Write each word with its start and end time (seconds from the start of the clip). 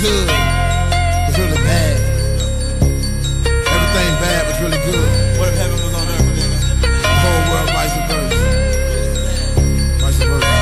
good 0.00 0.28
was 1.26 1.36
really 1.38 1.58
bad. 1.58 1.98
Everything 3.66 4.14
bad 4.22 4.46
was 4.46 4.58
really 4.62 4.78
good. 4.86 5.08
What 5.38 5.48
if 5.48 5.56
heaven 5.58 5.78
was 5.82 5.94
on 5.94 6.06
earth? 6.06 6.22
The 6.82 7.14
whole 7.22 7.42
world 7.50 7.68
vice 7.74 7.96
versa. 8.06 8.48
Vice 9.98 10.22
versa. 10.22 10.54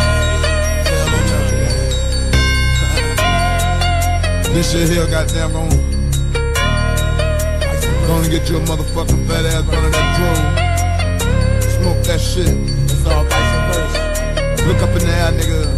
This 4.54 4.66
shit 4.72 4.88
here, 4.88 5.06
goddamn, 5.06 5.52
gon' 5.52 5.68
gonna 8.06 8.28
get 8.30 8.48
you 8.48 8.56
a 8.56 8.60
motherfucking 8.60 9.26
fat 9.28 9.44
ass 9.44 9.68
under 9.68 9.90
that 9.90 10.08
drone. 10.16 10.46
Smoke 11.76 12.00
that 12.04 12.20
shit. 12.20 12.56
It's 12.84 13.04
all 13.04 13.24
vice 13.24 13.52
versa. 13.68 14.00
Look 14.66 14.80
up 14.82 14.90
in 14.96 15.06
the 15.06 15.12
air, 15.12 15.32
nigga. 15.32 15.75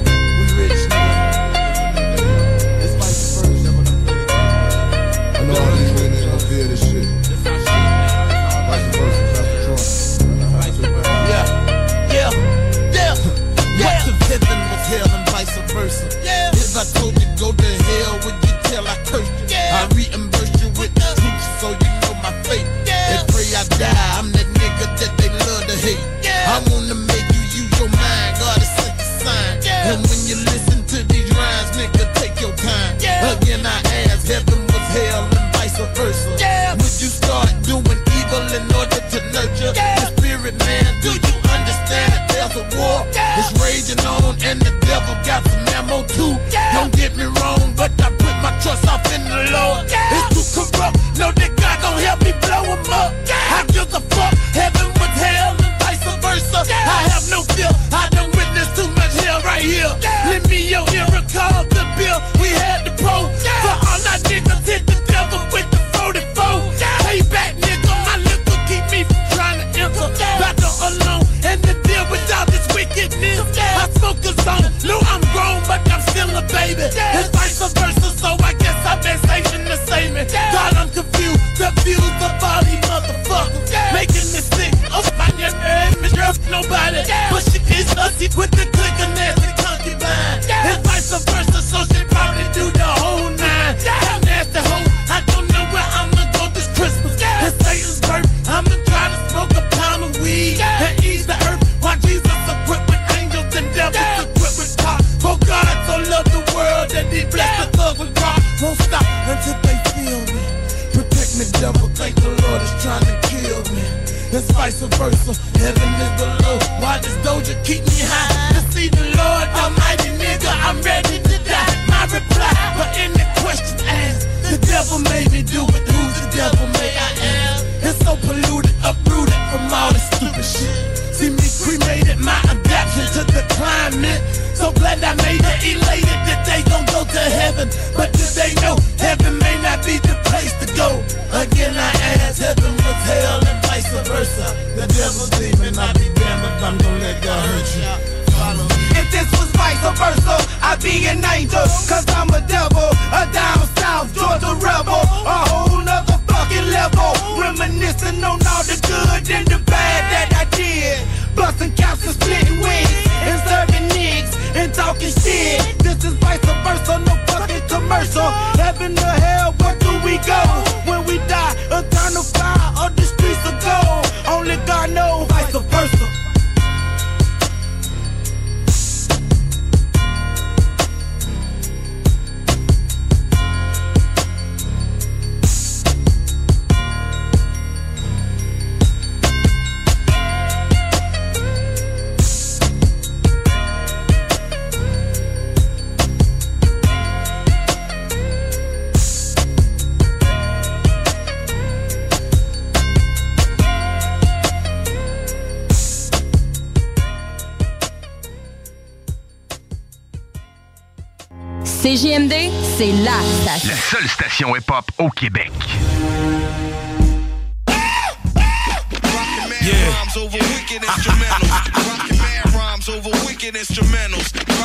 La 213.69 213.77
seule 213.77 214.09
station 214.09 214.57
hip-hop 214.57 214.91
au 214.97 215.11
Québec. 215.11 215.53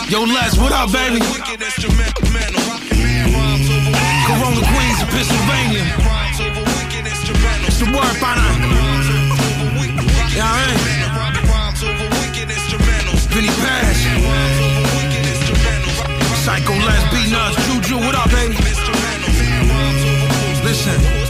Yo, 0.10 0.26
Les, 0.26 0.58
what 0.58 0.72
up, 0.72 0.90
baby? 0.94 1.20
Corona 4.26 4.62
Queens 4.72 5.04
Pennsylvania. 5.12 5.84
It's 7.68 7.80
the 7.80 7.86
word, 7.92 8.20
partner. 8.22 8.54
Vinny 13.32 13.50
Pass. 13.50 13.98
Psycho 16.46 16.74
Les, 16.74 17.04
B-Nuts, 17.12 17.56
Juju, 17.68 17.98
what 18.00 18.16
up, 18.16 18.30
baby? 18.32 18.73
listen. 20.86 21.24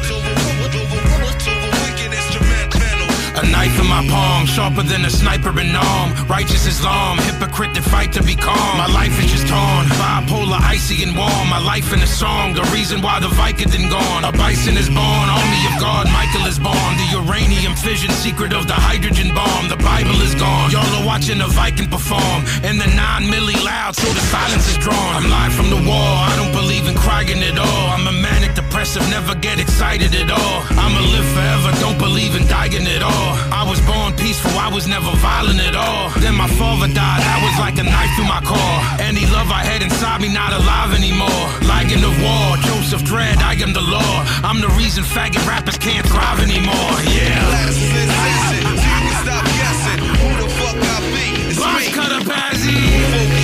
A 3.34 3.42
knife 3.50 3.80
in 3.82 3.88
my 3.88 4.06
palm, 4.08 4.46
sharper 4.46 4.84
than 4.84 5.06
a 5.06 5.10
sniper 5.10 5.50
in 5.60 5.76
arm. 5.76 6.14
Righteous 6.28 6.68
Islam, 6.68 7.18
hypocrite 7.18 7.74
to 7.74 7.82
fight 7.82 8.14
to 8.14 8.22
be 8.22 8.36
calm. 8.36 8.78
My 8.78 8.86
life 8.86 9.18
is 9.18 9.32
just 9.32 9.48
torn, 9.48 9.86
bipolar, 9.98 10.62
icy 10.62 11.02
and 11.02 11.18
warm. 11.18 11.50
My 11.50 11.58
life 11.58 11.92
in 11.92 12.00
a 12.02 12.08
song, 12.08 12.54
the 12.54 12.62
reason 12.70 13.02
why 13.02 13.20
the 13.20 13.30
Viking 13.30 13.70
Vicodin 13.70 13.90
gone. 13.90 14.24
A 14.24 14.32
bison 14.32 14.78
is 14.78 14.88
born, 14.88 15.28
army 15.34 15.62
of 15.66 15.82
God, 15.82 16.06
Michael 16.14 16.46
is 16.46 16.60
born. 16.60 16.92
The 17.02 17.08
uranium 17.18 17.74
fission, 17.76 18.12
secret 18.12 18.54
of 18.54 18.68
the 18.68 18.78
hydrogen 18.78 19.34
bomb. 19.34 19.68
The 19.68 19.82
Bible 19.82 20.22
is 20.22 20.36
gone, 20.36 20.70
y'all 20.70 20.94
are 21.02 21.06
watching 21.06 21.42
a 21.42 21.48
Viking 21.48 21.90
perform. 21.90 22.46
And 22.62 22.80
the 22.80 22.88
nine 22.94 23.26
milli 23.34 23.58
loud, 23.66 23.96
so 23.96 24.08
the 24.14 24.26
silence 24.30 24.70
is 24.70 24.78
drawn. 24.78 25.14
I'm 25.18 25.30
live 25.30 25.54
from 25.54 25.70
the 25.74 25.82
wall, 25.90 26.16
I 26.30 26.38
don't 26.38 26.54
believe 26.54 26.86
in 26.88 26.96
crying 26.96 27.42
at 27.42 27.58
all. 27.58 27.86
I'm 27.90 28.06
a 28.08 28.12
manic 28.14 28.54
depressive 28.54 28.73
never 28.84 29.34
get 29.40 29.60
excited 29.60 30.14
at 30.14 30.30
all. 30.30 30.60
I'ma 30.76 31.00
live 31.00 31.24
forever, 31.32 31.72
don't 31.80 31.98
believe 31.98 32.36
in 32.36 32.46
dying 32.48 32.86
at 32.86 33.02
all. 33.02 33.32
I 33.48 33.64
was 33.64 33.80
born 33.88 34.12
peaceful, 34.20 34.52
I 34.60 34.68
was 34.68 34.88
never 34.88 35.10
violent 35.24 35.62
at 35.64 35.76
all. 35.76 36.12
Then 36.20 36.36
my 36.36 36.50
father 36.60 36.88
died, 36.92 37.24
that 37.24 37.40
was 37.48 37.56
like 37.64 37.80
a 37.80 37.88
knife 37.88 38.12
through 38.20 38.28
my 38.28 38.44
core. 38.44 38.80
Any 39.00 39.24
love 39.32 39.48
I 39.56 39.64
had 39.64 39.82
inside 39.82 40.20
me, 40.20 40.28
not 40.28 40.52
alive 40.52 40.92
anymore. 40.92 41.48
Lion 41.64 42.04
of 42.04 42.16
war, 42.20 42.60
Joseph 42.68 43.08
Dredd, 43.08 43.40
I 43.40 43.56
am 43.64 43.72
the 43.72 43.86
law. 43.88 44.14
I'm 44.44 44.60
the 44.60 44.72
reason 44.76 45.04
faggot 45.04 45.48
rappers 45.48 45.78
can't 45.80 46.06
thrive 46.06 46.44
anymore. 46.44 46.94
Yeah. 47.08 47.40
And 47.64 47.72
sensing, 47.72 48.68
you 48.68 48.96
can 49.00 49.16
stop 49.24 49.46
guessing 49.48 50.00
who 50.20 50.30
the 50.44 50.50
fuck 50.60 50.76
I 50.76 51.00
be. 51.16 51.56
It's 51.56 51.60
Box 51.60 51.88
me. 51.88 51.94
cutter 51.96 52.22
Bazzi. 52.28 53.43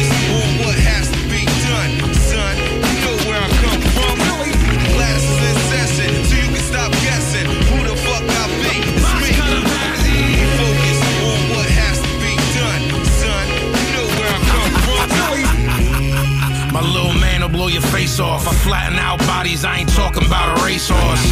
Your 17.79 17.91
face 17.91 18.19
off. 18.19 18.47
I 18.47 18.53
flatten 18.53 18.99
out 18.99 19.19
bodies, 19.19 19.63
I 19.63 19.79
ain't 19.79 19.89
talking 19.89 20.25
about 20.25 20.57
a 20.57 20.65
racehorse. 20.65 21.23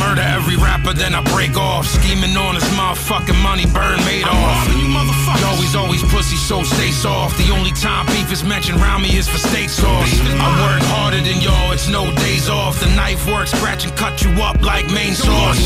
Murder 0.00 0.22
every 0.22 0.56
rapper, 0.56 0.92
then 0.92 1.14
I 1.14 1.22
break 1.32 1.56
off. 1.56 1.86
Scheming 1.86 2.36
on 2.36 2.54
this 2.54 2.68
motherfucking 2.74 3.40
money, 3.42 3.66
burn 3.66 3.98
made 4.04 4.24
off. 4.24 4.68
You 4.68 4.88
motherfuckers. 4.88 5.44
Always, 5.46 5.76
always 5.76 6.02
pussy, 6.02 6.36
so 6.36 6.62
stay 6.62 6.90
soft. 6.90 7.36
The 7.38 7.52
only 7.52 7.72
time 7.72 8.06
beef 8.06 8.32
is 8.32 8.44
mentioned 8.44 8.80
around 8.80 9.02
me 9.02 9.16
is 9.16 9.28
for 9.28 9.38
steak 9.38 9.68
sauce. 9.68 10.12
I 10.40 10.48
work 10.64 10.82
harder 10.92 11.20
than 11.20 11.40
y'all, 11.40 11.72
it's 11.72 11.88
no 11.88 12.12
days 12.16 12.48
off. 12.48 12.80
The 12.80 12.88
knife 12.94 13.26
work, 13.26 13.48
scratch 13.48 13.84
and 13.84 13.96
cut 13.96 14.22
you 14.22 14.30
up 14.42 14.60
like 14.62 14.86
main 14.90 15.14
sauce. 15.14 15.60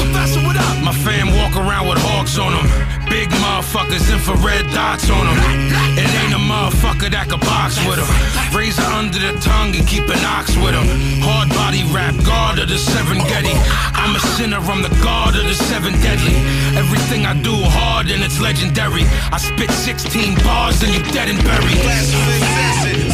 My 0.83 0.93
fam 1.05 1.29
walk 1.37 1.57
around 1.57 1.89
with 1.89 1.99
hawks 1.99 2.39
on 2.39 2.53
them. 2.53 2.67
Big 3.11 3.29
motherfuckers, 3.43 4.07
infrared 4.07 4.71
dots 4.71 5.11
on 5.11 5.27
them. 5.27 5.39
It 5.99 6.07
ain't 6.23 6.33
a 6.33 6.39
motherfucker 6.39 7.11
that 7.11 7.27
could 7.29 7.43
box 7.43 7.75
with 7.83 7.99
them. 7.99 8.07
Razor 8.55 8.87
under 8.87 9.19
the 9.19 9.35
tongue 9.43 9.75
and 9.75 9.83
keep 9.83 10.07
an 10.07 10.23
ox 10.25 10.55
with 10.57 10.73
them. 10.79 10.87
Hard 11.21 11.51
body 11.51 11.83
rap, 11.91 12.15
guard 12.25 12.63
of 12.63 12.69
the 12.71 12.79
seven 12.79 13.19
Getty. 13.27 13.51
I'm 13.99 14.15
a 14.15 14.21
sinner, 14.39 14.63
I'm 14.63 14.83
the 14.87 14.95
god 15.03 15.35
of 15.35 15.43
the 15.43 15.55
seven 15.55 15.93
deadly. 15.99 16.39
Everything 16.79 17.27
I 17.27 17.35
do 17.35 17.53
hard 17.53 18.07
and 18.09 18.23
it's 18.23 18.41
legendary. 18.41 19.03
I 19.35 19.39
spit 19.39 19.71
16 19.71 20.39
bars 20.47 20.81
and 20.83 20.95
you 20.95 21.03
dead 21.13 21.29
and 21.29 21.43
buried. 21.43 21.83
Glasses 21.83 22.87
in 22.87 23.10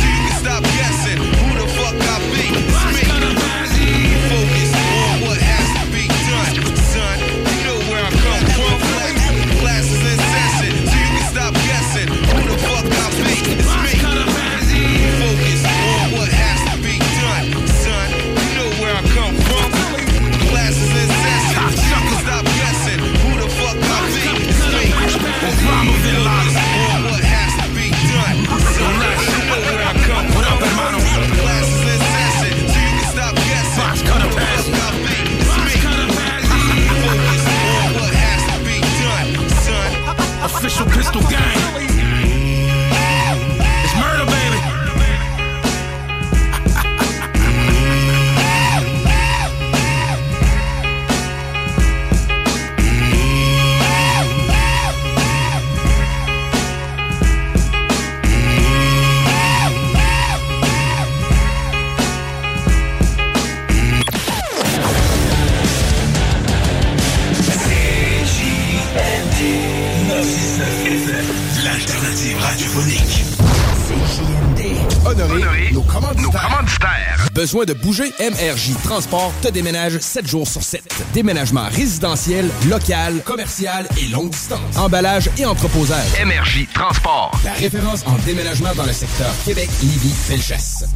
Besoin 77.46 77.64
de 77.64 77.75
bouger? 77.75 78.12
MRJ 78.19 78.72
Transport 78.82 79.32
te 79.40 79.46
déménage 79.46 80.00
7 80.00 80.26
jours 80.26 80.48
sur 80.48 80.64
7. 80.64 80.82
Déménagement 81.14 81.69
résidentiel, 81.70 82.50
local, 82.69 83.22
commercial 83.25 83.87
et 84.02 84.08
longue 84.08 84.31
distance. 84.31 84.76
Emballage 84.76 85.31
et 85.38 85.46
entreposage. 85.46 86.08
MRJ 86.25 86.66
Transport. 86.75 87.31
La 87.44 87.52
référence 87.52 88.04
en 88.04 88.16
déménagement 88.26 88.75
dans 88.75 88.84
le 88.84 88.93
secteur 88.93 89.32
Québec, 89.44 89.70
Lévis, 89.81 90.12
Felchasse. 90.26 90.87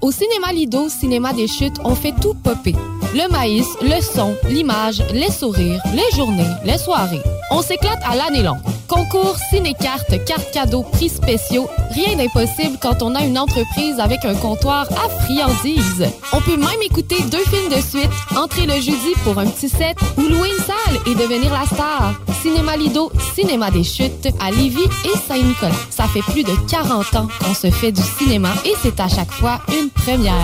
Au 0.00 0.10
cinéma 0.10 0.54
Lido, 0.54 0.88
cinéma 0.88 1.34
des 1.34 1.46
chutes, 1.46 1.76
on 1.84 1.94
fait 1.94 2.14
tout 2.18 2.32
popper. 2.32 2.74
Le 3.12 3.30
maïs, 3.30 3.66
le 3.82 4.00
son, 4.00 4.34
l'image, 4.48 5.02
les 5.12 5.30
sourires, 5.30 5.82
les 5.92 6.16
journées, 6.16 6.48
les 6.64 6.78
soirées. 6.78 7.20
On 7.50 7.62
s'éclate 7.62 8.00
à 8.04 8.14
l'année 8.14 8.42
longue. 8.42 8.58
Concours, 8.88 9.36
ciné-cartes, 9.50 10.24
cartes 10.24 10.50
cadeaux, 10.52 10.82
prix 10.82 11.08
spéciaux, 11.08 11.68
rien 11.90 12.16
d'impossible 12.16 12.78
quand 12.80 13.02
on 13.02 13.14
a 13.14 13.22
une 13.22 13.38
entreprise 13.38 13.98
avec 13.98 14.24
un 14.24 14.34
comptoir 14.34 14.86
à 14.92 15.08
friandises. 15.24 16.06
On 16.32 16.40
peut 16.40 16.56
même 16.56 16.82
écouter 16.84 17.16
deux 17.30 17.44
films 17.44 17.70
de 17.70 17.80
suite, 17.80 18.10
entrer 18.36 18.66
le 18.66 18.74
jeudi 18.74 19.14
pour 19.24 19.38
un 19.38 19.46
petit 19.46 19.68
set 19.68 19.96
ou 20.16 20.22
louer 20.22 20.50
une 20.50 20.64
salle 20.64 21.00
et 21.06 21.14
devenir 21.14 21.52
la 21.52 21.66
star. 21.66 22.14
Cinéma 22.42 22.76
Lido, 22.76 23.10
cinéma 23.34 23.70
des 23.70 23.84
chutes 23.84 24.28
à 24.40 24.50
Lévis 24.50 24.88
et 25.04 25.18
Saint-Nicolas. 25.28 25.72
Ça 25.90 26.04
fait 26.04 26.22
plus 26.22 26.44
de 26.44 26.54
40 26.70 27.16
ans 27.16 27.28
qu'on 27.40 27.54
se 27.54 27.70
fait 27.70 27.92
du 27.92 28.02
cinéma 28.18 28.50
et 28.64 28.74
c'est 28.82 29.00
à 29.00 29.08
chaque 29.08 29.32
fois 29.32 29.60
une 29.68 29.90
première. 29.90 30.34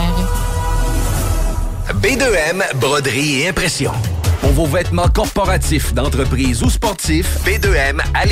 B2M, 2.02 2.76
broderie 2.78 3.42
et 3.42 3.49
impression. 3.49 3.92
Pour 4.44 4.52
vos 4.52 4.66
vêtements 4.66 5.08
corporatifs, 5.08 5.94
d'entreprise 5.94 6.62
ou 6.62 6.68
sportifs, 6.68 7.38
B2M 7.46 7.98
à. 8.12 8.24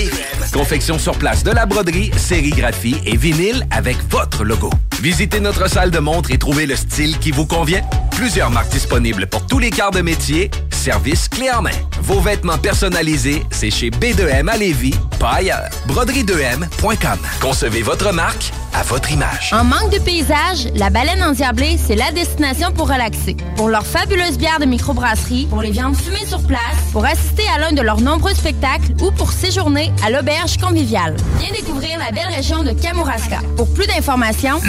Confection 0.52 0.98
sur 0.98 1.16
place 1.16 1.42
de 1.42 1.50
la 1.50 1.64
broderie, 1.64 2.10
sérigraphie 2.18 2.96
et 3.06 3.16
vinyle 3.16 3.66
avec 3.70 3.96
votre 4.10 4.44
logo. 4.44 4.68
Visitez 5.02 5.40
notre 5.40 5.68
salle 5.68 5.90
de 5.90 5.98
montre 5.98 6.30
et 6.30 6.38
trouvez 6.38 6.64
le 6.64 6.76
style 6.76 7.18
qui 7.18 7.32
vous 7.32 7.44
convient. 7.44 7.82
Plusieurs 8.12 8.50
marques 8.50 8.70
disponibles 8.70 9.26
pour 9.26 9.44
tous 9.48 9.58
les 9.58 9.70
quarts 9.70 9.90
de 9.90 10.00
métier. 10.00 10.48
Service 10.70 11.28
clé 11.28 11.50
en 11.50 11.60
main. 11.62 11.70
Vos 12.02 12.20
vêtements 12.20 12.58
personnalisés, 12.58 13.42
c'est 13.50 13.70
chez 13.70 13.90
B2M 13.90 14.48
à 14.48 14.56
Lévis, 14.56 14.94
pas 15.18 15.34
ailleurs. 15.34 15.70
Broderie2M.com. 15.88 17.18
Concevez 17.40 17.82
votre 17.82 18.12
marque 18.12 18.52
à 18.74 18.82
votre 18.82 19.12
image. 19.12 19.52
En 19.52 19.64
manque 19.64 19.92
de 19.92 19.98
paysage, 19.98 20.68
la 20.74 20.90
baleine 20.90 21.22
endiablée, 21.22 21.78
c'est 21.78 21.94
la 21.94 22.10
destination 22.10 22.72
pour 22.72 22.88
relaxer. 22.88 23.36
Pour 23.56 23.68
leurs 23.68 23.86
fabuleuses 23.86 24.38
bières 24.38 24.58
de 24.60 24.64
microbrasserie, 24.64 25.46
pour 25.48 25.62
les 25.62 25.70
viandes 25.70 25.96
fumées 25.96 26.26
sur 26.26 26.44
place, 26.46 26.60
pour 26.92 27.04
assister 27.04 27.44
à 27.54 27.58
l'un 27.58 27.72
de 27.72 27.82
leurs 27.82 28.00
nombreux 28.00 28.34
spectacles 28.34 28.92
ou 29.02 29.10
pour 29.10 29.32
séjourner 29.32 29.92
à 30.04 30.10
l'auberge 30.10 30.56
conviviale. 30.58 31.16
Viens 31.38 31.52
découvrir 31.52 31.98
la 31.98 32.10
belle 32.10 32.34
région 32.34 32.62
de 32.62 32.72
Kamouraska. 32.72 33.40
Pour 33.56 33.72
plus 33.72 33.86
d'informations, 33.86 34.60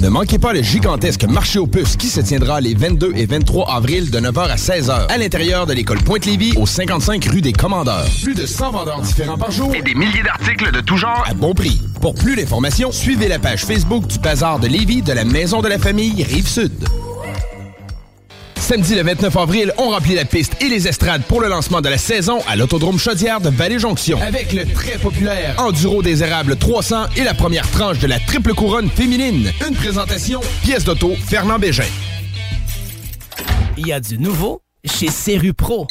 Ne 0.00 0.08
manquez 0.08 0.38
pas 0.38 0.52
le 0.52 0.62
gigantesque 0.62 1.24
marché 1.24 1.60
aux 1.60 1.66
puces 1.68 1.96
qui 1.96 2.08
se 2.08 2.20
tiendra 2.20 2.60
les 2.60 2.74
22 2.74 3.12
et 3.14 3.24
23 3.26 3.70
avril 3.70 4.10
de 4.10 4.18
9h 4.18 4.50
à 4.50 4.56
16h 4.56 5.06
à 5.08 5.16
l'intérieur 5.16 5.64
de 5.64 5.72
l'école 5.74 6.02
Pointe-Lévis 6.02 6.54
au 6.56 6.66
55 6.66 7.24
rue 7.26 7.40
des 7.40 7.52
Commandeurs. 7.52 8.06
Plus 8.22 8.34
de 8.34 8.44
100 8.44 8.72
vendeurs 8.72 9.00
différents 9.00 9.38
par 9.38 9.52
jour 9.52 9.72
Et 9.74 9.80
des 9.82 9.94
milliers 9.94 10.24
d'articles 10.24 10.72
de 10.72 10.80
tout 10.80 10.96
genre. 10.96 11.24
à 11.28 11.34
bon 11.34 11.54
prix. 11.54 11.80
Pour 12.00 12.14
plus 12.14 12.34
d'informations, 12.34 12.90
suivez 12.90 13.28
la 13.28 13.38
page 13.38 13.64
Facebook 13.64 14.08
du 14.08 14.18
Bazar 14.18 14.58
de 14.58 14.66
Lévis 14.66 15.02
de 15.02 15.12
la 15.12 15.24
Maison 15.24 15.62
de 15.62 15.68
la 15.68 15.78
Famille 15.78 16.24
Rive-Sud. 16.24 16.72
Samedi 18.72 18.94
le 18.94 19.02
29 19.02 19.36
avril, 19.36 19.72
on 19.76 19.90
remplit 19.90 20.14
la 20.14 20.24
piste 20.24 20.56
et 20.62 20.68
les 20.70 20.88
estrades 20.88 21.24
pour 21.24 21.42
le 21.42 21.48
lancement 21.48 21.82
de 21.82 21.90
la 21.90 21.98
saison 21.98 22.38
à 22.48 22.56
l'Autodrome 22.56 22.98
Chaudière 22.98 23.38
de 23.38 23.50
Vallée-Jonction. 23.50 24.18
Avec 24.22 24.54
le 24.54 24.64
très 24.64 24.96
populaire 24.96 25.54
Enduro 25.58 26.02
des 26.02 26.22
Érables 26.22 26.56
300 26.56 27.08
et 27.18 27.22
la 27.22 27.34
première 27.34 27.70
tranche 27.70 27.98
de 27.98 28.06
la 28.06 28.18
triple 28.18 28.54
couronne 28.54 28.88
féminine. 28.88 29.52
Une 29.68 29.74
présentation, 29.74 30.40
pièce 30.62 30.84
d'auto, 30.84 31.12
Fernand 31.28 31.58
Bégin. 31.58 31.84
Il 33.76 33.88
y 33.88 33.92
a 33.92 34.00
du 34.00 34.16
nouveau 34.16 34.62
chez 34.86 35.10
Seru 35.10 35.52
Pro. 35.52 35.86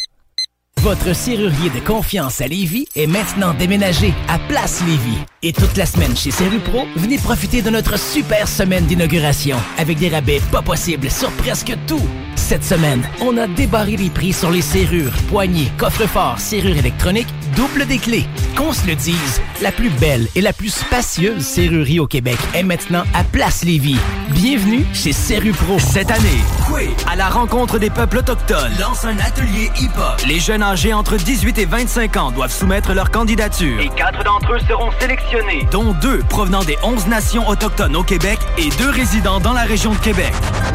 Votre 0.78 1.16
serrurier 1.16 1.70
de 1.70 1.86
confiance 1.86 2.42
à 2.42 2.48
Lévis 2.48 2.88
est 2.96 3.06
maintenant 3.06 3.54
déménagé 3.54 4.12
à 4.28 4.40
Place 4.40 4.82
Lévis. 4.88 5.20
Et 5.44 5.54
toute 5.54 5.76
la 5.76 5.88
semaine 5.88 6.16
chez 6.16 6.30
Serrupro, 6.30 6.86
venez 6.96 7.18
profiter 7.18 7.64
de 7.64 7.72
notre 7.72 7.98
super 7.98 8.48
semaine 8.48 8.86
d'inauguration 8.86 9.58
avec 9.80 9.98
des 9.98 10.10
rabais 10.10 10.40
pas 10.52 10.62
possibles 10.62 11.10
sur 11.10 11.32
presque 11.32 11.76
tout. 11.88 12.08
Cette 12.36 12.64
semaine, 12.64 13.02
on 13.22 13.36
a 13.38 13.48
débarré 13.48 13.98
les 13.98 14.12
prix 14.12 14.34
sur 14.34 14.52
les 14.52 14.62
serrures, 14.62 15.12
poignées, 15.30 15.72
coffres-forts, 15.80 16.40
serrures 16.40 16.78
électroniques, 16.78 17.34
double 17.56 17.88
des 17.88 17.98
clés. 17.98 18.26
Qu'on 18.56 18.72
se 18.72 18.86
le 18.86 18.94
dise, 18.94 19.42
la 19.64 19.72
plus 19.72 19.90
belle 19.90 20.28
et 20.36 20.42
la 20.42 20.54
plus 20.54 20.70
spacieuse 20.70 21.44
serrurerie 21.44 22.00
au 22.00 22.08
Québec 22.08 22.38
est 22.54 22.64
maintenant 22.64 23.04
à 23.16 23.24
Place 23.24 23.64
Lévis. 23.64 23.98
Bienvenue 24.30 24.86
chez 24.94 25.12
Serrupro. 25.12 25.80
Cette 25.80 26.12
année, 26.12 26.42
Coué, 26.68 26.90
à 27.10 27.16
la 27.16 27.30
rencontre 27.30 27.80
des 27.80 27.90
peuples 27.90 28.20
autochtones, 28.20 28.74
lance 28.80 29.06
un 29.06 29.18
atelier 29.18 29.72
hip-hop. 29.80 30.22
Les 30.28 30.40
jeunes 30.40 30.64
âgés 30.64 30.94
entre 30.94 31.18
18 31.18 31.58
et 31.58 31.66
25 31.66 32.18
ans 32.18 32.32
doivent 32.32 32.54
soumettre 32.54 32.94
leur 32.94 33.10
candidature. 33.12 33.80
Et 33.80 33.90
quatre 33.90 34.24
d'entre 34.24 34.54
eux 34.54 34.60
seront 34.68 34.92
sélectionnés. 35.00 35.31
Dont 35.72 35.94
deux 36.02 36.20
provenant 36.30 36.64
des 36.64 36.78
11 36.84 37.08
nations 37.08 37.48
autochtones 37.48 37.96
au 37.96 38.04
Québec 38.04 38.38
et 38.58 38.70
deux 38.78 38.90
résidents 38.90 39.40
dans 39.40 39.54
la 39.54 39.62
région 39.62 39.94
de 39.94 39.98
Québec. 39.98 40.34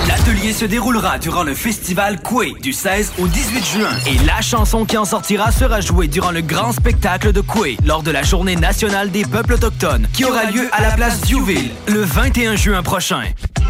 L'atelier 0.09 0.55
se 0.55 0.65
déroulera 0.65 1.19
durant 1.19 1.43
le 1.43 1.55
festival 1.55 2.23
Coué 2.23 2.55
du 2.63 2.73
16 2.73 3.13
au 3.19 3.27
18 3.27 3.67
juin. 3.67 3.91
Et 4.07 4.17
la 4.25 4.41
chanson 4.41 4.87
qui 4.87 4.97
en 4.97 5.05
sortira 5.05 5.53
sera 5.53 5.83
jouée 5.83 6.09
durant 6.09 6.31
le 6.31 6.41
grand 6.41 6.73
spectacle 6.73 7.33
de 7.33 7.43
Coué 7.43 7.77
lors 7.85 8.03
de 8.03 8.11
la 8.11 8.23
Journée 8.23 8.57
nationale 8.57 9.11
des 9.11 9.25
peuples 9.25 9.55
autochtones 9.55 10.09
qui 10.15 10.25
aura 10.25 10.45
lieu 10.45 10.69
à 10.73 10.81
la 10.81 10.93
place 10.93 11.21
Duville 11.23 11.71
le 11.89 12.01
21 12.01 12.57
juin 12.57 12.83
prochain. 12.83 13.25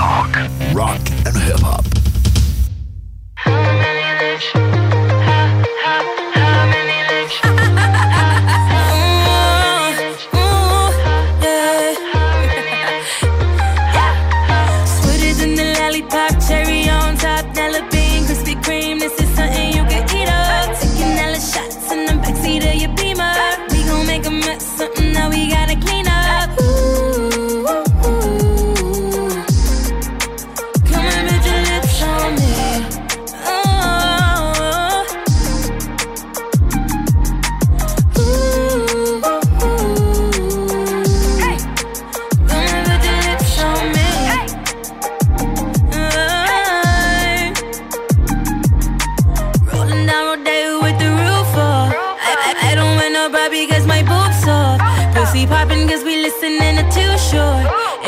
Talk, 0.00 0.34
rock 0.72 0.98
and 1.26 1.36
hip 1.36 1.60
hop. 1.60 1.99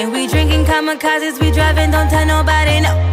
And 0.03 0.13
we 0.13 0.27
drinking 0.27 0.65
kamikazes, 0.65 1.41
we 1.41 1.53
driving, 1.53 1.93
don't 1.93 2.11
tell 2.11 2.27
nobody 2.27 2.81
no. 2.81 3.12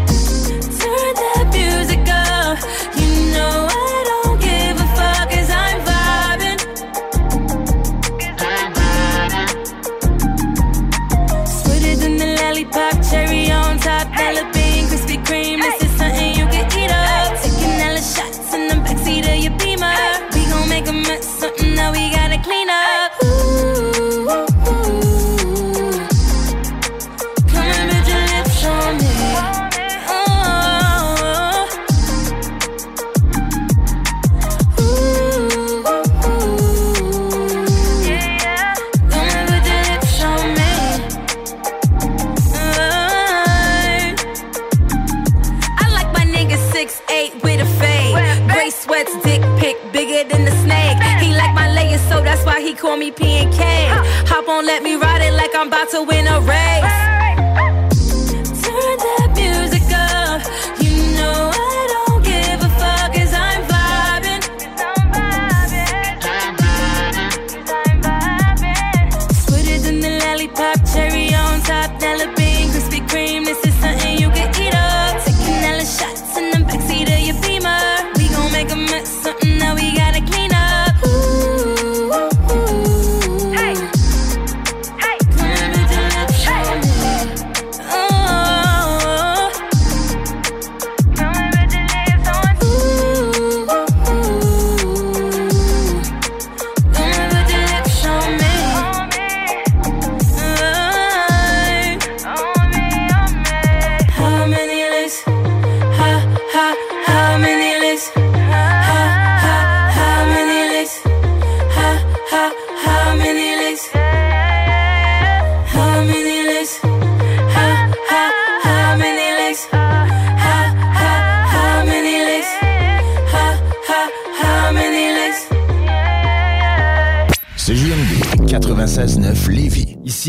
On, 54.49 54.65
let 54.65 54.81
me 54.81 54.95
ride 54.95 55.21
it 55.21 55.33
like 55.33 55.53
I'm 55.53 55.67
about 55.67 55.91
to 55.91 56.01
win 56.01 56.25
a 56.25 56.41
race. 56.41 57.08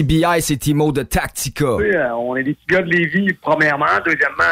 Lévis. 0.02 0.16
Ici 0.16 0.25
BI, 0.37 0.42
c'est 0.42 0.57
Timo 0.57 0.92
de 0.92 1.02
Tactica. 1.02 1.75
Oui, 1.76 1.90
euh, 1.95 2.14
on 2.14 2.37
est 2.37 2.42
des 2.45 2.54
petits 2.54 2.66
gars 2.69 2.83
de 2.83 2.90
Lévis, 2.90 3.33
premièrement. 3.35 3.87
Deuxièmement, 4.04 4.45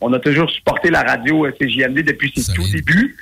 on 0.00 0.12
a 0.12 0.18
toujours 0.20 0.48
supporté 0.50 0.90
la 0.90 1.02
radio 1.02 1.46
euh, 1.46 1.52
CJMD 1.60 2.02
depuis 2.02 2.32
ses 2.36 2.52
tout 2.52 2.62
débuts. 2.72 3.16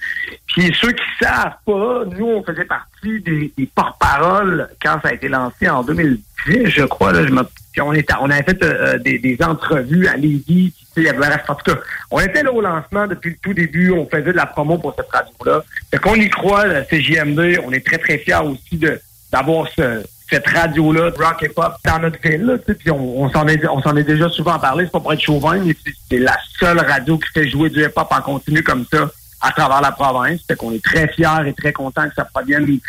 Puis 0.46 0.72
ceux 0.80 0.92
qui 0.92 1.02
savent 1.20 1.54
pas, 1.64 2.04
nous, 2.18 2.26
on 2.26 2.42
faisait 2.44 2.64
partie 2.64 3.20
des, 3.20 3.52
des 3.56 3.66
porte-paroles 3.74 4.68
quand 4.82 4.98
ça 5.02 5.08
a 5.08 5.12
été 5.14 5.28
lancé 5.28 5.68
en 5.68 5.82
2010, 5.82 6.66
je 6.68 6.84
crois. 6.84 7.12
Là, 7.12 7.26
je 7.26 7.32
me- 7.32 7.42
puis 7.72 7.80
on, 7.82 7.92
était, 7.92 8.14
on 8.20 8.30
avait 8.30 8.42
fait 8.42 8.62
euh, 8.62 8.98
des, 8.98 9.18
des 9.18 9.36
entrevues 9.42 10.06
à 10.06 10.16
Lévis. 10.16 10.72
il 10.96 11.02
y 11.02 11.08
avait- 11.08 11.26
en 11.48 11.54
tout 11.54 11.72
cas, 11.74 11.78
on 12.10 12.20
était 12.20 12.42
là 12.42 12.52
au 12.52 12.60
lancement 12.60 13.06
depuis 13.06 13.30
le 13.30 13.36
tout 13.42 13.54
début. 13.54 13.90
On 13.92 14.06
faisait 14.08 14.22
de 14.22 14.30
la 14.32 14.46
promo 14.46 14.78
pour 14.78 14.94
cette 14.96 15.10
radio-là. 15.10 15.64
Fait 15.90 15.98
qu'on 15.98 16.14
y 16.14 16.28
croit, 16.30 16.66
la 16.66 16.84
CJMD. 16.84 17.60
On 17.64 17.72
est 17.72 17.84
très, 17.84 17.98
très 17.98 18.18
fiers 18.18 18.34
aussi 18.44 18.76
de 18.76 19.00
d'avoir 19.32 19.66
ce, 19.76 20.04
cette 20.30 20.46
radio-là, 20.48 21.10
de 21.10 21.16
rock 21.22 21.42
et 21.42 21.48
pop, 21.48 21.74
dans 21.84 21.98
notre 22.00 22.20
ville. 22.20 22.42
là, 22.42 22.58
tu 22.58 22.64
sais, 22.66 22.74
Puis 22.74 22.90
on, 22.90 23.22
on 23.22 23.30
s'en 23.30 23.46
est, 23.46 23.66
on 23.68 23.80
s'en 23.82 23.96
est 23.96 24.02
déjà 24.04 24.28
souvent 24.28 24.58
parlé, 24.58 24.84
c'est 24.84 24.90
pas 24.92 25.00
pour 25.00 25.12
être 25.12 25.20
chauvin, 25.20 25.58
mais 25.58 25.74
c'est- 25.84 25.92
c'est 26.10 26.18
la 26.18 26.36
seule 26.58 26.78
radio 26.80 27.16
qui 27.18 27.28
fait 27.32 27.48
jouer 27.48 27.70
du 27.70 27.80
hip-hop 27.82 28.08
en 28.10 28.20
continu 28.22 28.62
comme 28.62 28.84
ça 28.92 29.08
à 29.40 29.50
travers 29.52 29.80
la 29.82 29.92
province. 29.92 30.40
Fait 30.48 30.56
qu'on 30.56 30.72
est 30.72 30.82
très 30.82 31.06
fiers 31.08 31.46
et 31.46 31.52
très 31.52 31.72
contents 31.72 32.08
que 32.08 32.14
ça 32.14 32.24
provienne 32.24 32.64
du 32.64 32.80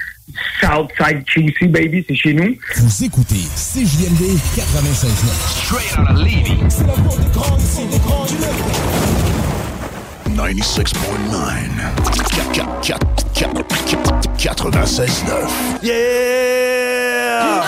Southside 0.60 1.24
QC, 1.26 1.68
baby, 1.68 2.04
c'est 2.08 2.16
chez 2.16 2.34
nous. 2.34 2.56
Vous 2.78 3.04
écoutez 3.04 3.44
CJMD 3.56 4.38
96.9. 4.56 5.30
Straight 5.64 5.98
out 6.00 6.10
of 6.10 6.20
Levy. 6.24 6.58
96.9. 10.38 10.94
96.9. 12.06 12.78
Yeah! 15.82 17.66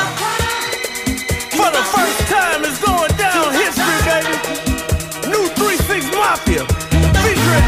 For 1.50 1.72
the 1.72 1.82
first 1.90 2.20
time, 2.30 2.62
it's 2.64 2.78
going 2.86 3.10
down 3.18 3.52
history, 3.54 4.02
baby. 4.06 4.38
New 5.32 5.50
3-6 5.50 6.14
Mafia. 6.14 6.64
Featuring 7.24 7.66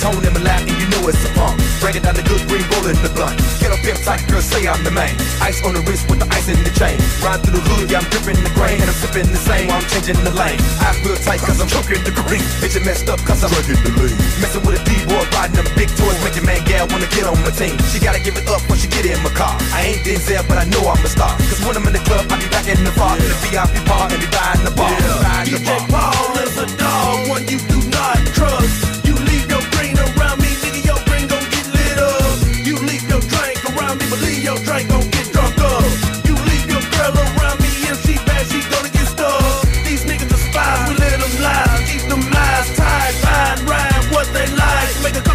Tone 0.00 0.24
in 0.24 0.32
my 0.32 0.40
lap 0.40 0.64
and 0.64 0.72
you 0.80 0.88
know 0.96 1.12
it's 1.12 1.20
a 1.28 1.30
pump. 1.36 1.60
Breaking 1.84 2.00
down 2.00 2.16
the 2.16 2.24
good 2.24 2.40
green 2.48 2.64
bullet 2.72 2.96
in 2.96 3.02
the 3.04 3.12
blunt. 3.12 3.36
Get 3.60 3.68
up 3.68 3.80
tight, 4.00 4.24
girl, 4.32 4.40
say 4.40 4.64
I'm 4.64 4.80
the 4.80 4.90
man. 4.90 5.12
Ice 5.44 5.60
on 5.60 5.76
the 5.76 5.84
wrist 5.84 6.08
with 6.08 6.24
the 6.24 6.28
ice 6.32 6.48
in 6.48 6.56
the 6.64 6.72
chain. 6.72 6.96
Ride 7.20 7.44
through 7.44 7.60
the 7.60 7.62
hood, 7.68 7.92
yeah, 7.92 8.00
I'm 8.00 8.08
dripping 8.08 8.40
the 8.40 8.48
grain. 8.56 8.80
And 8.80 8.88
I'm 8.88 8.96
sipping 8.96 9.28
the 9.28 9.36
same 9.36 9.68
while 9.68 9.76
I'm 9.76 9.88
changing 9.92 10.16
the 10.24 10.32
lane. 10.32 10.56
I 10.80 10.96
feel 11.04 11.16
tight 11.20 11.44
cause 11.44 11.60
I'm 11.60 11.68
choking 11.68 12.00
the 12.00 12.16
green. 12.24 12.40
Bitch, 12.64 12.80
it 12.80 12.84
messed 12.88 13.12
up 13.12 13.20
cause 13.28 13.44
I'm 13.44 13.52
drinking 13.52 13.76
the 13.84 13.92
lean. 14.00 14.16
Messing 14.40 14.64
with 14.64 14.80
a 14.80 14.82
D-boy, 14.88 15.20
riding 15.36 15.60
them 15.60 15.68
big 15.76 15.92
toys. 15.92 16.16
Make 16.24 16.40
your 16.40 16.48
man 16.48 16.64
gal 16.64 16.88
wanna 16.88 17.08
get 17.12 17.28
on 17.28 17.36
my 17.44 17.52
team. 17.52 17.76
She 17.92 18.00
gotta 18.00 18.24
give 18.24 18.40
it 18.40 18.48
up 18.48 18.64
when 18.72 18.80
she 18.80 18.88
get 18.88 19.04
in 19.04 19.20
my 19.20 19.32
car. 19.36 19.52
I 19.76 19.92
ain't 19.92 20.00
Denzel, 20.00 20.40
but 20.48 20.56
I 20.56 20.64
know 20.64 20.80
I'm 20.88 21.00
a 21.04 21.10
star. 21.12 21.36
Cause 21.44 21.60
when 21.60 21.76
I'm 21.76 21.84
in 21.84 21.92
the 21.92 22.04
club, 22.08 22.24
I 22.32 22.40
be 22.40 22.48
back 22.48 22.64
in 22.64 22.80
the 22.88 22.92
bar. 22.96 23.20
In 23.20 23.28
the 23.28 23.36
VIP 23.44 23.84
bar 23.84 24.08
and 24.08 24.16
be 24.16 24.28
buying 24.32 24.64
the 24.64 24.72
bar. 24.72 24.88
The 25.44 25.60
DJ 25.60 25.68
bar. 25.92 26.08
Paul 26.08 26.40
is 26.40 26.56
a 26.56 26.68
dog, 26.80 27.28
one 27.28 27.44
you 27.52 27.60
do 27.68 27.78
not 27.92 28.16
trust. 28.32 28.99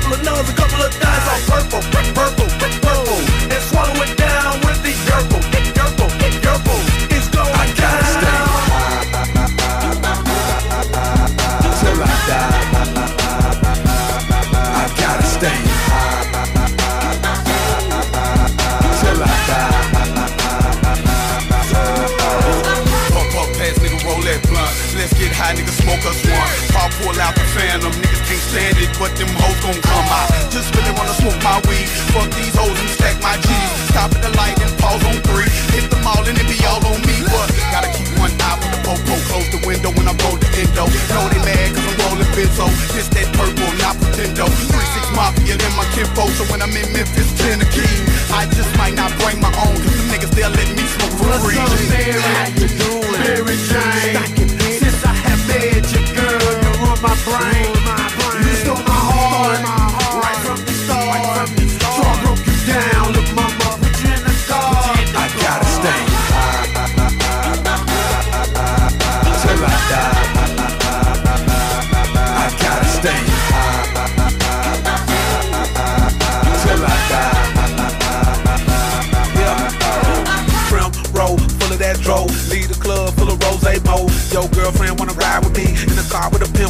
Couple 0.05 0.19
of 0.19 0.25
nuns, 0.25 0.49
a 0.49 0.53
couple 0.53 0.81
of 0.83 0.93
on 0.93 1.41
purple, 1.49 1.81
purple, 2.13 2.49
purple. 2.59 3.17
And 3.49 3.63
swallow 3.63 4.03
it 4.05 4.15
down 4.17 4.59
with 4.61 4.83
the 4.83 4.93
purple, 5.09 5.41
purple, 5.73 6.09
purple. 6.45 6.81
It's 7.09 7.27
going 7.33 7.73
down. 7.73 8.05
Till 11.81 11.97
I 11.97 12.13
die. 12.29 12.53
I 14.61 14.85
gotta 15.01 15.25
stay. 15.25 15.59
Till 19.01 19.23
I 19.23 19.33
die. 19.49 19.73
Pump 23.09 23.35
up 23.41 23.49
past 23.57 23.81
nigga 23.81 23.97
roll 24.05 24.21
that 24.21 24.41
blunt. 24.49 24.75
Let's 24.95 25.13
get 25.17 25.31
high, 25.33 25.55
nigga 25.55 25.73
smoke 25.81 26.05
us 26.05 26.21
one. 26.29 26.53
Pop 26.77 26.91
pull 27.01 27.19
out 27.19 27.33
the 27.33 27.45
phantom, 27.57 27.91
niggas 28.55 28.87
it, 28.87 28.91
but 28.99 29.11
them 29.19 29.27
hoes 29.35 29.59
gon' 29.59 29.79
come 29.83 30.07
out. 30.09 30.31
Just 30.51 30.71
really 30.75 30.91
wanna 30.95 31.13
smoke 31.19 31.37
my 31.43 31.59
weed. 31.67 31.87
Fuck 32.15 32.31
these 32.31 32.55
hoes 32.55 32.77
and 32.79 32.89
stack 32.89 33.19
my 33.21 33.35
G's. 33.43 33.71
Stop 33.91 34.15
at 34.15 34.21
the 34.23 34.31
light 34.39 34.55
and 34.63 34.71
pause 34.79 35.03
on 35.03 35.19
three. 35.27 35.49
Hit 35.75 35.89
them 35.91 36.07
all 36.07 36.23
and 36.23 36.37
it 36.39 36.47
be 36.47 36.57
all 36.65 36.79
on 36.87 36.99
me. 37.03 37.15
What? 37.27 37.51
Gotta 37.71 37.91
keep 37.91 38.07
one 38.17 38.31
eye 38.39 38.57
for 38.59 38.69
the 38.71 38.79
popo. 38.87 39.13
Close 39.27 39.49
the 39.51 39.59
window 39.67 39.91
when 39.91 40.07
I 40.07 40.15
roll 40.23 40.37
the 40.39 40.47
endo. 40.55 40.87
Know 41.11 41.25
they 41.27 41.41
mad 41.43 41.75
cause 41.75 41.83
I'm 41.83 41.97
rolling 42.07 42.31
benzo. 42.35 42.65
This 42.95 43.07
that 43.11 43.27
purple, 43.35 43.71
not 43.83 43.99
pretendo. 43.99 44.47
3-6 44.47 45.15
mafia, 45.15 45.55
then 45.59 45.73
my 45.75 45.85
kinfo. 45.91 46.23
So 46.39 46.43
when 46.47 46.61
I'm 46.63 46.71
in 46.71 46.87
Memphis, 46.95 47.29
10 47.43 47.59
a 47.61 47.67
key. 47.67 47.95
I 48.31 48.47
just 48.55 48.71
might 48.79 48.95
not 48.95 49.11
bring 49.19 49.39
my 49.43 49.51
own 49.67 49.75
cause 49.83 49.95
them 49.99 50.07
niggas 50.11 50.31
they'll 50.31 50.51
let 50.51 50.69
me 50.75 50.83
smoke 50.95 51.13
for 51.19 51.27
What's 51.27 51.43
free. 51.43 51.59
up, 51.59 51.71
Mary? 51.91 52.23
How 52.23 52.47
you 52.55 52.67
doing? 52.79 53.19
Mary 53.19 53.57
Jane. 53.67 54.15
Since 54.79 55.03
I 55.03 55.13
have 55.27 55.41
met 55.47 55.83
you, 55.91 56.01
girl, 56.15 56.39
you're 56.63 56.79
on 56.87 56.99
my 57.03 57.15
brain. 57.27 57.74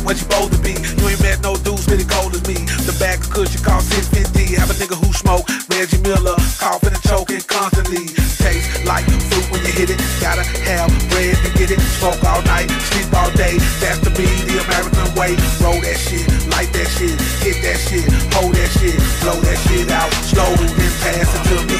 Where 0.05 0.15
she 0.15 0.25
supposed 0.25 0.53
to 0.53 0.59
be. 0.59 0.73
You 0.73 1.09
ain't 1.09 1.21
met 1.21 1.41
no 1.41 1.55
dudes 1.61 1.87
really 1.87 2.05
cold 2.05 2.33
as 2.33 2.45
me. 2.47 2.57
The 2.85 2.95
bag 2.99 3.21
of 3.21 3.29
cushion 3.29 3.61
cost 3.61 3.89
650. 3.93 4.55
Have 4.57 4.69
a 4.69 4.75
nigga 4.77 4.97
who 4.97 5.13
smoke 5.13 5.45
Reggie 5.69 6.01
Miller, 6.01 6.37
coughing 6.57 6.93
and 6.93 7.03
choking 7.03 7.41
constantly. 7.45 8.09
Taste 8.41 8.85
like 8.85 9.05
fruit 9.29 9.45
when 9.51 9.61
you 9.61 9.73
hit 9.73 9.89
it. 9.89 9.99
Gotta 10.21 10.43
have 10.65 10.89
bread 11.09 11.37
to 11.37 11.49
get 11.57 11.69
it. 11.71 11.79
Smoke 12.01 12.21
all 12.25 12.41
night, 12.49 12.69
sleep 12.89 13.09
all 13.13 13.29
day. 13.37 13.57
That's 13.81 13.99
to 14.01 14.11
be 14.13 14.25
the 14.49 14.63
American 14.65 15.07
way. 15.13 15.37
Roll 15.61 15.79
that 15.81 15.97
shit, 15.97 16.25
light 16.49 16.71
that 16.73 16.89
shit, 16.89 17.15
hit 17.45 17.61
that 17.61 17.77
shit, 17.77 18.05
hold 18.33 18.55
that 18.55 18.69
shit, 18.77 18.97
blow 19.21 19.37
that 19.41 19.59
shit 19.67 19.91
out 19.91 20.15
slow, 20.35 20.51
then 20.55 20.91
pass 21.01 21.29
it 21.35 21.43
to 21.49 21.57
me. 21.71 21.74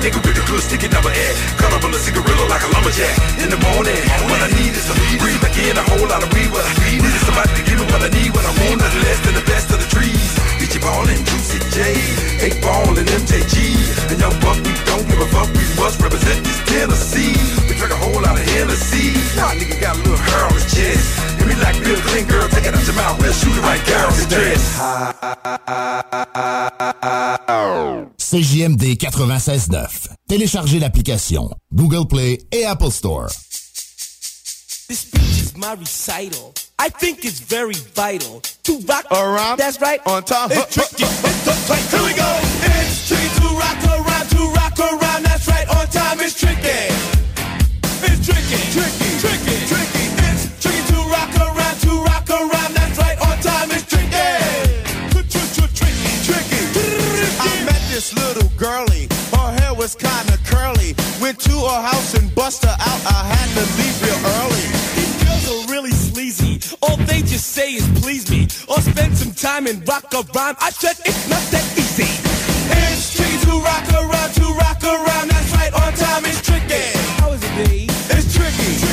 That 0.00 0.16
nigga 0.16 0.24
with 0.24 0.32
the 0.32 0.44
clue 0.48 0.64
sticking 0.64 0.88
number 0.96 1.12
at. 1.12 1.34
Cut 1.60 1.76
up 1.76 1.84
on 1.84 1.92
the 1.92 2.00
cigarillo 2.00 2.48
like 2.48 2.64
a 2.64 2.72
lumberjack. 2.72 3.12
In 3.44 3.52
the 3.52 3.60
morning, 3.68 4.00
what 4.32 4.40
I 4.40 4.48
need 4.56 4.72
is 4.72 4.88
some 4.88 4.96
breathe 4.96 5.36
back 5.44 5.52
in 5.60 5.76
a 5.76 5.84
whole 5.92 6.08
lot 6.08 6.24
of 6.24 6.32
weed. 6.32 6.48
What 6.48 6.64
I 6.64 6.72
need 6.88 7.04
is 7.04 7.20
somebody 7.28 7.52
to 7.52 7.62
give 7.68 7.76
me 7.76 7.84
what 7.84 8.00
I 8.00 8.08
need. 8.08 8.32
What 8.32 8.48
I 8.48 8.52
want, 8.64 8.80
nothing 8.80 9.04
less 9.04 9.20
than 9.28 9.36
the 9.36 9.44
best 9.44 9.68
of 9.68 9.76
the 9.76 9.84
trees. 9.92 10.32
DJ 10.56 10.80
Paul 10.80 11.04
and 11.04 11.20
Juicy 11.28 11.60
J, 11.68 12.00
Eight 12.40 12.56
Ball 12.64 12.96
and 12.96 13.04
MJG. 13.12 13.60
And 14.08 14.16
young 14.16 14.32
Buck, 14.40 14.56
we 14.64 14.72
don't 14.88 15.04
give 15.04 15.20
a 15.20 15.28
fuck. 15.36 15.52
We 15.52 15.68
must 15.76 16.00
represent 16.00 16.48
this 16.48 16.56
Tennessee. 16.64 17.36
We 17.68 17.76
drink 17.76 17.92
a 17.92 18.00
whole 18.00 18.24
lot 18.24 18.40
of 18.40 18.44
Hennessy. 18.56 19.12
Nah, 19.36 19.52
nigga 19.52 19.76
got 19.84 20.00
a 20.00 20.00
little 20.00 20.16
hair 20.16 20.48
on 20.48 20.56
his 20.56 20.64
chest. 20.64 21.12
Hit 21.36 21.44
me 21.44 21.60
like 21.60 21.76
Bill 21.84 22.00
Clinton, 22.08 22.24
girl, 22.24 22.48
out, 23.00 23.18
we'll. 23.18 23.30
CJMD 28.18 28.96
96.9. 28.96 30.08
Téléchargez 30.28 30.78
l'application 30.78 31.50
Google 31.74 32.06
Play 32.06 32.38
et 32.52 32.64
Apple 32.64 32.92
Store. 32.92 33.28
This 34.88 35.00
speech 35.00 35.42
is 35.42 35.56
my 35.56 35.74
recital. 35.74 36.54
I 36.78 36.90
think 36.90 37.24
it's 37.24 37.40
very 37.40 37.74
vital 37.94 38.40
to 38.62 38.78
rock 38.88 39.06
around. 39.10 39.58
That's 39.58 39.80
right. 39.80 40.00
On 40.06 40.22
top. 40.22 40.50
It's 40.52 40.74
tricky. 40.74 41.04
To 41.04 41.10
rock 43.56 43.84
around, 43.84 44.28
to 44.30 44.52
rock 44.54 44.78
around. 44.78 45.24
That's 45.24 45.48
right. 45.48 45.68
On 45.68 45.86
time. 45.88 46.18
Tricky. 46.18 46.68
It's. 48.02 48.26
Tricky. 48.72 48.99
was 59.80 59.94
kinda 59.94 60.36
curly. 60.44 60.94
Went 61.22 61.40
to 61.40 61.56
her 61.56 61.80
house 61.80 62.12
and 62.12 62.34
bust 62.34 62.62
her 62.64 62.76
out. 62.78 63.00
I 63.16 63.20
had 63.32 63.48
to 63.56 63.64
leave 63.80 63.96
real 64.04 64.20
early. 64.36 64.66
These 64.96 65.16
girls 65.24 65.44
are 65.52 65.72
really 65.72 65.90
sleazy. 65.92 66.60
All 66.82 66.98
they 67.08 67.22
just 67.22 67.46
say 67.56 67.72
is 67.80 67.88
please 68.02 68.30
me. 68.30 68.46
Or 68.68 68.78
spend 68.82 69.16
some 69.16 69.32
time 69.32 69.66
and 69.66 69.80
rock 69.88 70.12
a 70.12 70.20
rhyme. 70.36 70.56
I 70.60 70.70
said 70.70 70.96
it's 71.06 71.26
not 71.30 71.44
that 71.52 71.64
easy. 71.78 72.12
It's 72.92 73.16
tricky 73.16 73.38
to 73.46 73.52
rock 73.70 73.88
around, 74.00 74.30
to 74.40 74.46
rock 74.64 74.84
around. 74.84 75.30
That's 75.30 75.50
right, 75.56 75.72
on 75.72 75.92
time 75.94 76.26
is 76.26 76.42
tricky. 76.42 76.84
How 77.16 77.32
is 77.32 77.42
it, 77.42 77.54
Dave? 77.64 77.90
It's 78.10 78.36
tricky. 78.36 78.89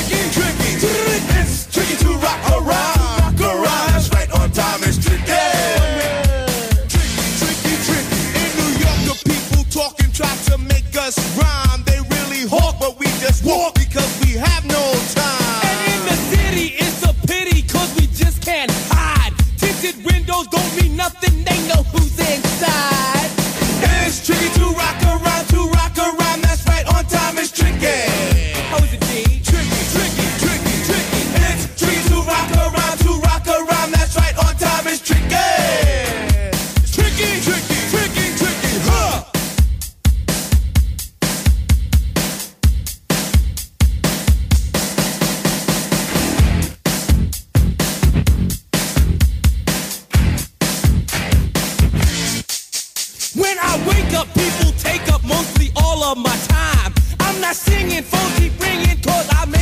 of 56.11 56.17
my 56.17 56.37
time. 56.47 56.93
I'm 57.19 57.41
not 57.41 57.55
singing, 57.55 58.03
phones 58.03 58.39
keep 58.39 58.57
ringing, 58.61 58.97
cause 59.01 59.27
I'm 59.31 59.56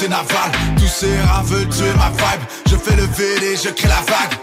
c'est 0.00 0.08
naval. 0.08 0.50
Tous 0.78 0.86
ces 0.86 1.20
rats 1.28 1.42
veulent 1.44 1.68
tuer 1.68 1.92
ma 1.98 2.08
vibe. 2.10 2.42
Je 2.70 2.76
fais 2.76 2.96
le 2.96 3.02
VD, 3.02 3.56
je 3.62 3.68
crée 3.68 3.88
la 3.88 3.96
vague. 3.96 4.38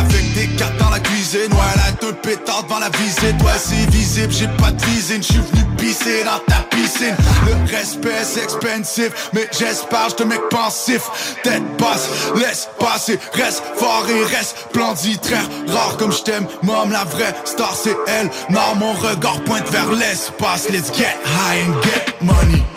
Avec 0.00 0.34
des 0.34 0.48
cartes 0.56 0.76
dans 0.78 0.90
la 0.90 0.98
cuisine, 0.98 1.52
ouais 1.52 1.76
la 1.76 1.92
deux 1.92 2.12
pétards 2.12 2.64
devant 2.64 2.80
la 2.80 2.90
visée. 2.90 3.32
Toi 3.38 3.52
c'est 3.56 3.88
visible, 3.90 4.32
j'ai 4.32 4.48
pas 4.60 4.70
de 4.70 4.84
visine, 4.84 5.22
je 5.22 5.32
suis 5.32 5.40
venu 5.40 5.64
pisser 5.78 6.24
dans 6.24 6.38
ta 6.52 6.62
piscine. 6.64 7.16
Le 7.46 7.70
respect 7.70 8.24
c'est 8.24 8.42
expensive, 8.42 9.14
mais 9.32 9.48
j'espère 9.56 10.10
j'te 10.10 10.26
mec 10.26 10.40
pensif. 10.50 11.02
Tête 11.42 11.62
basse, 11.78 12.08
laisse 12.34 12.68
passer, 12.78 13.18
reste 13.32 13.62
fort 13.76 14.04
et 14.10 14.24
reste 14.36 14.56
splendide 14.70 15.20
Très 15.20 15.72
rare 15.72 15.96
comme 15.96 16.12
je 16.12 16.22
t'aime, 16.22 16.46
mom 16.62 16.90
la 16.90 17.04
vraie 17.04 17.34
star 17.44 17.74
c'est 17.74 17.96
elle. 18.08 18.28
Non 18.50 18.74
mon 18.76 18.92
regard 18.92 19.40
pointe 19.44 19.70
vers 19.70 19.90
l'espace, 19.92 20.68
let's 20.70 20.90
get 20.92 21.16
high 21.24 21.62
and 21.66 21.82
get 21.82 22.20
money. 22.20 22.67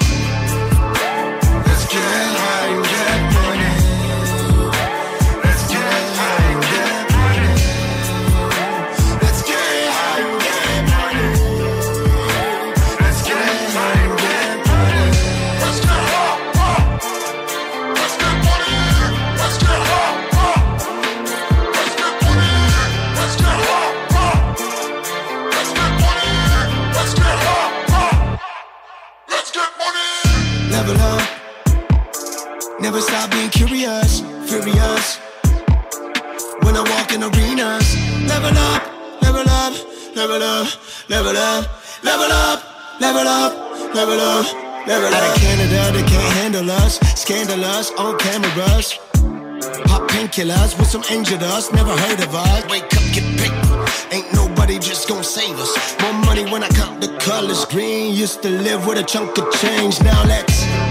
Some 50.91 51.03
injured 51.09 51.41
us, 51.41 51.71
never 51.71 51.95
heard 51.95 52.19
of 52.19 52.35
us. 52.35 52.69
Wake 52.69 52.83
up, 52.83 53.03
get 53.13 53.23
paper. 53.39 53.85
Ain't 54.11 54.33
nobody 54.33 54.77
just 54.77 55.07
gonna 55.07 55.23
save 55.23 55.57
us. 55.57 55.71
More 56.01 56.11
money 56.25 56.43
when 56.51 56.63
I 56.63 56.67
count 56.67 56.99
the 56.99 57.07
colors. 57.17 57.63
Green 57.63 58.13
used 58.13 58.41
to 58.43 58.49
live 58.49 58.85
with 58.85 58.97
a 58.97 59.03
chunk 59.03 59.37
of 59.37 59.49
change. 59.53 60.01
Now 60.01 60.21
let's 60.25 60.67
let's 60.67 60.90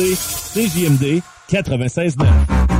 écoutez 0.00 0.16
CJMD 0.54 1.22
96.9. 1.48 2.79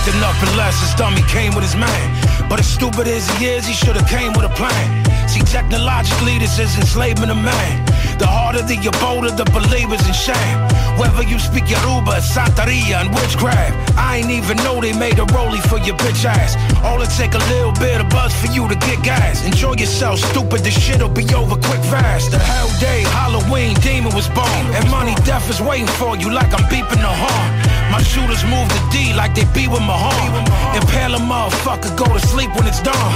I 0.00 0.02
expected 0.02 0.20
nothing 0.22 0.56
less. 0.56 0.80
His 0.80 0.94
dummy 0.94 1.22
came 1.28 1.54
with 1.54 1.62
his 1.62 1.76
man. 1.76 2.48
But 2.48 2.58
as 2.58 2.66
stupid 2.66 3.06
as 3.06 3.28
he 3.36 3.46
is, 3.46 3.66
he 3.66 3.74
should 3.74 3.96
have 3.96 4.08
came 4.08 4.32
with 4.32 4.46
a 4.46 4.54
plan. 4.56 5.04
See, 5.28 5.40
technologically, 5.40 6.38
this 6.38 6.58
is 6.58 6.74
enslavement 6.78 7.30
of 7.30 7.36
man. 7.36 7.84
The 8.20 8.26
harder 8.26 8.60
the 8.60 8.76
bolder 9.00 9.30
the 9.32 9.48
believers 9.48 10.04
in 10.06 10.12
shame. 10.12 10.58
Whether 11.00 11.24
you 11.24 11.38
speak 11.38 11.64
Yoruba, 11.72 12.20
Santeria, 12.20 13.00
and 13.00 13.08
witchcraft, 13.14 13.72
I 13.96 14.18
ain't 14.18 14.28
even 14.28 14.58
know 14.58 14.78
they 14.78 14.92
made 14.92 15.18
a 15.18 15.24
rollie 15.32 15.64
for 15.72 15.78
your 15.78 15.96
bitch 15.96 16.26
ass. 16.28 16.52
All 16.84 17.00
it 17.00 17.08
take 17.16 17.32
a 17.32 17.40
little 17.48 17.72
bit 17.80 17.98
of 17.98 18.10
buzz 18.10 18.34
for 18.36 18.52
you 18.52 18.68
to 18.68 18.74
get 18.74 19.02
gas. 19.02 19.42
Enjoy 19.46 19.72
yourself, 19.72 20.18
stupid. 20.20 20.60
This 20.60 20.76
shit'll 20.76 21.08
be 21.08 21.24
over 21.32 21.56
quick 21.56 21.80
fast. 21.88 22.30
The 22.30 22.38
hell 22.38 22.68
day, 22.78 23.08
Halloween, 23.08 23.72
demon 23.80 24.14
was 24.14 24.28
born, 24.36 24.64
and 24.76 24.84
money 24.90 25.14
death 25.24 25.48
is 25.48 25.62
waiting 25.62 25.88
for 25.96 26.14
you 26.18 26.28
like 26.30 26.52
I'm 26.52 26.68
beeping 26.68 27.00
the 27.00 27.14
horn. 27.24 27.70
My 27.90 28.02
shooters 28.02 28.44
move 28.44 28.68
the 28.68 28.80
D 28.92 29.12
like 29.14 29.34
they 29.34 29.48
be 29.56 29.66
with 29.66 29.80
Mahomes. 29.80 30.46
Impale 30.76 31.14
a 31.16 31.18
motherfucker, 31.18 31.90
go 31.96 32.06
to 32.06 32.20
sleep 32.20 32.54
when 32.54 32.66
it's 32.68 32.80
dawn. 32.80 33.10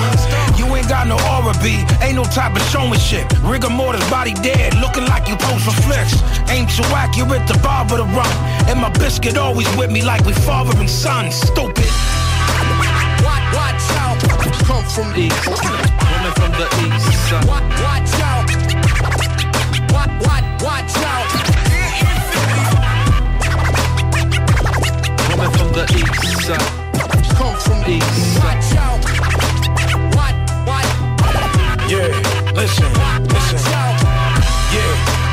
You 0.59 0.67
ain't 0.75 0.89
got 0.89 1.07
no 1.07 1.15
aura 1.31 1.55
B, 1.63 1.85
ain't 2.03 2.17
no 2.17 2.25
type 2.25 2.57
of 2.57 2.63
showing 2.73 2.99
shit. 2.99 3.25
Rigor 3.45 3.71
mortis 3.71 4.03
body 4.11 4.35
dead, 4.43 4.75
looking 4.95 5.11
like 5.11 5.29
you 5.29 5.37
pose 5.37 5.65
for 5.65 5.73
flex. 5.83 6.23
Aim 6.51 6.67
too 6.67 6.83
accurate, 6.95 7.47
to 7.49 7.59
bar 7.61 7.85
with 7.85 8.01
a 8.01 8.05
run. 8.15 8.31
And 8.69 8.81
my 8.81 8.91
biscuit 8.91 9.37
always 9.37 9.69
with 9.77 9.91
me 9.91 10.03
like 10.03 10.25
we 10.25 10.33
father 10.33 10.77
and 10.79 10.89
son. 10.89 11.33
Stupid. 11.33 11.91
Watch, 13.25 13.47
watch 13.55 13.91
out. 13.99 14.19
Come 14.67 14.85
from 14.85 15.13
the 15.13 15.27
east. 15.27 15.45
Coming 15.45 16.35
from 16.39 16.53
the 16.53 16.67
east. 16.85 17.33
Watch, 17.49 17.67
watch 17.83 18.21
out. 18.23 18.47
Watch, 19.93 20.15
watch, 20.27 20.47
watch 20.63 20.97
out. 21.11 21.27
Coming 25.29 25.53
from 25.57 25.71
the 25.73 25.85
east. 25.99 26.49
Come 27.39 27.57
from 27.67 27.79
the 27.83 27.95
east. 27.99 28.39
Watch 28.39 28.77
out. 28.85 29.01
Watch, 30.17 30.39
watch. 30.67 30.91
Yeah, 31.91 32.53
listen, 32.55 32.93
listen. 33.29 33.94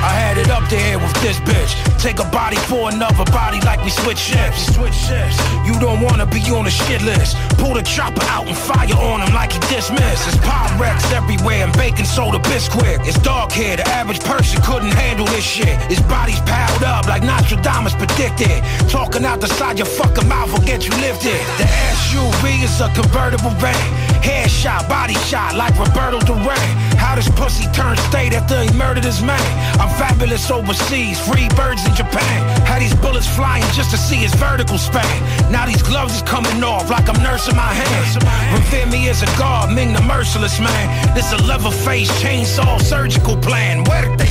I 0.01 0.17
had 0.17 0.37
it 0.37 0.49
up 0.49 0.65
there 0.69 0.97
with 0.97 1.13
this 1.21 1.37
bitch. 1.45 1.77
Take 2.01 2.19
a 2.19 2.27
body 2.33 2.57
for 2.65 2.89
another 2.89 3.25
body 3.29 3.61
like 3.61 3.83
we 3.85 3.91
switch 3.91 4.17
shifts. 4.17 4.73
Switch 4.73 4.97
shifts. 4.97 5.37
You 5.65 5.77
don't 5.79 6.01
wanna 6.01 6.25
be 6.25 6.41
on 6.49 6.65
the 6.65 6.71
shit 6.71 7.01
list. 7.03 7.37
Pull 7.61 7.75
the 7.75 7.83
chopper 7.83 8.25
out 8.25 8.47
and 8.47 8.57
fire 8.57 8.97
on 8.97 9.21
him 9.21 9.33
like 9.33 9.53
he 9.53 9.59
dismissed. 9.69 10.27
It's 10.27 10.37
Pyrex 10.41 11.13
everywhere 11.13 11.65
and 11.65 11.73
baking 11.77 12.05
soda 12.05 12.39
Bisquick. 12.39 13.05
It's 13.05 13.19
dark 13.19 13.51
here, 13.51 13.77
the 13.77 13.87
average 13.89 14.21
person 14.21 14.59
couldn't 14.63 14.91
handle 14.91 15.27
this 15.27 15.45
shit. 15.45 15.77
His 15.85 16.01
body's 16.01 16.41
piled 16.41 16.83
up 16.83 17.05
like 17.05 17.21
Nostradamus 17.21 17.93
predicted. 17.93 18.63
Talking 18.89 19.23
out 19.23 19.39
the 19.39 19.47
side 19.47 19.77
your 19.77 19.85
fucking 19.85 20.27
mouth 20.27 20.51
will 20.51 20.65
get 20.65 20.87
you 20.87 20.93
lifted. 20.97 21.39
The 21.61 21.67
SUV 21.93 22.63
is 22.63 22.81
a 22.81 22.89
convertible 22.97 23.51
van. 23.61 23.77
Headshot, 24.25 24.89
body 24.89 25.13
shot 25.29 25.55
like 25.55 25.77
Roberto 25.77 26.19
Duran. 26.25 26.90
How 27.01 27.15
this 27.15 27.29
pussy 27.29 27.65
turned 27.73 27.97
state 27.99 28.33
after 28.33 28.61
he 28.61 28.71
murdered 28.77 29.03
his 29.03 29.21
man. 29.23 29.41
I'm 29.81 29.89
fabulous 29.97 30.51
overseas, 30.51 31.19
free 31.27 31.49
birds 31.57 31.83
in 31.87 31.95
Japan. 31.95 32.37
Had 32.69 32.79
these 32.81 32.93
bullets 32.93 33.27
flying 33.27 33.65
just 33.73 33.89
to 33.89 33.97
see 33.97 34.17
his 34.17 34.33
vertical 34.35 34.77
span. 34.77 35.17
Now 35.51 35.65
these 35.65 35.81
gloves 35.81 36.15
is 36.15 36.21
coming 36.21 36.63
off 36.63 36.91
like 36.91 37.09
I'm 37.09 37.21
nursing 37.23 37.55
my 37.55 37.73
hands. 37.73 38.15
Revere 38.53 38.85
me 38.85 39.09
as 39.09 39.23
a 39.23 39.29
god, 39.41 39.73
Ming 39.73 39.93
the 39.93 40.01
merciless 40.01 40.59
man. 40.59 41.15
This 41.15 41.33
a 41.33 41.37
level 41.43 41.71
face 41.71 42.11
chainsaw 42.21 42.79
surgical 42.79 43.35
plan. 43.37 43.83
Where 43.85 44.15
they 44.15 44.29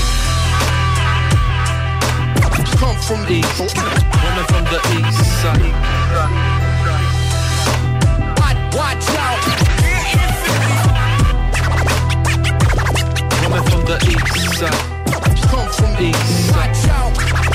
come 2.79 2.97
from? 3.03 3.21
East, 3.29 3.59
women 3.59 4.45
from 4.47 4.65
the 4.73 4.81
east 4.97 5.43
side. 5.43 5.75
Watch 8.73 9.09
out! 9.19 9.70
The 13.91 14.07
east 14.07 14.57
side 14.57 14.71
come 15.51 15.69
from 15.73 16.05
east. 16.05 16.53
Watch 16.55 17.50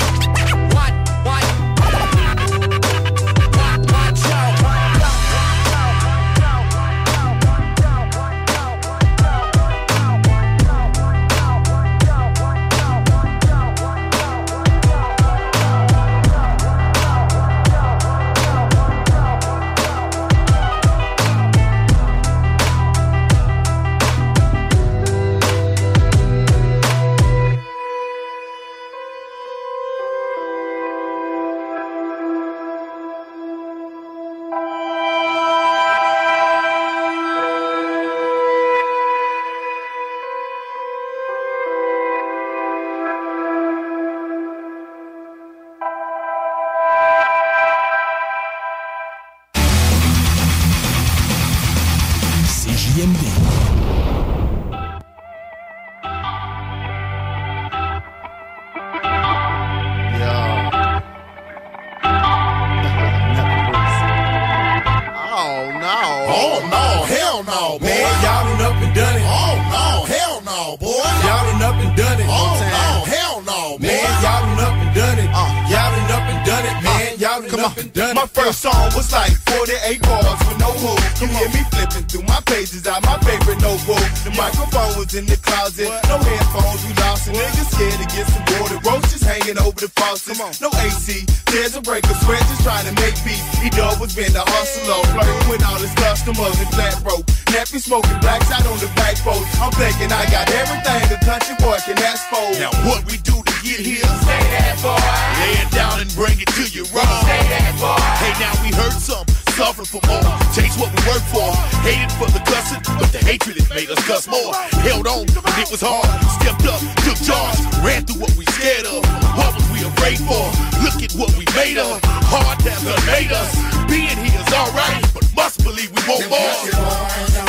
hanging 89.46 89.62
over 89.62 89.78
the 89.78 89.88
faucet. 89.94 90.38
No 90.60 90.70
AC. 90.82 91.24
There's 91.46 91.76
a 91.76 91.80
breaker. 91.80 92.14
Sweat 92.26 92.42
just 92.50 92.62
trying 92.62 92.86
to 92.86 92.94
make 93.00 93.14
beats. 93.22 93.42
He 93.62 93.70
dog 93.70 94.00
was 94.00 94.14
been 94.14 94.32
the 94.32 94.42
hustler. 94.42 94.98
Flirting 95.14 95.48
with 95.50 95.62
all 95.64 95.78
his 95.78 95.94
customers 95.94 96.58
and 96.58 96.68
flat 96.74 96.98
rope. 97.06 97.26
Nappy 97.54 97.78
smoking 97.78 98.18
blacks 98.20 98.50
out 98.50 98.66
on 98.66 98.78
the 98.78 98.90
back 98.98 99.22
boat. 99.22 99.42
I'm 99.62 99.70
thinking 99.78 100.10
I 100.10 100.26
got 100.30 100.50
everything 100.50 101.02
a 101.14 101.18
country 101.24 101.54
boy 101.62 101.78
can 101.86 101.98
ask 102.02 102.26
for. 102.26 102.42
Now 102.58 102.74
what 102.86 103.06
we 103.06 103.18
do 103.22 103.38
to 103.38 103.54
get 103.62 103.80
here? 103.80 104.06
Say 104.26 104.42
that 104.58 104.78
boy. 104.82 104.98
Lay 104.98 105.54
it 105.62 105.70
down 105.70 106.00
and 106.00 106.10
bring 106.14 106.38
it 106.40 106.50
to 106.58 106.64
you 106.74 106.82
raw. 106.90 107.06
Say 107.22 107.42
that 107.54 107.72
boy. 107.78 108.02
Hey 108.18 108.34
now 108.42 108.54
we 108.62 108.74
heard 108.74 108.98
some. 108.98 109.45
Suffering 109.56 109.86
for 109.86 110.06
more, 110.06 110.20
change 110.52 110.76
what 110.76 110.92
we 110.92 111.00
work 111.08 111.24
for. 111.32 111.48
Hated 111.80 112.12
for 112.20 112.28
the 112.28 112.44
cussing, 112.44 112.76
but 113.00 113.10
the 113.10 113.24
hatred 113.24 113.56
it 113.56 113.64
made 113.70 113.88
us 113.88 113.98
cuss 114.04 114.28
more. 114.28 114.52
Held 114.84 115.06
on, 115.06 115.24
but 115.32 115.56
it 115.56 115.70
was 115.70 115.80
hard. 115.80 116.04
Stepped 116.36 116.68
up, 116.68 116.76
took 117.08 117.16
charge, 117.24 117.56
ran 117.80 118.04
through 118.04 118.20
what 118.20 118.36
we 118.36 118.44
scared 118.52 118.84
of. 118.84 119.00
What 119.32 119.56
was 119.56 119.64
we 119.72 119.80
afraid 119.80 120.18
for? 120.18 120.44
Look 120.84 121.00
at 121.00 121.16
what 121.16 121.32
we 121.40 121.48
made 121.56 121.78
of. 121.78 122.04
Hard 122.28 122.60
that 122.68 122.76
done 122.84 123.00
made 123.08 123.32
us. 123.32 123.56
Being 123.88 124.20
here 124.28 124.40
is 124.44 124.52
alright, 124.52 125.00
but 125.14 125.24
must 125.34 125.64
believe 125.64 125.88
we 125.88 126.04
want 126.04 126.28
more. 126.28 127.45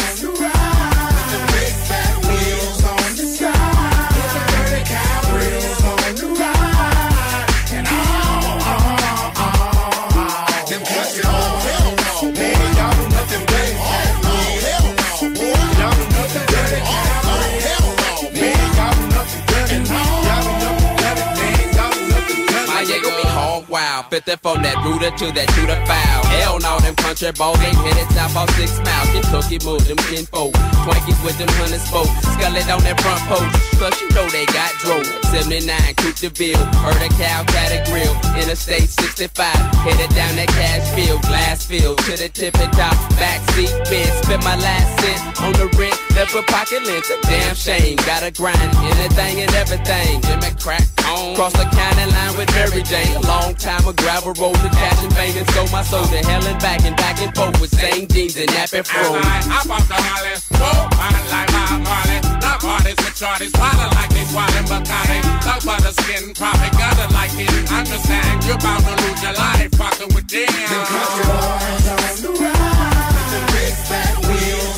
Wild, 24.07 24.23
54 24.23 24.57
that 24.63 24.77
rooter 24.83 25.11
to 25.11 25.31
that 25.33 25.49
shooter 25.51 25.79
foul. 25.85 26.25
Hell 26.39 26.59
no, 26.59 26.79
them 26.79 26.95
country 26.95 27.31
boys 27.31 27.59
ain't 27.63 27.77
hit 27.83 27.97
it 27.97 28.09
top 28.15 28.35
off 28.35 28.49
six 28.55 28.79
miles. 28.79 29.09
Kentucky 29.11 29.59
move 29.65 29.83
them 29.87 29.97
kinfolk. 30.09 30.53
Twinkies 30.83 31.19
with 31.23 31.37
them 31.37 31.49
hundred 31.59 31.81
spoke. 31.81 32.09
Scullet 32.35 32.67
on 32.69 32.81
that 32.83 32.99
front 33.01 33.21
post. 33.27 33.47
Plus 33.77 33.95
you 34.01 34.09
know 34.11 34.27
they 34.29 34.45
got 34.47 34.71
drove. 34.79 35.05
79 35.31 35.69
Coupe 35.95 36.15
de 36.15 36.29
Ville. 36.29 36.65
Heard 36.83 37.01
a 37.03 37.09
cow, 37.15 37.43
cat 37.47 37.71
a 37.71 37.79
grill. 37.89 38.13
Interstate 38.35 38.89
65. 38.89 39.55
Headed 39.83 40.11
down 40.15 40.35
that 40.35 40.49
cash 40.49 40.87
field. 40.95 41.21
Glass 41.23 41.65
field 41.65 41.97
to 42.07 42.17
the 42.17 42.29
tippy 42.29 42.67
top. 42.75 42.95
Backseat 43.19 43.71
bed. 43.89 44.09
Spent 44.23 44.43
my 44.43 44.55
last 44.55 44.89
cent 45.01 45.19
on 45.41 45.53
the 45.53 45.67
rent. 45.77 45.97
Never 46.15 46.43
pocket 46.43 46.83
length. 46.83 47.11
A 47.11 47.17
damn 47.27 47.55
shame. 47.55 47.97
Gotta 48.07 48.31
grind 48.31 48.57
anything 48.61 49.41
and 49.41 49.53
everything. 49.55 50.21
Jimmy 50.21 50.53
crack 50.59 50.96
on. 51.09 51.35
Cross 51.35 51.53
the 51.53 51.67
county 51.71 52.05
line 52.11 52.37
with 52.37 52.49
Mary 52.55 52.83
Jane. 52.83 53.15
A 53.15 53.23
long 53.27 53.55
time 53.55 53.87
a 53.87 53.93
gravel 53.93 54.33
road 54.33 54.55
to 54.55 54.69
cash 54.69 55.03
and 55.03 55.13
bang 55.15 55.37
and 55.37 55.47
stole 55.51 55.67
my 55.69 55.83
soul 55.83 56.05
to 56.05 56.19
hell 56.27 56.43
and 56.45 56.59
back 56.59 56.83
and 56.83 56.95
back 56.95 57.21
and 57.21 57.33
forth 57.35 57.59
with 57.61 57.71
same 57.71 58.07
jeans 58.07 58.35
and 58.37 58.49
nappy 58.49 58.85
fro. 58.85 59.15
I'm 59.15 59.71
off 59.71 59.87
the 59.87 59.95
holly, 59.95 60.35
whoa, 60.59 60.87
I 60.91 61.07
like 61.31 61.51
my 61.51 61.77
Marley. 61.87 62.19
Not 62.41 62.59
parties 62.59 62.97
with 62.97 63.15
shorties, 63.15 63.53
wildin' 63.55 63.91
like 63.95 64.11
they 64.11 64.25
swallowing 64.25 64.67
Bacardi. 64.67 65.19
Talk 65.43 65.63
about 65.63 65.81
the 65.81 65.93
skin 66.01 66.33
profit, 66.33 66.71
gotta 66.77 67.13
like 67.13 67.33
it. 67.35 67.49
Understand, 67.71 68.43
you're 68.45 68.55
about 68.55 68.81
to 68.83 68.93
lose 69.03 69.21
your 69.23 69.33
life 69.33 69.71
fucking 69.75 70.11
with 70.15 70.27
them. 70.27 70.47
Them 70.47 70.83
country 70.91 71.23
boys 71.27 71.87
on 71.87 72.15
the 72.23 72.31
ride, 72.41 73.13
with 73.15 73.29
the 73.33 73.41
big 73.53 73.73
fat 73.87 74.15
wheels 74.27 74.76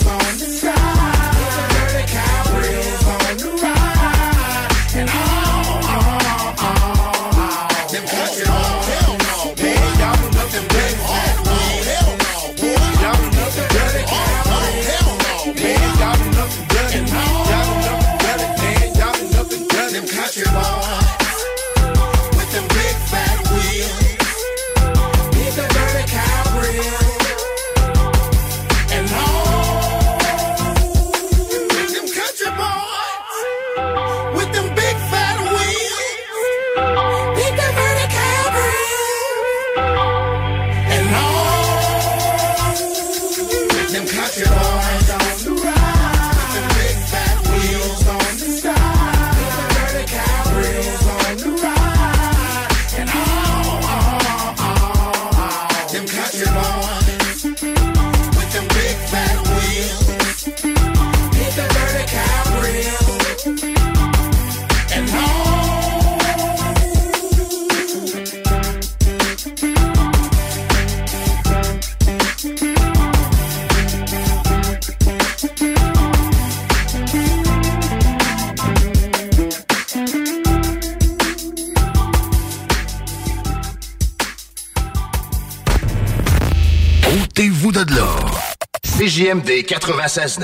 CJMD 88.84 89.64
96.9. 89.64 90.44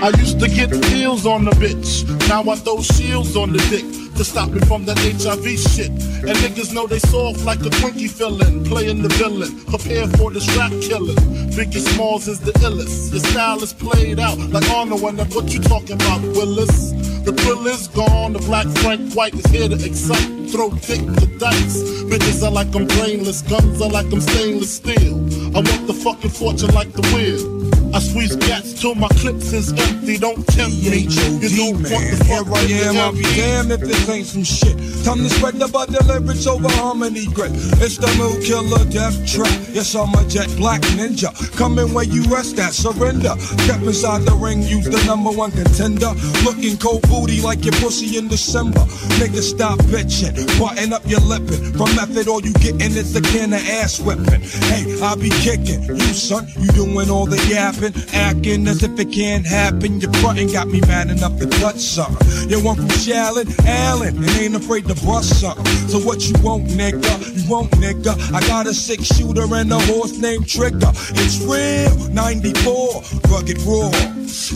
I 0.00 0.10
used 0.20 0.38
to 0.38 0.46
get 0.46 0.70
feels 0.84 1.26
on 1.26 1.44
the 1.44 1.50
bitch. 1.50 2.06
Now 2.28 2.48
I 2.48 2.54
throw 2.54 2.80
shields 2.82 3.34
on 3.36 3.52
the 3.52 3.58
dick 3.68 3.84
to 4.14 4.24
stop 4.24 4.50
me 4.50 4.60
from 4.60 4.84
that 4.84 4.96
HIV 4.98 5.58
shit. 5.58 6.05
And 6.22 6.36
niggas 6.42 6.72
know 6.72 6.86
they 6.86 6.98
soft 6.98 7.44
like 7.44 7.60
a 7.60 7.70
Twinkie 7.80 8.10
filling. 8.10 8.64
playing 8.64 9.02
the 9.02 9.08
villain. 9.08 9.64
Prepare 9.66 10.06
for 10.16 10.30
this 10.30 10.46
rap 10.56 10.72
killing. 10.80 11.16
Biggie 11.56 11.84
Smalls 11.94 12.28
is 12.28 12.40
the 12.40 12.52
illest. 12.52 13.12
Your 13.12 13.20
style 13.20 13.62
is 13.62 13.72
played 13.72 14.18
out 14.18 14.38
like 14.38 14.68
Arnold 14.70 15.16
that's 15.16 15.34
what 15.34 15.52
you 15.52 15.60
talking 15.60 15.96
about, 15.96 16.20
Willis. 16.22 16.92
The 17.24 17.32
thrill 17.32 17.66
is 17.66 17.88
gone, 17.88 18.34
the 18.34 18.38
black 18.40 18.66
Frank 18.78 19.14
White 19.14 19.34
is 19.34 19.46
here 19.46 19.68
to 19.68 19.74
excite. 19.84 20.50
Throw 20.50 20.70
dick 20.70 21.00
to 21.00 21.26
dice. 21.38 21.82
Bitches 22.10 22.42
are 22.42 22.50
like 22.50 22.74
I'm 22.74 22.86
brainless, 22.86 23.42
guns 23.42 23.80
are 23.80 23.90
like 23.90 24.06
I'm 24.12 24.20
stainless 24.20 24.76
steel. 24.76 25.16
I 25.56 25.60
want 25.60 25.86
the 25.86 25.94
fucking 25.94 26.30
fortune 26.30 26.72
like 26.74 26.92
the 26.92 27.02
wheel. 27.12 27.85
I 27.96 27.98
squeeze 27.98 28.36
gats 28.36 28.78
till 28.78 28.94
my 28.94 29.08
clips 29.08 29.54
is 29.54 29.72
empty. 29.72 30.18
Don't 30.18 30.46
tempt 30.48 30.76
me. 30.84 31.08
You 31.08 31.48
don't 31.56 31.80
want 31.80 31.88
the 31.88 31.96
Here 31.96 32.44
fuck 32.44 32.46
I 32.46 32.50
with 32.50 32.68
the 32.68 32.84
am, 32.84 32.96
I'll 32.98 33.12
be 33.12 33.22
damned 33.22 33.72
if 33.72 33.80
this 33.80 34.06
ain't 34.10 34.26
some 34.26 34.44
shit. 34.44 34.76
Time 35.02 35.24
to 35.24 35.30
spread 35.30 35.54
the 35.54 35.66
butter 35.66 36.04
lyrics 36.04 36.46
over 36.46 36.68
harmony 36.76 37.24
grit. 37.32 37.52
It's 37.80 37.96
the 37.96 38.12
new 38.20 38.36
killer 38.44 38.84
death 38.92 39.16
trap. 39.24 39.48
Yes, 39.72 39.94
I'm 39.94 40.12
a 40.12 40.28
jet 40.28 40.52
black 40.58 40.82
ninja. 40.92 41.32
Coming 41.56 41.94
where 41.94 42.04
you 42.04 42.22
rest 42.24 42.58
at, 42.58 42.74
surrender. 42.74 43.32
Step 43.64 43.80
inside 43.80 44.28
the 44.28 44.36
ring, 44.36 44.60
use 44.60 44.84
the 44.84 45.02
number 45.06 45.30
one 45.30 45.52
contender. 45.52 46.12
Looking 46.44 46.76
cold 46.76 47.00
booty 47.08 47.40
like 47.40 47.64
your 47.64 47.80
pussy 47.80 48.18
in 48.18 48.28
December. 48.28 48.84
Nigga, 49.16 49.40
stop 49.40 49.78
bitching. 49.88 50.36
Button 50.60 50.92
up 50.92 51.00
your 51.06 51.20
lippin'. 51.20 51.72
From 51.72 51.88
method, 51.96 52.28
all 52.28 52.44
you 52.44 52.52
gettin' 52.60 52.92
is 52.92 53.16
a 53.16 53.22
can 53.22 53.54
of 53.54 53.64
ass 53.80 54.00
whipping. 54.00 54.44
Hey, 54.68 54.84
I 55.00 55.14
be 55.16 55.30
kicking. 55.40 55.80
You, 55.88 56.12
son, 56.12 56.46
you 56.60 56.68
doing 56.72 57.08
all 57.08 57.24
the 57.24 57.40
yapping. 57.48 57.85
Acting 58.12 58.66
as 58.66 58.82
if 58.82 58.98
it 58.98 59.12
can't 59.12 59.46
happen. 59.46 60.00
Your 60.00 60.12
frontin' 60.14 60.52
got 60.52 60.68
me 60.68 60.80
mad 60.82 61.10
enough 61.10 61.38
to 61.38 61.46
touch 61.46 61.78
something. 61.78 62.50
You 62.50 62.62
want 62.62 62.78
from 62.78 62.88
Shallon, 62.88 63.46
Allen, 63.66 64.16
and 64.16 64.30
ain't 64.30 64.56
afraid 64.56 64.86
to 64.86 64.94
bust 65.06 65.40
something. 65.40 65.64
So 65.88 65.98
what 66.00 66.26
you 66.28 66.34
want, 66.42 66.66
nigga? 66.68 67.36
You 67.36 67.50
want, 67.50 67.70
nigga? 67.72 68.14
I 68.32 68.40
got 68.46 68.66
a 68.66 68.74
six 68.74 69.04
shooter 69.04 69.46
and 69.54 69.72
a 69.72 69.78
horse 69.80 70.18
named 70.18 70.48
Trigger. 70.48 70.92
It's 71.20 71.40
real, 71.42 72.10
94, 72.12 73.02
rugged 73.28 73.60
raw. 73.62 73.90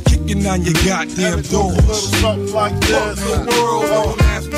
Kicking 0.04 0.46
on 0.46 0.62
your 0.62 0.74
goddamn 0.84 1.42
doors. 1.42 2.20
Something 2.20 2.52
like 2.52 2.78
this. 2.80 3.20
the 3.20 3.38
world, 3.48 3.86
don't 3.86 4.22
ask 4.22 4.50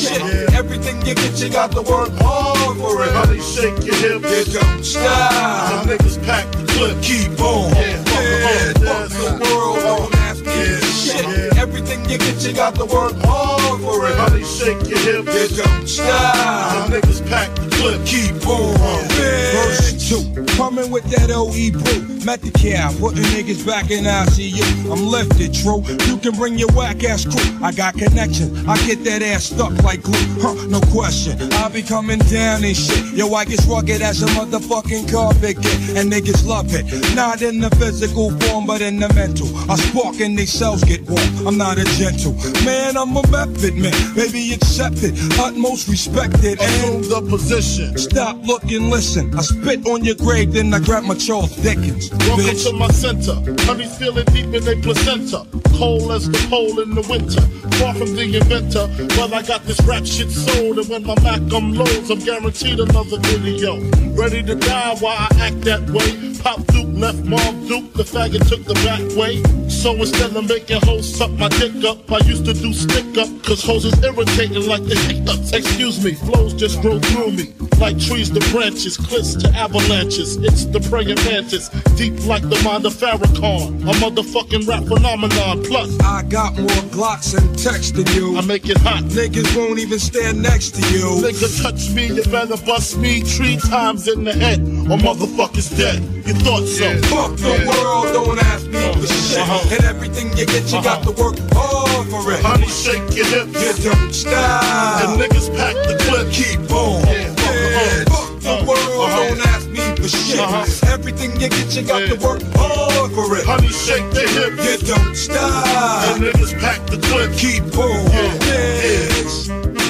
shit. 0.00 0.52
Everything 0.54 0.96
you 1.06 1.14
get, 1.14 1.40
you 1.40 1.50
got 1.50 1.72
to 1.72 1.82
work 1.82 2.10
hard 2.20 2.76
for 2.78 3.02
it. 3.02 3.12
Honey, 3.12 3.40
shake 3.40 3.84
your 3.84 3.96
hips. 3.96 4.54
You 4.54 4.60
don't 4.60 4.84
stop. 4.84 5.86
The 5.86 5.96
niggas 5.96 6.24
pack 6.24 6.50
the 6.52 6.64
clip. 6.72 7.02
Keep 7.02 7.40
on. 7.40 7.74
Yeah, 7.74 8.09
Fuck 8.20 9.08
the 9.10 9.38
world, 9.42 9.76
don't 9.80 10.14
ask 10.16 10.44
me 10.44 10.80
shit. 10.92 11.56
Everything 11.56 12.00
you 12.08 12.18
get, 12.18 12.42
you 12.44 12.52
got 12.52 12.74
to 12.76 12.84
work 12.84 13.14
hard 13.24 13.59
for 13.78 14.06
it. 14.06 14.16
Honey, 14.16 14.44
shake 14.44 14.80
your 14.88 15.22
don't 15.22 15.86
stop. 15.86 16.90
Niggas 16.90 17.28
pack 17.28 17.54
the 17.56 17.68
clip. 17.76 18.04
Keep 18.06 18.46
on. 18.46 19.08
Verse 19.54 20.08
2. 20.08 20.46
Coming 20.56 20.90
with 20.90 21.04
that 21.10 21.30
OE 21.30 21.70
brew. 21.72 22.10
Met 22.24 22.42
the 22.42 22.50
cow, 22.50 22.92
putting 23.00 23.24
niggas 23.32 23.66
back 23.66 23.90
in 23.90 24.04
ICU. 24.04 24.92
I'm 24.92 25.06
lifted, 25.06 25.54
true. 25.54 25.80
You 26.06 26.18
can 26.18 26.36
bring 26.36 26.58
your 26.58 26.68
whack 26.72 27.02
ass 27.02 27.24
crew. 27.24 27.64
I 27.64 27.72
got 27.72 27.94
connections. 27.94 28.52
I 28.68 28.76
get 28.86 29.02
that 29.04 29.22
ass 29.22 29.44
stuck 29.44 29.72
like 29.82 30.02
glue. 30.02 30.18
Huh, 30.36 30.54
no 30.68 30.80
question. 30.92 31.40
I 31.54 31.68
be 31.68 31.82
coming 31.82 32.18
down 32.18 32.62
and 32.64 32.76
shit. 32.76 33.14
Yo, 33.14 33.32
I 33.32 33.46
get 33.46 33.64
rugged 33.66 34.02
as 34.02 34.22
a 34.22 34.26
motherfucking 34.36 35.10
carpet 35.10 35.62
get. 35.62 35.96
And 35.96 36.12
niggas 36.12 36.46
love 36.46 36.74
it. 36.74 36.84
Not 37.16 37.40
in 37.40 37.58
the 37.58 37.70
physical 37.76 38.30
form, 38.40 38.66
but 38.66 38.82
in 38.82 39.00
the 39.00 39.08
mental. 39.14 39.48
I 39.70 39.76
spark 39.76 40.20
and 40.20 40.36
they 40.36 40.46
cells 40.46 40.84
get 40.84 41.08
warm. 41.08 41.46
I'm 41.46 41.56
not 41.56 41.78
a 41.78 41.84
gentle. 41.96 42.34
Man, 42.64 42.98
I'm 42.98 43.16
a 43.16 43.22
method 43.60 43.76
man. 43.76 44.14
Baby, 44.14 44.52
accepted. 44.54 45.14
Utmost 45.38 45.88
respected. 45.88 46.60
Assume 46.60 47.02
the 47.02 47.26
position. 47.28 47.96
Stop, 47.98 48.38
look, 48.44 48.62
and 48.64 48.90
listen. 48.90 49.36
I 49.36 49.42
spit 49.42 49.86
on 49.86 50.04
your 50.04 50.14
grave, 50.14 50.52
then 50.52 50.72
I 50.72 50.78
grab 50.78 51.04
my 51.04 51.14
Charles 51.14 51.54
Dickens. 51.56 52.10
Welcome 52.10 52.44
bitch. 52.44 52.70
to 52.70 52.76
my 52.76 52.88
center. 52.88 53.34
Honey's 53.64 53.96
feeling 53.98 54.24
deep 54.26 54.54
in 54.54 54.64
their 54.64 54.80
placenta. 54.80 55.46
Cold 55.76 56.10
as 56.12 56.28
the 56.28 56.38
pole 56.48 56.80
in 56.80 56.94
the 56.94 57.02
winter. 57.08 57.40
Far 57.76 57.94
from 57.94 58.14
the 58.14 58.36
inventor, 58.36 58.88
but 59.16 59.32
I 59.32 59.42
got 59.42 59.64
this 59.64 59.80
rap 59.82 60.04
shit 60.04 60.30
sold. 60.30 60.78
And 60.78 60.88
when 60.88 61.04
my 61.04 61.14
Mac 61.22 61.40
um, 61.52 61.72
unloads, 61.72 62.10
I'm 62.10 62.18
guaranteed 62.18 62.80
another 62.80 63.18
video. 63.18 63.80
Ready 64.12 64.42
to 64.42 64.54
die 64.54 64.96
while 65.00 65.16
I 65.16 65.28
act 65.40 65.60
that 65.62 65.88
way. 65.90 66.30
Pop 66.42 66.64
Duke 66.68 66.88
left 66.94 67.22
Mom 67.24 67.68
Duke, 67.68 67.92
the 67.92 68.02
faggot 68.02 68.48
took 68.48 68.64
the 68.64 68.74
back 68.86 69.00
way. 69.16 69.42
So 69.68 69.94
instead 69.94 70.34
of 70.34 70.48
making 70.48 70.80
hoes 70.82 71.14
suck 71.16 71.30
my 71.32 71.48
dick 71.48 71.84
up, 71.84 72.10
I 72.10 72.18
used 72.26 72.44
to 72.46 72.54
do 72.54 72.72
stick 72.72 73.16
up, 73.18 73.28
cause 73.50 73.64
hoes 73.64 73.84
is 73.84 74.04
irritating 74.04 74.64
like 74.68 74.84
the 74.84 74.94
hiccups. 74.94 75.52
Excuse 75.52 76.04
me, 76.04 76.14
flows 76.14 76.54
just 76.54 76.80
grow 76.82 77.00
through 77.00 77.32
me. 77.32 77.52
Like 77.80 77.98
trees 77.98 78.30
to 78.30 78.40
branches, 78.52 78.96
cliffs 78.96 79.34
to 79.42 79.48
avalanches. 79.50 80.36
It's 80.36 80.66
the 80.66 80.78
praying 80.88 81.18
mantis, 81.26 81.68
deep 81.96 82.14
like 82.26 82.42
the 82.42 82.60
mind 82.62 82.86
of 82.86 82.94
Farrakhan. 82.94 83.82
A 83.90 83.92
motherfucking 83.98 84.68
rap 84.68 84.84
phenomenon. 84.84 85.64
Plus, 85.64 85.98
I 85.98 86.22
got 86.28 86.56
more 86.58 86.68
Glocks 86.94 87.36
and 87.36 87.58
text 87.58 87.94
than 87.96 88.06
you. 88.14 88.36
I 88.36 88.42
make 88.42 88.68
it 88.68 88.78
hot. 88.78 89.02
Niggas 89.04 89.56
won't 89.56 89.80
even 89.80 89.98
stand 89.98 90.42
next 90.42 90.76
to 90.76 90.82
you. 90.92 91.06
Nigga 91.18 91.50
touch 91.60 91.90
me, 91.90 92.06
you 92.06 92.22
better 92.30 92.56
bust 92.64 92.98
me 92.98 93.22
three 93.22 93.56
times 93.56 94.06
in 94.06 94.22
the 94.22 94.32
head, 94.32 94.60
or 94.60 94.98
motherfucker's 94.98 95.70
dead. 95.70 95.98
You 96.26 96.34
thought 96.34 96.66
so? 96.66 96.86
Fuck 97.08 97.36
the 97.36 97.66
world, 97.66 98.14
don't 98.14 98.38
ask 98.44 98.66
me 98.66 98.78
for 98.94 99.06
shit. 99.06 99.38
Uh-huh. 99.38 99.74
And 99.74 99.84
everything 99.84 100.28
you 100.38 100.46
get, 100.46 100.70
you 100.70 100.82
got 100.82 101.02
to 101.02 101.10
work 101.10 101.36
hard 101.50 102.06
for 102.08 102.30
it. 102.30 102.40
Honey, 102.44 102.68
shake 102.68 103.16
your 103.16 103.39
hips. 103.46 103.84
You 103.84 103.90
don't 103.90 104.12
stop. 104.12 105.04
And 105.04 105.20
niggas 105.20 105.54
pack 105.56 105.74
the 105.86 105.96
clip. 106.04 106.30
Keep 106.32 106.70
on. 106.72 107.06
Yeah, 107.06 108.04
fuck 108.04 108.40
the 108.40 108.64
world, 108.66 109.10
don't 109.10 109.40
ask 109.48 109.68
me 109.68 109.84
for 109.96 110.08
shit. 110.08 110.40
Uh-huh. 110.40 110.92
Everything 110.92 111.32
you 111.40 111.48
get, 111.48 111.74
you 111.74 111.82
got 111.82 112.08
to 112.08 112.14
work 112.24 112.42
hard 112.54 113.12
for 113.12 113.36
it. 113.36 113.44
Honey, 113.44 113.68
shake 113.68 114.10
the 114.10 114.26
hips. 114.28 114.88
You 114.88 114.94
don't 114.94 115.14
stop. 115.14 116.16
And 116.16 116.24
niggas 116.24 116.58
pack 116.60 116.86
the 116.86 116.98
clip. 116.98 117.32
Keep 117.36 117.76
on. 117.78 118.04
Yes. 118.46 119.89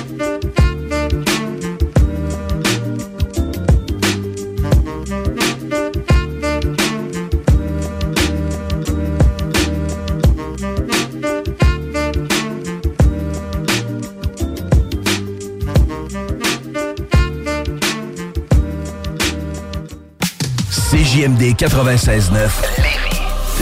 CJMD 21.20 21.54
96.9. 21.54 22.50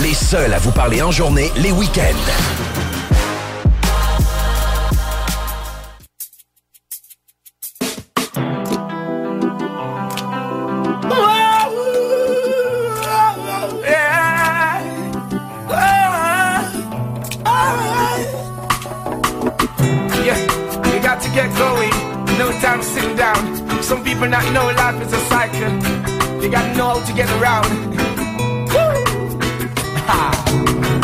Les 0.03 0.15
seuls 0.15 0.55
à 0.55 0.59
vous 0.59 0.71
parler 0.71 1.03
en 1.03 1.11
journée, 1.11 1.51
les 1.57 1.73
week-ends. 1.73 2.15
Get 21.35 21.55
going. 21.57 21.91
No 22.39 22.51
time 22.61 22.83
sitting 22.83 23.15
down. 23.15 23.83
Some 23.83 24.03
people 24.03 24.27
not 24.29 24.43
know 24.53 24.67
life 24.73 25.01
is 25.03 25.13
a 25.13 25.21
cycle. 25.29 26.18
You 26.41 26.49
gotta 26.51 26.75
know 26.77 26.99
how 26.99 27.05
to 27.05 27.13
get 27.13 27.29
around. 27.41 27.95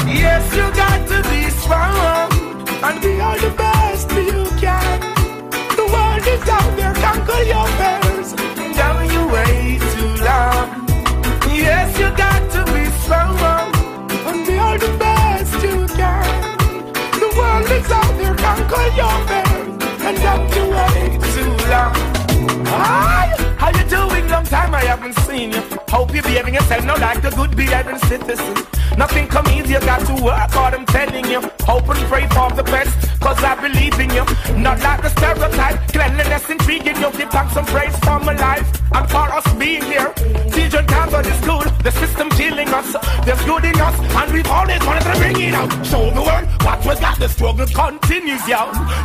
Yes, 0.07 0.45
you 0.55 0.63
got 0.75 1.07
to 1.09 1.23
be 1.29 1.51
strong 1.51 2.31
and 2.83 3.01
be 3.03 3.21
all 3.21 3.39
the 3.39 3.51
best 3.57 4.11
you 4.11 4.45
can. 4.59 5.01
The 5.77 5.85
world 5.93 6.27
is 6.27 6.49
out 6.49 6.77
there, 6.77 6.95
conquer 6.95 7.43
your 7.43 7.67
fears. 7.79 8.33
Don't 8.79 9.13
you 9.13 9.23
wait 9.29 9.81
too 9.95 10.15
long. 10.25 10.67
Yes, 11.53 11.99
you 11.99 12.09
got 12.17 12.43
to 12.53 12.65
be 12.73 12.85
strong 13.03 13.37
and 14.29 14.47
be 14.47 14.57
all 14.57 14.79
the 14.79 14.97
best 14.99 15.53
you 15.63 15.87
can. 15.99 16.59
The 17.23 17.29
world 17.37 17.71
is 17.71 17.91
out 17.91 18.17
there, 18.19 18.37
conquer 18.37 18.87
your 19.01 19.17
fears. 19.29 19.75
And 20.07 20.17
don't 20.25 20.49
you 20.57 20.65
wait 20.79 21.21
too 21.35 21.53
long. 21.69 21.95
Hi, 22.67 23.44
how 23.65 23.71
you 23.79 23.89
doing? 23.89 24.29
Long 24.29 24.45
time 24.45 24.75
I 24.75 24.85
haven't 24.85 25.17
seen 25.21 25.53
you. 25.53 25.63
Hope 25.89 26.13
you're 26.13 26.23
behaving 26.23 26.55
yourself 26.55 26.85
now 26.85 26.99
like 26.99 27.25
a 27.25 27.31
good 27.31 27.57
behaving 27.57 27.99
citizen. 28.11 28.55
Nothing 28.99 29.27
come 29.27 29.47
easy, 29.49 29.73
you 29.73 29.81
got 29.81 30.07
to 30.07 30.23
work 30.23 30.51
hard, 30.51 30.75
I'm 30.75 30.87
telling 30.87 31.25
you. 31.25 31.41
Hope 31.61 31.89
and 31.89 31.99
pray 32.11 32.27
for 32.29 32.51
the 32.53 32.65
best, 32.65 32.93
cause 33.25 33.43
I 33.43 33.55
believe 33.57 33.99
in 33.99 34.11
you. 34.13 34.25
Not 34.61 34.79
like 34.81 35.01
the 35.01 35.09
stereotype, 35.09 35.79
cleanliness 35.89 36.45
intriguing 36.51 36.97
you. 37.01 37.11
Give 37.17 37.31
thanks 37.31 37.57
and 37.57 37.67
praise 37.67 37.97
for 38.05 38.19
my 38.21 38.37
life 38.37 38.69
and 38.93 39.05
for 39.11 39.27
us 39.39 39.47
being 39.55 39.83
here. 39.83 40.13
Children 40.53 40.85
can't 40.87 41.11
go 41.11 41.23
to 41.23 41.35
school, 41.41 41.65
the 41.83 41.91
system 41.91 42.29
killing 42.31 42.69
us. 42.69 42.93
There's 43.25 43.43
good 43.49 43.65
in 43.65 43.81
us, 43.81 43.97
and 44.21 44.29
we've 44.35 44.53
always 44.59 44.85
wanted 44.85 45.05
to 45.09 45.15
bring 45.17 45.41
it 45.41 45.55
out. 45.55 45.71
Show 45.87 46.05
the 46.11 46.21
world 46.21 46.47
what 46.67 46.79
we 46.85 46.95
got, 47.01 47.19
the 47.19 47.29
struggle 47.29 47.67
continues, 47.67 48.45
yo. 48.47 48.61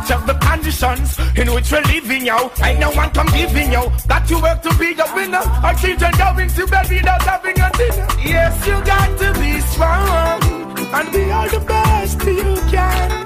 Check 0.06 0.20
the 0.28 0.36
conditions 0.48 1.18
in 1.40 1.46
which 1.54 1.72
we're 1.72 1.88
living, 1.88 2.26
yo. 2.26 2.52
Ain't 2.62 2.78
no 2.78 2.90
one 2.92 3.10
giving, 3.32 3.72
yo. 3.72 3.88
That 4.10 4.28
you 4.28 4.38
work 4.42 4.60
to 4.68 4.72
be 4.76 4.92
a 5.00 5.06
winner. 5.16 5.44
Our 5.64 5.74
children 5.80 6.12
going 6.20 6.50
to 6.50 6.66
bed 6.66 6.90
without 6.90 7.22
having 7.22 7.58
a 7.58 7.70
dinner. 7.72 8.08
Yes, 8.20 8.52
you 8.66 8.76
got 8.84 9.08
to 9.20 9.28
be 9.40 9.60
strong 9.72 10.40
and 10.92 11.06
be 11.12 11.30
all 11.30 11.48
the 11.48 11.60
best 11.60 12.20
you 12.26 12.54
can. 12.70 13.19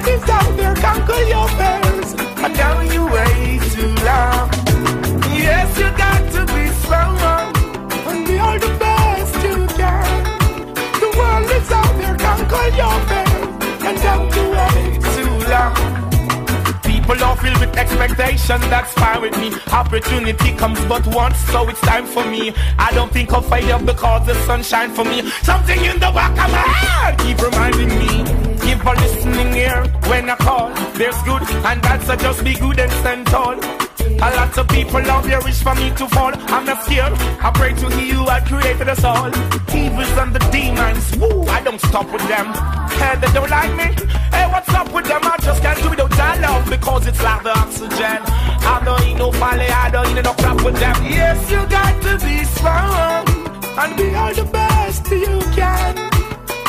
World 0.00 0.22
is 0.22 0.30
out 0.30 0.56
there, 0.56 0.74
conquer 0.76 1.22
your 1.24 1.46
fears. 1.48 2.14
And 2.42 2.56
now 2.56 2.80
you 2.80 3.04
wait 3.04 3.60
too 3.72 3.92
long. 4.02 4.48
Yes, 5.28 5.78
you 5.78 5.90
got 5.90 6.22
to 6.32 6.46
be 6.54 6.68
strong 6.80 7.18
and 8.08 8.26
be 8.26 8.38
all 8.38 8.58
the 8.58 8.74
best 8.78 9.34
you 9.44 9.66
can. 9.76 10.24
The 11.00 11.14
world 11.18 11.50
is 11.50 11.70
out 11.70 11.98
there, 11.98 12.16
conquer 12.16 12.68
your 12.74 12.98
fears. 13.08 13.84
And 13.84 14.00
don't 14.00 14.34
long. 14.36 14.49
People 17.10 17.24
are 17.24 17.36
filled 17.38 17.58
with 17.58 17.76
expectation, 17.76 18.60
that's 18.70 18.92
fine 18.92 19.20
with 19.20 19.36
me. 19.36 19.50
Opportunity 19.72 20.52
comes 20.54 20.78
but 20.84 21.04
once, 21.08 21.36
so 21.38 21.68
it's 21.68 21.80
time 21.80 22.06
for 22.06 22.24
me. 22.24 22.52
I 22.78 22.92
don't 22.92 23.12
think 23.12 23.32
I'll 23.32 23.42
failure 23.42 23.80
because 23.84 24.26
the 24.26 24.34
sun 24.46 24.62
shine 24.62 24.90
for 24.90 25.04
me. 25.04 25.22
Something 25.42 25.84
in 25.84 25.94
the 25.94 26.12
back 26.12 26.30
of 26.30 26.52
my 26.52 26.58
head 26.58 27.18
keep 27.18 27.42
reminding 27.42 27.88
me. 27.88 28.22
Give 28.64 28.86
a 28.86 28.92
listening 28.92 29.54
ear 29.56 29.82
when 30.06 30.30
I 30.30 30.36
call. 30.36 30.68
There's 30.94 31.20
good 31.22 31.42
and 31.42 31.82
bad, 31.82 32.00
so 32.02 32.14
just 32.14 32.44
be 32.44 32.54
good 32.54 32.78
and 32.78 32.92
stand 32.92 33.26
tall. 33.26 33.89
A 34.00 34.30
lot 34.36 34.56
of 34.58 34.68
people 34.68 34.98
out 35.10 35.24
there 35.24 35.40
wish 35.40 35.62
for 35.62 35.74
me 35.74 35.90
to 35.96 36.06
fall. 36.08 36.32
I'm 36.34 36.64
not 36.66 36.82
scared. 36.84 37.12
I 37.40 37.50
pray 37.54 37.72
to 37.74 37.88
He 37.96 38.10
had 38.10 38.46
created 38.46 38.88
us 38.88 39.04
all. 39.04 39.28
Evils 39.74 40.12
and 40.22 40.34
the 40.34 40.40
demons, 40.52 41.16
woo, 41.16 41.44
I 41.46 41.62
don't 41.62 41.80
stop 41.80 42.10
with 42.12 42.26
them. 42.28 42.52
Hey, 43.00 43.16
they 43.20 43.32
don't 43.32 43.50
like 43.50 43.72
me. 43.76 43.88
Hey, 44.30 44.46
what's 44.52 44.68
up 44.70 44.92
with 44.92 45.06
them? 45.06 45.20
I 45.24 45.36
just 45.40 45.62
can't 45.62 45.80
do 45.82 45.90
without 45.90 46.10
that 46.10 46.40
love 46.40 46.68
because 46.68 47.06
it's 47.06 47.22
like 47.22 47.42
the 47.42 47.58
oxygen. 47.58 48.20
I 48.72 48.82
don't 48.84 49.02
eat 49.08 49.14
no 49.16 49.32
folly, 49.32 49.68
I 49.68 49.90
don't 49.90 50.16
eat 50.16 50.24
no 50.24 50.34
crap 50.34 50.62
with 50.64 50.78
them. 50.78 50.96
Yes, 51.04 51.50
you 51.50 51.64
got 51.66 51.94
to 52.02 52.12
be 52.24 52.44
strong 52.44 53.24
and 53.80 53.96
be 53.96 54.14
all 54.14 54.34
the 54.34 54.44
best 54.44 55.08
you 55.10 55.40
can. 55.56 55.94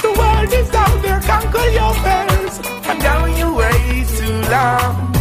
The 0.01 0.11
world 0.17 0.53
is 0.53 0.69
out 0.73 1.01
there, 1.01 1.19
conquer 1.21 1.67
your 1.79 1.93
fears. 2.03 2.55
And 2.87 2.99
down 3.01 3.35
you 3.37 3.53
way 3.55 4.05
too 4.17 4.37
long. 4.49 5.13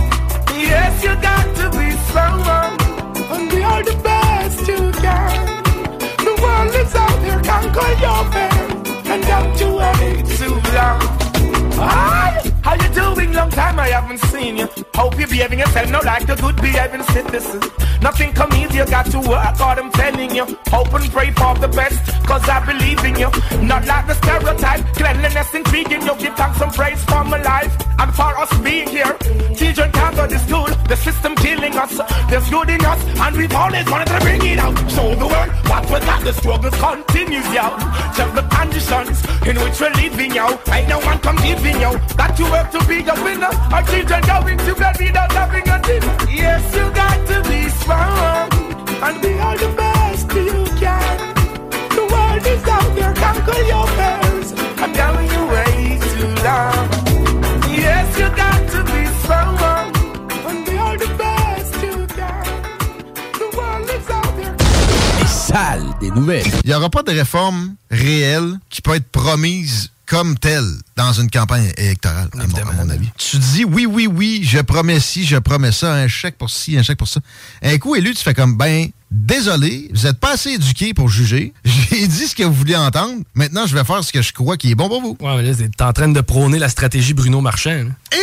Yes, 0.55 1.03
you 1.03 1.15
got 1.21 1.47
to 1.57 1.71
be 1.79 1.90
strong 2.11 2.41
and 3.33 3.51
be 3.51 3.63
all 3.63 3.83
the 3.85 3.97
best 4.03 4.67
you 4.67 4.91
can. 5.03 5.63
The 6.27 6.35
world 6.43 6.75
is 6.75 6.95
out 6.95 7.17
there, 7.23 7.43
conquer 7.43 7.93
your 8.01 8.33
fears. 8.33 8.50
Long 13.41 13.51
time 13.53 13.81
I 13.81 13.89
haven't 13.89 14.19
seen 14.19 14.59
you. 14.59 14.69
Hope 14.95 15.19
you're 15.19 15.27
behaving 15.27 15.61
yourself 15.61 15.89
now 15.89 16.03
like 16.05 16.29
a 16.29 16.37
good 16.37 16.57
behaving 16.57 17.03
citizen. 17.05 17.63
Nothing 18.03 18.35
come 18.35 18.53
easy, 18.53 18.77
you 18.77 18.85
got 18.85 19.07
to 19.07 19.19
work 19.19 19.57
hard, 19.57 19.79
I'm 19.79 19.91
telling 19.93 20.35
you. 20.35 20.45
Hope 20.69 20.93
and 20.93 21.11
pray 21.11 21.31
for 21.33 21.55
the 21.57 21.69
best, 21.69 22.01
cause 22.27 22.47
I 22.47 22.61
believe 22.67 23.03
in 23.03 23.17
you. 23.17 23.31
Not 23.65 23.87
like 23.87 24.07
the 24.09 24.15
stereotype, 24.21 24.85
cleanliness 24.95 25.55
intriguing 25.55 26.03
you. 26.03 26.15
Give 26.17 26.35
thanks 26.37 26.61
and 26.61 26.73
praise 26.75 27.03
for 27.05 27.25
my 27.25 27.41
life 27.43 27.73
and 27.99 28.15
for 28.15 28.33
us 28.37 28.53
being 28.61 28.89
here. 28.89 29.17
Children 29.57 29.91
can't 29.93 30.17
go 30.17 30.27
to 30.27 30.39
school, 30.39 30.69
the 30.89 30.97
system 30.97 31.35
killing 31.37 31.77
us. 31.77 31.97
There's 32.29 32.49
good 32.51 32.69
in 32.69 32.85
us, 32.85 33.03
and 33.25 33.37
we've 33.37 33.55
always 33.55 33.87
wanted 33.91 34.09
to 34.09 34.21
bring 34.21 34.45
it 34.45 34.59
out. 34.59 34.77
Show 34.91 35.15
the 35.15 35.27
world 35.27 35.51
what 35.69 35.85
we 35.85 35.99
got, 36.01 36.25
the 36.25 36.33
struggles 36.35 36.77
continues, 36.77 37.49
yo. 37.57 37.69
Check 38.17 38.35
the 38.35 38.45
conditions 38.53 39.17
in 39.49 39.57
which 39.61 39.81
we're 39.81 39.93
living, 39.97 40.35
yo. 40.35 40.61
Ain't 40.73 40.89
no 40.89 40.99
one 41.01 41.19
come 41.21 41.37
giving, 41.37 41.81
yo. 41.81 41.97
Got 42.17 42.37
to 42.37 42.45
work 42.45 42.71
to 42.73 42.81
be 42.87 43.01
a 43.01 43.15
winner. 43.31 43.55
Our 43.75 43.83
children 43.85 44.21
going 44.23 44.59
to 44.59 44.75
bed 44.75 44.97
without 44.99 45.33
having 45.33 45.69
a 45.69 45.79
dinner. 45.83 46.17
Yes, 46.31 46.63
you 46.77 46.87
got 47.03 47.19
to 47.31 47.37
be 47.49 47.61
strong 47.81 48.49
and 49.05 49.15
be 49.23 49.33
all 49.39 49.57
the 49.57 49.71
best 49.77 50.27
you 50.35 50.65
can. 50.83 51.17
The 51.99 52.05
world 52.13 52.45
is 52.55 52.65
out 52.77 52.91
there, 52.97 53.15
conquer 53.15 53.63
your 53.73 53.87
fears. 53.99 54.49
I'm 54.83 54.93
telling 54.93 55.29
you 55.35 55.43
way 55.55 55.99
too 56.13 56.31
long. 56.47 56.87
Yes, 57.85 58.07
you 58.21 58.29
got 58.45 58.61
to 58.75 58.81
be 58.93 59.03
strong 59.23 59.57
and 60.49 60.59
be 60.67 60.77
all 60.85 60.97
the 61.05 61.11
best 61.23 61.75
you 61.87 61.97
can. 62.19 62.45
The 63.41 63.49
world 63.57 63.89
is 63.97 64.11
out 64.11 64.33
there. 64.37 64.57
Les 65.21 65.27
salles 65.29 65.95
des 66.01 66.11
nouvelles. 66.11 66.47
Il 66.65 66.71
n'y 66.71 66.75
aura 66.75 66.91
pas 66.91 67.03
de 67.03 67.13
réforme 67.13 67.75
réelle 67.91 68.59
qui 68.71 68.83
peut 68.83 68.95
être 68.95 69.11
promise 69.11 69.91
comme 70.11 70.37
telle 70.37 70.69
dans 70.97 71.13
une 71.13 71.31
campagne 71.31 71.73
électorale, 71.77 72.29
à 72.35 72.45
mon, 72.45 72.57
à 72.57 72.73
mon 72.85 72.91
avis. 72.91 73.09
Tu 73.17 73.39
dis 73.39 73.65
oui, 73.65 73.87
oui, 73.87 74.09
oui, 74.09 74.41
je 74.43 74.59
promets 74.59 74.99
ci, 74.99 75.25
je 75.25 75.37
promets 75.37 75.71
ça, 75.71 75.95
un 75.95 76.09
chèque 76.09 76.37
pour 76.37 76.51
ci, 76.51 76.77
un 76.77 76.83
chèque 76.83 76.99
pour 76.99 77.07
ça. 77.07 77.21
Un 77.63 77.79
coup 77.79 77.95
élu, 77.95 78.13
tu 78.13 78.25
fais 78.25 78.35
comme, 78.35 78.57
ben, 78.57 78.89
désolé, 79.13 79.89
vous 79.95 80.03
n'êtes 80.03 80.19
pas 80.19 80.33
assez 80.33 80.51
éduqué 80.51 80.95
pour 80.95 81.09
juger. 81.09 81.53
J'ai 81.65 82.09
dit 82.09 82.27
ce 82.27 82.35
que 82.35 82.43
vous 82.43 82.53
vouliez 82.53 82.75
entendre. 82.75 83.23
Maintenant, 83.37 83.67
je 83.67 83.77
vais 83.77 83.85
faire 83.85 84.03
ce 84.03 84.13
que 84.13 84.21
je 84.21 84.33
crois 84.33 84.57
qui 84.57 84.73
est 84.73 84.75
bon 84.75 84.89
pour 84.89 85.01
vous. 85.01 85.17
Ouais, 85.21 85.37
mais 85.37 85.45
là, 85.45 85.55
t'es 85.55 85.85
en 85.85 85.93
train 85.93 86.09
de 86.09 86.21
prôner 86.21 86.59
la 86.59 86.69
stratégie 86.69 87.15
Bruno 87.15 87.41
Marchand. 87.41 87.87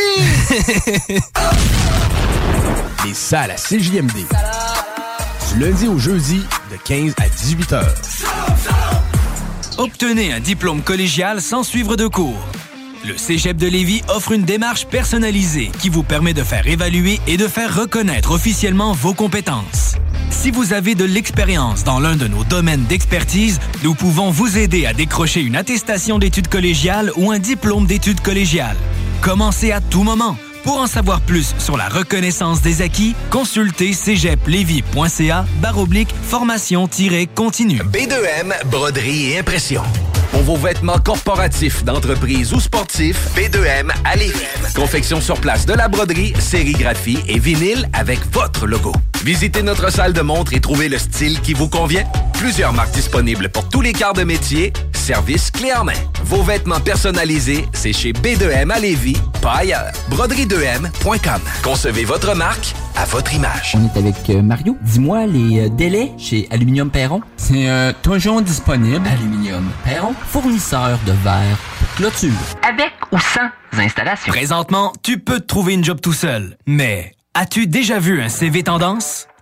Les 3.05 3.13
salles 3.13 3.51
à 3.51 3.55
CJMD. 3.55 4.25
Du 5.53 5.59
lundi 5.61 5.87
au 5.87 5.97
jeudi, 5.97 6.41
de 6.69 6.75
15 6.83 7.13
à 7.17 7.29
18 7.29 7.71
heures. 7.71 7.95
Obtenez 9.77 10.33
un 10.33 10.39
diplôme 10.39 10.81
collégial 10.81 11.39
sans 11.39 11.61
suivre 11.61 11.95
de 11.95 12.07
cours. 12.07 12.41
Le 13.05 13.15
Cégep 13.15 13.57
de 13.57 13.67
Lévis 13.67 14.01
offre 14.09 14.31
une 14.31 14.41
démarche 14.41 14.87
personnalisée 14.87 15.69
qui 15.79 15.89
vous 15.89 16.01
permet 16.01 16.33
de 16.33 16.41
faire 16.41 16.65
évaluer 16.65 17.19
et 17.27 17.37
de 17.37 17.47
faire 17.47 17.75
reconnaître 17.75 18.31
officiellement 18.31 18.93
vos 18.93 19.13
compétences. 19.13 19.93
Si 20.31 20.49
vous 20.49 20.73
avez 20.73 20.95
de 20.95 21.05
l'expérience 21.05 21.83
dans 21.83 21.99
l'un 21.99 22.15
de 22.15 22.27
nos 22.27 22.43
domaines 22.43 22.85
d'expertise, 22.85 23.59
nous 23.83 23.93
pouvons 23.93 24.31
vous 24.31 24.57
aider 24.57 24.87
à 24.87 24.93
décrocher 24.93 25.41
une 25.41 25.55
attestation 25.55 26.17
d'études 26.17 26.47
collégiales 26.47 27.11
ou 27.15 27.31
un 27.31 27.37
diplôme 27.37 27.85
d'études 27.85 28.21
collégiales. 28.21 28.77
Commencez 29.21 29.71
à 29.71 29.79
tout 29.79 30.01
moment. 30.01 30.37
Pour 30.67 30.79
en 30.79 30.87
savoir 30.87 31.21
plus 31.21 31.55
sur 31.59 31.77
la 31.77 31.87
reconnaissance 31.87 32.61
des 32.61 32.81
acquis, 32.81 33.15
consultez 33.29 33.93
cégeplevy.ca 33.93 35.45
baroblique 35.61 36.13
formation-continue. 36.23 37.79
B2M, 37.83 38.53
broderie 38.69 39.31
et 39.31 39.39
impression. 39.39 39.81
Pour 40.31 40.41
vos 40.41 40.57
vêtements 40.57 40.99
corporatifs, 40.99 41.83
d'entreprise 41.83 42.53
ou 42.53 42.59
sportifs, 42.59 43.29
B2M 43.35 43.91
à 44.03 44.15
Lévis. 44.15 44.33
Confection 44.75 45.21
sur 45.21 45.39
place 45.39 45.65
de 45.65 45.73
la 45.73 45.87
broderie, 45.87 46.33
sérigraphie 46.39 47.19
et 47.27 47.39
vinyle 47.39 47.89
avec 47.93 48.19
votre 48.31 48.67
logo. 48.67 48.91
Visitez 49.23 49.63
notre 49.63 49.91
salle 49.91 50.13
de 50.13 50.21
montre 50.21 50.53
et 50.53 50.59
trouvez 50.59 50.89
le 50.89 50.97
style 50.97 51.41
qui 51.41 51.53
vous 51.53 51.69
convient. 51.69 52.05
Plusieurs 52.33 52.73
marques 52.73 52.93
disponibles 52.93 53.49
pour 53.49 53.67
tous 53.67 53.81
les 53.81 53.93
quarts 53.93 54.13
de 54.13 54.23
métier. 54.23 54.71
Service 54.93 55.49
clé 55.51 55.73
en 55.73 55.85
main. 55.85 55.93
Vos 56.23 56.43
vêtements 56.43 56.79
personnalisés, 56.79 57.65
c'est 57.73 57.93
chez 57.93 58.11
B2M 58.11 58.71
à 58.71 58.79
Lévis, 58.79 59.17
pas 59.41 59.57
ailleurs. 59.59 59.91
Broderie2M.com. 60.11 61.41
Concevez 61.63 62.03
votre 62.03 62.35
marque 62.35 62.73
à 62.95 63.05
votre 63.05 63.33
image. 63.33 63.75
On 63.75 63.85
est 63.85 63.97
avec 63.97 64.29
euh, 64.29 64.41
Mario. 64.41 64.75
Dis-moi 64.81 65.25
les 65.27 65.59
euh, 65.59 65.69
délais 65.69 66.11
chez 66.17 66.47
Aluminium 66.51 66.89
Perron. 66.89 67.21
C'est 67.37 67.69
euh, 67.69 67.93
toujours 68.01 68.41
disponible. 68.41 69.07
Aluminium 69.07 69.69
Perron, 69.85 70.13
fournisseur 70.25 70.99
de 71.05 71.11
verre 71.11 71.57
pour 71.79 71.95
clôture. 71.95 72.31
Avec 72.67 72.93
ou 73.11 73.17
sans 73.19 73.49
installation. 73.81 74.31
Présentement, 74.31 74.93
tu 75.03 75.19
peux 75.19 75.39
te 75.39 75.45
trouver 75.45 75.73
une 75.73 75.83
job 75.83 75.99
tout 76.01 76.13
seul. 76.13 76.57
Mais 76.65 77.13
as-tu 77.33 77.67
déjà 77.67 77.99
vu 77.99 78.21
un 78.21 78.29
CV 78.29 78.63
tendance? 78.63 79.27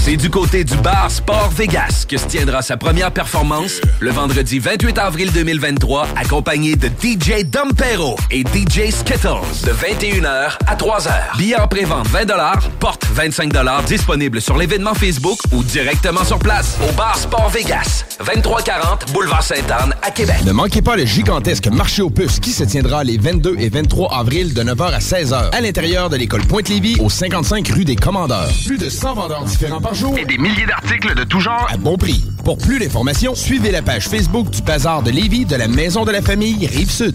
C'est 0.00 0.16
du 0.16 0.30
côté 0.30 0.64
du 0.64 0.76
bar 0.78 1.10
Sport 1.10 1.50
Vegas 1.50 2.04
que 2.08 2.16
se 2.16 2.26
tiendra 2.26 2.62
sa 2.62 2.76
première 2.76 3.12
performance 3.12 3.80
le 4.00 4.10
vendredi 4.10 4.58
28 4.58 4.98
avril 4.98 5.30
2023, 5.32 6.08
accompagné 6.16 6.74
de 6.74 6.88
DJ 6.88 7.44
Dompero 7.44 8.16
et 8.30 8.40
DJ 8.40 8.90
Skittles 8.90 9.28
de 9.64 9.70
21h 9.70 10.58
à 10.66 10.74
3h. 10.74 11.36
Billets 11.38 11.60
en 11.60 11.68
pré-vente 11.68 12.08
20 12.08 12.26
porte 12.80 13.06
25 13.12 13.52
disponible 13.86 14.40
sur 14.40 14.56
l'événement 14.56 14.94
Facebook 14.94 15.38
ou 15.52 15.62
directement 15.62 16.24
sur 16.24 16.38
place 16.38 16.76
au 16.88 16.92
bar 16.92 17.16
Sport 17.16 17.50
Vegas, 17.50 18.04
2340 18.24 19.12
Boulevard 19.12 19.42
Sainte-Anne 19.42 19.94
à 20.02 20.10
Québec. 20.10 20.36
Ne 20.44 20.52
manquez 20.52 20.82
pas 20.82 20.96
le 20.96 21.04
gigantesque 21.04 21.68
marché 21.68 22.02
aux 22.02 22.10
puces 22.10 22.40
qui 22.40 22.50
se 22.50 22.64
tiendra 22.64 23.04
les 23.04 23.18
22 23.18 23.56
et 23.58 23.68
23 23.68 24.14
avril 24.14 24.54
de 24.54 24.62
9h 24.62 24.92
à 24.94 24.98
16h 24.98 25.50
à 25.50 25.60
l'intérieur 25.60 26.10
de 26.10 26.16
l'école 26.16 26.44
Pointe-Lévis 26.46 26.96
au 27.00 27.08
55 27.08 27.68
rue 27.68 27.84
des 27.84 27.96
Commandeurs. 27.96 28.50
Plus 28.66 28.78
de 28.78 28.88
100 28.88 29.14
vendeurs 29.14 29.44
différents 29.44 29.80
par 29.82 29.94
jour 29.94 30.16
Et 30.16 30.24
des 30.24 30.38
milliers 30.38 30.66
d'articles 30.66 31.14
de 31.14 31.24
tout 31.24 31.40
genre. 31.40 31.66
à 31.70 31.76
bon 31.76 31.96
prix. 31.96 32.24
Pour 32.44 32.56
plus 32.56 32.78
d'informations, 32.78 33.34
suivez 33.34 33.70
la 33.70 33.82
page 33.82 34.08
Facebook 34.08 34.48
du 34.50 34.62
Bazar 34.62 35.02
de 35.02 35.10
Lévis 35.10 35.44
de 35.44 35.56
la 35.56 35.68
Maison 35.68 36.04
de 36.04 36.12
la 36.12 36.22
Famille 36.22 36.66
Rive-Sud. 36.66 37.14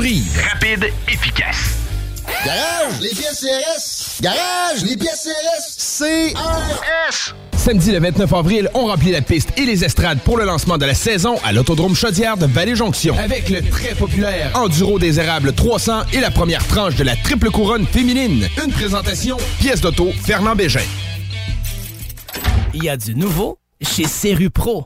Rapide, 0.00 0.90
efficace. 1.08 1.76
Garage, 2.26 3.00
les 3.02 3.10
pièces 3.10 3.44
CRS. 3.44 4.22
Garage, 4.22 4.82
les 4.82 4.96
pièces 4.96 5.28
CRS. 5.28 6.04
CRS. 6.32 7.34
Samedi 7.54 7.92
le 7.92 8.00
29 8.00 8.32
avril, 8.32 8.70
on 8.72 8.86
remplit 8.86 9.10
la 9.10 9.20
piste 9.20 9.50
et 9.58 9.66
les 9.66 9.84
estrades 9.84 10.20
pour 10.20 10.38
le 10.38 10.46
lancement 10.46 10.78
de 10.78 10.86
la 10.86 10.94
saison 10.94 11.36
à 11.44 11.52
l'Autodrome 11.52 11.94
Chaudière 11.94 12.38
de 12.38 12.46
Vallée-Jonction. 12.46 13.14
Avec 13.18 13.50
le 13.50 13.60
très 13.60 13.94
populaire 13.94 14.52
Enduro 14.54 14.98
des 14.98 15.20
Érables 15.20 15.52
300 15.52 16.04
et 16.14 16.20
la 16.20 16.30
première 16.30 16.66
tranche 16.66 16.96
de 16.96 17.04
la 17.04 17.14
triple 17.16 17.50
couronne 17.50 17.86
féminine. 17.86 18.48
Une 18.64 18.72
présentation, 18.72 19.36
pièce 19.58 19.82
d'auto, 19.82 20.12
Fernand 20.24 20.56
Bégin. 20.56 20.80
Il 22.72 22.84
y 22.84 22.88
a 22.88 22.96
du 22.96 23.14
nouveau 23.14 23.58
chez 23.82 24.06
Serru 24.06 24.48
Pro. 24.48 24.82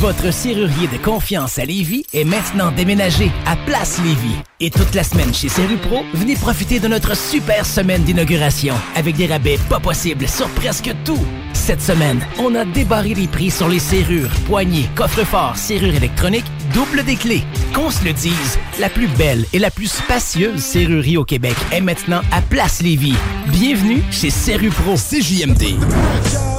Votre 0.00 0.32
serrurier 0.32 0.88
de 0.88 0.96
confiance 0.96 1.58
à 1.58 1.66
Lévis 1.66 2.06
est 2.14 2.24
maintenant 2.24 2.72
déménagé 2.72 3.30
à 3.44 3.54
Place 3.66 4.00
Lévis. 4.02 4.36
Et 4.58 4.70
toute 4.70 4.94
la 4.94 5.04
semaine 5.04 5.34
chez 5.34 5.50
Serru 5.50 5.76
Pro, 5.76 6.04
venez 6.14 6.36
profiter 6.36 6.80
de 6.80 6.88
notre 6.88 7.14
super 7.14 7.66
semaine 7.66 8.02
d'inauguration 8.02 8.74
avec 8.96 9.16
des 9.16 9.26
rabais 9.26 9.58
pas 9.68 9.78
possibles 9.78 10.26
sur 10.26 10.48
presque 10.54 10.90
tout. 11.04 11.22
Cette 11.52 11.82
semaine, 11.82 12.18
on 12.38 12.54
a 12.54 12.64
débarré 12.64 13.12
les 13.12 13.26
prix 13.26 13.50
sur 13.50 13.68
les 13.68 13.78
serrures, 13.78 14.30
poignées, 14.46 14.88
coffres-forts, 14.94 15.58
serrures 15.58 15.94
électroniques, 15.94 16.50
double 16.72 17.04
des 17.04 17.16
clés. 17.16 17.44
Qu'on 17.74 17.90
se 17.90 18.02
le 18.02 18.14
dise, 18.14 18.58
la 18.78 18.88
plus 18.88 19.08
belle 19.18 19.44
et 19.52 19.58
la 19.58 19.70
plus 19.70 19.92
spacieuse 19.92 20.62
serrurerie 20.62 21.18
au 21.18 21.26
Québec 21.26 21.56
est 21.72 21.82
maintenant 21.82 22.22
à 22.32 22.40
Place 22.40 22.80
Lévis. 22.80 23.16
Bienvenue 23.48 24.02
chez 24.10 24.30
Serru 24.30 24.70
Pro. 24.70 24.94
CJMD. 24.94 25.78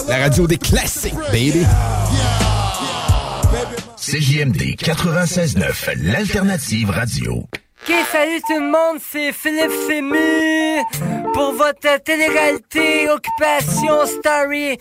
La 0.08 0.18
radio 0.18 0.46
des 0.46 0.60
classiques, 0.60 1.16
baby. 1.32 1.66
CJMD 4.02 4.78
96.9, 4.82 5.92
l'alternative 6.02 6.90
radio. 6.90 7.34
Ok, 7.34 7.94
salut 8.12 8.42
tout 8.48 8.60
le 8.60 8.72
monde, 8.72 9.00
c'est 9.00 9.32
Philippe 9.32 9.70
Fému 9.88 10.82
pour 11.36 11.54
votre 11.54 12.02
télé-réalité 12.04 13.08
Occupation 13.12 14.08
Story. 14.08 14.80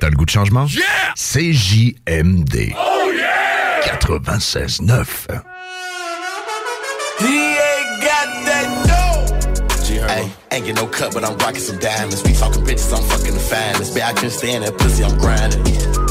T'as 0.00 0.08
le 0.10 0.14
goût 0.14 0.24
de 0.24 0.30
changement? 0.30 0.66
Yeah! 0.66 0.84
CJMD. 1.16 2.74
Oh 2.76 3.10
yeah! 3.12 3.80
96.9. 3.98 5.42
He 7.18 7.24
ain't 7.26 8.00
got 8.00 8.28
that 8.44 8.68
dough. 8.86 9.34
Hey, 10.06 10.30
ain't 10.52 10.64
get 10.64 10.76
no 10.76 10.86
cut, 10.86 11.12
but 11.12 11.24
I'm 11.24 11.36
rocking 11.38 11.58
some 11.60 11.78
diamonds. 11.80 12.22
We 12.22 12.34
talking 12.34 12.62
bitches, 12.62 12.96
I'm 12.96 13.02
fucking 13.02 13.34
the 13.34 13.40
finest. 13.40 13.96
Bitch, 13.96 14.04
I 14.04 14.12
can't 14.12 14.32
stand 14.32 14.62
that 14.62 14.78
pussy, 14.78 15.02
I'm 15.02 15.18
grinding. 15.18 16.07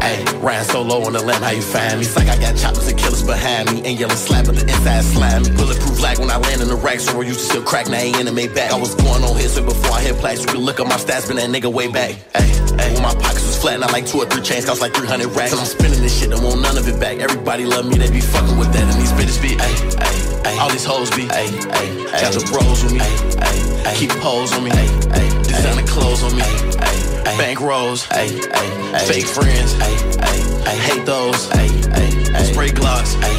Hey, 0.00 0.24
ran 0.38 0.64
solo 0.64 1.04
on 1.04 1.12
the 1.12 1.22
limb, 1.22 1.42
how 1.42 1.50
you 1.50 1.62
find 1.62 2.00
me? 2.00 2.06
It's 2.06 2.16
like 2.16 2.28
I 2.28 2.38
got 2.38 2.56
choppers 2.56 2.88
and 2.88 2.98
killers 2.98 3.22
behind 3.22 3.70
me. 3.72 3.84
And 3.84 3.98
yelling 3.98 4.16
slap, 4.16 4.46
but 4.46 4.56
the 4.56 4.62
inside 4.62 5.04
slimy. 5.04 5.50
Bulletproof 5.56 6.00
like 6.00 6.18
when 6.18 6.30
I 6.30 6.38
land 6.38 6.62
in 6.62 6.68
the 6.68 6.76
rack, 6.76 7.00
so 7.00 7.20
I 7.20 7.24
used 7.24 7.40
to 7.40 7.46
still 7.46 7.62
crack, 7.62 7.88
now 7.88 7.98
ain't 7.98 8.16
in 8.16 8.34
made 8.34 8.54
back. 8.54 8.72
I 8.72 8.78
was 8.78 8.94
going 8.94 9.22
on 9.22 9.36
hits 9.36 9.60
before 9.60 9.92
I 9.92 10.00
hit 10.00 10.16
plaques. 10.16 10.40
You 10.40 10.46
can 10.46 10.60
look 10.60 10.80
up 10.80 10.88
my 10.88 10.96
stats, 10.96 11.28
been 11.28 11.36
that 11.36 11.50
nigga 11.50 11.72
way 11.72 11.88
back. 11.88 12.16
Hey, 12.34 12.48
hey, 12.80 12.94
when 12.94 13.02
my 13.02 13.14
pockets 13.14 13.44
was 13.44 13.60
flat, 13.60 13.80
not 13.80 13.92
like 13.92 14.06
two 14.06 14.18
or 14.18 14.26
three 14.26 14.42
chains, 14.42 14.64
cost 14.64 14.80
like 14.80 14.94
300 14.94 15.28
racks. 15.36 15.52
And 15.52 15.60
I'm 15.60 15.66
spinning 15.66 16.00
this 16.00 16.18
shit, 16.18 16.30
don't 16.30 16.42
want 16.42 16.62
none 16.62 16.78
of 16.78 16.88
it 16.88 16.98
back. 16.98 17.18
Everybody 17.18 17.66
love 17.66 17.86
me, 17.86 17.96
they 17.96 18.10
be 18.10 18.20
fucking 18.20 18.56
with 18.56 18.72
that, 18.72 18.82
and 18.82 19.00
these 19.00 19.12
bitches 19.12 19.40
be, 19.42 19.60
hey, 19.60 19.74
hey, 20.00 20.50
hey. 20.50 20.58
All 20.58 20.70
these 20.70 20.84
hoes 20.84 21.10
be, 21.10 21.28
hey, 21.28 21.48
hey. 21.76 21.88
Got 22.24 22.32
the 22.32 22.44
bros 22.50 22.84
with 22.84 22.92
me, 22.92 23.00
hey, 23.00 23.16
hey, 23.36 23.58
hey. 23.84 23.96
Keep 23.96 24.12
hoes 24.24 24.52
on 24.52 24.64
me, 24.64 24.70
hey, 24.70 24.88
hey. 25.12 25.39
Designer 25.50 25.86
clothes 25.86 26.22
on 26.22 26.36
me, 26.36 26.42
hey, 26.42 27.00
hey. 27.26 27.36
Bank 27.36 27.60
rolls, 27.60 28.04
hey, 28.06 28.28
hey, 28.28 29.04
fake 29.04 29.26
friends, 29.26 29.72
hey, 29.72 29.96
hey, 30.22 30.40
hey. 30.64 30.78
hate 30.78 31.04
those, 31.04 31.50
hey, 31.50 31.66
hey, 31.66 32.10
hey. 32.32 32.44
spray 32.52 32.68
glocks, 32.68 33.14
hey, 33.24 33.34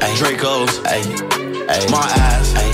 hey. 0.00 0.14
Dracos, 0.16 0.72
hey, 0.88 1.02
hey. 1.68 1.86
my 1.90 2.06
eyes, 2.24 2.50
hey, 2.52 2.72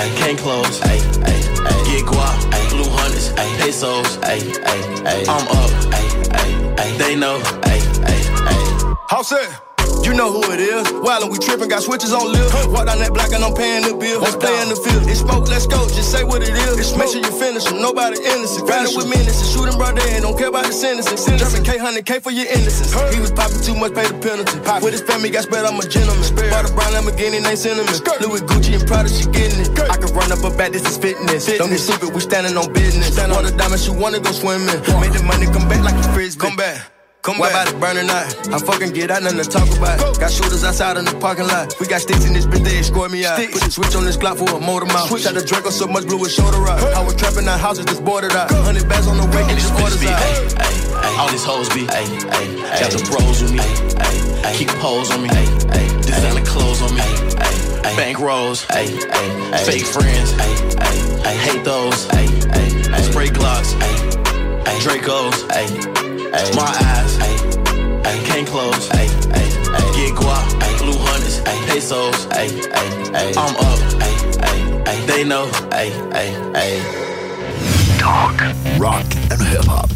hey. 0.00 0.16
can't 0.16 0.38
close, 0.38 0.78
hey, 0.80 0.98
hey, 1.26 1.40
hey. 1.60 1.78
get 1.84 2.06
guap, 2.06 2.54
hey. 2.54 2.68
blue 2.70 2.88
hundreds, 2.88 3.28
hey. 3.36 3.56
pesos, 3.60 4.16
hey, 4.24 4.40
hey, 4.40 4.82
hey. 5.04 5.24
I'm 5.28 5.46
up, 5.46 5.70
hey, 5.92 6.08
hey, 6.38 6.74
hey. 6.78 6.96
they 6.96 7.14
know, 7.14 7.38
hey, 7.64 7.80
hey, 8.08 8.22
hey. 8.48 8.94
House 9.08 9.32
it. 9.32 9.69
You 10.04 10.14
know 10.14 10.32
who 10.32 10.42
it 10.52 10.60
is. 10.60 10.86
While 11.02 11.28
we 11.30 11.38
trippin', 11.38 11.68
got 11.68 11.82
switches 11.82 12.12
on 12.12 12.30
lip. 12.32 12.46
Walk 12.70 12.86
down 12.86 12.98
that 12.98 13.12
block 13.14 13.32
and 13.32 13.44
I'm 13.44 13.54
paying 13.54 13.86
the 13.86 13.94
bill. 13.94 14.20
Let's 14.20 14.36
play 14.36 14.54
in 14.62 14.68
the 14.70 14.78
field. 14.78 15.06
It's 15.06 15.20
smoke, 15.20 15.46
let's 15.48 15.66
go. 15.66 15.86
Just 15.90 16.10
say 16.10 16.24
what 16.24 16.42
it 16.42 16.54
is. 16.54 16.96
Make 16.96 17.08
sure 17.08 17.22
you 17.22 17.34
finish 17.34 17.64
them. 17.64 17.80
Nobody 17.82 18.18
innocent. 18.22 18.68
Riding 18.68 18.94
with 18.96 19.08
menaces. 19.08 19.50
Shooting 19.50 19.76
brother 19.78 20.02
and 20.14 20.22
don't 20.22 20.36
care 20.36 20.48
about 20.48 20.66
the 20.66 20.72
sentences. 20.72 21.26
Jumping 21.38 21.64
K, 21.64 21.78
100K 21.78 22.22
for 22.22 22.30
your 22.30 22.46
innocence. 22.46 22.90
He 23.14 23.20
was 23.20 23.30
popping 23.30 23.62
too 23.62 23.74
much, 23.74 23.94
pay 23.94 24.06
the 24.06 24.18
penalty. 24.18 24.58
With 24.82 24.94
his 24.94 25.02
family, 25.02 25.30
got 25.30 25.44
spread, 25.44 25.64
I'm 25.64 25.78
a 25.78 25.86
gentleman. 25.86 26.22
Bought 26.50 26.66
a 26.66 26.72
brown 26.74 26.92
Lamborghini, 26.94 27.42
ain't 27.42 27.58
cinnamon. 27.58 27.92
Louis 28.22 28.42
Gucci 28.42 28.74
and 28.78 28.86
Prada, 28.86 29.08
she 29.08 29.26
getting 29.30 29.62
it. 29.62 29.70
I 29.90 29.96
can 29.96 30.10
run 30.14 30.30
up 30.32 30.42
a 30.42 30.50
back, 30.54 30.72
this 30.72 30.86
is 30.86 30.98
fitness. 30.98 31.46
Don't 31.58 31.70
get 31.70 31.80
stupid, 31.80 32.14
we 32.14 32.20
standing 32.20 32.56
on 32.56 32.72
business. 32.72 33.18
Want 33.18 33.46
the 33.46 33.54
diamond, 33.56 33.80
she 33.80 33.90
wanna 33.90 34.20
go 34.20 34.32
swimming. 34.32 34.66
Make 35.00 35.12
the 35.14 35.22
money 35.26 35.46
come 35.46 35.68
back 35.68 35.82
like 35.84 35.94
a 35.94 36.06
frisbee. 36.12 36.40
Come 36.40 36.56
back. 36.56 36.99
Come 37.22 37.38
back. 37.38 37.50
about 37.52 37.68
it 37.68 37.80
burning 37.80 38.08
out? 38.08 38.32
I 38.48 38.58
fucking 38.58 38.92
get 38.92 39.10
out, 39.10 39.22
nothing 39.22 39.44
to 39.44 39.48
talk 39.48 39.68
about. 39.76 40.18
Got 40.18 40.30
shooters 40.32 40.64
outside 40.64 40.96
in 40.96 41.04
the 41.04 41.12
parking 41.20 41.46
lot. 41.46 41.74
We 41.78 41.86
got 41.86 42.00
sticks 42.00 42.24
in 42.24 42.32
this 42.32 42.46
bitch, 42.46 42.64
they 42.64 42.78
escort 42.78 43.10
me 43.10 43.26
out. 43.26 43.36
Put 43.36 43.60
the 43.60 43.70
switch 43.70 43.94
on 43.94 44.04
this 44.04 44.16
Glock 44.16 44.38
for 44.38 44.48
a 44.56 44.60
motor 44.60 44.86
mouth. 44.86 45.08
Switch. 45.08 45.24
Shot 45.24 45.34
the 45.34 45.44
Draco 45.44 45.68
so 45.68 45.86
much, 45.86 46.06
blew 46.06 46.18
his 46.24 46.32
shoulder 46.34 46.56
out. 46.66 46.80
I 46.80 47.04
was 47.04 47.14
trapping 47.16 47.46
our 47.46 47.58
houses, 47.58 47.84
just 47.84 48.02
boarded 48.04 48.32
out. 48.32 48.50
Hundred 48.50 48.88
bags 48.88 49.06
on 49.06 49.18
the 49.18 49.26
way, 49.36 49.42
and 49.44 49.52
these 49.52 49.70
orders 49.76 50.00
out. 50.08 50.16
Ay, 50.16 50.80
ay, 51.04 51.16
all 51.20 51.28
these 51.28 51.44
hoes 51.44 51.68
be, 51.68 51.84
ay, 51.92 52.08
ay, 52.32 52.46
ay. 52.72 52.80
got 52.80 52.90
the 52.90 53.04
bros 53.04 53.42
with 53.42 53.52
me, 53.52 53.60
ay, 53.60 54.48
ay, 54.48 54.56
keep 54.56 54.70
hoes 54.80 55.10
on 55.12 55.20
me, 55.22 55.28
ay, 55.28 55.48
ay, 55.76 55.86
designer 56.00 56.44
clothes 56.44 56.80
on 56.80 56.94
me, 56.94 57.00
ay, 57.04 57.84
ay, 57.84 57.96
bank 57.96 58.18
rolls, 58.18 58.64
ay, 58.70 58.88
ay, 58.88 59.62
fake 59.64 59.84
friends, 59.84 60.32
ay, 60.40 60.52
ay, 60.80 60.96
ay, 61.28 61.36
hate 61.36 61.64
those, 61.64 62.08
ay, 62.16 62.24
ay, 62.56 63.02
spray 63.02 63.28
glocks, 63.28 63.76
ay, 63.76 63.92
ay, 64.64 64.76
Dracos, 64.80 65.44
ay, 65.52 66.09
ay, 66.32 66.50
my 66.54 66.62
eyes, 66.62 67.18
ay, 67.18 67.34
ay, 68.04 68.16
can't 68.24 68.46
close, 68.46 68.88
ay, 68.92 69.08
ay, 69.34 69.46
ay, 69.74 69.84
get 69.94 70.14
guap, 70.14 70.46
ay, 70.62 70.72
blue 70.78 70.98
hundreds, 70.98 71.40
ay, 71.46 71.58
pesos, 71.66 72.26
ay, 72.32 72.48
ay, 72.74 72.88
ay, 73.14 73.32
I'm 73.36 73.56
up, 73.56 73.80
ay, 74.00 74.14
ay, 74.42 74.58
ay, 74.86 75.06
they 75.06 75.24
know, 75.24 75.48
ay, 75.72 75.90
ay, 76.12 76.28
ay. 76.54 76.80
Talk, 77.98 78.40
rock, 78.78 79.06
and 79.30 79.40
hip 79.42 79.64
hop. 79.64 79.90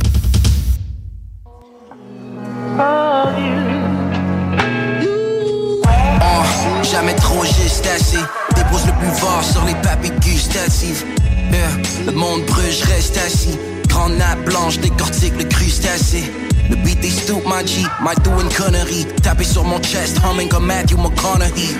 Oh, 6.22 6.82
jamais 6.82 7.14
trop 7.14 7.45
juste 7.45 7.87
assez. 7.87 8.18
Dépose 8.55 8.87
le 8.87 9.11
fort 9.14 9.43
sur 9.43 9.64
les 9.64 9.74
papilles 9.76 10.12
gustatives. 10.20 11.05
Yeah, 11.53 11.68
Le 12.07 12.12
monde 12.12 12.43
brûle, 12.47 12.70
je 12.70 12.85
reste 12.87 13.16
assis. 13.18 13.59
Grande 13.95 14.16
nappe 14.16 14.45
blanche, 14.47 14.80
décortique 14.80 15.34
le 15.38 15.45
crustacé. 15.45 16.24
Le 16.68 16.74
beat 16.74 17.05
est 17.05 17.11
stoop, 17.11 17.45
my 17.47 17.64
G, 17.64 17.86
Mike 18.03 18.22
do 18.24 18.30
une 18.40 18.49
connerie. 18.49 19.07
Taper 19.22 19.45
sur 19.45 19.62
mon 19.62 19.80
chest, 19.80 20.18
humming 20.24 20.49
comme 20.49 20.66
Matthew 20.66 20.97
McConaughey. 20.97 21.76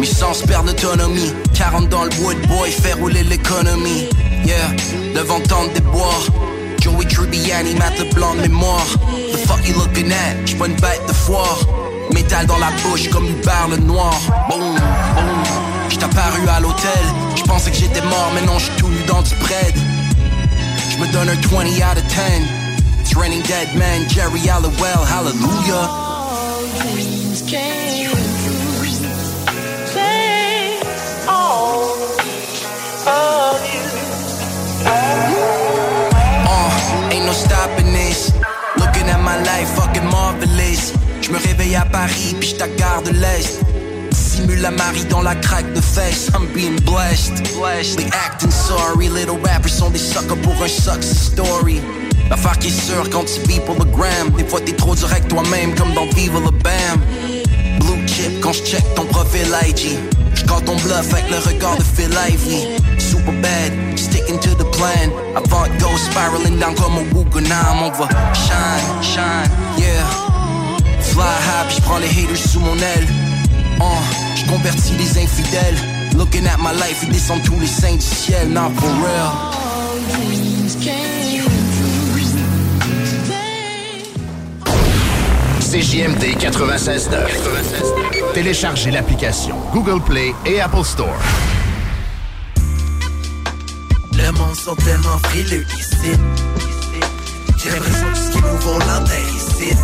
Mes 0.00 0.06
sens 0.06 0.40
perdent 0.40 0.70
autonomie. 0.70 1.34
40 1.52 1.90
dans 1.90 2.04
le 2.04 2.10
wood, 2.22 2.38
boy, 2.48 2.70
fait 2.70 2.94
rouler 2.94 3.22
l'économie. 3.22 4.08
Yeah, 4.46 4.56
le 5.14 5.20
vent 5.20 5.40
tente 5.40 5.74
des 5.74 5.82
bois. 5.82 6.20
Joey 6.80 7.04
Tribbiani, 7.04 7.74
Matt 7.74 7.98
Leblanc 7.98 8.36
de 8.36 8.40
mémoire. 8.40 8.86
The 9.34 9.36
fuck 9.46 9.68
you 9.68 9.74
looking 9.74 10.10
at? 10.10 10.46
J'suis 10.46 10.56
pas 10.56 10.68
une 10.68 10.76
bête 10.76 11.02
de 11.06 11.12
foire. 11.12 11.58
Métal 12.14 12.46
dans 12.46 12.56
la 12.56 12.70
bouche 12.82 13.10
comme 13.10 13.26
une 13.26 13.40
perle 13.42 13.76
noire. 13.80 14.18
Boom, 14.48 14.58
boom. 14.60 14.78
J't'ai 15.90 16.04
apparu 16.04 16.48
à 16.48 16.60
l'hôtel. 16.60 17.04
J'pensais 17.36 17.72
que 17.72 17.76
j'étais 17.76 18.00
mort, 18.00 18.32
mais 18.34 18.46
non, 18.46 18.58
j'suis 18.58 18.72
tout 18.78 18.88
nu 18.88 19.02
dans 19.06 19.20
du 19.20 19.34
bread. 19.34 19.74
Un 21.00 21.40
20 21.40 21.80
out 21.82 21.96
of 21.96 22.08
10. 22.08 22.42
It's 22.98 23.14
raining 23.14 23.42
dead 23.42 23.76
man, 23.78 24.08
Geri 24.08 24.40
Halliwell, 24.40 25.04
hallelujah. 25.04 25.86
dreams 26.82 27.42
came 27.42 28.10
true. 28.10 28.18
All 31.28 31.94
of 33.06 33.62
you. 33.72 33.84
Uh, 36.46 37.10
ain't 37.12 37.26
no 37.26 37.32
stopping 37.32 37.92
this. 37.92 38.32
Looking 38.76 39.08
at 39.08 39.20
my 39.22 39.36
life, 39.42 39.68
fucking 39.76 40.04
marvelous. 40.10 40.92
Je 41.20 41.30
me 41.30 41.38
réveille 41.38 41.76
à 41.76 41.84
Paris, 41.84 42.34
puis 42.40 42.56
je 42.58 42.76
garde 42.76 43.08
l'Est. 43.08 43.62
Simule 44.38 44.60
la 44.60 44.70
Marie 44.70 45.04
dans 45.06 45.20
la 45.20 45.34
craque 45.34 45.72
de 45.72 45.80
fesses. 45.80 46.30
I'm 46.32 46.46
being 46.54 46.78
blessed. 46.84 47.42
They 47.96 48.06
acting 48.12 48.52
sorry. 48.52 49.08
Little 49.08 49.40
rappers 49.42 49.68
sont 49.68 49.90
des 49.90 49.98
suckers 49.98 50.40
pour 50.42 50.54
un 50.62 50.68
success 50.68 51.32
story. 51.32 51.80
L'affaire 52.30 52.56
qui 52.60 52.68
est 52.68 52.80
sûre 52.86 53.10
quand 53.10 53.24
tu 53.24 53.40
vis 53.48 53.58
pour 53.58 53.74
le 53.74 53.84
gram. 53.86 54.30
Des 54.36 54.44
fois 54.44 54.60
t'es 54.60 54.76
trop 54.76 54.94
direct 54.94 55.26
toi-même, 55.26 55.74
comme 55.74 55.92
dans 55.92 56.06
Viva 56.14 56.38
le 56.38 56.52
Bam. 56.52 57.00
Blue 57.80 58.06
chip 58.06 58.40
quand 58.40 58.52
je 58.52 58.62
check 58.62 58.84
ton 58.94 59.06
profil 59.06 59.48
IG. 59.66 59.98
J'call 60.36 60.62
ton 60.62 60.76
bluff 60.76 61.12
avec 61.12 61.28
le 61.30 61.38
regard 61.38 61.76
de 61.76 61.82
Phil 61.82 62.12
Ivey. 62.30 62.76
Super 62.96 63.32
bad, 63.42 63.98
sticking 63.98 64.38
to 64.38 64.50
the 64.50 64.70
plan. 64.76 65.10
Avant 65.34 65.64
de 65.64 65.80
go 65.80 65.88
spiraling 65.96 66.60
down 66.60 66.76
comme 66.76 66.94
un 66.94 67.12
Wuganam. 67.12 67.82
On 67.82 67.90
va 67.90 68.08
shine, 68.34 69.02
shine, 69.02 69.50
yeah. 69.78 70.06
Fly 71.00 71.24
high, 71.24 71.66
puis 71.66 71.78
j'prends 71.78 71.98
les 71.98 72.06
haters 72.06 72.36
sous 72.36 72.60
mon 72.60 72.76
aile. 72.76 73.27
Uh, 73.80 73.84
j'convertis 74.36 74.94
les 74.96 75.22
infidèles. 75.22 75.76
Looking 76.16 76.46
at 76.46 76.58
my 76.58 76.72
life, 76.74 77.00
ils 77.02 77.12
descendent 77.12 77.42
tous 77.42 77.58
les 77.60 77.66
saints 77.66 77.94
du 77.94 78.00
ciel. 78.00 78.48
Not 78.48 78.70
for 78.76 78.90
real. 79.04 79.58
CJMD 85.60 86.38
96.9. 86.38 88.32
Téléchargez 88.32 88.90
l'application 88.90 89.54
Google 89.72 90.00
Play 90.00 90.34
et 90.46 90.60
Apple 90.60 90.82
Store. 90.82 91.18
Le 94.12 94.32
monde 94.32 94.56
sont 94.56 94.74
tellement 94.76 95.18
frileux 95.24 95.66
ici. 95.78 96.18
J'ai 97.58 97.70
l'impression 97.70 98.06
que 98.12 98.18
ce 98.18 98.30
qui 98.30 98.38
nous 98.38 98.56
vaut 98.60 98.78
l'antenne 98.78 99.28
ici. 99.36 99.76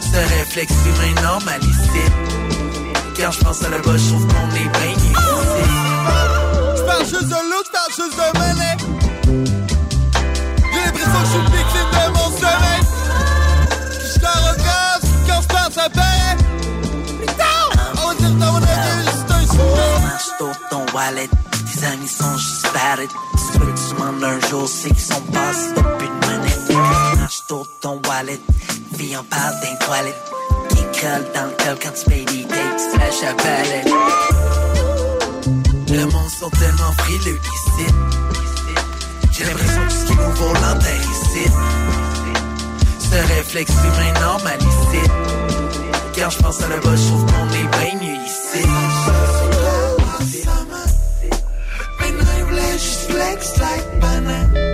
Ce 0.00 0.16
réflexe 0.16 0.74
humain 0.86 1.22
normal 1.22 1.60
ici. 1.62 2.33
Quand 3.16 3.30
je 3.30 3.40
pense 3.40 3.62
à 3.62 3.68
la 3.70 3.78
bas, 3.78 3.96
je 3.96 4.08
trouve 4.08 4.26
qu'on 4.26 4.48
est 4.56 4.68
bien. 4.78 4.94
J'parle 6.76 7.06
juste 7.06 7.28
de 7.28 7.40
look, 7.50 7.64
j'parle 7.66 7.92
juste 7.96 8.16
de 8.18 8.28
mêlée. 8.38 8.76
J'ai 10.72 10.80
l'impression 10.84 11.20
que 11.20 11.26
je 11.26 11.30
suis 11.30 11.40
victime 11.56 11.90
de 11.92 12.04
mon 12.10 12.28
sommeil. 12.42 12.82
J'suis 13.92 14.26
en 14.26 14.38
regrette 14.50 15.04
quand 15.26 15.40
j'pense 15.42 15.78
à 15.78 15.88
paix. 15.90 16.26
Putain! 17.20 17.58
On 18.02 18.08
va 18.08 18.14
dire 18.14 18.30
dans 18.30 18.52
mon 18.52 18.62
avis, 18.62 19.04
juste 19.04 19.30
un. 19.30 20.00
Marche 20.02 20.30
sur 20.38 20.68
ton 20.70 20.84
wallet, 20.94 21.28
tes 21.72 21.86
amis 21.86 22.08
sont 22.08 22.36
juste 22.36 22.64
tu 23.54 23.60
veux 23.60 23.72
que 23.72 23.78
tu 23.78 23.94
demandes 23.94 24.24
un 24.24 24.40
jour, 24.48 24.68
c'est 24.68 24.88
qu'ils 24.88 24.98
sont 24.98 25.20
passés 25.32 25.72
depuis 25.76 26.08
une 26.08 26.40
minute. 26.42 27.16
Marche 27.16 27.42
sur 27.46 27.66
ton 27.80 28.00
wallet, 28.08 28.40
vie 28.92 29.16
en 29.16 29.22
parle 29.24 29.54
d'un 29.60 29.86
toilette. 29.86 30.32
Colle 31.00 31.26
dans 31.34 31.46
le 31.46 31.56
col 31.64 31.76
quand 31.82 31.92
tu 31.92 32.10
payes 32.10 32.24
des 32.24 32.44
dates, 32.44 32.78
tu 32.78 32.96
flash 32.96 33.22
à 33.22 33.34
balai. 33.34 33.82
Le 35.88 36.04
monde 36.06 36.30
sont 36.30 36.50
tellement 36.50 36.92
frileux 36.98 37.38
ici. 37.38 37.86
J'ai 39.32 39.44
l'impression 39.44 39.82
que 39.86 39.92
ce 39.92 40.04
qui 40.04 40.14
nous 40.14 40.32
vaut 40.32 40.54
l'antenne 40.54 41.02
ici. 41.10 41.50
Ce 43.00 43.34
réflexe 43.34 43.72
humain 43.72 44.20
normal 44.20 44.58
ici. 44.60 45.10
Quand 46.16 46.30
je 46.30 46.38
pense 46.38 46.62
à 46.62 46.68
la 46.68 46.76
bas, 46.76 46.96
je 46.96 47.08
trouve 47.08 47.26
qu'on 47.26 47.48
est 47.48 47.68
bien 47.78 47.94
mieux 48.00 48.18
ici. 48.24 48.64
Juste 52.74 53.08
flex 53.08 53.58
like 53.60 54.00
banane. 54.00 54.73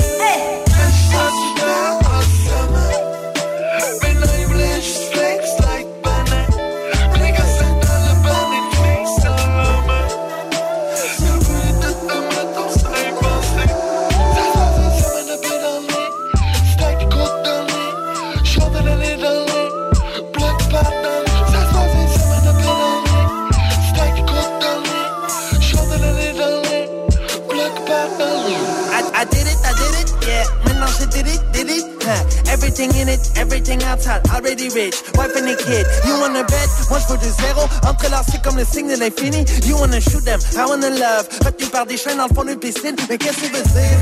Everything 32.71 33.01
in 33.01 33.09
it, 33.09 33.19
everything 33.35 33.83
outside, 33.83 34.21
already 34.29 34.69
rich. 34.69 34.95
Wife 35.15 35.35
and 35.35 35.49
a 35.49 35.57
kid, 35.57 35.85
you 36.07 36.17
wanna 36.21 36.45
bet? 36.45 36.69
Moi 36.89 36.99
je 36.99 37.11
veux 37.11 37.17
du 37.17 37.29
zéro, 37.43 37.67
entrelacé 37.85 38.39
comme 38.41 38.55
le 38.55 38.63
signe 38.63 38.87
de 38.87 38.95
l'infini. 38.97 39.43
You 39.67 39.75
wanna 39.77 39.99
shoot 39.99 40.23
them, 40.23 40.39
I 40.55 40.63
wanna 40.65 40.89
love. 40.89 41.27
Retenu 41.43 41.67
par 41.67 41.85
des 41.85 41.97
chaînes 41.97 42.15
dans 42.15 42.27
le 42.29 42.33
fond 42.33 42.45
d'une 42.45 42.55
piscine, 42.59 42.95
mais 43.09 43.17
qu'est-ce 43.17 43.41
que 43.41 43.47
tu 43.47 43.51
veux 43.51 43.61
dire? 43.61 43.99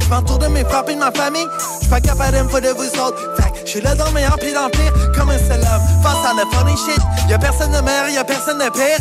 Je 0.00 0.08
m'entoure 0.08 0.38
de 0.38 0.46
mes 0.46 0.64
frères 0.64 0.84
et 0.88 0.94
de 0.94 0.98
ma 0.98 1.12
famille. 1.12 1.46
Je 1.82 1.88
pas 1.90 2.00
capable 2.00 2.38
de 2.38 2.42
me 2.42 2.60
de 2.62 2.68
vous 2.70 2.98
autres. 2.98 3.34
Que 3.36 3.66
je 3.66 3.70
suis 3.70 3.80
là 3.82 3.94
dans 3.96 4.06
le 4.06 4.12
meilleur 4.12 4.38
puis 4.38 4.54
dans 4.54 4.64
le 4.64 4.70
pire, 4.70 4.92
comme 5.14 5.28
un 5.28 5.36
seul 5.36 5.60
homme. 5.60 6.02
Face 6.02 6.24
à 6.24 6.32
la 6.32 6.44
funny 6.56 6.74
shit, 6.74 7.02
y'a 7.28 7.38
personne 7.38 7.70
de 7.70 7.80
meilleur, 7.82 8.08
y'a 8.08 8.24
personne 8.24 8.60
de 8.60 8.70
pire. 8.70 8.98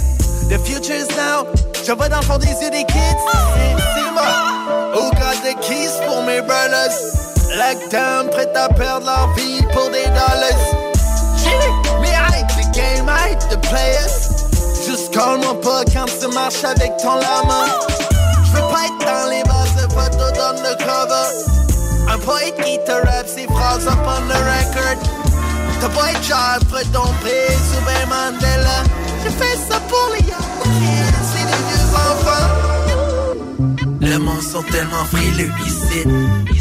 The 0.50 0.60
future 0.68 0.96
is 0.96 1.08
now. 1.16 1.48
Je 1.88 1.94
vois 1.94 2.10
dans 2.10 2.20
le 2.20 2.26
fond 2.26 2.38
des 2.38 2.48
yeux 2.48 2.70
des 2.70 2.84
kids. 2.84 3.16
C'est 3.96 4.12
moi. 4.12 4.28
Who 4.94 5.10
got 5.12 5.40
the 5.42 5.58
keys 5.62 6.06
pour 6.06 6.22
mes 6.24 6.42
brothers? 6.42 7.21
Lockdown, 7.58 8.30
prêt 8.30 8.50
à 8.56 8.70
perdre 8.70 9.06
leur 9.06 9.34
vie 9.36 9.62
pour 9.74 9.90
des 9.90 10.06
dollars. 10.06 10.64
Mais 12.00 12.10
hype 12.10 12.48
the 12.48 12.74
game, 12.74 13.10
hype 13.10 13.40
the 13.50 13.60
players. 13.68 14.32
Juste 14.86 15.14
call-moi 15.14 15.60
pas 15.62 15.84
quand 15.92 16.06
tu 16.06 16.28
marches 16.34 16.64
avec 16.64 16.96
ton 16.98 17.16
lama. 17.16 17.66
Je 18.46 18.52
veux 18.52 18.68
pas 18.72 18.86
être 18.86 19.00
dans 19.00 19.30
les 19.30 19.44
bases 19.44 19.76
de 19.76 19.92
photos 19.92 20.32
d'undercover. 20.34 21.28
Un 22.10 22.18
poète 22.20 22.56
qui 22.64 22.78
te 22.86 22.92
rappe 22.92 23.28
ses 23.28 23.48
phrases 23.48 23.88
up 23.88 24.00
on 24.06 24.28
the 24.28 24.38
record. 24.38 24.98
T'as 25.82 25.90
pas 25.90 26.12
être 26.12 26.24
genre 26.24 26.60
prix 27.22 27.54
sous 27.70 27.84
ben 27.86 28.08
Mandela. 28.08 28.84
Je 29.26 29.30
fais 29.30 29.58
ça 29.70 29.80
pour 29.90 30.10
les 30.14 30.24
kids, 30.24 30.34
c'est 31.34 31.46
des 31.46 31.62
vieux 31.68 31.88
enfants. 31.96 32.50
Le 34.00 34.18
monde 34.20 34.42
sont 34.42 34.64
tellement 34.64 35.06
frileux 35.12 35.52
ici. 35.66 36.61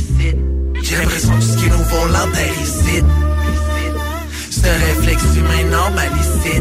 J'ai 0.91 0.97
l'impression 0.97 1.37
que 1.37 1.45
ce 1.45 1.57
qui 1.57 1.71
nous 1.71 2.13
l'antenne 2.13 2.53
ici. 2.61 3.05
Ce 4.51 4.67
réflexe 4.67 5.23
humain 5.37 5.71
normal 5.71 6.09
ici. 6.19 6.61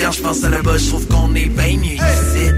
Quand 0.00 0.10
je 0.10 0.22
pense 0.22 0.42
à 0.42 0.48
la 0.48 0.62
bas, 0.62 0.78
je 0.78 0.88
trouve 0.88 1.06
qu'on 1.06 1.34
est 1.34 1.50
bien 1.50 1.76
mieux 1.76 1.96
ici. 1.96 2.50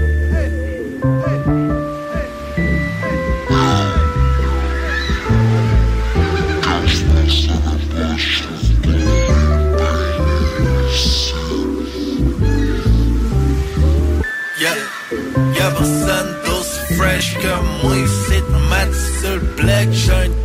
Y'a 15.59 15.71
personne 15.71 16.35
d'aussi 16.45 16.93
fresh 16.95 17.37
que 17.37 17.85
moi 17.85 17.97
ici. 17.97 18.41
Mat 18.69 18.93
sur 19.19 19.35
le 19.35 19.61
black, 19.61 19.89
j'suis 19.91 20.11
un 20.11 20.42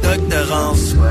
en 0.53 0.75
soi. 0.75 1.11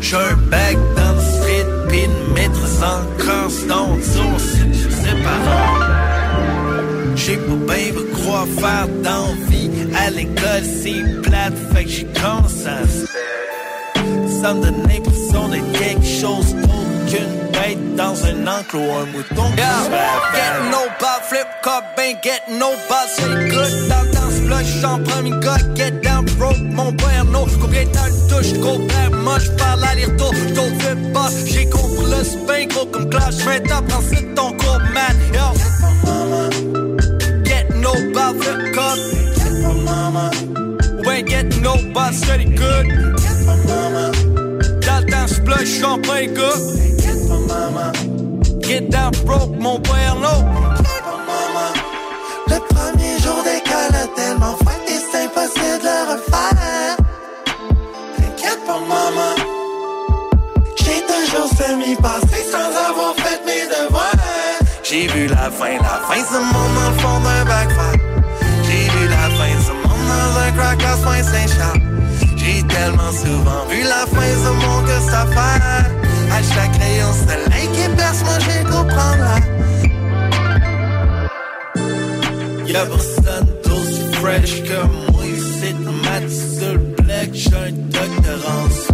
J'suis 0.00 0.16
un 0.16 0.36
bac 0.50 0.76
dans 0.96 1.12
le 1.12 1.20
street, 1.20 1.66
pis 1.88 2.04
une 2.04 2.34
maîtrise 2.34 2.82
en 2.82 3.02
constant. 3.18 3.96
Je 3.98 4.88
sais 4.88 5.22
pas. 5.22 5.98
J'ai 7.16 7.36
pas 7.36 7.74
bien 7.74 7.92
croire 8.14 8.46
faire 8.58 8.88
d'envie. 9.02 9.70
À 9.96 10.10
l'école, 10.10 10.64
c'est 10.82 11.22
plate, 11.22 11.54
fait 11.72 11.84
que 11.84 11.90
j'y 11.90 12.06
faire. 12.06 12.86
Ça 14.40 14.54
me 14.54 14.62
donne 14.62 14.82
l'impression 14.88 15.48
d'être 15.48 15.72
quelque 15.72 16.06
chose 16.06 16.54
d'autre 16.54 16.98
qu'une 17.10 17.96
dans 17.96 18.24
un 18.24 18.46
enclos, 18.46 18.92
un 19.02 19.06
mouton 19.06 19.50
faire. 19.56 19.90
Get 20.32 20.70
no 20.70 20.82
ball, 21.00 21.20
flip 21.28 21.48
cup, 21.62 21.84
ain't 21.98 22.22
get 22.22 22.42
no 22.48 22.70
ball, 22.88 23.06
c'est 23.08 23.48
good 23.50 23.88
dans 23.88 24.04
dans 24.14 24.64
ce 24.64 24.80
j'en 24.80 24.98
premier 25.02 25.30
gars, 25.40 25.58
get 25.74 26.07
mon 26.38 26.92
père 26.92 27.24
no, 27.24 27.46
combien 27.60 27.84
de 27.84 27.90
temps 27.90 28.00
touche, 28.28 28.52
gros 28.54 28.78
père, 28.78 29.10
moi 29.12 29.38
j'parle 29.38 29.84
aller-retour, 29.84 30.32
j't'au 30.34 30.62
fais 30.78 30.96
pas, 31.12 31.28
j'ai 31.46 31.66
le 32.06 32.24
spin, 32.24 32.66
gros 32.66 32.86
comme 32.86 33.08
clash, 33.10 33.44
maintenant 33.44 33.82
prends 33.88 34.02
c'est 34.08 34.34
ton 34.34 34.52
cours, 34.52 34.80
man. 34.94 35.16
Get 37.44 37.66
no 37.76 37.92
ball, 38.14 38.34
flip 38.40 38.72
cup, 38.74 38.98
get 39.36 39.62
for 39.62 39.74
mama, 39.74 40.30
we 41.04 41.14
ain't 41.14 41.28
get 41.28 41.60
no 41.62 41.76
ball, 41.92 42.12
steady 42.12 42.44
good, 42.44 42.86
get 43.18 43.36
for 43.44 43.56
mama, 43.66 44.12
dans 44.86 45.00
le 45.00 45.10
temps 45.10 45.26
premier 45.26 46.26
gars, 46.28 46.58
get 46.98 47.16
for 47.26 47.40
mama. 47.46 47.92
Get 48.68 48.90
down 48.90 49.12
broke, 49.24 49.58
mon 49.58 49.80
père, 49.80 50.14
no. 50.16 50.44
Le 52.48 52.58
premier 52.68 53.18
jour 53.22 53.42
a 53.94 54.06
tellement 54.14 54.56
impossible 55.38 55.78
de. 55.82 55.96
T'inquiète 58.16 58.60
pas, 58.66 58.80
maman. 58.80 59.34
J'ai 60.76 61.00
toujours 61.06 61.48
semi-passé 61.56 62.40
sans 62.50 62.70
avoir 62.88 63.14
fait 63.16 63.40
mes 63.46 63.66
devoirs. 63.66 64.12
J'ai 64.82 65.06
vu 65.08 65.26
la 65.26 65.50
fin, 65.50 65.76
la 65.76 66.00
fin, 66.06 66.22
ce 66.24 66.38
monde 66.38 66.74
dans 66.74 66.90
le 66.90 66.98
fond 66.98 67.20
d'un. 67.20 67.44
J'ai 68.64 68.88
vu 68.90 69.08
la 69.08 69.28
fin, 69.36 69.52
ce 69.66 69.72
monde 69.72 70.06
dans 70.08 70.32
un 70.40 70.50
crack 70.52 70.82
à 70.84 70.96
Saint-Charles. 71.22 71.82
J'ai 72.36 72.62
tellement 72.66 73.12
souvent 73.12 73.64
vu 73.68 73.82
la 73.82 74.06
fin, 74.06 74.30
ce 74.44 74.50
monde 74.66 74.86
que 74.86 74.98
ça 75.10 75.26
fait. 75.26 75.60
À 76.30 76.42
chaque 76.42 76.76
rayon 76.76 77.12
soleil 77.12 77.68
qui 77.72 77.88
perce, 77.96 78.22
moi 78.24 78.38
je 78.40 78.46
vais 78.50 78.64
comprendre 78.64 79.24
là. 79.24 79.38
Y'a 82.66 82.84
personne 82.84 83.48
d'aussi 83.64 84.02
fresh 84.20 84.62
que 84.62 84.86
moi 84.86 85.07
un 85.86 85.92
mat 85.92 86.28
sur 86.28 86.72
le 86.72 86.78
black, 87.02 87.30
j'ai 87.32 87.54
un 87.54 87.72
doctorance. 87.72 88.88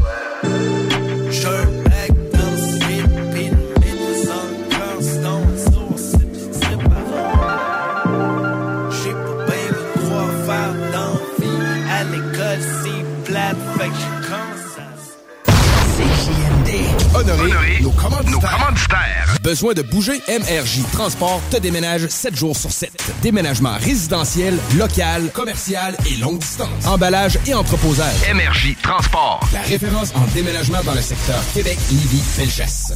CJMD. 17.14 17.30
Honoré, 17.40 17.80
nos 17.80 17.90
commanditaires. 17.90 18.58
commanditaires. 18.58 19.36
Besoin 19.42 19.72
de 19.74 19.82
bouger? 19.82 20.20
MRJ 20.28 20.82
Transport 20.92 21.40
te 21.50 21.56
déménage 21.58 22.08
7 22.08 22.34
jours 22.36 22.56
sur 22.56 22.70
7. 22.72 22.90
Déménagement 23.22 23.74
résidentiel, 23.78 24.58
local, 24.76 25.30
commercial 25.32 25.96
et 26.10 26.16
longue 26.16 26.38
distance. 26.38 26.86
Emballage 26.86 27.38
et 27.46 27.54
entreposage. 27.54 28.14
MRJ 28.34 28.76
Transport. 28.82 29.40
La 29.52 29.60
référence 29.62 30.12
en 30.16 30.24
déménagement 30.34 30.82
dans 30.84 30.94
le 30.94 31.00
secteur 31.00 31.40
Québec, 31.54 31.78
Lévis, 31.90 32.22
Felchasse. 32.36 32.94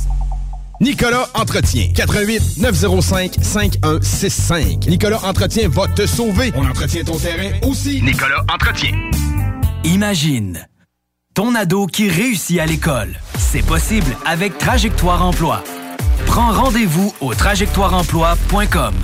Nicolas 0.80 1.28
Entretien. 1.34 1.88
88 1.94 2.58
905 2.58 3.36
5165. 3.40 4.86
Nicolas 4.88 5.20
Entretien 5.24 5.68
va 5.68 5.86
te 5.88 6.06
sauver. 6.06 6.52
On 6.56 6.66
entretient 6.66 7.04
ton 7.04 7.18
terrain 7.18 7.50
aussi. 7.62 8.02
Nicolas 8.02 8.44
Entretien. 8.52 8.92
Imagine 9.84 10.66
ton 11.38 11.54
ado 11.54 11.86
qui 11.86 12.08
réussit 12.08 12.58
à 12.58 12.66
l'école. 12.66 13.16
C'est 13.38 13.64
possible 13.64 14.16
avec 14.26 14.58
Trajectoire 14.58 15.24
Emploi. 15.24 15.62
Prends 16.26 16.50
rendez-vous 16.50 17.14
au 17.20 17.32
trajectoireemploi.com. 17.32 18.94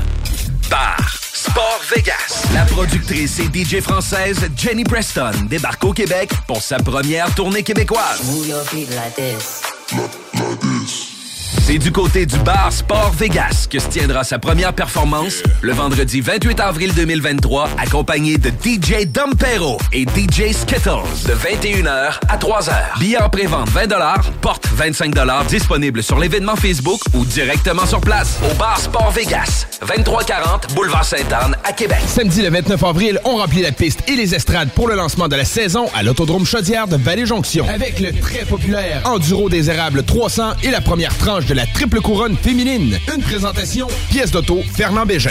Bar 0.68 1.16
Sport 1.32 1.80
Vegas. 1.94 2.48
La 2.52 2.64
productrice 2.64 3.38
et 3.38 3.44
DJ 3.44 3.80
française 3.80 4.50
Jenny 4.56 4.82
Preston 4.82 5.30
débarque 5.48 5.84
au 5.84 5.92
Québec 5.92 6.32
pour 6.48 6.60
sa 6.60 6.78
première 6.78 7.32
tournée 7.36 7.62
québécoise. 7.62 8.20
C'est 11.66 11.78
du 11.78 11.90
côté 11.90 12.26
du 12.26 12.36
bar 12.40 12.70
Sport 12.70 13.12
Vegas 13.12 13.66
que 13.70 13.78
se 13.78 13.88
tiendra 13.88 14.22
sa 14.22 14.38
première 14.38 14.74
performance 14.74 15.42
le 15.62 15.72
vendredi 15.72 16.20
28 16.20 16.60
avril 16.60 16.92
2023, 16.92 17.70
accompagné 17.78 18.36
de 18.36 18.50
DJ 18.50 19.06
Dompero 19.06 19.78
et 19.90 20.02
DJ 20.02 20.52
Skittles 20.52 21.08
de 21.26 21.32
21h 21.32 22.20
à 22.28 22.36
3h. 22.36 22.98
Billets 23.00 23.16
en 23.16 23.30
pré-vente 23.30 23.70
20 23.70 23.86
porte 24.42 24.68
25 24.74 25.14
disponible 25.48 26.02
sur 26.02 26.18
l'événement 26.18 26.54
Facebook 26.54 27.00
ou 27.14 27.24
directement 27.24 27.86
sur 27.86 28.02
place 28.02 28.38
au 28.50 28.54
bar 28.56 28.78
Sport 28.78 29.12
Vegas, 29.12 29.66
2340 29.88 30.74
Boulevard 30.74 31.06
Sainte-Anne 31.06 31.56
à 31.64 31.72
Québec. 31.72 32.00
Samedi 32.06 32.42
le 32.42 32.50
29 32.50 32.84
avril, 32.84 33.18
on 33.24 33.36
remplit 33.36 33.62
la 33.62 33.72
piste 33.72 34.00
et 34.06 34.16
les 34.16 34.34
estrades 34.34 34.68
pour 34.72 34.86
le 34.86 34.96
lancement 34.96 35.28
de 35.28 35.36
la 35.36 35.46
saison 35.46 35.86
à 35.96 36.02
l'Autodrome 36.02 36.44
Chaudière 36.44 36.88
de 36.88 36.96
Vallée-Jonction. 36.96 37.66
Avec 37.70 38.00
le 38.00 38.12
très 38.12 38.44
populaire 38.44 39.00
Enduro 39.06 39.48
des 39.48 39.70
Érables 39.70 40.02
300 40.02 40.56
et 40.62 40.70
la 40.70 40.82
première 40.82 41.16
tranche 41.16 41.46
de 41.46 41.53
la 41.54 41.66
triple 41.66 42.00
couronne 42.00 42.36
féminine. 42.36 42.98
Une 43.14 43.22
présentation, 43.22 43.86
pièce 44.10 44.30
d'auto, 44.30 44.60
Fernand 44.74 45.06
Bégin. 45.06 45.30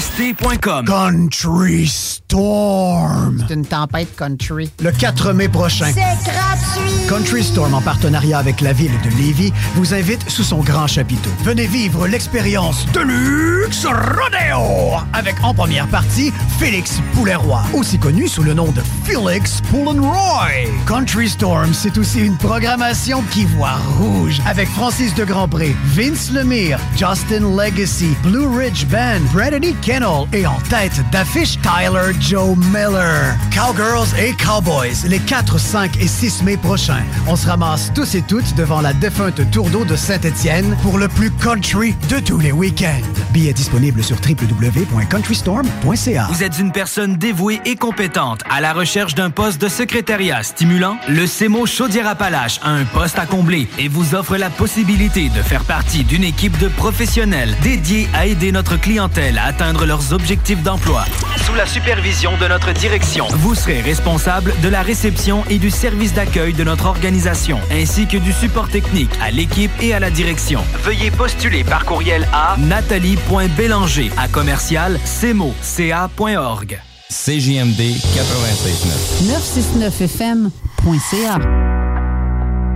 K-W-E-F-E-S-T.com. 0.00 0.86
Country 0.86 2.19
Storm. 2.30 3.44
C'est 3.48 3.54
une 3.54 3.66
tempête 3.66 4.14
country. 4.14 4.70
Le 4.80 4.92
4 4.92 5.32
mai 5.32 5.48
prochain. 5.48 5.90
C'est 5.92 6.30
gratuit. 6.30 7.08
Country 7.08 7.42
Storm, 7.42 7.74
en 7.74 7.80
partenariat 7.80 8.38
avec 8.38 8.60
la 8.60 8.72
ville 8.72 8.92
de 9.02 9.10
Lévis, 9.20 9.52
vous 9.74 9.94
invite 9.94 10.30
sous 10.30 10.44
son 10.44 10.58
grand 10.58 10.86
chapiteau. 10.86 11.30
Venez 11.42 11.66
vivre 11.66 12.06
l'expérience 12.06 12.86
de 12.92 13.00
luxe 13.00 13.84
Rodeo 13.84 15.00
avec 15.12 15.34
en 15.42 15.52
première 15.52 15.88
partie 15.88 16.32
Félix 16.60 17.00
Poulet-Roy, 17.14 17.62
aussi 17.74 17.98
connu 17.98 18.28
sous 18.28 18.44
le 18.44 18.54
nom 18.54 18.70
de 18.70 18.80
Félix 19.02 19.60
Poulenroy. 19.62 20.68
Country 20.86 21.30
Storm, 21.30 21.74
c'est 21.74 21.98
aussi 21.98 22.20
une 22.20 22.36
programmation 22.36 23.24
qui 23.32 23.44
voit 23.44 23.78
rouge 23.98 24.40
avec 24.46 24.68
Francis 24.68 25.12
de 25.16 25.24
Grandpré, 25.24 25.74
Vince 25.96 26.30
Lemire, 26.30 26.78
Justin 26.96 27.56
Legacy, 27.56 28.14
Blue 28.22 28.46
Ridge 28.46 28.86
Band, 28.86 29.18
Brittany 29.32 29.74
Kennel 29.82 30.26
et 30.32 30.46
en 30.46 30.60
tête 30.70 31.02
d'affiche 31.10 31.58
Tyler 31.62 32.12
Joe 32.20 32.54
Miller. 32.56 33.34
Cowgirls 33.50 34.08
et 34.18 34.34
Cowboys, 34.34 35.08
les 35.08 35.18
4, 35.18 35.58
5 35.58 35.96
et 36.00 36.06
6 36.06 36.42
mai 36.42 36.56
prochains. 36.56 37.02
On 37.26 37.34
se 37.34 37.46
ramasse 37.46 37.90
tous 37.94 38.14
et 38.14 38.22
toutes 38.22 38.54
devant 38.54 38.80
la 38.80 38.92
défunte 38.92 39.50
Tour 39.50 39.70
d'eau 39.70 39.84
de 39.84 39.96
Saint-Étienne 39.96 40.76
pour 40.82 40.98
le 40.98 41.08
plus 41.08 41.30
country 41.30 41.94
de 42.08 42.18
tous 42.18 42.38
les 42.38 42.52
week-ends. 42.52 43.00
Billets 43.32 43.52
disponibles 43.52 44.04
sur 44.04 44.16
www 44.16 44.60
www.countrystorm.ca. 44.60 46.26
Vous 46.30 46.42
êtes 46.42 46.58
une 46.58 46.72
personne 46.72 47.16
dévouée 47.16 47.60
et 47.64 47.76
compétente 47.76 48.42
à 48.50 48.60
la 48.60 48.72
recherche 48.72 49.14
d'un 49.14 49.30
poste 49.30 49.60
de 49.60 49.68
secrétariat 49.68 50.42
stimulant? 50.42 50.96
Le 51.08 51.26
CEMO 51.26 51.66
Chaudière-Appalaches 51.66 52.60
a 52.62 52.70
un 52.70 52.84
poste 52.84 53.18
à 53.18 53.26
combler 53.26 53.68
et 53.78 53.88
vous 53.88 54.14
offre 54.14 54.36
la 54.36 54.50
possibilité 54.50 55.28
de 55.30 55.42
faire 55.42 55.64
partie 55.64 56.04
d'une 56.04 56.24
équipe 56.24 56.58
de 56.58 56.68
professionnels 56.68 57.56
dédiés 57.62 58.08
à 58.14 58.26
aider 58.26 58.52
notre 58.52 58.76
clientèle 58.76 59.38
à 59.38 59.46
atteindre 59.46 59.86
leurs 59.86 60.12
objectifs 60.12 60.62
d'emploi. 60.62 61.04
Sous 61.46 61.54
la 61.54 61.66
supervision 61.66 62.09
de 62.10 62.48
notre 62.48 62.72
direction, 62.72 63.28
vous 63.34 63.54
serez 63.54 63.80
responsable 63.80 64.52
de 64.64 64.68
la 64.68 64.82
réception 64.82 65.44
et 65.48 65.58
du 65.58 65.70
service 65.70 66.12
d'accueil 66.12 66.52
de 66.52 66.64
notre 66.64 66.86
organisation, 66.86 67.60
ainsi 67.70 68.08
que 68.08 68.16
du 68.16 68.32
support 68.32 68.68
technique 68.68 69.12
à 69.22 69.30
l'équipe 69.30 69.70
et 69.80 69.94
à 69.94 70.00
la 70.00 70.10
direction. 70.10 70.60
Veuillez 70.82 71.12
postuler 71.12 71.62
par 71.62 71.84
courriel 71.84 72.26
à 72.32 72.56
nathalie.bélanger 72.58 74.10
à 74.18 74.26
commercial 74.26 74.98
cmo.ca.org. 75.04 76.80
CJMD 77.10 77.78
96.9. 77.78 79.78
969fm.ca. 79.78 81.38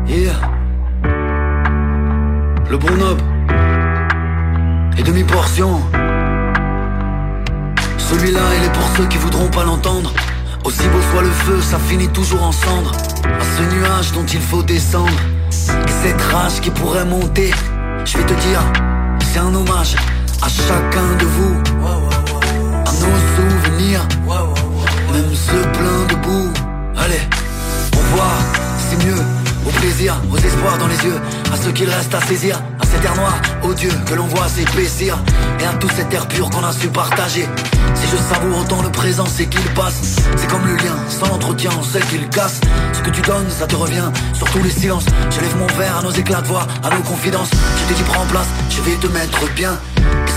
Yeah. 0.07 0.41
Le 2.71 2.79
bon 2.79 2.97
nob. 2.97 3.21
Et 4.97 5.03
demi-portion. 5.03 5.81
Celui-là, 8.11 8.41
il 8.59 8.65
est 8.65 8.73
pour 8.73 8.89
ceux 8.97 9.07
qui 9.07 9.19
voudront 9.19 9.49
pas 9.49 9.65
l'entendre. 9.65 10.13
Aussi 10.65 10.87
beau 10.89 11.01
soit 11.11 11.23
le 11.23 11.31
feu, 11.31 11.61
ça 11.61 11.79
finit 11.79 12.09
toujours 12.09 12.43
en 12.43 12.53
cendre. 12.53 12.93
À 13.25 13.45
ce 13.57 13.63
nuage 13.75 14.13
dont 14.13 14.27
il 14.27 14.41
faut 14.41 14.63
descendre. 14.63 15.21
Et 15.51 15.93
cette 16.03 16.21
rage 16.21 16.61
qui 16.61 16.71
pourrait 16.71 17.05
monter. 17.05 17.51
Je 18.05 18.19
vais 18.19 18.25
te 18.25 18.35
dire, 18.35 18.61
c'est 19.33 19.39
un 19.39 19.55
hommage 19.55 19.97
à 20.43 20.49
chacun 20.49 21.17
de 21.19 21.25
vous. 21.25 21.57
À 22.87 22.93
nos 22.93 23.19
souvenirs. 23.37 24.07
Même 25.13 25.35
ceux 25.35 25.63
pleins 25.73 26.07
de 26.09 26.15
boue. 26.23 26.53
Allez, 26.97 27.23
au 27.95 27.99
revoir, 27.99 28.37
c'est 28.91 29.05
mieux. 29.07 29.23
Au 29.67 29.71
plaisir, 29.71 30.21
aux 30.31 30.37
espoirs 30.37 30.79
dans 30.79 30.89
les 30.89 31.05
yeux, 31.05 31.21
à 31.53 31.57
ce 31.57 31.71
qu'il 31.71 31.89
reste 31.89 32.15
à 32.15 32.21
saisir, 32.21 32.61
cet 32.95 33.05
air 33.05 33.17
noir, 33.17 33.35
odieux 33.63 33.93
que 34.07 34.15
l'on 34.15 34.27
voit 34.27 34.49
s'épaissir, 34.49 35.19
et 35.61 35.65
à 35.65 35.75
tout 35.75 35.89
cet 35.97 36.13
air 36.13 36.27
pur 36.29 36.49
qu'on 36.51 36.65
a 36.65 36.73
su 36.73 36.89
partager. 36.89 37.47
Si 37.95 38.07
je 38.07 38.17
savoure 38.17 38.59
autant 38.59 38.83
le 38.83 38.91
présent, 38.91 39.27
c'est 39.27 39.47
qu'il 39.47 39.65
passe. 39.75 40.17
C'est 40.37 40.49
comme 40.49 40.67
le 40.67 40.77
lien, 40.77 40.97
sans 41.09 41.27
l'entretien, 41.27 41.71
on 41.79 41.83
qu'il 42.11 42.29
casse. 42.29 42.61
Ce 42.93 43.01
que 43.01 43.11
tu 43.11 43.23
donnes, 43.23 43.51
ça 43.51 43.67
te 43.67 43.77
revient, 43.77 44.11
sur 44.33 44.49
tous 44.51 44.63
les 44.63 44.71
silences. 44.71 45.07
Je 45.31 45.41
lève 45.41 45.57
mon 45.57 45.67
verre 45.79 45.99
à 45.99 46.03
nos 46.03 46.11
éclats 46.11 46.43
de 46.43 46.49
voix, 46.49 46.67
à 46.83 46.91
nos 46.91 47.03
confidences. 47.03 47.51
Je 47.51 47.89
t'ai 47.89 47.95
dit 47.95 48.09
prends 48.09 48.27
place, 48.27 48.49
je 48.71 48.81
vais 48.83 48.97
te 48.97 49.07
mettre 49.09 49.53
bien. 49.55 49.79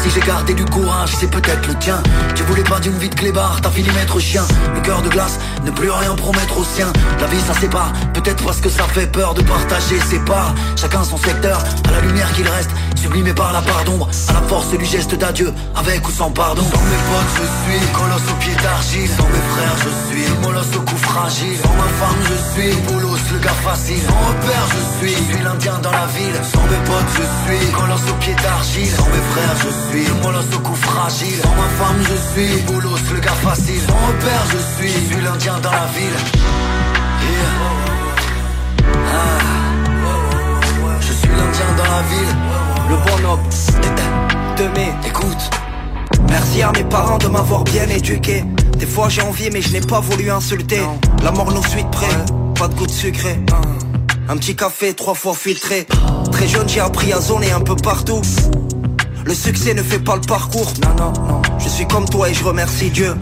Si 0.03 0.09
j'ai 0.11 0.21
gardé 0.21 0.53
du 0.53 0.65
courage, 0.65 1.11
c'est 1.19 1.29
peut-être 1.29 1.67
le 1.67 1.75
tien. 1.75 2.01
Tu 2.35 2.43
voulais 2.43 2.63
pas 2.63 2.79
d'une 2.79 2.97
vie 2.97 3.09
de 3.09 3.15
clébard, 3.15 3.59
t'as 3.61 3.69
fini 3.71 3.89
maître 3.91 4.19
chien. 4.19 4.45
Le 4.75 4.81
cœur 4.81 5.01
de 5.01 5.09
glace, 5.09 5.39
ne 5.63 5.71
plus 5.71 5.89
rien 5.89 6.15
promettre 6.15 6.57
aux 6.57 6.63
siens. 6.63 6.91
La 7.19 7.27
vie 7.27 7.41
ça 7.41 7.53
sépare, 7.59 7.91
peut-être 8.13 8.43
parce 8.43 8.61
que 8.61 8.69
ça 8.69 8.83
fait 8.83 9.07
peur 9.07 9.33
de 9.33 9.41
partager 9.41 9.99
ses 10.09 10.19
parts. 10.19 10.53
Chacun 10.75 11.03
son 11.03 11.17
secteur, 11.17 11.63
à 11.87 11.91
la 11.91 12.01
lumière 12.01 12.31
qu'il 12.33 12.47
reste, 12.47 12.69
sublimé 12.95 13.33
par 13.33 13.51
la 13.53 13.61
part 13.61 13.83
d'ombre, 13.85 14.07
à 14.29 14.33
la 14.33 14.41
force 14.41 14.69
du 14.69 14.85
geste 14.85 15.15
d'adieu, 15.15 15.53
avec 15.75 16.07
ou 16.07 16.11
sans 16.11 16.31
pardon. 16.31 16.63
Sans 16.63 16.83
mes 16.83 17.01
potes, 17.09 17.33
je 17.35 17.77
suis 17.79 17.87
colosse 17.93 18.29
au 18.31 18.35
pied 18.35 18.55
d'argile. 18.63 19.09
Sans 19.17 19.27
mes 19.27 19.45
frères, 19.53 19.77
je 19.83 19.91
suis 20.07 20.27
molosse 20.41 20.75
au 20.75 20.81
cou 20.81 20.97
fragile. 20.97 21.57
Sans 21.63 21.73
ma 21.73 21.89
femme, 21.99 22.21
je 22.29 22.61
suis 22.61 22.75
boulos, 22.81 23.17
le 23.33 23.39
gars 23.39 23.59
facile. 23.63 24.01
Sans 24.07 24.27
repère, 24.29 24.65
je 24.73 24.81
suis, 24.97 25.15
je 25.15 25.33
suis 25.33 25.43
l'indien 25.43 25.79
dans 25.79 25.91
la 25.91 26.05
ville. 26.07 26.39
Sans 26.53 26.63
mes 26.63 26.81
potes, 26.85 27.11
je 27.17 27.25
suis 27.43 27.71
colosse 27.71 28.09
au 28.09 28.13
pied 28.15 28.35
d'argile. 28.43 28.91
Sans 28.95 29.07
mes 29.07 29.25
frères, 29.31 29.55
je 29.63 29.71
suis 29.89 29.96
molosse 30.23 30.53
au 30.55 30.59
cou 30.59 30.75
fragile. 30.75 31.39
Sans 31.41 31.55
ma 31.55 31.69
femme, 31.79 32.01
je 32.03 32.15
suis 32.31 32.61
boulos, 32.61 32.97
le 33.13 33.19
gars 33.19 33.31
facile. 33.31 33.81
Sans 33.87 34.07
repère, 34.07 34.43
je 34.51 34.57
suis, 34.57 34.91
je 34.91 35.13
suis 35.13 35.23
l'indien 35.23 35.59
dans 35.59 35.71
la 35.71 35.87
ville. 35.95 36.17
Yeah. 37.21 37.87
Ah. 39.13 39.57
Je 41.01 41.13
suis 41.13 41.29
l'indien 41.29 41.71
dans 41.77 41.83
la 41.83 42.01
ville. 42.03 42.35
Le 42.89 42.95
bon 42.95 43.29
homme. 43.29 43.47
Demain, 44.57 44.91
écoute. 45.05 45.49
Merci 46.29 46.61
à 46.61 46.71
mes 46.71 46.83
parents 46.83 47.17
de 47.17 47.27
m'avoir 47.27 47.63
bien 47.63 47.87
éduqué. 47.87 48.43
Des 48.77 48.85
fois 48.85 49.09
j'ai 49.09 49.21
envie 49.21 49.49
mais 49.51 49.61
je 49.61 49.71
n'ai 49.71 49.81
pas 49.81 49.99
voulu 49.99 50.29
insulter. 50.29 50.81
La 51.23 51.31
mort 51.31 51.51
nous 51.51 51.63
suit 51.63 51.83
de 51.83 51.89
près, 51.89 52.07
pas 52.57 52.67
de 52.67 52.75
goût 52.75 52.87
de 52.87 52.91
sucré. 52.91 53.39
Un 54.29 54.37
petit 54.37 54.55
café 54.55 54.93
trois 54.93 55.13
fois 55.13 55.33
filtré. 55.33 55.87
Très 56.31 56.47
jeune 56.47 56.67
j'ai 56.67 56.79
appris 56.79 57.13
à 57.13 57.21
zoner 57.21 57.51
un 57.51 57.61
peu 57.61 57.75
partout. 57.75 58.21
Le 59.27 59.33
succès 59.33 59.73
ne 59.73 59.83
fait 59.83 59.99
pas 59.99 60.15
le 60.15 60.21
parcours. 60.21 60.71
Non, 60.81 60.95
non, 60.95 61.27
non. 61.27 61.41
Je 61.59 61.67
suis 61.67 61.85
comme 61.85 62.07
toi 62.07 62.29
et 62.29 62.33
je 62.33 62.41
remercie 62.45 62.89
Dieu. 62.89 63.13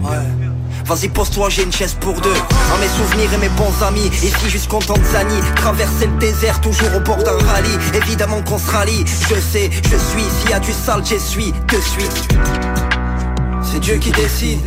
Vas-y 0.86 1.10
pose-toi, 1.10 1.50
j'ai 1.50 1.64
une 1.64 1.72
chaise 1.72 1.96
pour 2.00 2.22
deux. 2.22 2.30
À 2.30 2.78
mes 2.80 2.88
souvenirs 2.88 3.34
et 3.34 3.38
mes 3.38 3.50
bons 3.50 3.84
amis 3.84 4.06
Ici 4.22 4.48
jusqu'en 4.48 4.78
Tanzanie. 4.78 5.42
Traverser 5.56 6.06
le 6.06 6.18
désert, 6.20 6.62
toujours 6.62 6.96
au 6.96 7.00
bord 7.00 7.18
d'un 7.18 7.40
rallye. 7.48 7.76
Évidemment 7.96 8.44
qu'on 8.44 8.60
se 8.60 8.70
rallie. 8.70 9.04
Je 9.30 9.40
sais, 9.42 9.72
je 9.72 9.98
suis. 9.98 10.24
S'il 10.42 10.52
y 10.52 10.54
a 10.54 10.60
du 10.60 10.72
sale, 10.74 11.04
j'essuie 11.04 11.54
Que 11.66 11.82
suis 11.82 12.06
C'est 13.64 13.80
Dieu 13.80 13.96
qui 13.96 14.12
décide 14.12 14.60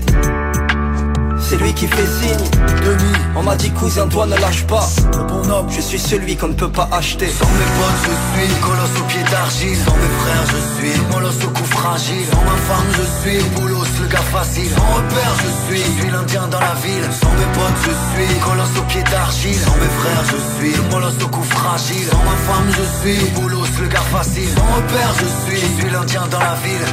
c'est 1.48 1.56
lui 1.56 1.72
qui 1.72 1.86
fait 1.86 2.06
signe. 2.20 2.50
Demi, 2.84 3.12
on 3.34 3.42
m'a 3.42 3.56
dit 3.56 3.70
cousin 3.70 4.06
toi 4.06 4.26
ne 4.26 4.36
lâche 4.36 4.64
pas. 4.66 4.86
Le 5.12 5.70
je 5.70 5.80
suis 5.80 5.98
celui 5.98 6.36
qu'on 6.36 6.48
ne 6.48 6.54
peut 6.54 6.70
pas 6.70 6.88
acheter. 6.92 7.28
Sans 7.28 7.46
mes 7.46 7.70
potes 7.78 8.00
je 8.04 8.14
suis 8.32 8.60
colosse 8.60 9.00
au 9.00 9.04
pied 9.04 9.22
d'argile. 9.30 9.78
Sans 9.86 9.96
mes 9.96 10.12
frères 10.20 10.46
je 10.52 10.60
suis 10.76 11.00
molosse 11.10 11.44
au 11.44 11.50
cou 11.50 11.64
fragile. 11.64 12.26
Sans 12.30 12.42
ma 12.42 12.58
femme 12.68 12.90
je 12.98 13.06
suis 13.20 13.42
boulos 13.54 13.84
le 14.00 14.06
gars 14.08 14.28
facile. 14.32 14.70
Sans 14.76 14.88
repère 14.96 15.34
je 15.42 15.50
suis, 15.66 15.82
je 15.84 16.00
suis 16.00 16.10
l'indien 16.10 16.46
dans 16.48 16.60
la 16.60 16.74
ville. 16.84 17.08
Sans 17.20 17.32
mes 17.32 17.50
potes 17.56 17.80
je 17.86 17.94
suis 18.12 18.38
colosse 18.40 18.76
au 18.78 18.82
pied 18.82 19.02
d'argile. 19.10 19.60
Sans 19.64 19.76
mes 19.76 19.92
frères 20.00 20.24
je 20.32 20.38
suis 20.56 20.76
molosse 20.90 21.22
au 21.24 21.28
cou 21.28 21.42
fragile. 21.42 22.08
Sans 22.10 22.24
ma 22.28 22.36
femme 22.46 22.68
je 22.76 22.84
suis 23.00 23.30
boulos 23.30 23.64
le 23.80 23.88
gars 23.88 24.08
facile. 24.12 24.50
Sans 24.54 24.68
repère 24.76 25.12
je 25.20 25.28
suis, 25.40 25.60
je 25.60 25.80
suis 25.80 25.90
l'indien 25.90 26.26
dans 26.30 26.40
la 26.40 26.54
ville. 26.62 26.88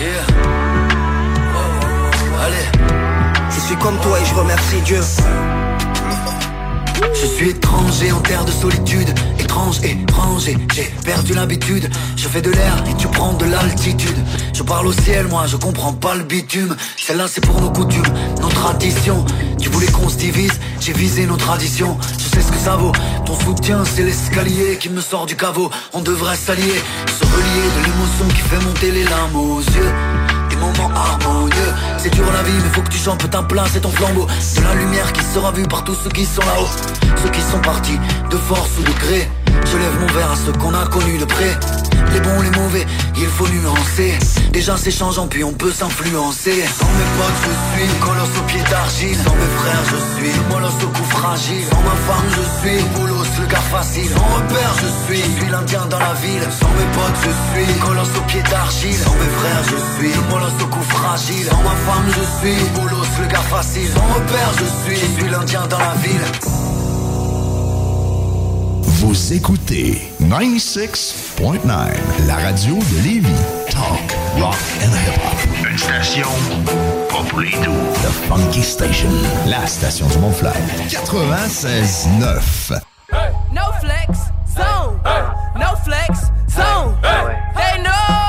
Yeah. 0.00 0.24
Allez, 0.40 0.59
je 3.50 3.60
suis 3.60 3.76
comme 3.76 3.98
toi 4.00 4.18
et 4.20 4.24
je 4.24 4.34
remercie 4.34 4.80
Dieu. 4.84 5.00
Je 7.14 7.26
suis 7.26 7.50
étranger 7.50 8.12
en 8.12 8.20
terre 8.20 8.44
de 8.44 8.50
solitude, 8.50 9.08
étrange, 9.38 9.78
étranger, 9.82 10.56
j'ai 10.74 10.92
perdu 11.04 11.34
l'habitude. 11.34 11.90
Je 12.16 12.28
fais 12.28 12.42
de 12.42 12.50
l'air 12.50 12.84
et 12.88 12.94
tu 12.94 13.08
prends 13.08 13.32
de 13.34 13.46
l'altitude. 13.46 14.16
Je 14.52 14.62
parle 14.62 14.86
au 14.86 14.92
ciel, 14.92 15.26
moi 15.28 15.46
je 15.46 15.56
comprends 15.56 15.92
pas 15.92 16.14
le 16.14 16.24
bitume. 16.24 16.76
Celle-là 16.96 17.26
c'est 17.28 17.40
pour 17.40 17.60
nos 17.60 17.70
coutumes, 17.70 18.12
nos 18.40 18.48
traditions. 18.48 19.24
Tu 19.60 19.68
voulais 19.68 19.90
qu'on 19.90 20.08
se 20.08 20.16
divise, 20.16 20.52
j'ai 20.80 20.92
visé 20.92 21.26
nos 21.26 21.36
traditions. 21.36 21.98
Je 22.18 22.36
sais 22.36 22.42
ce 22.42 22.52
que 22.52 22.58
ça 22.58 22.76
vaut. 22.76 22.92
Ton 23.26 23.38
soutien 23.40 23.84
c'est 23.84 24.02
l'escalier 24.02 24.76
qui 24.78 24.88
me 24.90 25.00
sort 25.00 25.26
du 25.26 25.36
caveau. 25.36 25.70
On 25.92 26.00
devrait 26.00 26.36
s'allier, 26.36 26.80
se 27.06 27.24
relier 27.24 27.68
de 27.76 27.84
l'émotion 27.86 28.28
qui 28.28 28.42
fait 28.42 28.64
monter 28.64 28.90
les 28.92 29.04
larmes 29.04 29.36
aux 29.36 29.60
yeux 29.60 30.39
harmonieux. 30.94 31.74
C'est 31.98 32.10
dur 32.10 32.24
la 32.32 32.42
vie 32.42 32.58
mais 32.62 32.70
faut 32.70 32.82
que 32.82 32.90
tu 32.90 32.98
chantes 32.98 33.28
ta 33.30 33.42
place 33.42 33.76
et 33.76 33.80
ton 33.80 33.90
flambeau. 33.90 34.26
De 34.26 34.62
la 34.62 34.74
lumière 34.74 35.12
qui 35.12 35.24
sera 35.24 35.52
vue 35.52 35.66
par 35.66 35.84
tous 35.84 35.96
ceux 36.02 36.10
qui 36.10 36.24
sont 36.24 36.42
là-haut. 36.42 36.68
Ceux 37.22 37.30
qui 37.30 37.40
sont 37.40 37.60
partis 37.60 37.98
de 38.30 38.36
force 38.36 38.70
ou 38.78 38.82
de 38.82 38.92
gré 38.98 39.28
Je 39.64 39.76
lève 39.76 40.00
mon 40.00 40.06
verre 40.06 40.32
à 40.32 40.36
ceux 40.36 40.52
qu'on 40.52 40.74
a 40.74 40.86
connus 40.86 41.18
de 41.18 41.24
près. 41.24 41.58
Les 42.12 42.20
bons, 42.20 42.40
les 42.42 42.50
mauvais, 42.50 42.86
il 43.16 43.26
faut 43.26 43.46
nuancer. 43.48 44.18
Déjà 44.52 44.76
c'est 44.76 44.90
changeant 44.90 45.28
puis 45.28 45.44
on 45.44 45.52
peut 45.52 45.70
s'influencer. 45.70 46.64
Sans 46.78 46.90
mes 46.98 47.08
potes 47.16 47.40
je 47.44 47.52
suis 47.70 47.98
colosse 48.00 48.36
au 48.38 48.42
pied 48.42 48.62
d'argile. 48.68 49.16
Sans 49.24 49.34
mes 49.34 49.52
frères 49.58 49.84
je 49.90 49.98
suis 50.16 50.40
molosse 50.50 50.82
au 50.82 50.88
cou 50.88 51.04
fragile. 51.04 51.64
Sans 51.70 51.82
ma 51.82 51.96
femme 52.06 52.28
je 52.30 52.44
suis 52.60 52.82
boulos 52.94 53.24
le 53.40 53.46
gars 53.46 53.66
facile. 53.70 54.10
Sans 54.10 54.28
repère 54.34 54.74
je 54.82 54.88
suis, 55.04 55.22
je 55.22 55.40
suis 55.40 55.50
l'indien 55.50 55.86
dans 55.86 56.00
la 56.00 56.14
ville. 56.14 56.46
Sans 56.50 56.72
mes 56.78 56.88
potes 56.96 57.20
je 57.24 57.30
suis 57.30 57.78
colosse 57.78 58.16
au 58.18 58.22
pied 58.22 58.42
d'argile. 58.50 58.94
Sans 59.04 59.14
mes 59.14 59.32
frères 59.38 59.64
je 59.70 59.78
suis 59.94 60.20
molosse 60.30 60.60
au 60.62 60.66
cou 60.66 60.82
fragile. 60.82 61.46
Sans 61.48 61.62
ma 61.62 61.76
femme 61.86 62.08
je 62.08 62.24
suis 62.38 62.64
boulos 62.74 63.06
le 63.20 63.26
gars 63.28 63.46
facile. 63.54 63.88
Sans 63.94 64.08
repère 64.14 64.50
je 64.58 64.66
suis, 64.82 65.00
je 65.00 65.20
suis 65.20 65.30
l'indien 65.30 65.66
dans 65.68 65.78
la 65.78 65.94
ville 66.02 66.26
Vous 69.00 69.32
écoutez 69.32 70.12
96.9, 70.20 71.72
la 72.26 72.36
radio 72.36 72.74
de 72.74 73.02
Lévis. 73.02 73.28
Talk, 73.70 74.14
rock 74.38 74.58
and 74.82 74.92
hip-hop. 74.92 75.38
Une 75.70 75.78
station 75.78 76.28
pas 77.08 77.22
pour 77.30 77.40
les 77.40 77.50
doux. 77.64 77.72
The 78.02 78.10
Funky 78.28 78.62
Station, 78.62 79.08
la 79.46 79.66
station 79.66 80.06
du 80.06 80.18
Mont-Fly. 80.18 80.52
96.9. 80.90 82.78
No 83.54 83.62
flex, 83.80 84.18
zone. 84.54 85.00
No 85.58 85.74
flex, 85.82 86.30
zone. 86.50 86.94
They 87.56 87.82
know 87.82 88.19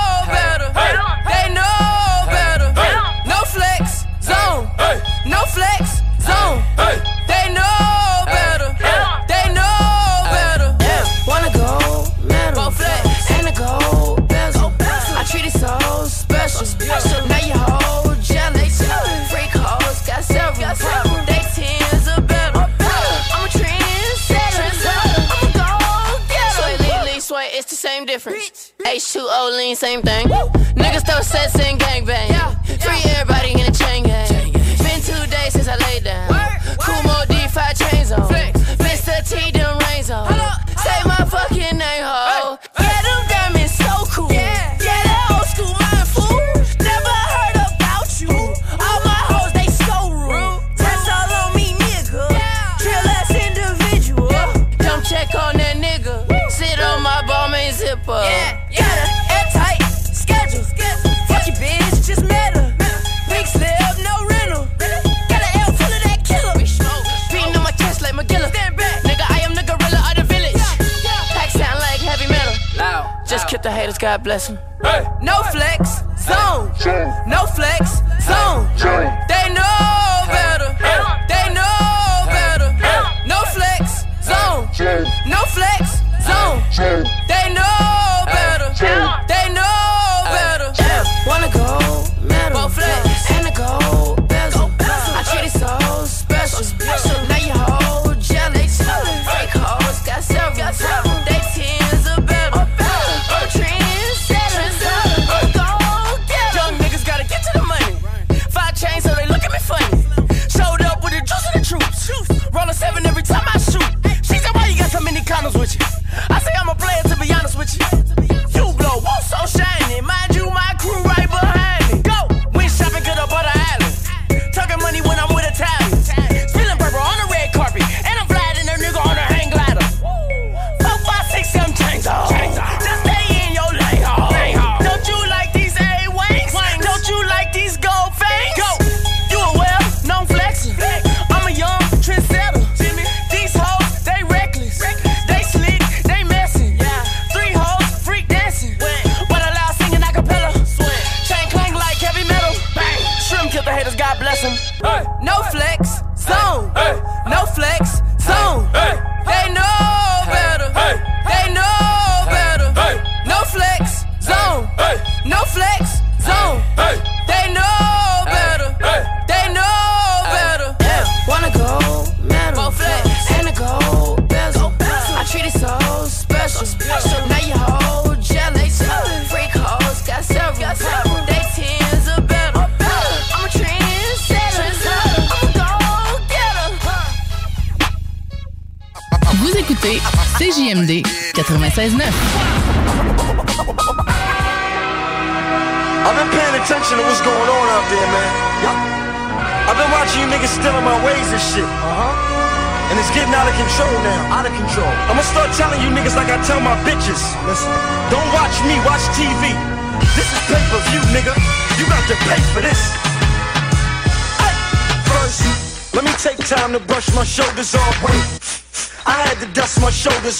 same 29.81 30.03
thing. 30.03 30.10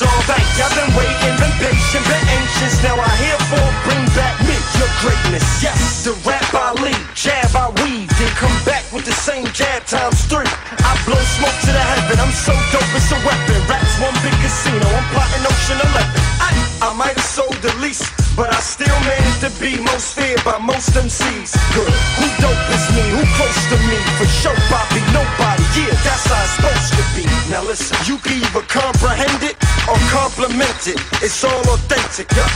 alright. 0.02 0.48
I've 0.62 0.74
been 0.76 0.92
waiting, 0.98 1.36
been 1.38 1.56
patient, 1.62 2.04
been 2.06 2.26
anxious. 2.38 2.82
Now 2.84 2.98
I 2.98 3.12
hear 3.22 3.38
for 3.50 3.66
bring 3.86 4.04
back 4.18 4.36
me 4.46 4.58
your 4.82 4.92
greatness. 5.02 5.46
Yes, 5.62 6.04
the 6.06 6.14
rap 6.26 6.46
I 6.54 6.74
lead, 6.82 6.98
jab 7.14 7.54
I 7.54 7.70
weave, 7.82 8.10
then 8.18 8.32
come 8.38 8.54
back 8.66 8.82
with 8.90 9.06
the 9.06 9.14
same 9.14 9.46
jab 9.54 9.86
times 9.86 10.26
three. 10.26 10.50
I 10.82 10.94
blow 11.06 11.22
smoke 11.38 11.58
to 11.66 11.72
the 11.72 11.86
heaven. 11.94 12.18
I'm 12.18 12.34
so 12.34 12.54
dope, 12.74 12.90
it's 12.98 13.14
a 13.14 13.20
weapon. 13.22 13.62
Raps 13.70 13.96
one 14.02 14.16
big 14.26 14.34
casino. 14.42 14.86
I'm 14.90 15.06
plotting 15.14 15.46
Ocean 15.46 15.80
11. 15.82 16.10
I, 16.42 16.50
I 16.82 16.90
might 16.98 17.14
have 17.14 17.30
sold 17.38 17.58
the 17.62 17.74
least, 17.78 18.10
but 18.36 18.50
I 18.50 18.60
still 18.60 18.98
managed 19.06 19.42
to 19.46 19.52
be 19.62 19.78
most 19.86 20.18
feared 20.18 20.42
by 20.44 20.58
most 20.58 20.94
MCs. 20.98 21.54
Good. 21.78 21.94
Who 22.18 22.26
dope 22.42 22.66
is 22.74 22.86
me? 22.98 23.06
Who 23.14 23.24
close 23.38 23.62
to 23.70 23.78
me? 23.86 23.98
For 24.18 24.28
sure, 24.42 24.58
Bobby, 24.70 25.02
nobody. 25.14 25.66
Yeah, 25.78 25.94
that's 26.02 26.26
how 26.26 26.42
it's 26.42 26.58
supposed 26.58 26.94
to 26.98 27.04
be. 27.14 27.24
Now 27.54 27.64
listen, 27.64 27.98
you 28.10 28.18
can 28.18 28.42
complimented. 30.36 30.96
It's 31.22 31.44
all 31.44 31.60
authentic. 31.74 32.32
yeah. 32.32 32.48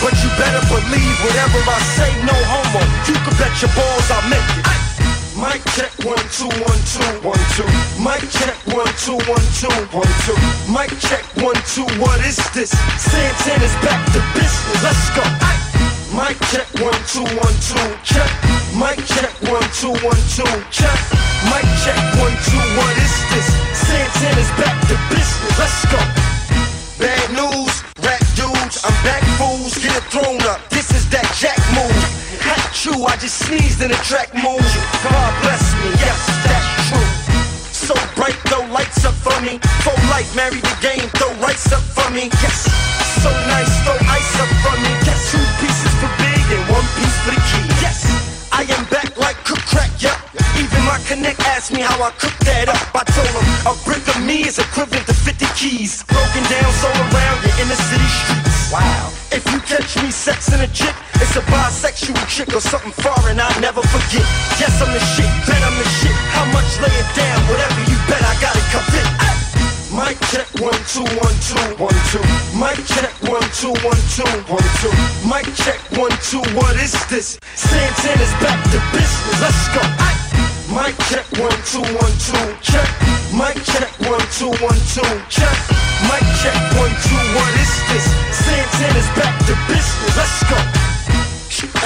But 0.00 0.14
you 0.22 0.30
better 0.38 0.62
believe 0.68 1.16
whatever 1.24 1.60
I 1.68 1.78
say, 1.96 2.10
no 2.24 2.32
homo. 2.32 2.80
You 3.04 3.16
can 3.20 3.34
bet 3.36 3.52
your 3.60 3.72
balls 3.76 4.08
I 4.10 4.18
make 4.32 4.50
it. 4.56 4.66
Mic 5.36 5.62
check 5.76 5.92
one 6.02 6.18
two 6.34 6.50
one 6.66 6.80
two 6.88 7.10
one 7.22 7.44
two. 7.54 7.68
Mic 8.02 8.22
check 8.32 8.56
one 8.74 8.90
two 8.98 9.18
one 9.28 9.46
two 9.54 9.70
one 9.94 10.12
two. 10.26 10.38
Mic 10.72 10.90
check 10.98 11.22
one 11.38 11.58
two. 11.68 11.86
What 12.02 12.18
is 12.26 12.38
this? 12.54 12.70
Santana's 12.98 13.74
back 13.84 14.02
to 14.14 14.20
business. 14.34 14.82
Let's 14.82 15.06
go. 15.14 15.22
Mic 16.16 16.34
check 16.50 16.66
one 16.82 16.98
two 17.06 17.26
one 17.38 17.56
two 17.62 17.86
check. 18.02 18.30
Mic 18.74 18.98
check 19.06 19.30
one 19.46 19.66
two 19.78 19.94
one 20.02 20.22
two 20.34 20.48
check. 20.74 20.98
Mic 21.50 21.66
check 21.86 21.98
one 22.18 22.34
two. 22.48 22.62
What 22.74 22.94
is 22.98 23.14
this? 23.30 23.46
Santana's 23.78 24.50
back 24.58 24.74
to 24.90 24.96
business. 25.10 25.58
Let's 25.58 25.84
go. 25.92 26.37
Bad 26.98 27.30
news, 27.30 27.70
rap 28.02 28.18
dudes, 28.34 28.82
I'm 28.82 28.90
back 29.06 29.22
fools, 29.38 29.78
get 29.78 29.94
it 29.94 30.02
thrown 30.10 30.42
up. 30.50 30.58
This 30.66 30.90
is 30.90 31.06
that 31.14 31.30
jack 31.38 31.54
move. 31.70 31.94
Not 32.42 32.58
true, 32.74 33.06
I 33.06 33.14
just 33.22 33.38
sneezed 33.46 33.86
in 33.86 33.94
a 33.94 34.00
track 34.02 34.34
move. 34.34 34.66
God 35.06 35.32
bless 35.46 35.62
me, 35.78 35.94
yes, 36.02 36.18
that's 36.42 36.90
true. 36.90 37.10
So 37.70 37.94
bright, 38.18 38.34
throw 38.50 38.66
lights 38.74 39.06
up 39.06 39.14
for 39.14 39.38
me. 39.46 39.62
Full 39.86 39.94
life, 40.10 40.26
marry 40.34 40.58
the 40.58 40.76
game, 40.82 41.06
throw 41.14 41.30
rice 41.38 41.70
up 41.70 41.86
for 41.94 42.10
me. 42.10 42.34
Yes, 42.42 42.66
so 43.22 43.30
nice, 43.46 43.70
throw 43.86 43.94
ice 44.10 44.34
up 44.42 44.50
for 44.66 44.74
me. 44.82 44.90
Yes, 45.06 45.30
two 45.30 45.44
pieces 45.62 45.94
for 46.02 46.10
big 46.18 46.42
and 46.50 46.66
one 46.66 46.86
piece 46.98 47.18
for 47.22 47.30
the 47.30 47.42
key. 47.46 47.66
Yes, 47.78 48.02
I 48.50 48.66
am 48.74 48.82
back 48.90 49.14
like 49.14 49.38
cook 49.46 49.62
crack, 49.70 49.94
Yeah. 50.02 50.17
Connect 51.08 51.40
asked 51.56 51.72
me 51.72 51.80
how 51.80 51.96
I 52.04 52.12
cooked 52.20 52.44
that 52.44 52.68
up. 52.68 52.84
I 52.92 53.00
told 53.08 53.32
him 53.32 53.48
a 53.64 53.72
brick 53.88 54.04
of 54.12 54.20
me 54.28 54.44
is 54.44 54.60
equivalent 54.60 55.08
to 55.08 55.16
50 55.16 55.40
keys. 55.56 56.04
Broken 56.04 56.44
down, 56.52 56.68
so 56.76 56.84
around 56.84 57.40
the 57.40 57.48
in 57.64 57.64
the 57.64 57.80
city 57.80 58.10
streets. 58.12 58.68
Wow. 58.68 59.08
If 59.32 59.40
you 59.48 59.56
catch 59.64 59.96
me 60.04 60.12
sexing 60.12 60.60
a 60.60 60.68
chick, 60.68 60.92
it's 61.16 61.32
a 61.32 61.40
bisexual 61.48 62.20
chick 62.28 62.52
or 62.52 62.60
something 62.60 62.92
foreign 62.92 63.40
I'll 63.40 63.56
never 63.56 63.80
forget. 63.88 64.20
Yes, 64.60 64.84
I'm 64.84 64.92
the 64.92 65.00
shit, 65.16 65.32
bet 65.48 65.56
I'm 65.64 65.72
the 65.80 65.88
shit. 65.96 66.12
How 66.36 66.44
much 66.52 66.68
lay 66.84 66.92
it 66.92 67.08
down, 67.16 67.40
whatever 67.48 67.80
you 67.88 67.96
bet, 68.04 68.20
I 68.20 68.36
gotta 68.44 68.60
commit. 68.68 69.08
Mic 69.88 70.20
check 70.28 70.44
one 70.60 70.76
two 70.92 71.08
one 71.16 71.36
two 71.40 71.64
one 71.80 71.98
two. 72.12 72.20
Mic 72.52 72.76
check 72.84 73.16
one 73.24 73.48
two 73.56 73.72
one 73.80 74.02
two 74.12 74.28
one 74.44 74.68
two. 74.84 74.92
Mic 75.24 75.48
check 75.56 75.80
one 75.96 76.12
two. 76.28 76.44
What 76.52 76.76
is 76.76 76.92
this? 77.08 77.40
Santana's 77.56 78.34
back 78.44 78.60
to 78.76 78.78
business. 78.92 79.40
Let's 79.40 79.72
go. 79.72 80.27
Mic 80.78 80.94
check 81.10 81.26
one 81.42 81.58
two 81.66 81.82
one 81.82 82.14
two. 82.22 82.38
Check. 82.62 82.86
Mic 83.34 83.58
check 83.66 83.90
one 84.06 84.22
two 84.38 84.54
one 84.62 84.78
two. 84.94 85.10
Check. 85.26 85.56
Mic 86.06 86.22
check 86.38 86.54
one 86.78 86.94
two. 87.02 87.18
What 87.34 87.50
is 87.58 87.72
this? 87.90 88.06
Santana's 88.30 89.10
back 89.18 89.34
to 89.50 89.58
business. 89.66 90.14
Let's 90.14 90.38
go. 90.46 90.58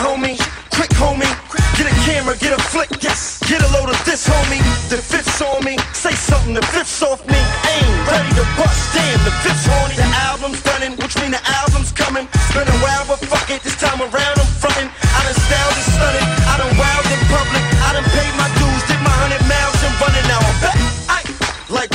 Homie, 0.04 0.36
quick 0.76 0.92
homie, 1.00 1.30
get 1.78 1.88
a 1.88 1.94
camera, 2.04 2.36
get 2.36 2.52
a 2.52 2.60
flick, 2.68 2.90
yes. 3.00 3.40
Get 3.48 3.62
a 3.62 3.68
load 3.72 3.88
of 3.88 3.96
this 4.04 4.28
homie, 4.28 4.60
that 4.90 5.00
fits 5.00 5.40
on 5.40 5.64
me. 5.64 5.78
Say 5.94 6.12
something 6.12 6.52
that 6.52 6.66
fits 6.68 7.00
off 7.00 7.24
me. 7.24 7.40
Aim, 7.72 7.88
ready 8.04 8.28
to 8.36 8.44
bust, 8.60 8.92
damn, 8.92 9.16
the 9.24 9.32
fits 9.40 9.64
horny. 9.64 9.96
The 9.96 10.10
album's 10.28 10.60
done, 10.60 10.92
which 11.00 11.16
mean 11.22 11.32
the 11.32 11.40
album's 11.62 11.92
coming. 11.92 12.28
It's 12.34 12.52
been 12.52 12.68
a 12.68 12.78
while, 12.84 13.08
but 13.08 13.24
fuck 13.24 13.48
it, 13.48 13.62
this 13.62 13.78
time 13.80 14.02
around 14.02 14.36
I'm 14.36 14.50
frontin'. 14.60 14.90
I 14.92 15.20
done 15.24 15.38
styled 15.38 15.76
and 15.80 15.88
stunning, 15.96 16.28
I 16.44 16.54
done 16.60 16.74
wild 16.76 17.06
in 17.08 17.22
public. 17.32 17.62
I 17.86 17.88
done 17.96 18.08
paid 18.12 18.34
my 18.36 18.48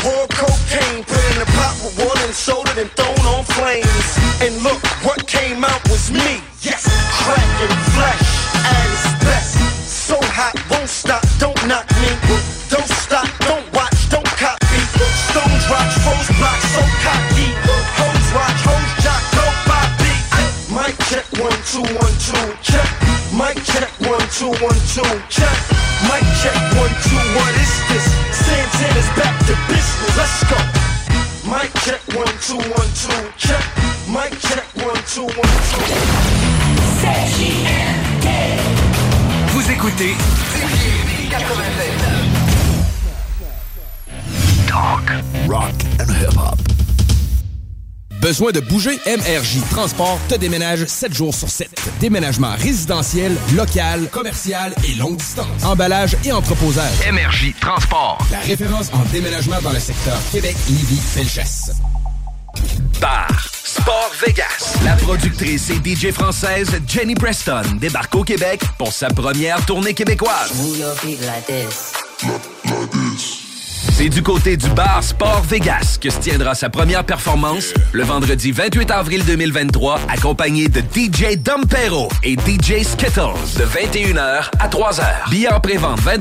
raw 0.04 0.26
cocaine, 0.34 1.04
put 1.04 1.24
in 1.34 1.42
a 1.42 1.48
pot 1.58 1.76
with 1.84 1.98
water 1.98 2.26
and 2.26 2.36
soda, 2.36 2.72
then 2.76 2.90
thrown 2.98 3.18
on 3.34 3.44
flames. 3.44 4.08
And 4.42 4.54
look, 4.62 4.82
what 5.04 5.26
came 5.28 5.64
out 5.64 5.82
was 5.90 6.12
me. 6.12 6.42
Yes, 6.62 6.86
cracking 7.24 7.78
flesh 7.96 8.28
at 8.68 8.86
its 8.92 9.06
best. 9.24 9.58
So 9.86 10.18
hot, 10.22 10.56
won't 10.70 10.90
stop, 10.90 11.24
don't 11.40 11.58
knock 11.68 11.88
me. 12.02 12.12
Don't 12.70 12.92
stop, 13.02 13.28
don't 13.48 13.66
watch, 13.74 13.98
don't 14.10 14.28
copy. 14.38 14.82
Stones 15.32 15.66
rock, 15.72 15.90
froze 16.04 16.32
block, 16.38 16.60
so 16.76 16.84
cocky. 17.04 17.48
Hoes 17.98 18.28
watch, 18.36 18.62
hoes 18.68 18.92
jock, 19.04 19.24
go 19.34 19.46
Bobby. 19.68 20.14
Mic 20.76 20.96
check 21.10 21.26
one 21.42 21.60
two 21.66 21.86
one 21.98 22.16
two 22.22 22.48
check. 22.62 22.88
Mic 23.34 23.58
check 23.66 23.90
one 24.06 24.28
two 24.36 24.52
one 24.64 24.80
two 24.94 25.12
check. 25.32 25.58
Mic 26.08 26.26
check 26.44 26.58
one 26.76 26.94
two. 27.08 27.22
What 27.36 27.54
is 27.56 27.74
this? 27.90 28.27
Santana's 28.68 29.08
back 29.16 29.40
to 29.46 29.56
business. 29.68 30.18
Let's 30.18 30.44
go. 30.50 30.58
Mic 31.50 31.72
check 31.86 32.02
one 32.16 32.28
two 32.42 32.58
one 32.58 32.90
two 33.00 33.32
check. 33.38 33.64
Mic 34.10 34.38
check 34.40 34.66
one 34.84 35.02
two 35.08 35.24
one 35.24 35.58
two. 35.72 35.84
Vous 39.54 39.72
écoutez 39.72 40.16
Talk, 44.68 45.12
rock 45.48 45.74
and 46.00 46.12
hip-hop. 46.12 46.77
Besoin 48.22 48.52
de 48.52 48.60
bouger? 48.60 49.00
MRJ 49.06 49.60
Transport 49.70 50.20
te 50.28 50.36
déménage 50.36 50.86
7 50.86 51.14
jours 51.14 51.36
sur 51.36 51.50
7. 51.50 51.70
Déménagement 52.00 52.54
résidentiel, 52.58 53.36
local, 53.56 54.10
commercial 54.12 54.74
et 54.88 54.96
longue 54.96 55.18
distance. 55.18 55.64
Emballage 55.64 56.18
et 56.26 56.32
entreposage. 56.32 56.94
MRJ 57.12 57.54
Transport. 57.62 58.18
La 58.32 58.40
référence 58.40 58.92
en 58.94 59.04
déménagement 59.12 59.62
dans 59.62 59.72
le 59.72 59.80
secteur 59.80 60.18
Québec, 60.32 60.56
Lévis, 60.68 61.00
Felchasse. 61.00 61.72
Bar 63.00 63.28
Sport 63.64 64.12
Vegas. 64.26 64.78
La 64.84 64.96
productrice 64.96 65.70
et 65.70 65.76
DJ 65.76 66.12
française 66.12 66.72
Jenny 66.88 67.14
Preston 67.14 67.62
débarque 67.80 68.16
au 68.16 68.24
Québec 68.24 68.62
pour 68.80 68.92
sa 68.92 69.10
première 69.10 69.64
tournée 69.66 69.94
québécoise. 69.94 70.52
C'est 74.00 74.10
du 74.10 74.22
côté 74.22 74.58
du 74.58 74.70
bar 74.70 75.04
Sport 75.04 75.42
Vegas 75.50 75.98
que 76.00 76.12
se 76.12 76.20
tiendra 76.20 76.54
sa 76.54 76.70
première 76.70 77.04
performance 77.04 77.74
le 77.94 78.04
vendredi 78.04 78.52
28 78.52 78.92
avril 78.92 79.26
2023, 79.26 80.02
accompagné 80.08 80.70
de 80.70 80.82
DJ 80.82 81.36
Dompero 81.40 82.08
et 82.22 82.34
DJ 82.34 82.84
Skittles 82.84 83.34
de 83.58 83.64
21h 83.66 84.52
à 84.60 84.68
3h. 84.68 85.32
Billets 85.32 85.52
en 85.52 85.60
pré-vente 85.60 86.00
20 86.02 86.20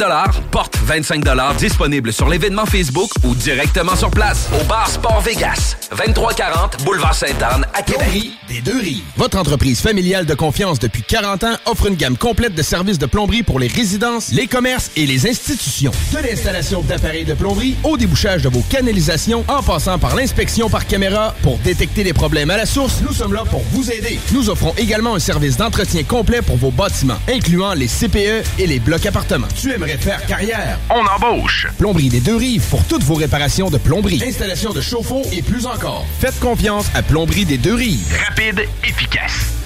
porte 0.51 0.79
25 0.85 1.23
disponible 1.59 2.15
sur 2.15 2.31
l'événement 2.31 2.65
Facebook 2.65 3.11
ou 3.25 3.35
directement 3.35 3.95
sur 3.95 4.11
place 4.11 4.49
au 4.59 4.65
bar 4.65 4.89
Sport 4.89 5.21
Vegas, 5.21 5.77
2340 5.91 6.83
Boulevard 6.83 7.15
Sainte-Anne 7.15 7.67
à 7.75 7.83
Québec. 7.83 8.31
des 8.49 8.63
deux 8.63 8.79
rives. 8.79 9.03
Votre 9.19 9.37
entreprise 9.37 9.83
familiale 9.83 10.25
de 10.25 10.35
confiance 10.35 10.79
depuis 10.79 11.03
40 11.03 11.45
ans 11.45 11.57
offre 11.67 11.89
une 11.89 11.97
gamme 11.97 12.17
complète 12.17 12.55
de 12.55 12.63
services 12.63 12.99
de 12.99 13.05
plomberie 13.05 13.43
pour 13.43 13.61
les 13.61 13.69
résidences, 13.69 14.31
les 14.33 14.47
commerces 14.47 14.91
et 14.97 15.05
les 15.05 15.29
institutions. 15.29 15.93
De 16.15 16.27
l'installation 16.27 16.81
d'appareils 16.81 17.27
de 17.27 17.35
plomberie 17.35 17.66
au 17.83 17.97
débouchage 17.97 18.43
de 18.43 18.49
vos 18.49 18.63
canalisations 18.69 19.45
en 19.49 19.63
passant 19.63 19.99
par 19.99 20.15
l'inspection 20.15 20.69
par 20.69 20.87
caméra 20.87 21.35
pour 21.43 21.59
détecter 21.59 22.05
les 22.05 22.13
problèmes 22.13 22.51
à 22.51 22.57
la 22.57 22.67
source, 22.67 23.01
nous 23.03 23.13
sommes 23.13 23.33
là 23.33 23.45
pour 23.51 23.63
vous 23.73 23.91
aider. 23.91 24.21
Nous 24.33 24.51
offrons 24.51 24.75
également 24.77 25.15
un 25.15 25.19
service 25.19 25.57
d'entretien 25.57 26.03
complet 26.05 26.43
pour 26.43 26.57
vos 26.57 26.71
bâtiments, 26.71 27.19
incluant 27.29 27.75
les 27.75 27.89
CPE 27.89 28.45
et 28.59 28.67
les 28.67 28.79
blocs 28.79 29.07
appartements. 29.07 29.49
Tu 29.61 29.73
aimerais 29.73 29.97
faire 29.97 30.25
carrière? 30.27 30.79
On 30.91 31.05
embauche. 31.07 31.67
Plomberie 31.79 32.09
des 32.09 32.21
deux 32.21 32.37
rives 32.37 32.65
pour 32.71 32.85
toutes 32.85 33.03
vos 33.03 33.15
réparations 33.15 33.71
de 33.71 33.79
plomberie, 33.79 34.23
installation 34.27 34.73
de 34.73 34.81
chauffe-eau 34.81 35.23
et 35.33 35.43
plus 35.43 35.67
encore. 35.67 36.07
Faites 36.21 36.39
confiance 36.41 36.87
à 36.95 37.03
Plomberie 37.03 37.45
des 37.45 37.59
deux 37.59 37.75
rives. 37.75 38.17
Rapide, 38.29 38.69
efficace. 38.85 39.66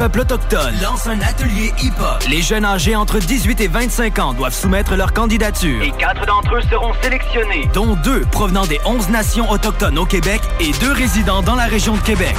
peuples 0.01 0.21
autochtones, 0.21 0.73
lance 0.81 1.05
un 1.05 1.21
atelier 1.21 1.71
hip-hop. 1.79 2.23
Les 2.27 2.41
jeunes 2.41 2.65
âgés 2.65 2.95
entre 2.95 3.19
18 3.19 3.61
et 3.61 3.67
25 3.67 4.17
ans 4.17 4.33
doivent 4.33 4.55
soumettre 4.55 4.95
leur 4.95 5.13
candidature. 5.13 5.83
Et 5.83 5.91
quatre 5.91 6.25
d'entre 6.25 6.55
eux 6.55 6.61
seront 6.71 6.91
sélectionnés, 7.03 7.69
dont 7.71 7.95
deux 8.03 8.21
provenant 8.21 8.65
des 8.65 8.79
11 8.83 9.09
nations 9.09 9.51
autochtones 9.51 9.99
au 9.99 10.07
Québec 10.07 10.41
et 10.59 10.71
deux 10.79 10.91
résidents 10.91 11.43
dans 11.43 11.53
la 11.53 11.65
région 11.65 11.93
de 11.93 12.01
Québec. 12.01 12.33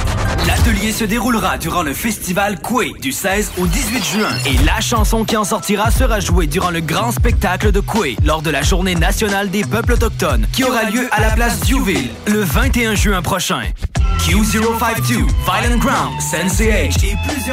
L'atelier 0.45 0.91
se 0.91 1.05
déroulera 1.05 1.57
durant 1.57 1.83
le 1.83 1.93
festival 1.93 2.59
Coué 2.59 2.91
du 2.99 3.13
16 3.13 3.53
au 3.57 3.65
18 3.65 4.03
juin. 4.03 4.29
Et 4.45 4.57
la 4.65 4.81
chanson 4.81 5.23
qui 5.23 5.37
en 5.37 5.45
sortira 5.45 5.89
sera 5.89 6.19
jouée 6.19 6.47
durant 6.47 6.69
le 6.69 6.81
grand 6.81 7.13
spectacle 7.13 7.71
de 7.71 7.79
Coué 7.79 8.17
lors 8.25 8.41
de 8.41 8.49
la 8.49 8.61
journée 8.61 8.95
nationale 8.95 9.49
des 9.49 9.63
peuples 9.63 9.93
autochtones 9.93 10.47
qui 10.51 10.65
aura 10.65 10.83
lieu 10.83 11.07
à 11.11 11.21
la 11.21 11.29
place 11.29 11.61
Diouville 11.61 12.09
le 12.27 12.41
21 12.41 12.95
juin 12.95 13.21
prochain. 13.21 13.61
Q052, 14.23 15.27
Violent 15.43 15.77
Ground, 15.79 16.21
Sensei 16.21 16.69
H 16.71 17.05
et 17.05 17.17
plusieurs 17.27 17.52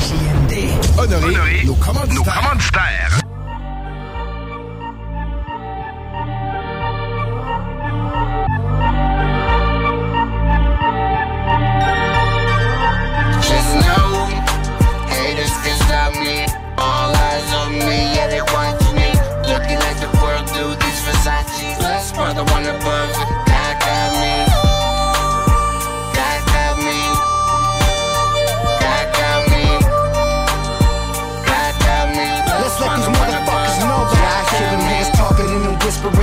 JMD. 0.01 0.97
Honorer, 0.97 1.63
nos 1.65 1.75
commanditaires. 1.75 2.15
Nos 2.15 2.23
commanditaires. 2.23 3.20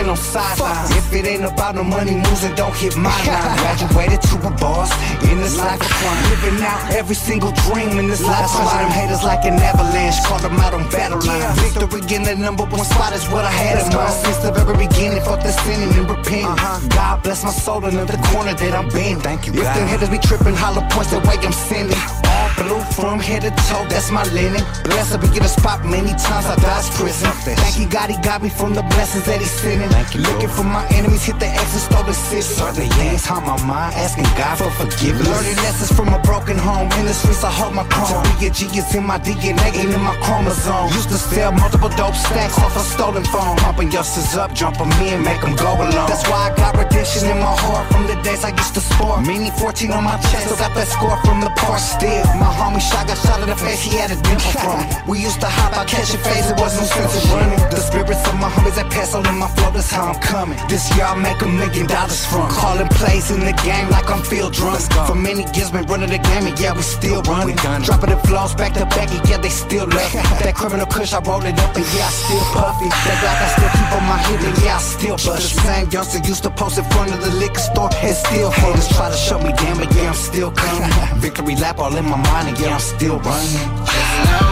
Them 0.09 0.16
whispering 0.16 0.40
on 0.43 0.59
sidelines. 0.59 0.90
If 0.97 1.12
it 1.12 1.26
ain't 1.26 1.44
about 1.44 1.74
no 1.74 1.85
money 1.85 2.14
moves, 2.14 2.43
then 2.43 2.55
don't 2.56 2.74
hit 2.74 2.97
my 2.97 3.10
line. 3.26 3.59
Graduated 3.59 4.22
to 4.22 4.36
a 4.47 4.51
boss 4.56 4.90
in 5.24 5.39
this 5.39 5.56
life 5.59 5.80
of 5.80 5.89
crime. 5.89 6.22
Living 6.30 6.64
out 6.64 6.93
every 6.93 7.14
single 7.14 7.52
dream 7.68 7.98
in 7.98 8.09
this 8.09 8.22
life. 8.22 8.51
Punch 8.51 8.72
them 8.72 8.90
haters 8.90 9.22
like 9.22 9.44
an 9.44 9.55
avalanche. 9.55 10.16
Call 10.24 10.39
them 10.39 10.59
out 10.60 10.74
on 10.74 10.89
battle 10.90 11.20
line. 11.26 11.55
Victory 11.56 12.16
in 12.16 12.22
the 12.22 12.35
number 12.36 12.64
one 12.64 12.85
spot 12.85 13.12
is 13.12 13.26
what 13.28 13.44
I 13.44 13.51
had 13.51 13.78
in 13.85 13.94
mind 13.94 14.12
since 14.12 14.39
the 14.39 14.52
very 14.52 14.86
beginning. 14.86 15.20
Fuck 15.22 15.43
the 15.43 15.52
sinning 15.52 15.93
and 15.98 16.09
repent. 16.09 16.47
Uh-huh. 16.47 16.89
God 16.89 17.22
bless 17.22 17.44
my 17.44 17.51
soul 17.51 17.85
in 17.85 17.94
the 17.94 18.18
corner 18.32 18.55
that 18.55 18.74
I'm 18.74 18.89
bending. 18.89 19.20
Thank 19.20 19.47
you, 19.47 19.52
If 19.52 19.68
the 19.74 19.86
haters 19.86 20.10
be 20.10 20.18
tripping, 20.18 20.55
hollow 20.55 20.86
points 20.90 21.10
the 21.10 21.20
way 21.20 21.36
I'm 21.39 21.52
sending. 21.52 22.27
Blue 22.59 22.82
from 22.98 23.20
head 23.20 23.43
to 23.43 23.51
toe, 23.70 23.86
that's 23.89 24.10
my 24.10 24.24
linen. 24.35 24.62
Blessed 24.85 25.12
to 25.12 25.18
be 25.18 25.28
in 25.36 25.44
a 25.44 25.48
spot 25.48 25.85
many 25.85 26.10
times 26.10 26.47
I 26.47 26.56
dodged 26.56 26.90
prison. 26.98 27.30
Thank 27.47 27.78
you, 27.78 27.86
God, 27.86 28.10
he 28.10 28.16
got 28.22 28.43
me 28.43 28.48
from 28.48 28.74
the 28.74 28.82
blessings 28.82 29.24
that 29.26 29.39
he's 29.39 29.51
sending. 29.51 29.89
Looking 30.22 30.48
for 30.48 30.64
my 30.64 30.85
enemies, 30.90 31.24
hit 31.24 31.39
the 31.39 31.47
X 31.47 31.72
and 31.78 31.85
stole 31.86 32.02
the 32.02 32.12
city. 32.12 32.43
Certain 32.43 32.89
things 32.98 33.24
haunt 33.24 33.47
my 33.47 33.59
mind, 33.64 33.94
asking 33.94 34.26
God 34.36 34.59
for 34.59 34.70
forgiveness. 34.74 35.28
Learning 35.28 35.56
lessons 35.62 35.93
from 35.94 36.09
a 36.09 36.18
broken 36.22 36.59
home. 36.59 36.90
In 36.98 37.06
the 37.06 37.14
streets, 37.14 37.44
I 37.44 37.51
hold 37.51 37.74
my 37.74 37.85
chrome. 37.85 38.24
To 38.24 38.39
be 38.39 38.47
a 38.47 38.51
G 38.51 38.66
is 38.74 38.94
in 38.94 39.06
my 39.06 39.18
DNA, 39.18 39.70
ain't 39.78 39.94
in 39.94 40.02
my 40.02 40.16
chromosome. 40.18 40.90
Used 40.98 41.10
to 41.10 41.18
sell 41.18 41.52
multiple 41.52 41.90
dope 41.90 42.14
stacks 42.14 42.59
off 42.59 42.74
a 42.76 42.80
stolen 42.80 43.24
phone. 43.24 43.56
Pumping 43.59 43.93
youngsters 43.93 44.35
up, 44.35 44.52
jump 44.52 44.80
'em 44.80 44.90
in, 45.06 45.22
make 45.22 45.43
'em 45.44 45.55
go 45.55 45.70
alone. 45.74 46.09
That's 46.10 46.26
why 46.28 46.51
I 46.51 46.56
got 46.56 46.76
redemption 46.76 47.30
in 47.30 47.39
my 47.39 47.55
heart 47.64 47.86
from 47.93 48.06
the 48.06 48.16
days 48.26 48.43
I 48.44 48.51
used 48.51 48.74
to 48.74 48.80
sport. 48.80 49.22
Meaning 49.22 49.52
14 49.52 49.93
on 49.93 50.02
my 50.02 50.16
chest, 50.28 50.44
still 50.47 50.56
got 50.56 50.74
that 50.74 50.89
score 50.89 51.18
from 51.24 51.40
the 51.40 51.51
park 51.62 51.78
still. 51.78 52.26
My 52.43 52.48
homie 52.51 52.81
shot 52.81 53.07
got 53.07 53.19
shot 53.19 53.41
in 53.43 53.49
the 53.49 53.57
face, 53.57 53.83
he 53.83 53.97
had 53.97 54.11
a 54.11 54.19
dimple 54.23 54.53
from. 54.62 54.81
We 55.09 55.20
used 55.20 55.41
to 55.41 55.49
hop 55.49 55.77
out, 55.77 55.87
catching 55.87 56.20
phase, 56.20 56.51
it 56.51 56.57
wasn't 56.59 56.89
sense 56.89 57.16
of 57.16 57.33
running. 57.33 57.59
The 57.70 57.81
spirits 57.81 58.25
of 58.29 58.35
my 58.41 58.51
homies 58.51 58.77
that 58.77 58.91
pass 58.91 59.15
on 59.15 59.27
in 59.27 59.37
my 59.37 59.49
flow, 59.49 59.70
that's 59.70 59.91
how 59.91 60.12
I'm 60.12 60.20
coming. 60.20 60.59
This 60.69 60.85
year 60.95 61.05
I'll 61.05 61.19
make 61.19 61.41
a 61.43 61.49
million 61.49 61.87
dollars 61.87 62.25
from. 62.27 62.49
Calling 62.51 62.89
plays 62.89 63.31
in 63.31 63.41
the 63.41 63.55
game 63.65 63.89
like 63.91 64.09
I'm 64.11 64.23
field 64.23 64.53
drunk. 64.53 64.81
For 65.09 65.15
many 65.15 65.45
years 65.57 65.70
been 65.70 65.87
running 65.87 66.11
the 66.11 66.19
game, 66.19 66.47
and 66.47 66.59
yeah, 66.59 66.75
we 66.75 66.83
still 66.83 67.23
running. 67.23 67.57
Dropping 67.57 68.11
the 68.11 68.20
flows 68.29 68.55
back 68.55 68.75
to 68.75 68.85
back, 68.87 69.11
and 69.11 69.25
yeah, 69.29 69.39
they 69.39 69.51
still 69.51 69.87
love. 69.87 70.12
That 70.39 70.55
criminal 70.55 70.87
kush, 70.87 71.12
I 71.12 71.20
roll 71.20 71.43
it 71.43 71.59
up, 71.59 71.75
and 71.75 71.89
yeah, 71.97 72.07
I 72.07 72.12
still 72.15 72.45
puff 72.55 72.79
it. 72.81 72.93
That 73.05 73.16
Glock, 73.20 73.39
I 73.43 73.49
still 73.57 73.73
keep 73.75 73.91
on 73.97 74.05
my 74.07 74.19
hip, 74.29 74.41
and 74.41 74.59
yeah, 74.62 74.77
I 74.77 74.81
still 74.81 75.16
bust. 75.16 75.55
The 75.55 75.61
same 75.66 75.91
youngster 75.91 76.20
used 76.29 76.43
to 76.45 76.51
post 76.51 76.79
in 76.79 76.85
front 76.95 77.12
of 77.12 77.20
the 77.20 77.33
liquor 77.43 77.59
store, 77.59 77.91
and 77.91 78.15
still 78.15 78.51
haters 78.51 78.89
try 78.95 79.11
to 79.11 79.16
shut 79.16 79.43
me 79.43 79.53
down, 79.53 79.79
but 79.79 79.91
yeah, 79.97 80.09
I'm 80.09 80.15
still 80.15 80.51
coming. 80.53 80.91
Victory 81.25 81.57
lap 81.57 81.79
all 81.79 81.95
in 81.97 82.05
my 82.05 82.16
mind, 82.16 82.38
yeah, 82.47 82.74
I'm 82.74 82.81
still 82.81 83.19
running. 83.19 83.66
Just 83.82 84.15
know, 84.31 84.47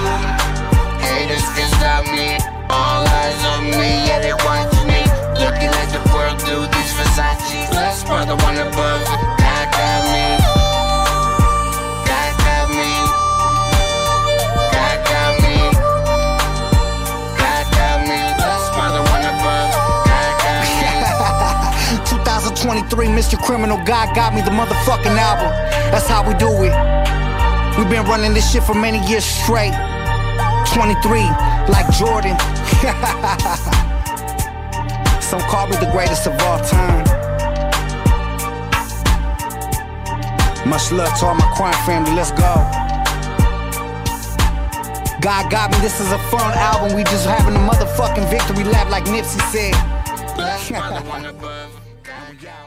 haters 0.98 1.46
can 1.54 1.70
stop 1.78 2.02
me. 2.10 2.34
All 2.68 3.06
eyes 3.06 3.38
on 3.54 3.64
me, 3.78 4.10
yeah, 4.10 4.18
they 4.18 4.34
want 4.34 4.74
me. 4.90 5.06
Looking 5.38 5.70
at 5.70 5.88
the 5.94 6.02
world 6.10 6.40
through 6.42 6.66
these 6.66 6.92
Versace. 6.98 7.46
One 8.10 8.58
above. 8.58 9.06
God 9.38 9.66
got 9.70 10.02
me. 10.10 10.26
God 12.10 12.32
got 12.42 12.66
me. 12.74 12.90
God 14.74 14.98
got 15.06 15.32
me. 15.46 15.56
God 17.38 17.66
got 17.70 17.98
me. 18.02 18.18
Let's 18.34 18.66
one 18.74 19.24
above. 19.30 19.70
God 20.10 20.32
got 20.42 20.62
me. 21.94 22.02
2023, 22.10 23.06
Mr. 23.06 23.38
Criminal, 23.38 23.78
God 23.84 24.12
got 24.16 24.34
me 24.34 24.40
the 24.42 24.50
motherfucking 24.50 25.16
album. 25.16 25.50
That's 25.92 26.08
how 26.08 26.26
we 26.26 26.34
do 26.34 26.50
it. 26.64 26.95
We've 27.78 27.90
been 27.90 28.06
running 28.06 28.32
this 28.32 28.50
shit 28.50 28.62
for 28.62 28.72
many 28.72 29.06
years 29.06 29.24
straight. 29.24 29.74
23, 30.72 31.20
like 31.68 31.86
Jordan. 31.92 32.38
Some 35.20 35.42
call 35.42 35.66
me 35.66 35.76
the 35.76 35.90
greatest 35.92 36.26
of 36.26 36.32
all 36.40 36.58
time. 36.60 37.04
Much 40.66 40.90
love 40.90 41.14
to 41.18 41.26
all 41.26 41.34
my 41.34 41.52
crime 41.54 41.74
family, 41.84 42.12
let's 42.12 42.30
go. 42.30 42.54
God 45.20 45.50
got 45.50 45.70
me, 45.70 45.76
this 45.80 46.00
is 46.00 46.10
a 46.12 46.18
fun 46.30 46.56
album. 46.56 46.96
We 46.96 47.04
just 47.04 47.26
having 47.26 47.56
a 47.56 47.58
motherfucking 47.58 48.30
victory 48.30 48.64
lap, 48.64 48.88
like 48.90 49.04
Nipsey 49.04 49.42
said. 49.52 49.74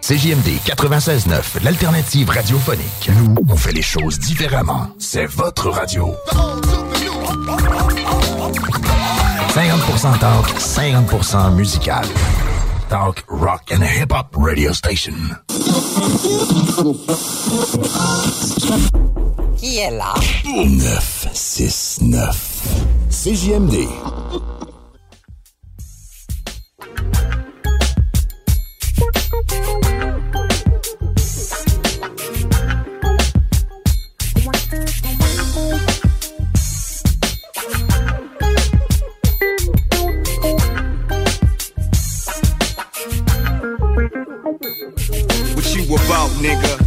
CJMD 0.02 0.60
96.9, 0.66 1.64
l'alternative 1.64 2.30
radiophonique. 2.30 3.12
Nous, 3.18 3.36
on 3.48 3.56
fait 3.56 3.72
les 3.74 3.82
choses 3.82 4.18
différemment. 4.20 4.88
C'est 4.98 5.26
votre 5.26 5.70
radio. 5.70 6.16
50% 9.54 10.20
talk, 10.20 10.48
50% 10.58 11.54
musical. 11.56 12.06
Talk, 12.90 13.24
rock 13.28 13.72
and 13.72 13.84
hip-hop 13.84 14.36
radio 14.36 14.74
station. 14.74 15.14
Qui 19.58 19.78
est 19.78 19.92
là? 19.92 20.14
969. 20.46 22.36
CJMD. 23.12 23.88
About, 45.96 46.30
nigga? 46.42 46.78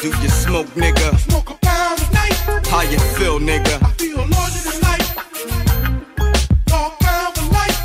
Do 0.00 0.08
you 0.08 0.28
smoke, 0.28 0.68
nigga? 0.68 1.12
How 2.70 2.82
you 2.82 2.98
feel, 3.16 3.38
nigga? 3.38 3.78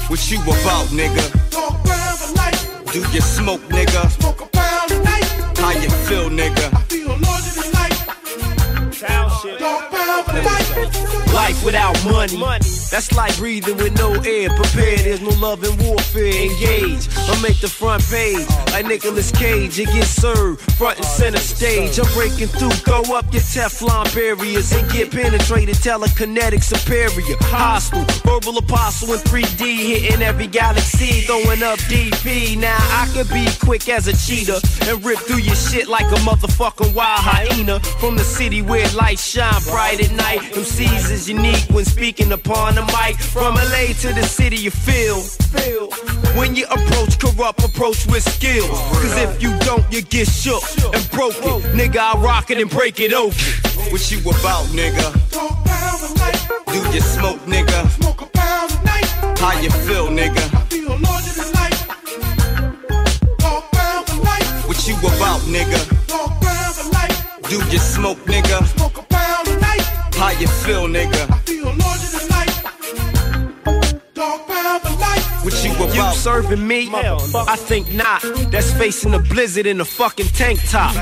What 0.10 0.32
you 0.32 0.40
about, 0.40 0.88
nigga? 0.88 1.26
Do 2.94 3.00
you 3.14 3.22
smoke, 3.22 3.62
nigga? 3.70 4.10
Smoke 4.10 4.42
a 4.42 4.46
pound 4.48 4.92
a 4.92 5.04
night. 5.04 5.26
How 5.58 5.72
you 5.72 5.90
feel, 6.08 6.30
nigga? 6.30 6.74
I 6.74 6.82
feel 6.84 7.10
larger 7.10 7.62
than 7.62 7.72
life. 7.74 8.00
Dog 9.60 9.92
pound 9.92 10.38
of 10.38 10.46
life 10.46 10.67
without 11.68 11.96
money. 12.06 12.38
That's 12.90 13.12
like 13.14 13.36
breathing 13.38 13.76
with 13.76 13.98
no 13.98 14.14
air. 14.24 14.50
Prepare, 14.50 14.98
there's 14.98 15.22
no 15.22 15.32
love 15.32 15.64
in 15.64 15.76
warfare. 15.86 16.34
Engage. 16.48 17.08
I 17.18 17.42
make 17.42 17.60
the 17.60 17.68
front 17.68 18.04
page. 18.04 18.48
Like 18.72 18.86
Nicolas 18.86 19.32
Cage, 19.32 19.78
it 19.78 19.88
gets 19.92 20.08
served. 20.10 20.62
Front 20.78 20.98
and 20.98 21.06
center 21.06 21.40
stage. 21.40 22.00
I'm 22.00 22.12
breaking 22.14 22.48
through. 22.48 22.72
go 22.86 23.02
up 23.16 23.26
your 23.34 23.42
Teflon 23.42 24.06
barriers 24.16 24.72
and 24.72 24.90
get 24.92 25.12
penetrated. 25.12 25.76
Telekinetic 25.76 26.64
superior. 26.64 27.36
Hostile. 27.42 28.06
Verbal 28.24 28.58
apostle 28.58 29.14
in 29.14 29.20
3D. 29.20 29.62
Hitting 29.62 30.22
every 30.22 30.48
galaxy. 30.48 31.22
Throwing 31.28 31.64
up 31.64 31.80
DP. 31.92 32.58
Now 32.58 32.78
I 32.80 33.10
could 33.14 33.30
be 33.30 33.46
quick 33.60 33.90
as 33.90 34.08
a 34.08 34.16
cheetah 34.16 34.62
and 34.88 35.04
rip 35.04 35.20
through 35.20 35.44
your 35.44 35.56
shit 35.56 35.90
like 35.90 36.06
a 36.06 36.20
motherfucking 36.24 36.96
wild 36.96 37.20
hyena. 37.20 37.82
From 38.00 38.16
the 38.16 38.24
city 38.24 38.62
where 38.62 38.88
lights 38.96 39.28
shine 39.28 39.62
bright 39.64 40.00
at 40.00 40.12
night. 40.16 40.40
MCs 40.68 41.12
is 41.12 41.30
unique 41.30 41.64
when 41.72 41.86
speaking 41.86 42.34
upon 42.34 42.76
the 42.76 42.82
mic. 42.98 43.18
From 43.18 43.56
LA 43.56 43.94
to 44.02 44.12
the 44.14 44.24
city 44.24 44.58
you 44.58 44.70
feel. 44.70 45.22
When 46.38 46.56
you 46.56 46.66
approach 46.66 47.20
corrupt, 47.20 47.64
approach 47.64 48.06
with 48.08 48.24
skill. 48.24 48.68
Cause 48.68 49.18
if 49.18 49.42
you 49.42 49.58
don't, 49.60 49.86
you 49.92 50.02
get 50.02 50.28
shook 50.28 50.62
and 50.94 51.10
broken. 51.12 51.62
Nigga, 51.72 52.00
I 52.00 52.18
rock 52.20 52.52
it 52.52 52.58
and 52.60 52.70
break 52.70 53.00
it 53.00 53.14
open. 53.14 53.38
What 53.92 54.12
you 54.12 54.20
about, 54.20 54.66
nigga? 54.76 55.08
Do 56.74 56.80
you 56.94 57.02
smoke, 57.02 57.40
nigga? 57.48 57.80
How 59.40 59.60
you 59.62 59.70
feel, 59.70 60.08
nigga? 60.08 60.44
What 64.68 64.88
you 64.88 64.96
about, 64.98 65.42
nigga? 65.48 65.80
Do 67.50 67.56
you 67.72 67.80
smoke, 67.80 68.18
nigga? 68.26 69.07
You 70.40 70.48
feel, 70.48 70.88
nigga? 70.88 71.38
What 75.48 75.64
you 75.64 75.72
about? 75.76 75.96
You 75.96 76.18
serving 76.18 76.68
me? 76.68 76.90
I 76.92 77.56
think 77.56 77.94
not. 77.94 78.22
That's 78.52 78.74
facing 78.74 79.14
a 79.14 79.20
blizzard 79.20 79.66
in 79.66 79.80
a 79.80 79.86
fucking 79.86 80.26
tank 80.28 80.60
top. 80.70 80.94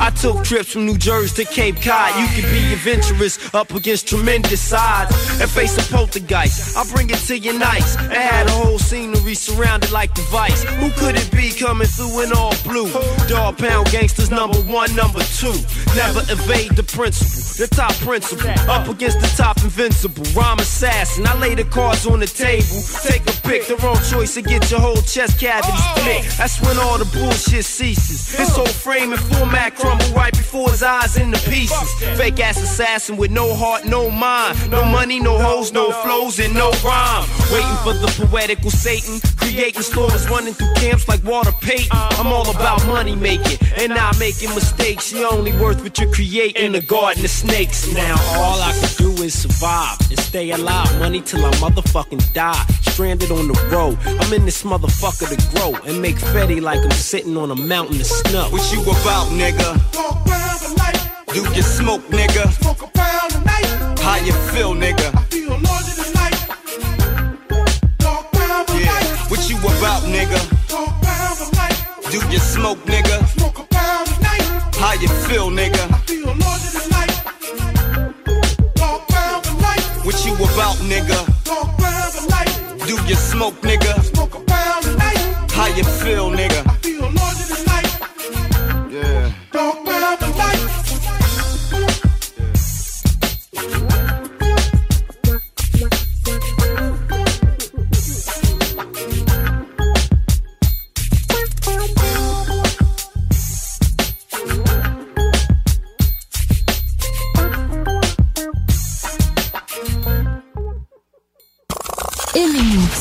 I 0.00 0.10
took 0.10 0.44
trips 0.44 0.72
from 0.72 0.86
New 0.86 0.96
Jersey 0.96 1.44
to 1.44 1.50
Cape 1.50 1.82
Cod. 1.82 2.14
You 2.20 2.26
can 2.28 2.50
be 2.52 2.72
adventurous 2.72 3.52
up 3.52 3.74
against 3.74 4.06
tremendous 4.06 4.72
odds 4.72 5.10
and 5.40 5.50
face 5.50 5.76
a 5.78 5.92
poltergeist. 5.92 6.76
I'll 6.76 6.86
bring 6.94 7.10
it 7.10 7.18
to 7.26 7.36
you 7.36 7.58
nice. 7.58 7.96
And 7.96 8.12
had 8.12 8.46
a 8.46 8.52
whole 8.52 8.78
scenery 8.78 9.34
surrounded 9.34 9.90
like 9.90 10.14
device. 10.14 10.62
Who 10.62 10.90
could 10.92 11.16
it 11.16 11.28
be 11.32 11.50
coming 11.50 11.88
through 11.88 12.22
in 12.22 12.32
all 12.32 12.54
blue? 12.62 12.92
Dog 13.26 13.58
pound 13.58 13.90
gangsters 13.90 14.30
number 14.30 14.58
one, 14.58 14.94
number 14.94 15.20
two. 15.20 15.58
Never 15.96 16.20
evade 16.30 16.76
the 16.76 16.84
principle, 16.84 17.66
the 17.66 17.74
top 17.74 17.94
principle. 17.94 18.48
Up 18.70 18.86
against 18.86 19.20
the 19.20 19.32
top 19.36 19.58
invincible. 19.58 20.22
Rhyme 20.36 20.60
assassin. 20.60 21.26
I 21.26 21.36
lay 21.38 21.56
the 21.56 21.64
cards 21.64 22.06
on 22.06 22.20
the 22.20 22.26
table. 22.26 22.78
Take 23.08 23.22
a 23.22 23.40
pick, 23.40 23.66
the 23.66 23.76
wrong 23.76 23.98
choice 24.10 24.36
and 24.36 24.46
get 24.46 24.70
your 24.70 24.80
whole 24.80 25.00
chest 25.00 25.40
cavity 25.40 25.72
oh. 25.72 25.94
split. 25.96 26.36
That's 26.36 26.60
when 26.60 26.76
all 26.78 26.98
the 26.98 27.06
bullshit 27.06 27.64
ceases. 27.64 28.36
His 28.36 28.54
whole 28.54 28.66
frame 28.66 29.12
and 29.12 29.20
format 29.20 29.74
crumble 29.76 30.12
right 30.14 30.36
before 30.36 30.70
his 30.70 30.82
eyes 30.82 31.16
in 31.16 31.30
the 31.30 31.38
pieces. 31.48 31.88
Fake 32.18 32.38
ass 32.40 32.62
assassin 32.62 33.16
with 33.16 33.30
no 33.30 33.54
heart, 33.54 33.86
no 33.86 34.10
mind. 34.10 34.70
No 34.70 34.84
money, 34.84 35.20
no 35.20 35.38
hoes, 35.38 35.72
no 35.72 35.90
flows, 36.02 36.38
and 36.38 36.52
no 36.52 36.70
rhyme. 36.84 37.24
Waiting 37.50 37.78
for 37.82 37.94
the 37.94 38.12
poetical 38.26 38.70
Satan. 38.70 39.20
Creating 39.38 39.80
stories 39.80 40.28
running 40.28 40.52
through 40.52 40.74
camps 40.74 41.08
like 41.08 41.24
Walter 41.24 41.52
Payton. 41.52 41.88
I'm 41.92 42.26
all 42.26 42.50
about 42.50 42.86
money 42.86 43.16
making 43.16 43.58
and 43.78 43.94
not 43.94 44.18
making 44.18 44.54
mistakes. 44.54 45.12
You 45.12 45.26
only 45.30 45.52
worth 45.52 45.82
what 45.82 45.98
you 45.98 46.10
create 46.12 46.56
in 46.56 46.72
the 46.72 46.82
garden 46.82 47.24
of 47.24 47.30
snakes. 47.30 47.90
Now 47.94 48.16
all 48.36 48.60
I 48.60 48.72
can 48.72 48.90
do 48.98 49.22
is 49.22 49.32
survive 49.32 49.98
and 50.10 50.18
stay 50.18 50.50
alive. 50.50 50.98
Money 50.98 51.22
till 51.22 51.44
I 51.46 51.50
motherfucking 51.52 52.34
die. 52.34 52.64
Stranded 52.98 53.30
on 53.30 53.46
the 53.46 53.54
road. 53.70 53.96
I'm 54.20 54.32
in 54.32 54.44
this 54.44 54.64
motherfucker 54.64 55.28
to 55.30 55.36
grow 55.54 55.72
and 55.86 56.02
make 56.02 56.16
Fetty 56.16 56.60
like 56.60 56.82
I'm 56.82 56.90
sitting 56.90 57.36
on 57.36 57.52
a 57.52 57.54
mountain 57.54 58.00
of 58.00 58.06
snow. 58.06 58.48
What 58.50 58.72
you 58.72 58.82
about, 58.82 59.28
nigga? 59.38 59.78
Do 61.32 61.44
you 61.54 61.62
smoke, 61.62 62.02
nigga? 62.08 62.50
Smoke 62.60 62.82
a 62.82 62.88
pound 62.88 63.36
a 63.36 63.44
night. 63.44 64.00
How 64.00 64.16
you 64.16 64.32
feel, 64.50 64.74
nigga? 64.74 65.14
Yeah. 68.74 69.28
What 69.30 69.48
you 69.48 69.58
about, 69.58 70.02
nigga? 70.02 70.40
Do 72.10 72.18
you 72.32 72.38
smoke, 72.40 72.78
nigga? 72.78 73.24
Smoke 73.28 73.60
a 73.60 73.62
pound 73.62 74.08
a 74.08 74.22
night. 74.24 74.42
How 74.74 74.94
you 74.94 75.06
feel, 75.28 75.50
nigga? 75.50 75.86
What 80.04 80.26
you 80.26 80.34
about, 80.34 80.78
nigga? 80.78 81.77
Do 82.88 82.94
you 83.06 83.16
smoke, 83.16 83.60
nigga? 83.60 83.92
How 85.52 85.66
you 85.76 85.84
feel, 85.84 86.30
nigga? 86.30 86.64
Yeah. 86.82 87.67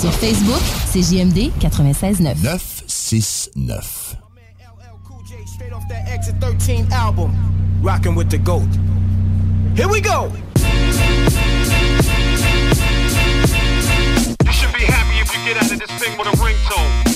Sur 0.08 0.20
Facebook, 0.20 0.62
c'est 0.86 1.02
JMD 1.02 1.52
96.9. 1.60 2.42
969. 2.42 4.16
Straight 5.46 5.74
off 5.74 5.88
that 5.90 6.08
Exit 6.08 6.36
13 6.40 6.88
album, 6.92 7.32
rocking 7.82 8.16
with 8.16 8.30
the 8.30 8.38
GOAT. 8.38 8.68
Here 9.76 9.88
we 9.88 10.00
go. 10.02 10.32
You 14.46 14.52
should 14.52 14.74
be 14.74 14.86
happy 14.86 15.20
if 15.20 15.34
you 15.34 15.46
get 15.46 15.58
out 15.58 15.72
of 15.72 15.80
this 15.80 15.92
thing 16.00 16.18
with 16.18 16.28
a 16.28 16.38
ringtone. 16.38 17.07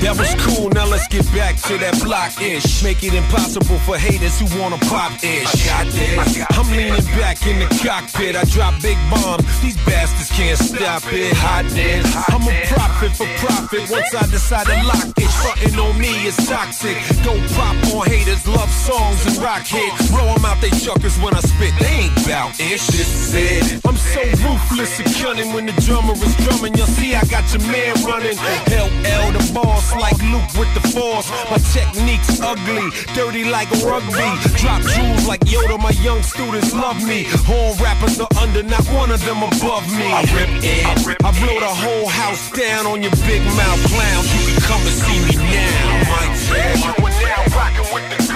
That 0.00 0.16
was 0.16 0.32
cool, 0.40 0.70
now 0.70 0.86
let's 0.86 1.06
get 1.08 1.26
back 1.36 1.60
to 1.68 1.76
that 1.76 2.00
block 2.02 2.40
ish. 2.40 2.82
Make 2.82 3.04
it 3.04 3.12
impossible 3.12 3.78
for 3.84 3.98
haters 3.98 4.40
who 4.40 4.48
wanna 4.58 4.78
pop 4.88 5.12
ish. 5.22 5.68
I 5.68 5.84
got 5.84 5.92
this. 5.92 6.40
I'm 6.56 6.68
leaning 6.72 7.04
back 7.20 7.44
in 7.46 7.60
the 7.60 7.68
cockpit, 7.84 8.34
I 8.34 8.44
drop 8.48 8.80
big 8.80 8.96
bombs. 9.12 9.44
These 9.60 9.76
bastards 9.84 10.32
can't 10.32 10.58
stop 10.58 11.04
it. 11.12 11.36
Hot 11.36 11.68
this. 11.68 12.08
I'm 12.32 12.40
a 12.48 12.54
prophet 12.72 13.12
for 13.12 13.28
profit 13.44 13.90
once 13.90 14.08
I 14.16 14.24
decide 14.32 14.66
to 14.72 14.76
lock 14.88 15.12
it. 15.20 15.30
Frontin' 15.40 15.78
on 15.78 15.98
me 15.98 16.26
is 16.26 16.36
toxic. 16.48 16.96
Don't 17.22 17.44
pop 17.52 17.76
on 17.92 18.08
haters, 18.08 18.46
love 18.48 18.72
songs 18.72 19.20
and 19.26 19.36
rock 19.38 19.64
hits. 19.68 20.10
Blow 20.10 20.32
'em 20.32 20.44
out 20.44 20.60
they 20.60 20.72
chuckers 20.80 21.16
when 21.20 21.34
I 21.36 21.40
spit. 21.40 21.76
They 21.78 22.08
ain't 22.08 22.16
bout 22.26 22.58
ish. 22.58 22.86
This 22.88 23.08
is 23.08 23.34
it. 23.34 23.80
I'm 23.84 23.96
so 23.96 24.22
ruthless 24.44 24.98
and 25.00 25.12
cunning 25.20 25.52
when 25.52 25.66
the 25.66 25.76
drummer 25.84 26.14
is 26.14 26.34
drumming. 26.40 26.74
You'll 26.76 26.88
see 26.88 27.14
I 27.14 27.24
got 27.24 27.44
your 27.52 27.62
man 27.68 27.94
running. 28.04 28.36
LL 28.72 29.32
the 29.32 29.44
boss 29.52 29.89
like 29.96 30.18
Luke 30.22 30.50
with 30.58 30.72
the 30.74 30.84
force. 30.92 31.30
My 31.50 31.58
technique's 31.72 32.40
ugly, 32.40 32.90
dirty 33.14 33.44
like 33.44 33.70
rugby. 33.82 34.30
Drop 34.56 34.82
jewels 34.82 35.26
like 35.26 35.40
Yoda, 35.46 35.78
my 35.78 35.94
young 36.02 36.22
students 36.22 36.72
love 36.74 37.02
me. 37.02 37.26
All 37.48 37.74
rappers 37.76 38.20
are 38.20 38.30
under, 38.40 38.62
not 38.62 38.84
one 38.90 39.10
of 39.10 39.24
them 39.24 39.42
above 39.42 39.86
me. 39.96 40.08
I 40.10 40.22
rip 40.34 40.50
it, 40.62 41.16
I 41.24 41.30
blow 41.40 41.60
the 41.60 41.74
whole 41.82 42.08
house 42.08 42.50
down 42.52 42.86
on 42.86 43.02
your 43.02 43.14
big 43.26 43.42
mouth 43.56 43.82
clowns. 43.90 44.26
You 44.34 44.52
can 44.52 44.60
come 44.68 44.82
and 44.82 44.96
see 44.96 45.18
me 45.26 45.34
now. 45.36 46.00
Mike 46.10 46.36
You 46.84 47.04
are 47.04 47.16
now 47.22 47.56
rocking 47.56 47.88
with 47.94 48.06
the 48.10 48.30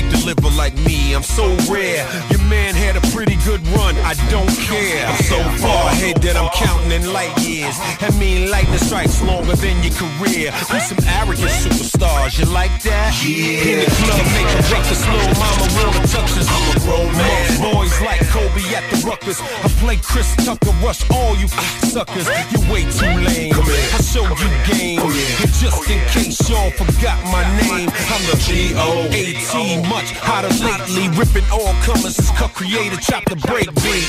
they 0.00 0.08
deliver 0.10 0.48
like 0.56 0.74
me? 0.86 1.14
I'm 1.14 1.22
so 1.22 1.46
rare. 1.70 2.06
Your 2.30 2.42
man 2.46 2.74
had 2.74 2.96
a 2.96 3.02
pretty 3.12 3.36
good 3.44 3.66
run, 3.74 3.96
I 4.06 4.14
don't 4.30 4.50
care. 4.62 5.06
I'm 5.06 5.22
so 5.24 5.38
far 5.58 5.90
ahead 5.90 6.22
that 6.22 6.36
I'm 6.36 6.50
counting 6.54 6.92
in 6.92 7.12
light 7.12 7.34
years. 7.42 7.74
I 8.00 8.10
mean, 8.18 8.50
lightning 8.50 8.78
strikes 8.78 9.20
longer 9.22 9.56
than 9.56 9.82
your 9.82 9.94
career. 9.94 10.54
We 10.70 10.78
some 10.80 11.02
arrogant 11.18 11.50
superstars, 11.50 12.38
you 12.38 12.46
like 12.46 12.74
that? 12.82 13.10
Yeah. 13.24 13.70
In 13.70 13.76
the 13.82 13.90
club, 13.90 14.26
make 14.34 14.50
a 14.54 14.62
breakfast, 14.70 15.02
little 15.08 15.34
mama 15.38 15.66
wanna 15.74 16.06
touch 16.06 16.32
us. 16.38 16.46
I'm 16.46 16.64
a 16.70 16.80
grown 16.86 17.12
man. 17.12 17.72
Boys 17.72 17.94
like 18.02 18.22
Kobe 18.30 18.62
at 18.74 18.84
the 18.90 18.98
Ruckers. 19.02 19.40
I 19.42 19.68
play 19.82 19.98
Chris 19.98 20.30
Tucker, 20.44 20.72
rush 20.82 21.02
all 21.10 21.34
you 21.36 21.48
suckers. 21.90 22.28
You 22.52 22.60
way 22.70 22.86
too 22.86 23.10
lame. 23.26 23.54
I 23.54 23.98
show 24.04 24.22
you 24.22 24.50
game. 24.70 25.00
And 25.02 25.52
just 25.58 25.90
in 25.90 26.00
case 26.14 26.38
y'all 26.48 26.70
forgot 26.70 27.18
my 27.32 27.42
name, 27.66 27.90
I'm 27.90 28.22
the 28.30 28.36
G-O-A-T, 28.46 29.87
much 29.88 30.12
hotter 30.12 30.52
lately. 30.60 31.08
Ripping 31.16 31.48
all 31.50 31.72
comers, 31.82 32.18
is 32.18 32.30
cut 32.36 32.52
creator, 32.54 32.96
chop 33.00 33.24
the 33.24 33.36
break 33.48 33.66
beat. 33.82 34.04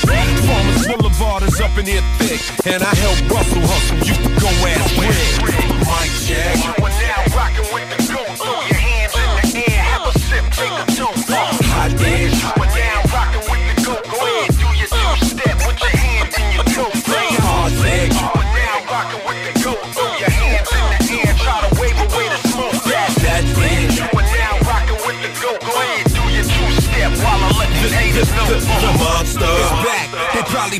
Farmers 0.46 0.86
Boulevard 0.86 1.42
is 1.42 1.60
up 1.60 1.76
in 1.78 1.86
here 1.86 2.04
thick, 2.20 2.40
and 2.66 2.82
I 2.82 2.92
help 2.94 3.18
Russell 3.32 3.64
hustle. 3.64 3.98
You 4.04 4.14
can 4.14 4.34
go 4.38 4.50
ass 4.68 4.92
Rick. 5.00 5.16
Mike 5.88 6.14
Jack. 6.28 6.56
You 6.60 6.84
are 6.84 6.94
now 7.00 7.36
rocking 7.36 7.68
with 7.72 7.88
the 7.90 7.99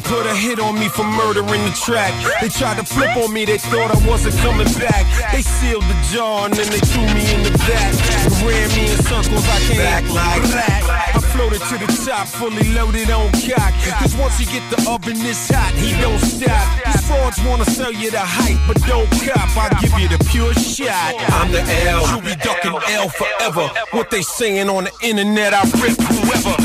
They 0.01 0.09
put 0.09 0.25
a 0.25 0.35
hit 0.35 0.59
on 0.61 0.79
me 0.79 0.89
for 0.89 1.05
murdering 1.05 1.65
the 1.69 1.77
track. 1.85 2.15
They 2.41 2.49
tried 2.49 2.79
to 2.79 2.85
flip 2.85 3.17
on 3.17 3.33
me, 3.35 3.45
they 3.45 3.59
thought 3.59 3.93
I 3.93 4.09
wasn't 4.09 4.37
coming 4.37 4.71
back. 4.81 5.05
They 5.33 5.43
sealed 5.43 5.85
the 5.85 5.99
jar 6.09 6.47
and 6.47 6.55
then 6.55 6.71
they 6.71 6.81
threw 6.81 7.05
me 7.13 7.21
in 7.35 7.43
the 7.45 7.53
back. 7.69 7.93
Ran 8.41 8.69
me 8.73 8.89
in 8.93 8.99
circles, 9.05 9.45
I 9.45 9.59
can't 9.69 9.85
act 9.93 10.09
like 10.09 10.43
that. 10.57 11.13
I 11.15 11.21
floated 11.21 11.61
to 11.69 11.77
the 11.77 11.91
top, 12.07 12.29
fully 12.29 12.73
loaded 12.73 13.11
on 13.11 13.29
cock. 13.45 13.75
Cause 14.01 14.17
once 14.17 14.41
you 14.41 14.47
get 14.47 14.65
the 14.73 14.81
oven 14.89 15.19
this 15.21 15.51
hot, 15.51 15.75
he 15.75 15.93
don't 16.01 16.21
stop. 16.21 16.65
These 16.87 17.05
frauds 17.05 17.39
wanna 17.45 17.67
sell 17.67 17.93
you 17.93 18.11
the 18.11 18.25
hype, 18.25 18.61
but 18.65 18.81
don't 18.89 19.11
cop. 19.21 19.53
I'll 19.53 19.81
give 19.83 19.93
you 20.01 20.09
the 20.09 20.23
pure 20.31 20.55
shot. 20.55 21.13
I'm 21.37 21.53
the 21.53 21.61
L, 21.93 22.09
You'll 22.09 22.25
be 22.25 22.37
ducking 22.41 22.73
L 22.73 23.09
forever. 23.11 23.69
What 23.91 24.11
they 24.11 24.23
saying 24.23 24.71
on 24.71 24.85
the 24.85 24.93
internet, 25.03 25.53
I 25.53 25.65
rip 25.77 25.99
whoever. 26.01 26.57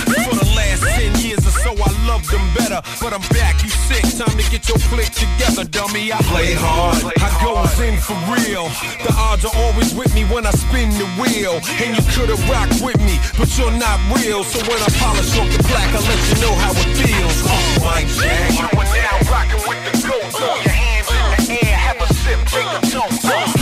Better. 2.55 2.79
But 3.03 3.11
I'm 3.11 3.25
back, 3.35 3.61
you 3.61 3.69
sick. 3.69 4.07
Time 4.15 4.31
to 4.31 4.45
get 4.49 4.63
your 4.71 4.79
click 4.87 5.11
together, 5.11 5.67
dummy. 5.67 6.15
I 6.15 6.17
play 6.31 6.55
hard, 6.55 7.03
I 7.19 7.29
goes 7.43 7.75
in 7.83 7.99
for 7.99 8.15
real. 8.31 8.71
The 9.03 9.11
odds 9.13 9.43
are 9.43 9.53
always 9.53 9.93
with 9.93 10.15
me 10.15 10.23
when 10.31 10.47
I 10.47 10.51
spin 10.55 10.89
the 10.95 11.05
wheel. 11.19 11.59
And 11.83 11.91
you 11.93 12.03
could've 12.15 12.41
rocked 12.49 12.79
with 12.79 12.97
me, 13.03 13.19
but 13.37 13.51
you're 13.59 13.75
not 13.75 13.99
real. 14.15 14.47
So 14.47 14.63
when 14.63 14.79
I 14.79 14.89
polish 14.95 15.35
off 15.35 15.51
the 15.51 15.61
plaque, 15.67 15.91
I 15.91 15.99
let 15.99 16.21
you 16.31 16.37
know 16.39 16.55
how 16.63 16.71
it 16.71 16.89
feels. 16.95 17.37
Oh, 17.43 17.83
Mike 17.83 18.07
Jack. 18.15 18.55
You 18.55 18.67
are 18.71 18.89
now 18.95 19.15
rocking 19.29 19.63
with 19.67 19.81
the 19.83 19.93
goat. 20.07 20.31
Throw 20.31 20.55
your 20.63 20.73
hands 20.73 21.07
in 21.11 21.59
the 21.59 21.67
air, 21.67 21.75
have 21.75 21.99
a 21.99 22.07
sip, 22.23 22.39
take 22.47 22.71
a 22.71 22.79
toke. 22.87 23.11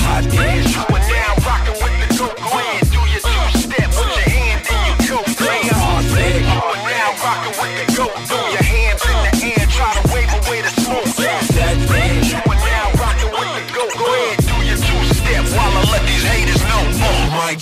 Hot. 0.06 0.93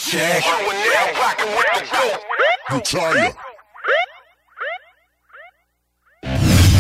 Jack. 0.10 0.44
You 0.45 0.52
are 0.52 0.73
now 0.73 1.19
rocking 1.22 1.52
with 1.56 1.68
the 1.76 1.84
goat. 1.91 2.19
Guitar. 2.69 3.14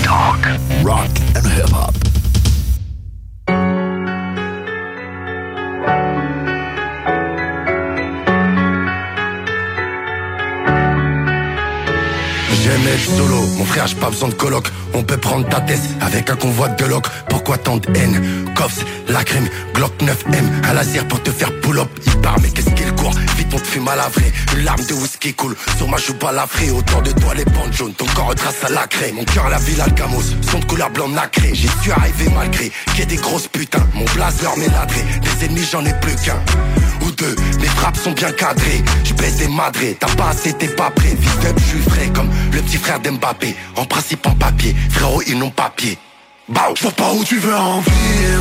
Talk, 0.03 0.41
rock, 0.83 1.09
and 1.35 1.45
hip 1.45 1.69
hop. 1.69 2.20
J'aime 12.71 12.87
être 12.87 13.17
solo, 13.17 13.41
mon 13.57 13.65
frère 13.65 13.85
j'ai 13.85 13.95
pas 13.95 14.09
besoin 14.09 14.29
de 14.29 14.33
coloc. 14.33 14.65
On 14.93 15.03
peut 15.03 15.17
prendre 15.17 15.45
ta 15.49 15.59
tête 15.59 15.81
avec 15.99 16.29
un 16.29 16.37
convoi 16.37 16.69
de 16.69 16.85
loc 16.85 17.05
Pourquoi 17.29 17.57
tant 17.57 17.77
de 17.77 17.87
haine? 17.97 18.45
Cops, 18.55 18.79
la 19.09 19.23
crème, 19.25 19.49
Glock 19.73 19.91
9M 20.01 20.69
Un 20.69 20.73
laser 20.73 21.05
pour 21.07 21.21
te 21.21 21.31
faire 21.31 21.51
pull 21.59 21.79
up. 21.79 21.89
Il 22.05 22.17
part 22.21 22.39
mais 22.41 22.49
qu'est-ce 22.49 22.69
qu'il 22.69 22.91
court? 22.93 23.13
Vite 23.37 23.47
on 23.53 23.57
te 23.57 23.67
fume 23.67 23.87
à 23.89 23.95
la 23.97 24.07
vraie. 24.07 24.31
Une 24.55 24.63
larme 24.63 24.85
de 24.85 24.93
whisky 24.93 25.33
coule 25.33 25.55
Sur 25.77 25.89
ma 25.89 25.97
joue 25.97 26.13
pas 26.13 26.31
la 26.31 26.45
vraie. 26.45 26.69
Autour 26.69 27.01
de 27.01 27.11
toi 27.11 27.33
les 27.33 27.43
bandes 27.43 27.73
jaunes. 27.73 27.93
Ton 27.93 28.05
corps 28.15 28.27
retrace 28.27 28.63
à 28.63 28.69
la 28.69 28.87
craie. 28.87 29.11
Mon 29.11 29.25
cœur 29.25 29.47
à 29.47 29.49
la 29.49 29.57
ville 29.57 29.81
Alcamos 29.81 30.23
Son 30.49 30.59
de 30.59 30.65
couleur 30.65 30.89
blanc 30.91 31.09
nacré. 31.09 31.51
J'y 31.53 31.67
suis 31.81 31.91
arrivé 31.91 32.29
malgré 32.33 32.71
Qu'il 32.91 32.99
y 32.99 33.01
ait 33.01 33.05
des 33.05 33.17
grosses 33.17 33.49
putains. 33.49 33.85
Mon 33.95 34.05
blaze 34.15 34.41
leur 34.43 34.57
met 34.57 34.67
l'adré 34.67 35.01
Des 35.21 35.45
ennemis 35.45 35.67
j'en 35.69 35.83
ai 35.85 35.93
plus 35.99 36.15
qu'un. 36.15 36.39
Ou 37.05 37.11
deux 37.11 37.35
Mes 37.59 37.67
frappes 37.67 37.97
sont 37.97 38.11
bien 38.11 38.31
cadrées. 38.31 38.83
Je 39.03 39.13
baisse 39.13 39.37
des 39.37 39.49
madrés. 39.49 39.97
T'as 39.99 40.13
pas 40.15 40.29
assez 40.29 40.53
t'es 40.53 40.67
pas 40.67 40.89
prêt. 40.91 41.15
Vite 41.19 41.53
je 41.57 41.63
suis 41.63 41.89
frais 41.89 42.09
comme 42.13 42.29
le 42.53 42.60
petit 42.61 42.77
frère 42.77 42.99
d'Mbappé. 42.99 43.55
En 43.75 43.85
principe 43.85 44.25
en 44.25 44.35
papier. 44.35 44.75
Frérot 44.89 45.21
ils 45.27 45.37
n'ont 45.37 45.49
pas 45.49 45.71
pied. 45.75 45.97
Je 46.75 46.81
vois 46.81 46.91
pas 46.91 47.11
où 47.13 47.23
tu 47.23 47.37
veux 47.37 47.55
en 47.55 47.79
venir. 47.81 48.39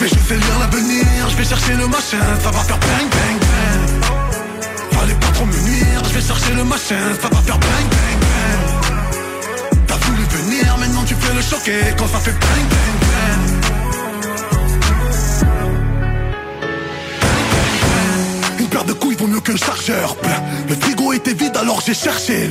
Mais 0.00 0.08
je 0.08 0.14
sais 0.14 0.36
lire 0.36 0.58
l'avenir. 0.60 1.04
Je 1.30 1.36
vais 1.36 1.44
chercher 1.44 1.72
le 1.74 1.86
machin. 1.86 2.24
Ça 2.42 2.50
va 2.50 2.60
faire 2.60 2.78
bang 2.78 3.08
bang 3.10 3.38
bang. 3.40 4.98
Fallait 4.98 5.14
pas 5.14 5.32
trop 5.34 5.46
me 5.46 5.58
nuire 5.68 6.02
Je 6.08 6.14
vais 6.14 6.26
chercher 6.26 6.52
le 6.54 6.64
machin. 6.64 7.02
Ça 7.20 7.28
va 7.28 7.38
faire 7.42 7.58
bang 7.58 7.86
bang 7.90 8.18
bang. 8.20 9.82
T'as 9.86 9.96
voulu 9.96 10.22
venir. 10.24 10.76
Maintenant 10.78 11.04
tu 11.04 11.14
fais 11.14 11.34
le 11.34 11.42
choquer 11.42 11.94
Quand 11.96 12.08
ça 12.08 12.18
fait 12.18 12.32
bang 12.32 12.66
bang 12.70 12.96
bang 13.00 13.65
Une 18.66 18.70
paire 18.70 18.84
de 18.84 18.94
couilles 18.94 19.14
vaut 19.14 19.28
mieux 19.28 19.38
qu'un 19.38 19.56
chargeur. 19.56 20.16
Le 20.68 20.74
frigo 20.74 21.12
était 21.12 21.34
vide 21.34 21.56
alors 21.56 21.80
j'ai 21.86 21.94
cherché. 21.94 22.50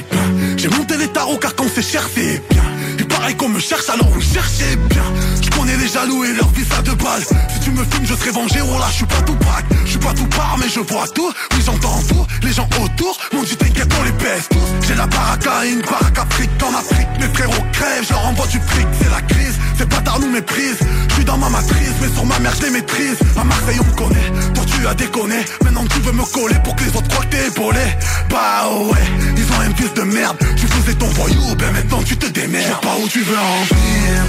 J'ai 0.55 0.69
monté 0.69 0.95
les 0.95 1.09
tarots 1.09 1.35
car 1.35 1.53
quand 1.55 1.65
c'est 1.73 1.81
cher 1.81 2.07
c'est 2.15 2.41
bien. 2.49 2.63
Et 2.97 3.03
pareil 3.03 3.35
qu'on 3.35 3.49
me 3.49 3.59
cherche 3.59 3.89
alors 3.89 4.07
on 4.15 4.21
cherchait 4.21 4.77
bien. 4.89 5.03
Je 5.43 5.49
connais 5.49 5.75
les 5.75 5.89
jaloux 5.89 6.23
et 6.23 6.31
leur 6.31 6.47
vie 6.51 6.63
ça 6.63 6.81
de 6.83 6.91
balle. 6.91 7.21
Si 7.21 7.59
tu 7.59 7.71
me 7.71 7.83
filmes 7.83 8.05
je 8.05 8.13
serai 8.15 8.31
vengé, 8.31 8.61
oh 8.61 8.79
là 8.79 8.85
je 8.91 8.95
suis 8.95 9.05
pas 9.05 9.21
tout 9.25 9.35
pack. 9.35 9.65
Pas 10.05 10.13
tout 10.13 10.27
part 10.27 10.55
mais 10.59 10.69
je 10.69 10.81
vois 10.81 11.07
tout. 11.07 11.31
Oui 11.53 11.61
j'entends 11.65 11.99
tout. 12.07 12.25
Les 12.43 12.53
gens 12.53 12.69
autour 12.79 13.17
m'ont 13.33 13.41
dit 13.41 13.57
t'inquiète 13.57 13.91
on 13.99 14.03
les 14.03 14.11
baisse 14.11 14.47
tous. 14.49 14.87
J'ai 14.87 14.93
la 14.93 15.07
baraka 15.07 15.65
et 15.65 15.71
une 15.71 15.81
baraque 15.81 16.19
Afrique 16.19 16.51
en 16.61 16.77
Afrique. 16.77 17.07
Mes 17.19 17.27
frérots 17.33 17.65
crèvent, 17.73 18.05
je 18.07 18.13
leur 18.13 18.25
envoie 18.27 18.45
du 18.45 18.59
fric, 18.59 18.87
c'est 19.01 19.09
la 19.09 19.21
crise. 19.21 19.55
Ces 19.77 19.85
bâtards 19.85 20.19
nous 20.19 20.29
méprisent. 20.29 20.85
Je 21.09 21.13
suis 21.15 21.25
dans 21.25 21.37
ma 21.37 21.49
matrice 21.49 21.95
mais 22.01 22.13
sur 22.13 22.25
ma 22.25 22.37
mère 22.37 22.53
je 22.59 22.65
les 22.65 22.69
maîtrise. 22.69 23.17
À 23.35 23.43
Marseille 23.43 23.79
on 23.81 23.85
me 23.85 23.95
connaît, 23.95 24.31
toi 24.53 24.63
tu 24.67 24.87
as 24.87 24.93
déconné. 24.93 25.39
Maintenant 25.63 25.85
tu 25.89 25.99
veux 26.01 26.11
me 26.11 26.23
coller 26.23 26.59
pour 26.63 26.75
que 26.75 26.83
les 26.83 26.95
autres 26.95 27.07
croient 27.07 27.25
que 27.25 27.31
t'es 27.35 27.47
épaulé. 27.47 27.85
Bah 28.29 28.69
ouais, 28.91 29.07
ils 29.35 29.51
ont 29.53 29.61
un 29.61 29.73
fils 29.75 29.93
de 29.95 30.03
merde. 30.03 30.37
Tu 30.55 30.67
faisais 30.67 30.93
ton 30.93 31.07
voyou, 31.07 31.55
ben 31.57 31.71
maintenant 31.71 32.03
tu 32.03 32.15
te 32.15 32.27
démerdes. 32.27 32.77
Je 32.83 32.87
pas 32.87 32.95
où 33.03 33.07
tu 33.07 33.21
veux 33.23 33.37
en 33.37 33.63
venir. 33.73 34.23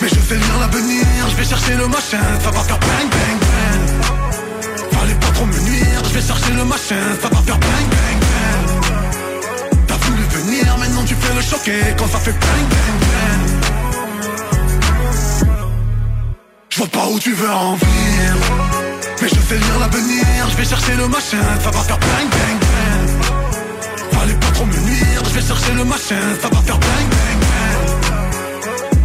Mais 0.00 0.08
je 0.08 0.14
sais 0.14 0.36
lire 0.36 0.58
l'avenir, 0.60 1.04
je 1.30 1.36
vais 1.36 1.44
chercher 1.44 1.74
le 1.74 1.86
machin, 1.88 2.24
ça 2.42 2.50
va 2.50 2.60
faire 2.60 2.78
bang 2.78 3.08
bang 3.10 3.38
bang. 3.40 3.75
Trop 5.36 5.44
me 5.44 5.60
nuire, 5.68 6.02
je 6.08 6.14
vais 6.14 6.26
chercher 6.26 6.52
le 6.52 6.64
machin, 6.64 7.02
ça 7.20 7.28
va 7.28 7.40
faire 7.42 7.58
bang 7.58 7.86
bang 7.92 8.18
bang. 8.24 8.60
T'as 9.86 9.98
voulu 10.06 10.22
venir, 10.36 10.78
maintenant 10.78 11.04
tu 11.04 11.14
fais 11.14 11.34
le 11.34 11.42
choquer 11.42 11.82
quand 11.98 12.08
ça 12.08 12.18
fait 12.18 12.32
bang 12.32 12.64
bang 12.72 12.96
bang. 13.04 13.42
Je 16.70 16.76
vois 16.78 16.88
pas 16.88 17.06
où 17.12 17.18
tu 17.18 17.34
veux 17.34 17.50
en 17.50 17.74
venir. 17.74 18.34
Mais 19.20 19.28
je 19.28 19.34
sais 19.34 19.58
lire 19.58 19.78
l'avenir, 19.78 20.24
je 20.50 20.56
vais 20.56 20.64
chercher 20.64 20.94
le 20.96 21.06
machin, 21.08 21.44
ça 21.62 21.70
va 21.70 21.80
faire 21.80 21.98
bang 21.98 22.28
bang 22.36 22.58
bang. 22.64 23.06
Fallait 24.12 24.40
pas 24.40 24.52
trop 24.54 24.64
me 24.64 24.78
nuire, 24.88 25.22
je 25.28 25.34
vais 25.38 25.46
chercher 25.46 25.72
le 25.74 25.84
machin, 25.84 26.22
ça 26.40 26.48
va 26.48 26.62
faire 26.62 26.78
bang 26.78 27.08
bang 27.14 27.38
bang. 27.44 27.80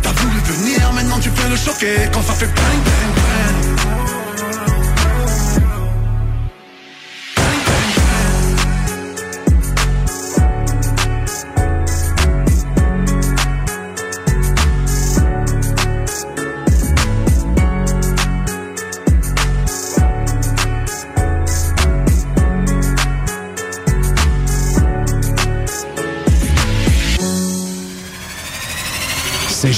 T'as 0.01 0.13
voulu 0.13 0.39
venir, 0.53 0.93
maintenant 0.93 1.19
tu 1.19 1.29
fais 1.29 1.49
le 1.49 1.57
choquer 1.57 2.09
quand 2.13 2.23
ça 2.23 2.33
fait 2.33 2.47
bang 2.47 2.79
bang 2.87 3.11
bang. 3.17 3.60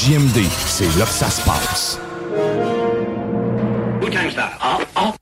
JMD, 0.04 0.44
c'est 0.66 0.98
là 1.00 1.06
que 1.06 1.12
ça 1.12 1.30
se 1.30 1.42
passe. 1.44 1.98
Wu-Tang 4.02 4.30
style. 4.32 4.50
Oh, 4.62 4.82
oh. 4.98 5.14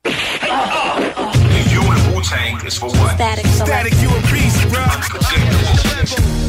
You 1.70 1.82
and 1.82 2.16
Wu-Tang 2.16 2.66
is 2.66 2.80
for 2.80 2.90
what? 2.90 3.14
Static, 3.14 3.46
Static, 3.46 3.94
you 4.02 4.10
a 4.10 4.22
beast, 4.32 4.68
bro. 4.70 5.21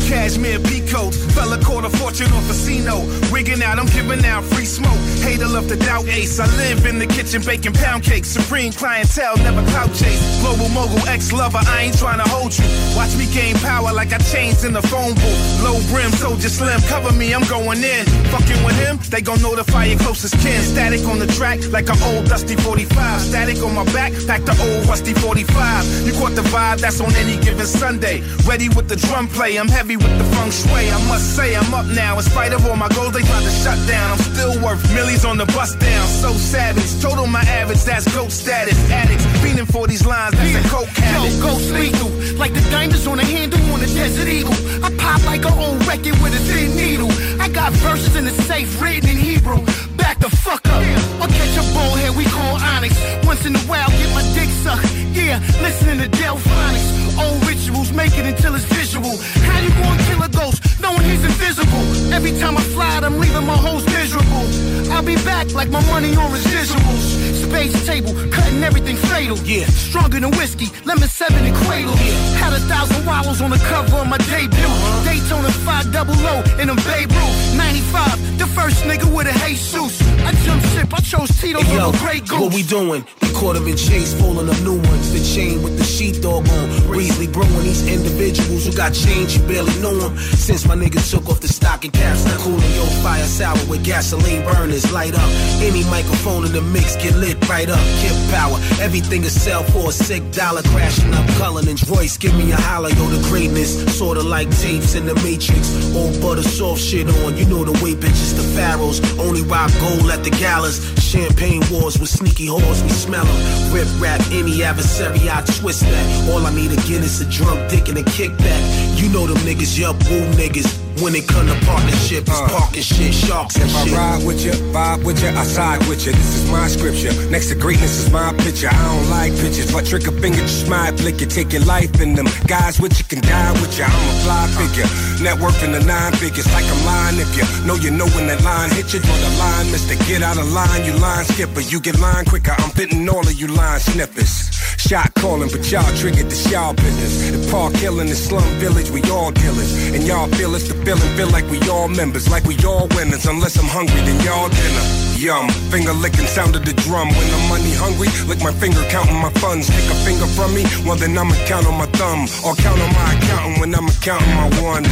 Cashmere 0.09 0.59
peacoat, 0.59 1.15
fella 1.33 1.59
caught 1.63 1.85
a 1.85 1.91
fortune 1.91 2.31
off 2.33 2.45
a 2.45 2.49
casino. 2.49 3.01
Rigging 3.33 3.63
out, 3.63 3.79
I'm 3.79 3.87
giving 3.87 4.25
out 4.25 4.45
free 4.45 4.67
smoke. 4.67 4.99
Hater 5.25 5.49
love 5.49 5.69
to 5.69 5.77
doubt 5.77 6.07
ace. 6.07 6.39
I 6.39 6.47
live 6.57 6.85
in 6.87 6.99
the 6.99 7.07
kitchen 7.07 7.43
baking 7.43 7.73
pound 7.73 8.03
cakes. 8.05 8.29
Supreme 8.29 8.73
clientele, 8.73 9.37
never 9.39 9.63
clout 9.71 9.89
chase. 9.95 10.21
Global 10.41 10.69
mogul, 10.69 11.01
ex 11.09 11.33
lover, 11.33 11.59
I 11.59 11.85
ain't 11.85 11.99
trying 11.99 12.19
to 12.23 12.29
hold 12.29 12.57
you. 12.57 12.65
Watch 12.95 13.17
me 13.17 13.27
gain 13.33 13.57
power 13.57 13.93
like 13.93 14.13
I 14.13 14.19
changed 14.19 14.65
in 14.65 14.73
the 14.73 14.83
phone 14.83 15.15
booth. 15.15 15.63
Low 15.65 15.81
brim, 15.91 16.11
soldier 16.13 16.51
slim, 16.51 16.81
cover 16.83 17.13
me, 17.13 17.35
I'm 17.35 17.47
going 17.49 17.83
in. 17.83 18.05
Fucking 18.31 18.63
with 18.65 18.79
him, 18.79 18.99
they 19.11 19.23
gon' 19.23 19.41
notify 19.41 19.87
your 19.87 19.99
closest 19.99 20.39
kin. 20.41 20.61
Static 20.63 21.05
on 21.07 21.19
the 21.19 21.27
track 21.27 21.59
like 21.71 21.89
an 21.89 22.01
old 22.03 22.27
dusty 22.27 22.57
45. 22.57 23.21
Static 23.21 23.63
on 23.63 23.75
my 23.75 23.85
back, 23.93 24.13
back 24.27 24.43
the 24.45 24.55
old 24.61 24.87
rusty 24.87 25.15
45. 25.15 26.07
You 26.07 26.13
caught 26.21 26.35
the 26.37 26.43
vibe, 26.53 26.81
that's 26.81 27.01
on 27.01 27.13
any 27.17 27.37
given 27.43 27.67
Sunday. 27.67 28.21
Ready 28.47 28.69
with 28.77 28.89
the 28.89 28.97
drum 28.97 29.29
play, 29.29 29.57
I'm 29.59 29.69
heavy 29.69 29.97
with 29.97 30.19
the 30.19 30.25
feng 30.37 30.51
shui. 30.51 30.91
I 30.91 30.99
must 31.09 31.37
say, 31.37 31.55
I'm 31.55 31.73
up 31.75 31.87
now. 31.87 32.17
In 32.17 32.23
spite 32.23 32.53
of 32.53 32.65
all 32.67 32.77
my 32.77 32.89
goals, 32.89 33.13
they 33.13 33.23
tried 33.23 33.43
to 33.43 33.51
shut 33.51 33.79
down. 33.89 34.13
I'm 34.13 34.19
still 34.19 34.55
worth 34.63 34.83
millions 34.95 35.25
on 35.25 35.39
the 35.39 35.47
bus 35.47 35.75
down. 35.77 36.07
So 36.07 36.33
savage, 36.33 37.01
total 37.01 37.27
my 37.27 37.43
average, 37.43 37.83
that's 37.85 38.07
goat 38.15 38.31
status. 38.31 38.79
Addicts, 38.91 39.25
feeling 39.43 39.67
for 39.67 39.87
these 39.87 40.07
lines, 40.07 40.35
that's 40.37 40.55
a 40.55 40.69
coke 40.69 40.89
habit. 40.89 41.33
Yo, 41.33 41.43
ghost 41.43 41.71
lethal, 41.73 42.11
like 42.39 42.53
the 42.55 42.65
diamonds 42.71 43.07
on 43.07 43.19
a 43.19 43.25
handle 43.25 43.61
on 43.73 43.81
a 43.81 43.87
desert 43.87 44.29
eagle. 44.29 44.57
I 44.85 44.91
pop 44.97 45.25
like 45.25 45.45
an 45.45 45.55
old 45.59 45.85
record 45.87 46.17
with 46.23 46.35
a 46.35 46.43
thin 46.51 46.77
needle. 46.77 47.11
I 47.41 47.49
got 47.49 47.73
verses 47.85 48.17
in 48.17 48.25
the 48.25 48.35
safe 48.49 48.81
written 48.81 49.09
in 49.11 49.17
Hebrew. 49.17 49.65
Back 49.97 50.19
the 50.19 50.31
fuck 50.31 50.67
up. 50.69 50.83
I'll 51.21 51.29
catch 51.29 51.57
a 51.57 51.65
bullhead 51.73 52.17
we 52.17 52.25
call 52.25 52.57
Onyx. 52.61 52.95
Once 53.25 53.45
in 53.47 53.55
a 53.55 53.65
while, 53.71 53.89
get 53.91 54.11
my 54.15 54.23
dick 54.35 54.49
sucked. 54.63 55.12
Yeah, 55.13 55.39
listening 55.61 55.99
to 56.01 56.09
Delfonics. 56.19 57.19
Old 57.19 57.47
rituals, 57.47 57.93
make 57.93 58.17
it 58.17 58.25
until 58.27 58.55
it's 58.55 58.65
visual. 58.65 59.17
How 59.47 59.61
you 59.61 59.71
gonna 59.71 60.03
kill 60.05 60.23
a 60.23 60.29
ghost 60.29 60.81
knowing 60.81 61.03
he's 61.03 61.25
invisible? 61.25 61.83
Every 62.13 62.33
time 62.41 62.57
I 62.57 62.63
fly 62.75 62.97
out, 62.97 63.05
I'm 63.05 63.19
leaving 63.21 63.47
my 63.47 63.57
host 63.57 63.87
miserable. 63.89 64.47
I'll 64.93 65.03
be 65.05 65.17
back 65.17 65.53
like 65.55 65.69
my 65.71 65.85
money 65.91 66.15
on 66.17 66.31
residuals. 66.31 67.05
Space 67.49 67.87
table, 67.87 68.13
cutting 68.31 68.63
everything 68.65 68.97
fatal. 68.97 69.37
Yeah, 69.45 69.67
stronger 69.67 70.21
than 70.21 70.31
whiskey, 70.33 70.69
lemon 70.85 71.09
seven 71.09 71.45
and 71.45 71.57
cradle. 71.57 71.95
Yeah, 71.97 72.17
had 72.43 72.53
a 72.55 72.61
thousand 72.61 73.05
wallows 73.07 73.41
on 73.43 73.51
the 73.51 73.59
cover 73.69 73.97
of 73.97 74.09
my 74.09 74.19
debut. 74.33 74.73
Daytona 75.05 75.51
5 75.51 75.93
double 75.93 76.15
O 76.17 76.43
in 76.59 76.71
a 76.71 76.75
Babe 76.89 77.11
Ruth. 77.13 77.57
95, 77.57 78.39
the 78.39 78.47
first 78.47 78.83
nigga 78.85 79.05
with 79.15 79.27
a 79.29 79.35
Jesus. 79.47 80.01
I 80.25 80.33
jumped 80.45 80.67
ship, 80.73 80.89
I 80.95 81.01
chose 81.01 81.29
Tito 81.41 81.61
Hey, 81.61 81.77
yo, 81.77 81.87
over 81.89 81.99
Grey 81.99 82.21
Goose. 82.21 82.41
what 82.41 82.55
we 82.55 82.63
doing? 82.63 83.05
Caught 83.35 83.57
him 83.57 83.67
in 83.69 83.77
chase, 83.77 84.15
pulling 84.21 84.49
up 84.49 84.61
new 84.63 84.77
ones. 84.81 85.02
The 85.11 85.21
chain 85.35 85.63
with 85.63 85.77
the 85.77 85.85
sheepdog 85.85 86.49
on. 86.49 86.69
Reasley 86.89 87.31
brewing 87.31 87.65
these 87.65 87.87
individuals 87.87 88.65
who 88.67 88.73
got 88.73 88.95
change, 88.95 89.37
you 89.37 89.43
barely 89.47 89.75
know 89.81 89.95
them. 89.95 90.17
Since 90.17 90.67
my 90.67 90.75
nigga 90.75 91.03
took 91.11 91.29
off 91.29 91.41
the 91.41 91.49
stocking 91.49 91.91
caps, 91.91 92.25
now 92.25 92.39
cooling 92.39 92.73
your 92.73 92.87
fire 93.03 93.25
sour 93.25 93.59
with 93.69 93.85
gasoline 93.85 94.43
burners. 94.45 94.91
Light 94.93 95.15
up 95.15 95.31
any 95.61 95.85
microphone 95.91 96.47
in 96.47 96.53
the 96.53 96.63
mix, 96.63 96.97
get 96.97 97.15
lit 97.17 97.37
right 97.49 97.69
up. 97.69 97.81
Kip 98.01 98.17
power, 98.31 98.57
everything 98.81 99.23
is 99.25 99.39
sell 99.39 99.63
for 99.65 99.91
a 99.91 99.93
sick 99.93 100.23
dollar. 100.33 100.63
Crashing 100.63 101.13
up 101.13 101.27
Cullinan's 101.37 101.83
voice, 101.83 102.17
give 102.17 102.35
me 102.35 102.51
a 102.53 102.57
holler, 102.57 102.89
yo, 102.91 103.05
the 103.09 103.21
greatness. 103.29 103.85
Sorta 103.99 104.23
like 104.23 104.49
tapes 104.61 104.95
in 104.95 105.05
the 105.05 105.15
Matrix. 105.17 105.75
Old 105.95 106.21
butter 106.23 106.43
soft 106.43 106.81
shit 106.81 107.09
on, 107.25 107.37
you 107.37 107.45
know 107.45 107.65
the 107.65 107.73
way 107.85 107.95
bitches, 107.95 108.35
the 108.35 108.45
pharaohs. 108.57 109.01
Only 109.19 109.43
rock 109.43 109.71
gold 109.81 110.11
at 110.11 110.25
the 110.25 110.31
galas. 110.31 110.81
Champagne 111.03 111.63
wars 111.71 111.99
with 111.99 112.09
sneaky 112.09 112.47
whores, 112.47 112.83
we 112.83 112.89
smell 112.89 113.27
them. 113.27 113.75
Rip 113.75 113.89
rap 114.01 114.21
any 114.33 114.63
adversary, 114.63 114.92
I 115.01 115.43
twist 115.59 115.81
that. 115.81 116.31
All 116.31 116.45
I 116.45 116.55
need 116.55 116.71
again 116.73 117.03
is 117.03 117.21
a 117.23 117.31
drunk 117.31 117.71
dick 117.71 117.89
and 117.89 117.97
a 117.97 118.03
kickback. 118.03 119.01
You 119.01 119.09
know 119.09 119.27
them 119.27 119.39
niggas, 119.39 119.79
yup, 119.79 119.97
woo 120.05 120.21
niggas. 120.37 120.92
When 121.01 121.15
it 121.15 121.27
come 121.27 121.47
to 121.47 121.57
partnership, 121.65 122.29
it's 122.29 122.41
uh. 122.41 122.49
parking 122.49 122.83
shit, 122.83 123.15
sharks 123.15 123.57
and 123.57 123.71
If 123.71 123.95
I 123.95 123.97
ride 123.97 124.27
with 124.27 124.45
you, 124.45 124.53
vibe 124.75 125.05
with 125.05 125.23
you, 125.23 125.29
I 125.31 125.45
side 125.45 125.81
with 125.89 126.05
you. 126.05 126.13
This 126.13 126.37
is 126.37 126.51
my 126.51 126.69
scripture. 126.69 127.13
Next 127.31 127.49
to 127.49 127.55
greatness 127.55 127.99
is 127.99 128.11
my 128.11 128.33
picture. 128.45 128.69
I 128.69 128.83
don't 128.91 129.09
like 129.09 129.33
pictures, 129.41 129.73
but 129.73 129.87
trick 129.87 130.07
a 130.07 130.13
finger, 130.13 130.43
just 130.43 130.67
smile, 130.67 130.93
flick 130.97 131.21
you, 131.21 131.27
take 131.27 131.53
your 131.53 131.65
life 131.65 132.01
in 132.01 132.15
them. 132.15 132.27
Guys 132.47 132.81
with 132.81 132.99
you 132.99 133.05
can 133.05 133.21
die 133.23 133.53
with 133.61 133.79
you. 133.79 133.85
I'm 133.85 134.09
a 134.11 134.15
fly 134.25 134.47
figure. 134.59 134.89
Networking 135.25 135.73
the 135.73 135.83
nine 135.87 136.13
figures 136.13 136.51
like 136.53 136.67
I'm 136.67 136.85
lying. 136.85 137.19
If 137.19 137.31
you 137.37 137.45
know 137.67 137.75
you 137.75 137.91
know 137.91 138.07
when 138.15 138.27
that 138.27 138.43
line 138.43 138.71
hit 138.71 138.93
you, 138.93 139.01
draw 139.01 139.17
the 139.17 139.33
line, 139.39 139.71
mister. 139.73 139.97
Get 140.05 140.23
out 140.23 140.37
of 140.37 140.51
line, 140.53 140.85
you 140.85 140.93
line 140.99 141.25
skipper. 141.25 141.61
You 141.61 141.81
get 141.81 141.99
line 142.01 142.25
quicker. 142.27 142.55
I'm 142.59 142.71
fitting 142.71 143.09
all 143.09 143.27
of 143.27 143.35
you 143.35 143.47
line 143.47 143.81
snippers. 143.81 144.51
Shot 144.79 145.15
calling, 145.15 145.49
but 145.49 145.71
y'all 145.71 145.87
triggered 145.97 146.29
the 146.29 146.37
y'all 146.51 146.75
business. 146.75 147.31
If 147.31 147.51
Park 147.51 147.75
Hill 147.75 148.01
in 148.01 148.09
the 148.09 148.15
slum 148.15 148.45
village, 148.59 148.91
we 148.91 149.01
all 149.11 149.31
dealers. 149.31 149.73
And 149.95 150.03
y'all 150.05 150.29
feel 150.29 150.55
it's 150.55 150.69
the 150.69 150.82
feeling, 150.85 151.17
feel 151.17 151.31
like 151.31 151.49
we 151.51 151.59
all 151.69 151.89
members, 151.89 152.29
like 152.29 152.45
we 152.45 152.57
all 152.65 152.87
winners. 152.95 153.27
Unless 153.27 153.57
I'm 153.59 153.67
hungry, 153.67 154.01
then 154.03 154.21
y'all 154.25 154.49
dinner. 154.49 154.85
Yum, 155.17 155.49
finger 155.71 155.93
licking 155.93 156.27
sound 156.27 156.57
of 156.57 156.65
the 156.65 156.73
drum. 156.85 157.09
When 157.09 157.29
I'm 157.35 157.49
money 157.49 157.73
hungry, 157.75 158.09
lick 158.27 158.43
my 158.43 158.53
finger 158.53 158.83
counting 158.91 159.21
my 159.23 159.31
funds. 159.39 159.69
Take 159.69 159.91
a 159.91 159.95
finger 160.03 160.27
from 160.27 160.55
me, 160.55 160.65
well 160.85 160.97
then 160.97 161.17
I'ma 161.17 161.35
count 161.47 161.67
on 161.67 161.79
my 161.79 161.87
thumb. 161.99 162.27
Or 162.45 162.55
count 162.57 162.81
on 162.81 162.93
my 162.93 163.15
accountant 163.15 163.59
when 163.61 163.75
I'm 163.75 163.89
counting 164.03 164.35
my 164.35 164.49
one. 164.61 164.85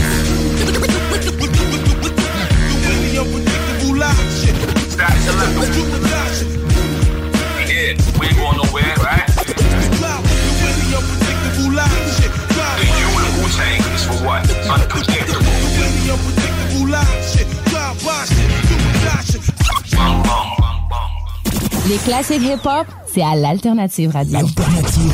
Really 2.86 3.18
unpredictable 3.18 3.94
live 3.98 4.30
shit. 4.38 4.54
Static 4.94 5.20
Yeah, 7.66 7.94
we 8.18 8.26
ain't 8.26 8.38
going 8.38 8.56
nowhere, 8.62 8.94
right? 9.02 9.26
You 10.90 10.96
unpredictable 10.96 11.74
live 11.74 12.06
shit. 12.14 12.30
And 12.80 12.90
you 12.98 13.08
and 13.18 13.34
Wu-Tang 13.42 13.82
is 13.94 14.04
for 14.06 14.18
what? 14.24 14.42
Unpredictable. 14.70 15.19
Les 21.88 21.96
classiques 21.98 22.42
hip-hop, 22.42 22.86
c'est 23.06 23.22
à 23.22 23.34
l'Alternative 23.34 24.10
Radio. 24.10 24.38
L'Alternative 24.38 25.12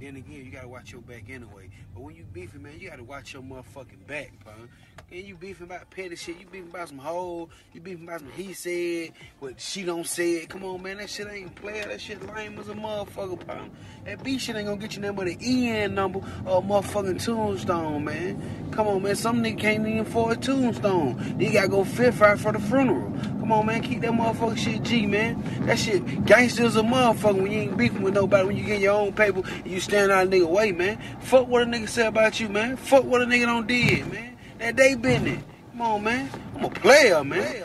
Then 0.00 0.14
again, 0.14 0.44
you 0.44 0.52
gotta 0.52 0.68
watch 0.68 0.92
your 0.92 1.02
back 1.02 1.24
anyway. 1.28 1.68
But 1.92 2.02
when 2.04 2.14
you 2.14 2.24
beefing, 2.32 2.62
man, 2.62 2.78
you 2.78 2.88
gotta 2.88 3.02
watch 3.02 3.32
your 3.32 3.42
motherfucking 3.42 4.06
back, 4.06 4.32
pun. 4.44 4.68
And 5.10 5.24
you 5.24 5.36
beefing 5.36 5.64
about 5.64 5.88
petty 5.88 6.16
shit. 6.16 6.38
You 6.38 6.44
beefing 6.52 6.68
about 6.68 6.88
some 6.88 6.98
hoe. 6.98 7.48
You 7.72 7.80
beefing 7.80 8.04
about 8.04 8.20
some 8.20 8.30
he 8.32 8.52
said, 8.52 9.12
what 9.38 9.58
she 9.58 9.82
don't 9.82 10.06
say. 10.06 10.44
Come 10.44 10.64
on, 10.64 10.82
man. 10.82 10.98
That 10.98 11.08
shit 11.08 11.26
ain't 11.32 11.54
player. 11.54 11.84
That 11.84 11.98
shit 11.98 12.20
lame 12.34 12.58
as 12.58 12.68
a 12.68 12.74
motherfucker, 12.74 13.46
bro. 13.46 13.70
That 14.04 14.22
B 14.22 14.36
shit 14.36 14.54
ain't 14.54 14.66
gonna 14.66 14.78
get 14.78 14.96
you 14.96 15.02
that 15.02 15.14
money 15.14 15.38
EN 15.40 15.94
number 15.94 16.18
or 16.44 16.58
a 16.58 16.60
motherfucking 16.60 17.24
tombstone, 17.24 18.04
man. 18.04 18.68
Come 18.70 18.86
on, 18.86 19.02
man. 19.02 19.16
Some 19.16 19.42
nigga 19.42 19.58
can't 19.58 19.86
even 19.86 20.00
afford 20.00 20.36
a 20.36 20.40
tombstone. 20.42 21.36
You 21.40 21.54
gotta 21.54 21.68
go 21.68 21.84
fifth 21.84 22.20
right 22.20 22.38
for 22.38 22.52
the 22.52 22.58
funeral. 22.58 23.10
Come 23.40 23.50
on, 23.50 23.64
man. 23.64 23.80
Keep 23.80 24.02
that 24.02 24.12
motherfucking 24.12 24.58
shit 24.58 24.82
G, 24.82 25.06
man. 25.06 25.42
That 25.64 25.78
shit 25.78 26.26
gangsters 26.26 26.76
a 26.76 26.82
motherfucker 26.82 27.40
when 27.40 27.50
you 27.50 27.60
ain't 27.60 27.78
beefing 27.78 28.02
with 28.02 28.12
nobody. 28.12 28.46
When 28.46 28.56
you 28.58 28.64
get 28.64 28.80
your 28.82 28.92
own 28.92 29.14
paper 29.14 29.40
and 29.46 29.66
you 29.66 29.80
stand 29.80 30.12
out 30.12 30.26
a 30.26 30.28
nigga 30.28 30.50
way, 30.50 30.72
man. 30.72 30.98
Fuck 31.20 31.48
what 31.48 31.62
a 31.62 31.64
nigga 31.64 31.88
say 31.88 32.06
about 32.06 32.38
you, 32.40 32.50
man. 32.50 32.76
Fuck 32.76 33.04
what 33.04 33.22
a 33.22 33.24
nigga 33.24 33.46
don't 33.46 33.66
did, 33.66 34.12
man. 34.12 34.37
That 34.58 34.76
they 34.76 34.96
business. 34.96 35.42
Come 35.70 35.82
on, 35.82 36.02
man. 36.02 36.28
I'm 36.56 36.64
a 36.64 36.70
player, 36.70 37.22
man. 37.22 37.64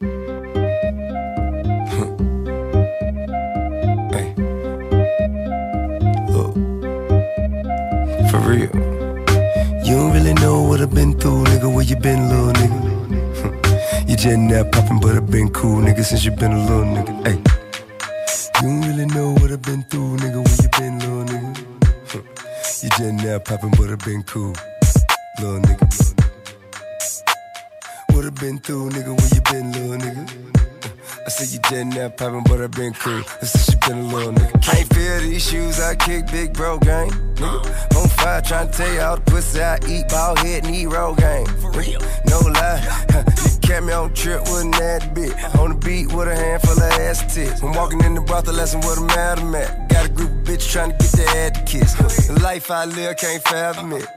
For 8.30 8.40
real. 8.40 8.68
You 9.82 9.96
don't 9.96 10.12
really 10.12 10.34
know 10.34 10.60
what 10.60 10.82
I've 10.82 10.92
been 10.94 11.18
through, 11.18 11.44
nigga. 11.44 11.72
Where 11.74 11.82
you 11.82 11.96
been, 11.96 12.28
little 12.28 12.52
nigga? 12.52 14.08
you 14.08 14.16
just 14.16 14.38
now 14.38 14.64
poppin', 14.64 15.00
but 15.00 15.16
I've 15.16 15.30
been 15.30 15.48
cool, 15.48 15.80
nigga, 15.80 16.04
since 16.04 16.26
you 16.26 16.32
been 16.32 16.52
a 16.52 16.60
little 16.62 16.84
nigga. 16.84 17.26
Hey. 17.26 17.38
You 18.60 18.68
don't 18.68 18.82
really 18.82 19.06
know 19.06 19.32
what 19.32 19.50
I've 19.50 19.62
been 19.62 19.82
through, 19.84 20.18
nigga. 20.18 20.44
Where 20.44 20.56
you 20.62 20.68
been, 20.78 20.98
little 20.98 21.24
nigga? 21.24 21.62
you 22.82 22.90
just 22.90 23.24
now 23.24 23.38
poppin', 23.38 23.70
but 23.78 23.88
I've 23.88 23.98
been 24.00 24.22
cool, 24.24 24.52
little 25.40 25.60
nigga. 25.60 26.17
What 28.18 28.26
I've 28.26 28.34
been 28.34 28.58
through, 28.58 28.90
nigga. 28.90 29.16
Where 29.16 29.30
you 29.32 29.40
been, 29.42 29.70
little 29.70 29.96
nigga? 29.96 31.24
I 31.24 31.28
said 31.28 31.50
you 31.50 31.60
just 31.70 31.96
now 31.96 32.08
poppin', 32.08 32.42
but 32.42 32.60
I've 32.60 32.72
been 32.72 32.92
cool. 32.94 33.22
Since 33.22 33.72
you 33.72 33.78
been 33.86 33.98
a 33.98 34.08
little 34.08 34.32
nigga. 34.32 34.60
Can't 34.60 34.92
feel 34.92 35.20
these 35.20 35.48
shoes, 35.48 35.78
I 35.78 35.94
kick 35.94 36.26
big 36.26 36.52
bro 36.52 36.80
gang. 36.80 37.10
Nigga. 37.10 37.96
On 37.96 38.08
fire, 38.08 38.40
tryna 38.40 38.76
tell 38.76 38.92
you 38.92 39.00
all 39.02 39.14
the 39.14 39.22
pussy 39.22 39.62
I 39.62 39.78
eat, 39.86 40.08
ball 40.08 40.34
head 40.34 40.66
eat 40.66 40.86
roll 40.86 41.14
gang. 41.14 41.46
For 41.46 41.70
real. 41.70 42.00
No 42.26 42.40
lie, 42.40 42.82
kept 43.62 43.86
me 43.86 43.92
on 43.92 44.12
trip 44.14 44.40
with 44.50 44.64
an 44.64 44.74
ad 44.74 45.14
bit. 45.14 45.32
On 45.54 45.70
the 45.70 45.76
beat 45.76 46.12
with 46.12 46.26
a 46.26 46.34
handful 46.34 46.72
of 46.72 46.92
ass 46.98 47.32
tits. 47.32 47.62
I'm 47.62 47.72
walking 47.72 48.02
in 48.02 48.16
the 48.16 48.20
brothel, 48.20 48.54
lesson 48.54 48.80
what 48.80 48.98
I'm 48.98 49.08
at, 49.10 49.38
I'm 49.38 49.54
at. 49.54 49.88
Got 49.90 50.06
a 50.06 50.08
group 50.08 50.30
of 50.30 50.38
bitches 50.38 50.72
trying 50.72 50.90
to 50.90 50.98
get 50.98 51.12
their 51.12 51.28
ad 51.46 51.66
kiss. 51.68 51.94
The 52.26 52.40
life 52.42 52.68
I 52.72 52.84
live 52.84 53.16
can't 53.16 53.44
fathom 53.44 53.92
it. 53.92 54.08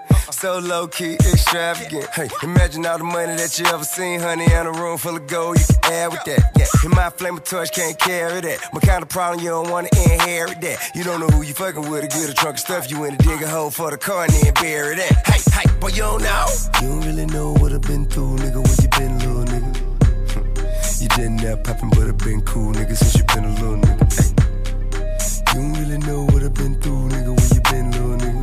So 0.42 0.58
low 0.58 0.88
key, 0.88 1.14
extravagant. 1.14 2.10
Hey, 2.16 2.28
imagine 2.42 2.84
all 2.88 2.98
the 2.98 3.04
money 3.04 3.36
that 3.36 3.60
you 3.60 3.66
ever 3.68 3.84
seen, 3.84 4.20
honey, 4.20 4.46
in 4.46 4.66
a 4.66 4.72
room 4.72 4.98
full 4.98 5.16
of 5.16 5.28
gold. 5.28 5.60
You 5.60 5.66
can 5.84 5.94
add 5.94 6.08
with 6.08 6.24
that. 6.24 6.52
Yeah, 6.58 6.66
and 6.84 6.96
my 6.96 7.12
flame 7.12 7.38
of 7.38 7.44
torch 7.44 7.72
can't 7.72 7.96
carry 8.00 8.42
that. 8.42 8.58
My 8.74 8.80
kind 8.80 9.04
of 9.04 9.10
problem, 9.10 9.44
you 9.44 9.52
don't 9.52 9.70
wanna 9.70 9.90
inherit 9.94 10.60
that. 10.62 10.96
You 10.96 11.04
don't 11.04 11.20
know 11.20 11.28
who 11.28 11.44
you 11.44 11.54
fucking 11.54 11.88
with, 11.88 12.02
to 12.02 12.08
get 12.08 12.28
a 12.28 12.34
trunk 12.34 12.56
of 12.56 12.60
stuff 12.60 12.90
you 12.90 13.04
in 13.04 13.18
to 13.18 13.24
dig 13.24 13.44
a 13.44 13.48
hole 13.48 13.70
for 13.70 13.92
the 13.92 14.00
car 14.00 14.24
and 14.24 14.34
then 14.34 14.52
bury 14.56 14.96
that. 14.96 15.14
Hey, 15.28 15.42
hey, 15.54 15.80
boy, 15.80 15.90
you 15.90 16.02
don't 16.02 16.24
know. 16.24 16.46
You 16.82 16.88
don't 16.88 17.02
really 17.02 17.28
know 17.28 17.54
what 17.54 17.72
I've 17.72 17.82
been 17.82 18.08
through, 18.08 18.38
nigga. 18.38 18.66
Where 18.66 18.78
you 18.82 18.90
been, 18.98 19.20
little 19.20 19.46
nigga? 19.46 21.02
you 21.04 21.08
didn't 21.10 21.38
have 21.42 21.64
poppin', 21.64 21.92
but 21.92 22.08
I've 22.08 22.18
been 22.18 22.42
cool, 22.42 22.74
nigga, 22.74 22.98
since 22.98 23.16
you 23.16 23.24
been 23.26 23.46
a 23.46 23.54
little 23.62 23.78
nigga. 23.78 24.10
Hey. 24.18 25.54
You 25.54 25.70
don't 25.70 25.74
really 25.74 25.98
know 26.00 26.26
what 26.34 26.42
I've 26.42 26.54
been 26.56 26.82
through, 26.82 27.10
nigga. 27.10 27.30
Where 27.30 27.54
you 27.54 27.62
been, 27.70 27.92
little 27.92 28.18
nigga? 28.18 28.41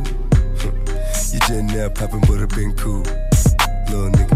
You 1.39 1.61
just 1.61 1.75
now 1.75 1.89
poppin', 1.89 2.19
but 2.21 2.41
I've 2.41 2.49
been 2.49 2.73
cool, 2.75 3.03
little 3.87 4.09
nigga. 4.11 4.35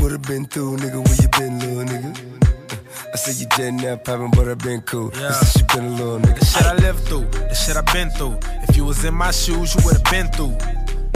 What 0.00 0.12
I 0.12 0.16
been 0.18 0.44
through, 0.44 0.76
nigga? 0.76 1.02
Where 1.06 1.16
you 1.16 1.28
been, 1.38 1.58
little 1.60 1.84
nigga? 1.84 3.12
I 3.12 3.16
said 3.16 3.36
you 3.36 3.46
just 3.56 3.82
now 3.82 3.96
poppin', 3.96 4.30
but 4.32 4.48
I've 4.48 4.58
been 4.58 4.82
cool. 4.82 5.10
Yeah. 5.14 5.30
Since 5.32 5.56
you 5.56 5.66
been 5.68 5.86
a 5.86 5.90
little 5.90 6.18
nigga. 6.20 6.40
The 6.40 6.44
shit 6.44 6.66
I 6.66 6.74
lived 6.74 6.98
through, 7.04 7.24
the 7.24 7.54
shit 7.54 7.76
I 7.76 7.80
been 7.92 8.10
through. 8.10 8.38
If 8.68 8.76
you 8.76 8.84
was 8.84 9.02
in 9.04 9.14
my 9.14 9.30
shoes, 9.30 9.74
you 9.74 9.80
would've 9.84 10.04
been 10.04 10.28
through. 10.32 10.58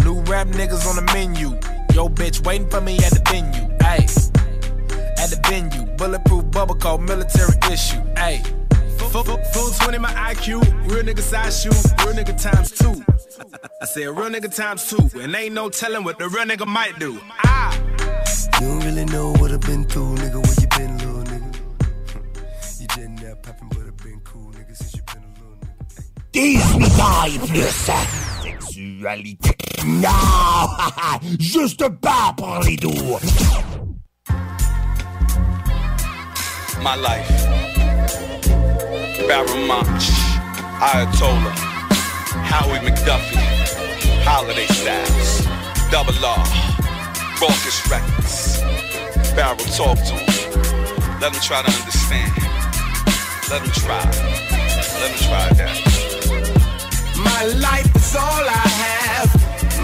New 0.04 0.22
rap 0.22 0.46
niggas 0.46 0.88
on 0.88 0.96
the 0.96 1.12
menu. 1.12 1.50
Yo, 1.94 2.08
bitch, 2.08 2.44
waiting 2.46 2.68
for 2.70 2.80
me 2.80 2.96
at 2.98 3.12
the 3.12 3.22
venue. 3.28 3.68
Ayy, 3.80 4.08
at 5.18 5.28
the 5.28 5.40
venue. 5.48 5.84
Bulletproof 5.96 6.50
bubble 6.50 6.76
called 6.76 7.02
military 7.02 7.58
issue. 7.70 8.00
Ayy. 8.14 8.40
Full, 8.98 9.24
full, 9.24 9.38
full 9.52 9.70
20 9.70 9.98
my 9.98 10.12
IQ. 10.32 10.62
Real 10.90 11.04
nigga 11.04 11.20
side 11.20 11.52
shoe. 11.52 11.70
Real 12.04 12.14
nigga 12.16 12.40
times 12.40 12.70
two. 12.70 13.04
I 13.80 13.84
said 13.84 14.08
real 14.08 14.30
nigga 14.30 14.54
times 14.54 14.88
two. 14.88 15.18
And 15.20 15.34
ain't 15.34 15.54
no 15.54 15.68
telling 15.68 16.04
what 16.04 16.18
the 16.18 16.28
real 16.28 16.44
nigga 16.44 16.66
might 16.66 16.98
do. 16.98 17.20
Ah. 17.44 17.78
You 18.60 18.66
don't 18.66 18.80
really 18.84 19.04
know 19.06 19.32
what 19.34 19.52
I've 19.52 19.60
been 19.60 19.84
through, 19.84 20.16
nigga. 20.16 20.44
Where 20.44 20.54
you 20.60 20.68
been, 20.76 20.98
little 20.98 21.22
nigga? 21.24 22.80
You 22.80 22.86
just 22.88 23.22
now 23.22 23.34
poppin', 23.42 23.68
but 23.68 23.86
I've 23.86 23.96
been 23.98 24.20
cool, 24.24 24.52
nigga, 24.52 24.76
since 24.76 24.94
you 24.94 25.02
been 25.12 25.22
a 25.22 25.28
little 25.38 25.56
nigga. 25.60 25.76
Décidez 26.32 27.38
plus 27.48 27.70
sexualité. 28.42 29.56
Non! 29.86 30.10
Juste 31.38 31.88
pas 32.00 32.34
pour 32.36 32.60
les 32.64 32.76
doux. 32.76 32.90
My 36.82 36.96
life. 36.96 37.30
Barry 39.28 39.66
March, 39.66 40.10
Ayatollah, 40.80 41.54
Howie 42.50 42.80
McDuffie, 42.80 43.38
Holiday 44.24 44.66
Styles, 44.66 45.46
Double 45.92 46.12
R, 46.24 46.44
Rawkus 47.38 47.78
Records. 47.88 48.60
Barrel 49.36 49.56
talk 49.78 49.96
to 49.96 50.14
him. 50.18 51.20
Let 51.20 51.32
him 51.32 51.40
try 51.40 51.62
to 51.62 51.70
understand. 51.70 52.32
Let 53.50 53.62
him 53.62 53.70
try. 53.70 54.04
Let 54.98 55.10
him 55.10 55.18
try 55.28 55.46
that. 55.60 55.76
My 57.16 57.44
life 57.60 57.94
is 57.94 58.16
all 58.16 58.44
I 58.62 58.66
have. 58.82 59.30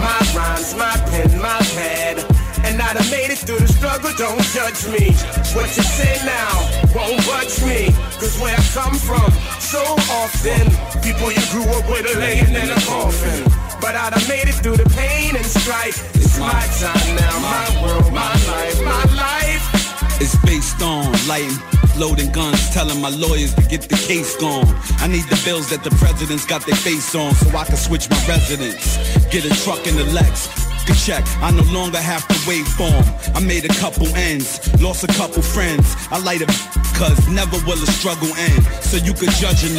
My 0.02 0.20
rhymes, 0.34 0.74
my 0.74 0.92
pen, 1.10 1.40
my 1.40 1.60
pad. 1.76 2.35
And 2.64 2.80
I'd 2.80 2.96
have 2.96 3.10
made 3.10 3.30
it 3.30 3.38
through 3.38 3.58
the 3.58 3.68
struggle, 3.68 4.10
don't 4.16 4.42
judge 4.56 4.86
me. 4.88 5.12
What 5.52 5.68
you 5.76 5.84
say 5.84 6.16
now 6.24 6.54
won't 6.94 7.20
budge 7.26 7.60
me. 7.64 7.92
Cause 8.16 8.38
where 8.40 8.56
I 8.56 8.64
come 8.72 8.96
from, 8.96 9.30
so 9.60 9.82
often, 10.22 10.64
people 11.02 11.30
you 11.30 11.44
grew 11.52 11.68
up 11.76 11.88
with 11.88 12.08
are 12.08 12.18
laying 12.18 12.54
in 12.54 12.70
a 12.70 12.80
coffin. 12.88 13.44
But 13.80 13.94
I'd 13.94 14.14
have 14.14 14.28
made 14.28 14.48
it 14.48 14.56
through 14.62 14.78
the 14.78 14.88
pain 14.96 15.36
and 15.36 15.44
strife. 15.44 16.00
It's 16.16 16.38
my 16.38 16.64
time 16.80 17.16
now, 17.16 17.38
my 17.40 17.66
world, 17.84 18.12
my 18.12 18.32
life, 18.48 18.82
my 18.82 19.04
life. 19.14 19.76
It's 20.18 20.34
based 20.44 20.80
on 20.80 21.12
lighting, 21.28 21.58
loading 21.96 22.32
guns, 22.32 22.70
telling 22.70 23.00
my 23.00 23.10
lawyers 23.10 23.54
to 23.54 23.62
get 23.62 23.82
the 23.82 23.96
case 24.08 24.34
gone. 24.36 24.66
I 24.98 25.08
need 25.08 25.24
the 25.28 25.40
bills 25.44 25.68
that 25.70 25.84
the 25.84 25.90
presidents 25.90 26.46
got 26.46 26.64
their 26.66 26.76
face 26.76 27.14
on 27.14 27.34
so 27.34 27.56
I 27.56 27.64
can 27.64 27.76
switch 27.76 28.08
my 28.08 28.16
residence. 28.26 28.96
Get 29.30 29.44
a 29.44 29.50
truck 29.62 29.86
in 29.86 29.96
the 29.96 30.04
Lex. 30.04 30.65
A 30.90 30.94
Check, 30.94 31.24
I 31.40 31.50
no 31.50 31.62
longer 31.72 31.98
have 31.98 32.26
to 32.28 32.36
wait 32.48 32.66
for 32.66 32.88
'em. 32.88 33.04
I 33.34 33.40
made 33.40 33.64
a 33.64 33.74
couple 33.74 34.06
ends, 34.16 34.60
lost 34.80 35.04
a 35.04 35.06
couple 35.18 35.42
friends. 35.42 35.86
I 36.10 36.18
light 36.18 36.42
a 36.42 36.46
cause 36.98 37.18
never 37.28 37.58
will 37.66 37.80
a 37.82 37.86
struggle 37.98 38.32
end. 38.36 38.66
So 38.82 38.96
you 38.96 39.12
could 39.14 39.30
judge 39.42 39.64
a 39.64 39.70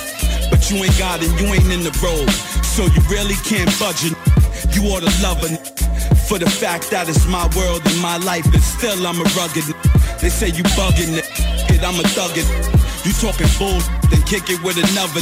but 0.50 0.70
you 0.70 0.78
ain't 0.84 0.98
got 0.98 1.22
it, 1.22 1.30
you 1.40 1.48
ain't 1.54 1.72
in 1.72 1.84
the 1.84 1.96
road. 2.04 2.30
So 2.64 2.84
you 2.86 3.02
really 3.10 3.36
can't 3.44 3.72
budge 3.80 4.04
a 4.06 4.12
You 4.74 4.82
ought 4.92 5.04
to 5.04 5.14
love 5.22 5.44
a 5.44 5.50
for 6.28 6.38
the 6.40 6.50
fact 6.50 6.90
that 6.92 7.10
it's 7.10 7.26
my 7.26 7.48
world 7.56 7.82
and 7.86 8.00
my 8.00 8.18
life, 8.18 8.46
and 8.54 8.64
still 8.64 9.06
I'm 9.08 9.20
a 9.20 9.28
rugged. 9.38 9.68
They 10.22 10.30
say 10.30 10.50
you 10.50 10.64
bugging 10.80 11.14
it, 11.18 11.84
I'm 11.84 12.00
a 12.00 12.04
thuggin'. 12.16 12.48
You 13.06 13.14
talking 13.14 13.48
bull, 13.58 13.80
then 14.10 14.22
kick 14.24 14.50
it 14.50 14.62
with 14.64 14.78
another. 14.78 15.22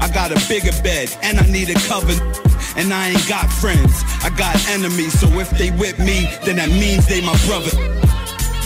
I 0.00 0.08
got 0.08 0.32
a 0.32 0.38
bigger 0.48 0.72
bed 0.82 1.14
and 1.22 1.38
I 1.38 1.46
need 1.46 1.68
a 1.70 1.78
cover. 1.88 2.49
And 2.76 2.92
I 2.92 3.10
ain't 3.10 3.28
got 3.28 3.50
friends, 3.50 4.04
I 4.22 4.30
got 4.30 4.56
enemies. 4.68 5.18
So 5.18 5.26
if 5.40 5.50
they 5.50 5.70
with 5.72 5.98
me, 5.98 6.28
then 6.44 6.56
that 6.56 6.68
means 6.68 7.06
they 7.06 7.20
my 7.20 7.36
brother. 7.46 7.74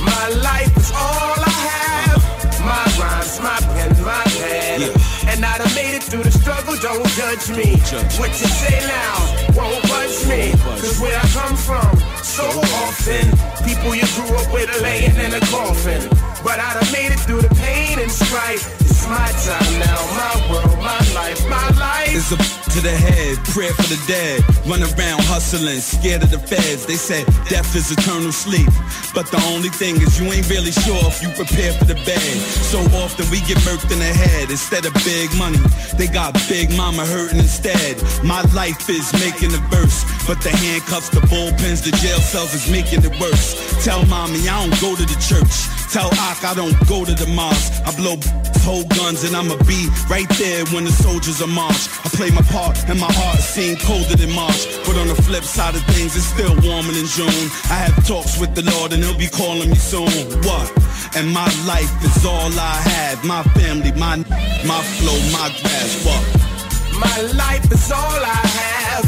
My 0.04 0.28
life 0.44 0.76
is 0.76 0.90
all 0.92 1.38
I 1.40 1.56
have. 1.70 2.20
My 2.60 2.84
rhymes, 3.00 3.40
my 3.40 3.58
pen, 3.72 3.90
my 4.04 4.24
pad. 4.40 4.80
And 5.28 5.44
I 5.44 5.58
done 5.58 5.74
made 5.74 5.96
it 5.96 6.02
through 6.02 6.22
the 6.22 6.30
struggle, 6.30 6.76
don't 6.76 7.06
judge 7.16 7.50
me. 7.50 7.76
What 8.20 8.30
you 8.40 8.48
say 8.48 8.80
now 8.86 9.16
won't 9.56 9.82
budge 9.88 10.24
me. 10.28 10.52
Cause 10.80 11.00
where 11.00 11.16
I 11.16 11.26
come 11.32 11.56
from, 11.56 11.92
so 12.22 12.44
often, 12.84 13.24
people 13.64 13.94
you 13.94 14.06
grew 14.16 14.36
up 14.36 14.52
with 14.52 14.68
are 14.68 14.82
laying 14.82 15.16
in 15.16 15.32
a 15.34 15.40
coffin. 15.48 16.08
But 16.44 16.60
I 16.60 16.74
done 16.78 16.92
made 16.92 17.12
it 17.12 17.20
through 17.20 17.42
the 17.42 17.54
pain 17.56 17.98
and 17.98 18.10
strife. 18.10 18.84
It's 19.04 19.10
my 19.10 19.28
time 19.44 19.78
now, 19.80 20.00
my 20.16 20.50
world, 20.50 20.78
my 20.78 20.98
life, 21.12 21.46
my 21.50 21.68
life. 21.76 22.08
It's 22.08 22.32
a 22.32 22.64
to 22.74 22.80
the 22.80 22.90
head, 22.90 23.36
prayer 23.54 23.70
for 23.70 23.86
the 23.86 24.00
dead. 24.08 24.42
Run 24.66 24.82
around 24.82 25.22
hustling, 25.30 25.78
scared 25.78 26.24
of 26.24 26.30
the 26.30 26.40
feds. 26.40 26.86
They 26.86 26.96
said 26.96 27.26
death 27.46 27.76
is 27.76 27.92
eternal 27.92 28.32
sleep. 28.32 28.66
But 29.14 29.30
the 29.30 29.38
only 29.52 29.68
thing 29.68 30.00
is 30.02 30.18
you 30.18 30.26
ain't 30.32 30.48
really 30.50 30.72
sure 30.72 30.98
if 31.06 31.22
you 31.22 31.28
prepare 31.36 31.70
for 31.76 31.84
the 31.84 31.94
bed. 32.02 32.34
So 32.66 32.80
often 32.98 33.30
we 33.30 33.44
get 33.46 33.62
murked 33.62 33.92
in 33.92 34.00
the 34.00 34.10
head 34.10 34.50
instead 34.50 34.86
of 34.86 34.94
big 35.04 35.30
money. 35.38 35.60
They 35.94 36.08
got 36.08 36.34
big 36.48 36.74
mama 36.74 37.06
hurting 37.06 37.38
instead. 37.38 38.00
My 38.24 38.42
life 38.56 38.88
is 38.88 39.12
making 39.20 39.52
the 39.54 39.62
verse. 39.70 40.02
But 40.26 40.40
the 40.40 40.50
handcuffs, 40.50 41.10
the 41.10 41.20
bullpens, 41.30 41.84
the 41.84 41.92
jail 42.02 42.18
cells 42.18 42.54
is 42.54 42.66
making 42.72 43.04
it 43.04 43.14
worse. 43.20 43.54
Tell 43.84 44.02
mommy 44.06 44.48
I 44.48 44.66
don't 44.66 44.80
go 44.80 44.96
to 44.96 45.04
the 45.06 45.18
church. 45.22 45.68
Tell 45.92 46.10
Ak 46.26 46.42
I 46.42 46.54
don't 46.58 46.74
go 46.88 47.04
to 47.04 47.14
the 47.14 47.30
mosque. 47.30 47.70
I 47.86 47.94
blow 47.94 48.16
hold 48.64 48.88
guns 48.96 49.22
and 49.24 49.36
I'ma 49.36 49.56
be 49.68 49.86
right 50.08 50.28
there 50.40 50.64
when 50.72 50.84
the 50.84 50.90
soldiers 50.90 51.42
are 51.42 51.52
march. 51.52 51.88
I 52.04 52.08
play 52.16 52.30
my 52.30 52.42
part 52.48 52.76
and 52.88 52.98
my 52.98 53.12
heart 53.12 53.38
seemed 53.38 53.78
colder 53.80 54.16
than 54.16 54.32
March. 54.32 54.66
But 54.88 54.96
on 54.96 55.08
the 55.08 55.14
flip 55.14 55.44
side 55.44 55.76
of 55.76 55.84
things, 55.92 56.16
it's 56.16 56.26
still 56.26 56.56
warmer 56.64 56.92
than 56.96 57.06
June. 57.06 57.46
I 57.68 57.76
have 57.84 57.94
talks 58.08 58.40
with 58.40 58.54
the 58.56 58.64
Lord 58.72 58.92
and 58.92 59.04
he'll 59.04 59.18
be 59.18 59.28
calling 59.28 59.68
me 59.68 59.76
soon. 59.76 60.08
What? 60.48 60.66
And 61.14 61.28
my 61.28 61.46
life 61.68 61.92
is 62.02 62.24
all 62.24 62.50
I 62.58 62.76
have. 62.90 63.22
My 63.24 63.42
family, 63.54 63.92
my 63.92 64.16
my 64.64 64.80
flow, 64.96 65.18
my 65.36 65.46
grass. 65.60 65.92
What? 66.02 66.22
My 66.98 67.18
life 67.36 67.70
is 67.70 67.92
all 67.92 68.20
I 68.24 68.42
have. 68.58 69.04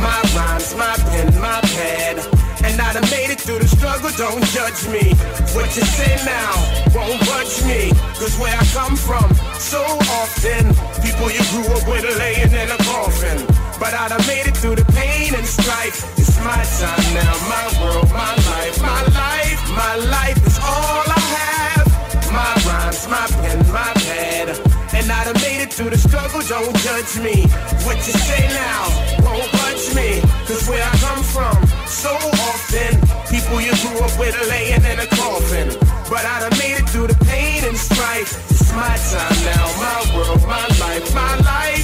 My 0.00 0.20
rhymes, 0.34 0.74
my 0.74 0.94
pen, 0.96 1.28
my 1.40 1.60
pad. 1.60 2.33
And 2.74 2.82
I 2.82 2.92
done 2.92 3.08
made 3.08 3.30
it 3.30 3.38
through 3.38 3.60
the 3.60 3.68
struggle, 3.68 4.10
don't 4.18 4.42
judge 4.50 4.90
me. 4.90 5.14
What 5.54 5.70
you 5.78 5.86
say 5.86 6.10
now 6.26 6.58
won't 6.90 7.22
budge 7.22 7.62
me. 7.70 7.94
Cause 8.18 8.34
where 8.36 8.50
I 8.50 8.66
come 8.74 8.96
from, 8.96 9.30
so 9.62 9.78
often, 10.18 10.74
people 10.98 11.30
you 11.30 11.38
grew 11.54 11.70
up 11.70 11.86
with 11.86 12.02
are 12.02 12.18
laying 12.18 12.50
in 12.50 12.68
a 12.74 12.78
coffin. 12.82 13.46
But 13.78 13.94
I 13.94 14.08
done 14.08 14.26
made 14.26 14.50
it 14.50 14.56
through 14.56 14.74
the 14.74 14.84
pain 14.90 15.36
and 15.36 15.46
strife. 15.46 16.18
It's 16.18 16.34
my 16.42 16.58
time 16.82 17.14
now, 17.14 17.34
my 17.46 17.66
world, 17.78 18.10
my 18.10 18.34
life, 18.50 18.82
my 18.82 19.02
life. 19.22 19.60
My 19.70 19.94
life 20.10 20.42
is 20.44 20.58
all 20.58 21.06
I 21.06 21.20
have. 21.38 21.86
My 22.34 22.54
rhymes, 22.66 23.06
my 23.06 23.24
pen, 23.38 23.58
my 23.70 23.92
pad. 24.02 24.63
And 24.94 25.10
I 25.10 25.24
done 25.24 25.40
made 25.42 25.60
it 25.62 25.72
through 25.72 25.90
the 25.90 25.98
struggle, 25.98 26.40
don't 26.40 26.76
judge 26.86 27.18
me. 27.18 27.42
What 27.86 27.98
you 28.06 28.14
say 28.14 28.46
now 28.48 28.82
won't 29.26 29.50
budge 29.52 29.86
me. 29.94 30.22
Cause 30.46 30.68
where 30.68 30.82
I 30.82 30.94
come 31.02 31.22
from, 31.34 31.56
so 31.86 32.12
often, 32.48 32.92
people 33.28 33.60
you 33.60 33.74
grew 33.82 33.98
up 34.06 34.14
with 34.18 34.34
are 34.40 34.48
laying 34.48 34.84
in 34.84 34.98
a 35.00 35.08
coffin. 35.18 35.68
But 36.08 36.24
I 36.24 36.46
done 36.46 36.58
made 36.58 36.76
it 36.78 36.88
through 36.88 37.08
the 37.08 37.18
pain 37.26 37.64
and 37.64 37.76
strife. 37.76 38.32
It's 38.50 38.72
my 38.72 38.94
time 39.10 39.38
now, 39.50 39.64
my 39.82 40.00
world, 40.16 40.42
my 40.46 40.66
life, 40.78 41.14
my 41.14 41.34
life. 41.36 41.44
My 41.44 41.50
life. 41.50 41.83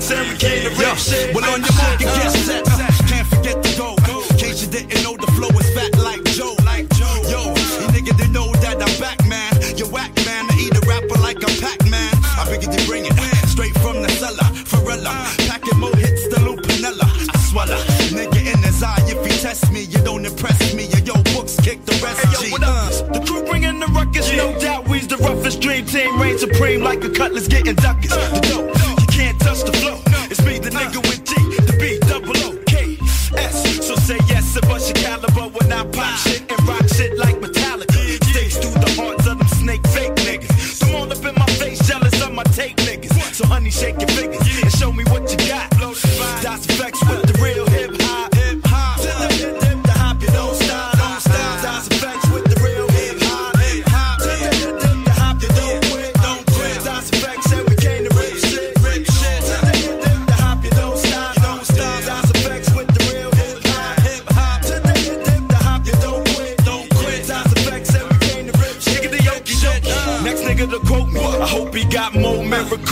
sex 0.00 0.10
and 0.10 0.28
we 0.28 0.36
came 0.36 0.78
rap 0.78 0.98
shit. 0.98 1.32
But 1.34 1.44
on 1.48 1.60
your 1.60 1.74
mark, 1.74 2.00
you 2.00 2.06
get 2.06 2.30
set. 2.30 2.64
Can't 3.08 3.26
forget 3.26 3.62
the 3.62 3.74
go. 3.76 3.94
In 4.30 4.36
case 4.36 4.62
you 4.62 4.68
didn't 4.68 5.02
know, 5.02 5.16
the 5.16 5.30
flow 5.32 5.48
is 5.48 5.68
fat 5.74 5.96
like 5.98 6.22
Joe. 6.24 6.56
Like 6.64 6.88
Joe. 6.94 7.22
Yo, 7.28 7.40
you 7.80 7.88
nigga, 7.94 8.16
they 8.16 8.28
know 8.28 8.52
that 8.64 8.76
I'm 8.76 9.00
back, 9.00 9.24
man. 9.26 9.52
You're 9.76 9.88
whack, 9.88 10.14
man. 10.24 10.46
I 10.50 10.54
eat 10.58 10.76
a 10.76 10.80
rapper 10.86 11.18
like 11.20 11.42
a 11.42 11.50
pack, 11.60 11.84
man. 11.88 12.12
I 12.38 12.44
figured 12.46 12.74
you 12.78 12.86
bring 12.86 13.06
it 13.06 13.14
straight 13.48 13.74
from 13.78 14.02
the 14.02 14.08
cellar. 14.20 14.48
Farella, 14.70 15.14
packing 15.48 15.78
more 15.78 15.96
hits 15.96 16.28
than 16.28 16.44
Lou 16.44 16.56
Piniella. 16.56 17.08
I 17.34 17.38
swallow, 17.48 17.80
nigga 18.12 18.52
in 18.52 18.62
his 18.62 18.82
eye. 18.82 19.02
If 19.06 19.24
he 19.24 19.32
test 19.40 19.72
me, 19.72 19.82
you 19.82 19.98
don't 20.04 20.24
impress 20.24 20.74
me. 20.74 20.84
And 20.92 21.06
yo, 21.06 21.14
books 21.34 21.56
kick 21.60 21.84
the 21.84 21.96
rest. 22.02 22.24
Hey, 22.24 22.48
yo, 22.48 22.52
what? 22.52 22.62
Uh. 22.64 22.90
The 23.12 23.20
crew 23.26 23.44
bringing 23.44 23.80
the 23.80 23.86
ruckus. 23.86 24.30
Yeah. 24.30 24.52
No 24.52 24.58
doubt 24.58 24.88
we's 24.88 25.06
the 25.06 25.16
roughest 25.18 25.60
dream 25.60 25.86
team. 25.86 26.20
Reign 26.20 26.38
supreme 26.38 26.82
like 26.82 27.02
a 27.04 27.10
cutlass 27.10 27.48
getting 27.48 27.76
duckers. 27.76 28.12
Uh. 28.12 28.34
The 28.34 28.40
dope 28.48 28.75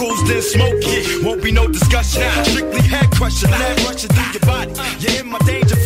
cools, 0.05 0.23
then 0.29 0.43
smoke 0.43 0.83
it. 0.83 1.25
Won't 1.25 1.43
be 1.43 1.53
no 1.53 1.67
discussion. 1.69 2.23
Strictly 2.45 2.83
head 2.83 3.11
question. 3.17 3.51
Head 3.51 3.79
question 3.85 4.11
through 4.11 4.33
your 4.33 4.41
body. 4.41 4.73
You're 5.01 5.21
in 5.21 5.29
my 5.29 5.39
danger. 5.39 5.77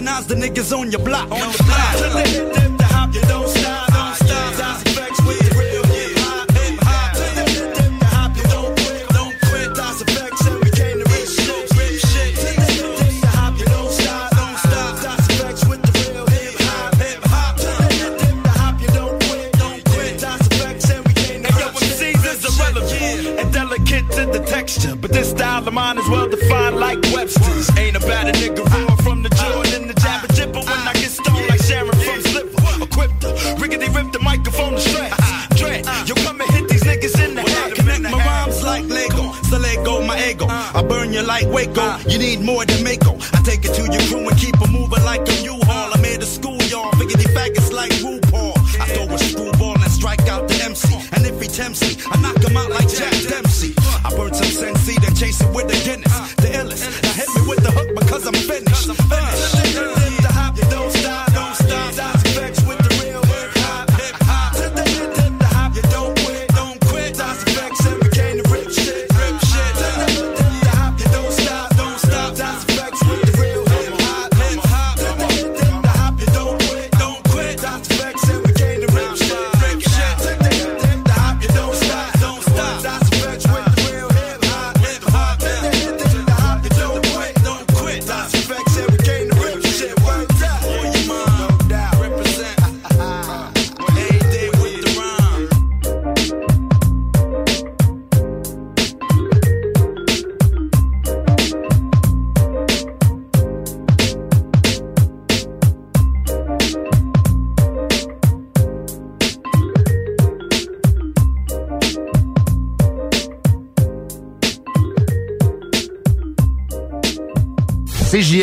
recognize 0.00 0.26
the 0.26 0.34
niggas 0.34 0.76
on 0.76 0.90
your 0.90 1.00
block. 1.00 1.30
On 1.30 1.38
block. 1.38 2.80
Hop, 2.90 3.14
you 3.14 3.20
don't 3.22 3.59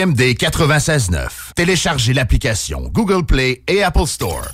FM 0.07 0.13
des 0.13 0.33
96.9. 0.33 1.53
Téléchargez 1.55 2.13
l'application 2.13 2.89
Google 2.91 3.25
Play 3.25 3.63
et 3.67 3.83
Apple 3.83 4.07
Store. 4.07 4.47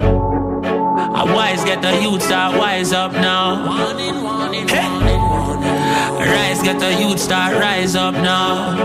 I 0.00 1.24
wise 1.24 1.64
get 1.64 1.80
the 1.80 2.02
youths 2.02 2.24
start 2.24 2.56
wise 2.58 2.92
up 2.92 3.12
now. 3.12 3.66
Warning, 3.66 4.22
warning, 4.22 4.68
hey. 4.68 4.88
warning, 4.88 5.62
rise 6.18 6.62
get 6.62 6.78
the 6.78 6.92
youth 7.00 7.18
start 7.18 7.54
rise 7.58 7.96
up 7.96 8.14
now. 8.14 8.76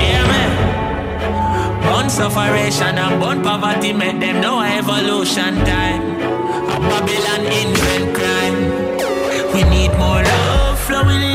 Yeah, 0.00 0.26
man. 0.26 1.82
Born 1.82 2.10
sufferation 2.10 2.98
and 2.98 3.20
born 3.20 3.42
poverty 3.42 3.92
make 3.92 4.20
them 4.20 4.40
know 4.40 4.60
evolution 4.60 5.54
time. 5.64 6.02
A 6.70 6.78
Babylon 6.78 7.46
invent 7.46 8.14
crime. 8.16 9.52
We 9.54 9.62
need 9.64 9.92
more 9.98 10.22
love 10.22 10.78
flowing 10.78 11.31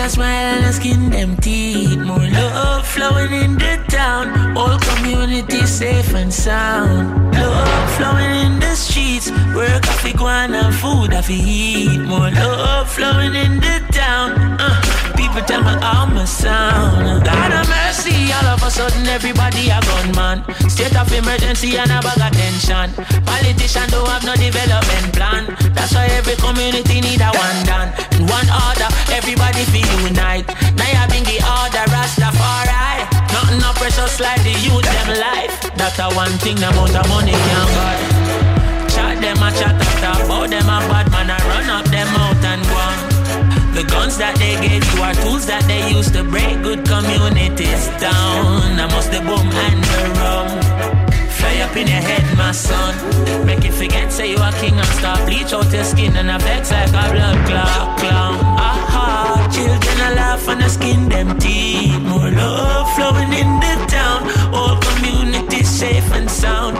a 0.00 0.08
smile 0.08 0.56
and 0.56 0.64
a 0.64 0.72
skin 0.72 1.10
them 1.10 1.36
teeth. 1.36 1.98
More 1.98 2.28
love 2.30 2.86
flowing 2.86 3.32
in 3.32 3.54
the 3.54 3.74
town. 3.88 4.56
All 4.56 4.78
community 4.78 5.66
safe 5.66 6.14
and 6.14 6.32
sound. 6.32 7.34
Love 7.34 7.90
flowing 7.96 8.34
in 8.46 8.60
the 8.60 8.74
streets. 8.74 9.30
Work 9.54 9.86
off 9.88 10.04
go 10.16 10.26
and 10.26 10.74
food 10.74 11.12
off 11.12 11.28
eat. 11.28 12.00
More 12.00 12.30
love 12.30 12.88
flowing 12.88 13.34
in 13.34 13.60
the 13.60 13.76
town. 13.92 14.30
Uh, 14.58 14.80
people 15.16 15.42
tell 15.42 15.62
me 15.62 15.74
how 15.80 16.06
my 16.06 16.24
sound. 16.24 17.24
God 17.24 17.52
of 17.52 17.68
mercy, 17.68 18.32
all 18.32 18.48
of 18.54 18.62
a 18.62 18.70
sudden 18.70 19.06
everybody 19.06 19.68
a 19.68 19.80
gunman. 19.88 20.38
State 20.70 20.96
of 20.96 21.12
emergency 21.12 21.76
and 21.76 21.90
a 21.90 22.00
bag 22.00 22.32
attention. 22.32 22.88
Politician 23.24 23.88
don't 23.90 24.08
have 24.08 24.24
no 24.24 24.34
development 24.34 25.12
plan. 25.12 25.44
That's 25.74 25.94
why 25.94 26.06
every 26.18 26.36
community 26.36 27.00
need 27.00 27.20
a 27.20 27.30
one 27.32 27.60
done. 27.66 28.09
One 28.30 28.48
order, 28.48 28.88
everybody 29.10 29.64
feel 29.74 29.90
unite. 30.06 30.46
Now 30.78 30.88
you 30.94 31.04
bring 31.10 31.24
the 31.26 31.38
order, 31.42 31.84
Rastafari. 31.90 33.10
Nothing 33.34 33.58
no 33.58 33.72
precious 33.74 34.20
like 34.20 34.42
the 34.42 34.54
youth 34.64 34.86
them 34.86 35.10
life. 35.18 35.54
That's 35.74 35.98
a 35.98 36.08
one 36.14 36.34
thing 36.38 36.56
the 36.56 36.70
amount 36.70 36.94
of 36.94 37.08
money 37.08 37.32
can 37.32 37.66
buy. 37.74 37.98
Chat 38.94 39.20
them 39.20 39.42
a 39.42 39.50
chat 39.58 39.74
talk 40.02 40.22
about 40.24 40.50
them 40.50 40.68
a 40.70 40.78
bad 40.88 41.10
man. 41.10 41.30
I 41.30 41.38
run 41.50 41.68
up 41.70 41.86
them 41.86 42.08
out 42.22 42.44
and 42.44 42.62
go 42.70 42.76
on. 42.76 43.74
The 43.74 43.84
guns 43.84 44.18
that 44.18 44.36
they 44.36 44.54
gave 44.60 44.84
you 44.94 45.02
are 45.02 45.14
tools 45.14 45.46
that 45.46 45.64
they 45.64 45.90
use 45.90 46.10
to 46.10 46.24
break 46.24 46.62
good 46.62 46.84
communities 46.86 47.88
down. 47.98 48.78
I 48.78 48.86
must 48.90 49.10
the 49.10 49.20
boom 49.20 49.46
and 49.46 49.82
the 49.84 50.20
rum. 50.20 50.99
Up 51.60 51.76
in 51.76 51.86
your 51.88 52.00
head, 52.00 52.38
my 52.38 52.52
son. 52.52 52.94
Make 53.44 53.64
you 53.64 53.72
forget, 53.72 54.10
say 54.10 54.30
you 54.30 54.38
a 54.38 54.50
king 54.60 54.74
and 54.74 54.86
start 54.98 55.20
bleach 55.26 55.52
out 55.52 55.70
your 55.70 55.84
skin 55.84 56.16
and 56.16 56.30
a 56.30 56.38
vex 56.38 56.70
like 56.70 56.88
a 56.88 57.12
blood 57.12 57.46
clot 57.46 57.98
clown. 57.98 58.36
Aha, 58.56 59.48
children 59.52 59.96
a 60.08 60.14
laugh 60.16 60.48
and 60.48 60.62
a 60.62 60.68
skin 60.70 61.08
them 61.08 61.38
teeth. 61.38 62.00
More 62.00 62.30
love 62.30 62.90
flowing 62.94 63.32
in 63.34 63.60
the 63.60 63.74
town. 63.88 64.20
All 64.54 64.76
community 64.80 65.62
safe 65.62 66.10
and 66.12 66.30
sound. 66.30 66.78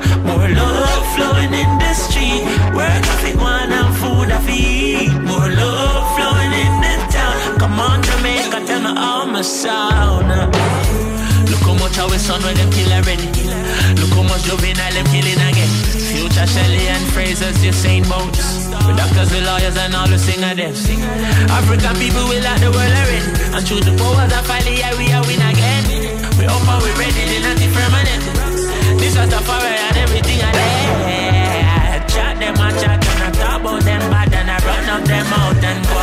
Them 15.01 15.13
killing 15.13 15.41
again. 15.41 15.71
Future 16.13 16.47
Shelley 16.47 16.85
and 16.89 17.05
Fraser's 17.13 17.57
just 17.63 17.85
ain't 17.87 18.09
boats. 18.09 18.69
The 18.69 18.93
doctors, 18.97 19.31
the 19.33 19.41
lawyers, 19.41 19.77
and 19.77 19.95
all 19.95 20.09
the 20.09 20.19
singer 20.19 20.55
them. 20.55 20.75
African 21.49 21.97
people 21.97 22.25
will 22.29 22.43
like 22.45 22.61
the 22.61 22.69
world 22.69 22.95
already. 23.01 23.33
And 23.57 23.65
through 23.65 23.81
the 23.81 23.95
powers 23.97 24.33
of 24.33 24.45
finally, 24.45 24.77
yeah, 24.77 24.93
we 25.01 25.09
are 25.13 25.25
win 25.25 25.41
again. 25.41 25.85
We 26.37 26.45
up 26.45 26.61
and 26.61 26.81
we 26.85 26.91
ready, 27.01 27.25
the 27.33 27.39
not 27.41 27.61
permanent. 27.73 28.23
This 29.01 29.17
was 29.17 29.29
the 29.33 29.41
fire 29.41 29.81
and 29.89 29.97
everything 30.05 30.41
I 30.45 30.51
did. 30.53 32.01
Chat 32.13 32.37
them 32.37 32.57
and 32.59 32.77
chat 32.81 33.01
and 33.01 33.21
I 33.25 33.31
talk 33.41 33.61
about 33.61 33.83
them 33.83 34.03
bad 34.11 34.35
and 34.35 34.51
I 34.51 34.59
run 34.67 34.85
up 34.91 35.05
them 35.09 35.29
out 35.33 35.65
and 35.65 35.81
go. 35.89 36.01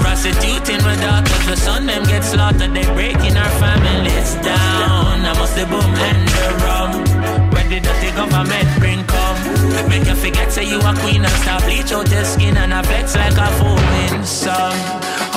Prostituting 0.00 0.80
my 0.86 0.96
daughters, 0.96 1.44
the 1.46 1.56
son 1.56 1.86
them 1.86 2.04
get 2.04 2.24
slaughtered. 2.24 2.72
They 2.72 2.86
breaking 2.94 3.36
our 3.36 3.52
families 3.60 4.34
down. 4.40 5.26
I 5.26 5.34
must 5.36 5.56
the 5.56 5.66
boom 5.66 5.92
and 6.08 6.28
the 6.28 6.48
rum. 6.64 7.23
Did 7.68 7.84
the 7.84 8.12
government 8.14 8.68
bring 8.78 9.02
come? 9.04 9.88
Make 9.88 10.06
you 10.06 10.14
forget 10.14 10.52
say 10.52 10.64
you 10.64 10.78
a 10.78 10.92
queen 11.00 11.24
and 11.24 11.36
stop 11.42 11.62
bleach 11.64 11.92
out 11.92 12.10
your 12.10 12.24
skin 12.24 12.56
and 12.56 12.72
a 12.72 12.82
flex 12.82 13.16
like 13.16 13.36
a 13.36 13.48
foaming 13.58 14.24
song. 14.24 14.76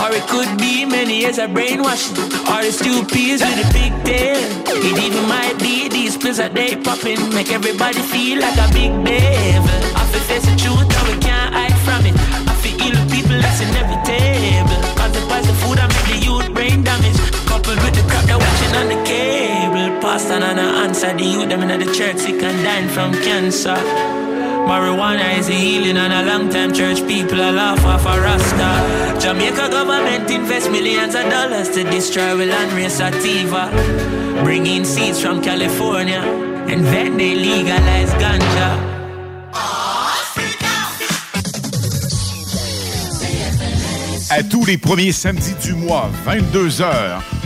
Or 0.01 0.11
it 0.11 0.27
could 0.27 0.57
be 0.57 0.85
many 0.85 1.21
years 1.21 1.39
of 1.39 1.53
brainwashing. 1.53 2.17
Or 2.51 2.61
the 2.61 2.71
stupids 2.71 3.41
with 3.41 3.65
a 3.65 3.67
big 3.73 3.93
tail. 4.03 4.37
It 4.67 4.97
even 5.05 5.27
might 5.27 5.57
be 5.59 5.89
these 5.89 6.17
pills 6.17 6.37
that 6.37 6.53
they 6.53 6.75
popping. 6.75 7.21
Make 7.33 7.51
everybody 7.51 7.99
feel 7.99 8.39
like 8.39 8.57
a 8.57 8.67
big 8.73 8.91
devil. 9.07 9.79
I 9.95 10.03
feel 10.11 10.23
face 10.29 10.45
the 10.45 10.55
truth 10.59 10.83
and 10.83 11.05
we 11.07 11.15
can't 11.23 11.53
hide 11.53 11.77
from 11.87 12.05
it. 12.05 12.15
I 12.43 12.53
feel 12.61 12.77
ill 12.85 12.99
people 13.09 13.39
that's 13.39 13.61
inevitable. 13.63 14.79
Cause 14.99 15.11
the 15.15 15.23
price 15.31 15.47
of 15.49 15.57
food 15.63 15.79
I 15.79 15.87
make 15.87 16.07
the 16.11 16.17
youth 16.27 16.53
brain 16.53 16.83
damage. 16.83 17.17
Coupled 17.47 17.79
with 17.81 17.95
the 17.95 18.03
crap 18.09 18.25
they're 18.25 18.37
watching 18.37 18.73
on 18.75 18.87
the 18.91 18.99
cable. 19.07 19.36
Pastor 20.07 20.35
and 20.35 20.57
I 20.57 20.85
answer 20.85 21.13
the 21.17 21.21
youth 21.21 21.49
them 21.49 21.63
in 21.63 21.79
the 21.81 21.85
church 21.93 22.19
sick 22.19 22.41
and 22.41 22.63
dying 22.63 22.87
from 22.87 23.11
cancer. 23.11 23.75
Marijuana 24.69 25.37
is 25.37 25.49
a 25.49 25.51
healing 25.51 25.97
and 25.97 26.13
a 26.13 26.23
long 26.31 26.49
time 26.49 26.73
church 26.73 27.05
people 27.05 27.37
a 27.41 27.51
laugh 27.51 27.83
off 27.83 28.05
a 28.05 28.15
rasta. 28.21 29.19
Jamaica 29.19 29.67
government 29.69 30.31
invest 30.31 30.71
millions 30.71 31.13
of 31.13 31.29
dollars 31.29 31.69
to 31.71 31.83
destroy 31.83 32.37
the 32.37 32.45
land 32.45 32.71
race 32.71 32.93
sativa. 32.93 33.69
Bring 34.45 34.65
in 34.65 34.85
seeds 34.85 35.21
from 35.21 35.41
California 35.41 36.21
and 36.71 36.85
then 36.85 37.17
they 37.17 37.35
legalize 37.35 38.13
ganja. 38.13 38.79
À 44.29 44.43
tous 44.43 44.65
les 44.65 44.77
premiers 44.77 45.11
samedis 45.11 45.55
du 45.61 45.73
mois, 45.73 46.09
22h, 46.25 47.36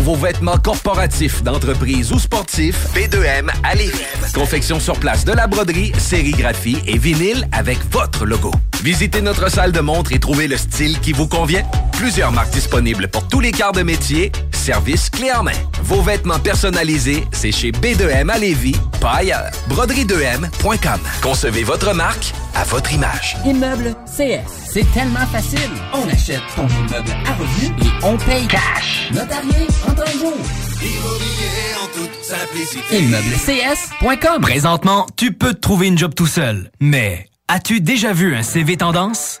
Vos 0.00 0.16
vêtements 0.16 0.56
corporatifs, 0.56 1.42
d'entreprise 1.42 2.10
ou 2.10 2.18
sportifs, 2.18 2.86
B2M 2.94 3.50
à 3.62 3.74
Lévis. 3.74 4.00
Confection 4.34 4.80
sur 4.80 4.98
place 4.98 5.26
de 5.26 5.32
la 5.32 5.46
broderie, 5.46 5.92
sérigraphie 5.98 6.78
et 6.86 6.96
vinyle 6.96 7.46
avec 7.52 7.78
votre 7.90 8.24
logo. 8.24 8.50
Visitez 8.82 9.20
notre 9.20 9.50
salle 9.50 9.72
de 9.72 9.80
montre 9.80 10.12
et 10.12 10.18
trouvez 10.18 10.48
le 10.48 10.56
style 10.56 11.00
qui 11.00 11.12
vous 11.12 11.28
convient. 11.28 11.62
Plusieurs 11.92 12.32
marques 12.32 12.50
disponibles 12.52 13.08
pour 13.08 13.28
tous 13.28 13.40
les 13.40 13.52
quarts 13.52 13.72
de 13.72 13.82
métier. 13.82 14.32
Service 14.52 15.10
clé 15.10 15.30
en 15.32 15.42
main. 15.42 15.52
Vos 15.82 16.00
vêtements 16.00 16.38
personnalisés, 16.38 17.24
c'est 17.30 17.52
chez 17.52 17.72
B2M 17.72 18.30
à 18.30 18.38
Lévis, 18.38 18.76
pas 19.00 19.16
ailleurs. 19.16 19.50
Broderie2M.com. 19.68 21.00
Concevez 21.22 21.62
votre 21.62 21.94
marque 21.94 22.32
à 22.54 22.64
votre 22.64 22.92
image. 22.92 23.36
Immeuble 23.44 23.94
CS. 24.06 24.48
C'est 24.72 24.90
tellement 24.92 25.26
facile. 25.26 25.58
On 25.92 26.08
achète 26.08 26.40
ton 26.56 26.66
immeuble 26.66 27.10
à 27.26 27.34
revenu 27.34 27.74
et 27.82 28.04
on 28.04 28.16
paye 28.16 28.46
cash. 28.46 29.10
Notarié 29.12 29.66
en 29.86 29.92
un 29.92 30.18
jour. 30.18 30.36
Immobilier 30.82 31.74
en 31.82 31.86
toute 31.98 32.24
simplicité. 32.24 32.98
ImmeubleCS.com. 32.98 34.40
Présentement, 34.40 35.06
tu 35.16 35.32
peux 35.32 35.52
te 35.52 35.60
trouver 35.60 35.88
une 35.88 35.98
job 35.98 36.14
tout 36.14 36.26
seul. 36.26 36.70
Mais 36.80 37.29
as-tu 37.50 37.80
déjà 37.80 38.12
vu 38.12 38.36
un 38.36 38.44
CV 38.44 38.76
tendance? 38.76 39.40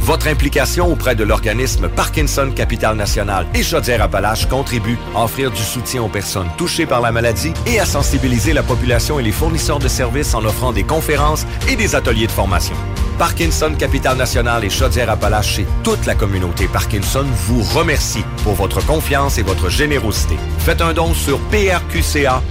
Votre 0.00 0.28
implication 0.28 0.90
auprès 0.90 1.14
de 1.14 1.24
l'organisme 1.24 1.88
Parkinson 1.88 2.50
Capital 2.54 2.96
National 2.96 3.46
et 3.54 3.62
Chaudière-Appalaches 3.62 4.46
contribue 4.46 4.98
à 5.14 5.24
offrir 5.24 5.50
du 5.50 5.62
soutien 5.62 6.02
aux 6.02 6.08
personnes 6.08 6.48
touchées 6.56 6.86
par 6.86 7.00
la 7.00 7.12
maladie 7.12 7.52
et 7.66 7.78
à 7.78 7.86
sensibiliser 7.86 8.52
la 8.52 8.62
population 8.62 9.18
et 9.18 9.22
les 9.22 9.32
fournisseurs 9.32 9.78
de 9.78 9.88
services 9.88 10.34
en 10.34 10.44
offrant 10.44 10.72
des 10.72 10.84
conférences 10.84 11.46
et 11.68 11.76
des 11.76 11.94
ateliers 11.94 12.26
de 12.26 12.32
formation. 12.32 12.76
Parkinson 13.18 13.74
Capital 13.78 14.16
National 14.16 14.64
et 14.64 14.70
Chaudière-Appalaches 14.70 15.60
et 15.60 15.66
toute 15.82 16.04
la 16.06 16.14
communauté 16.14 16.68
Parkinson 16.68 17.24
vous 17.46 17.62
remercie 17.62 18.24
pour 18.42 18.54
votre 18.54 18.84
confiance 18.84 19.38
et 19.38 19.42
votre 19.42 19.70
générosité. 19.70 20.36
Faites 20.58 20.82
un 20.82 20.92
don 20.92 21.14
sur 21.14 21.38
prqca.ca. 21.48 22.42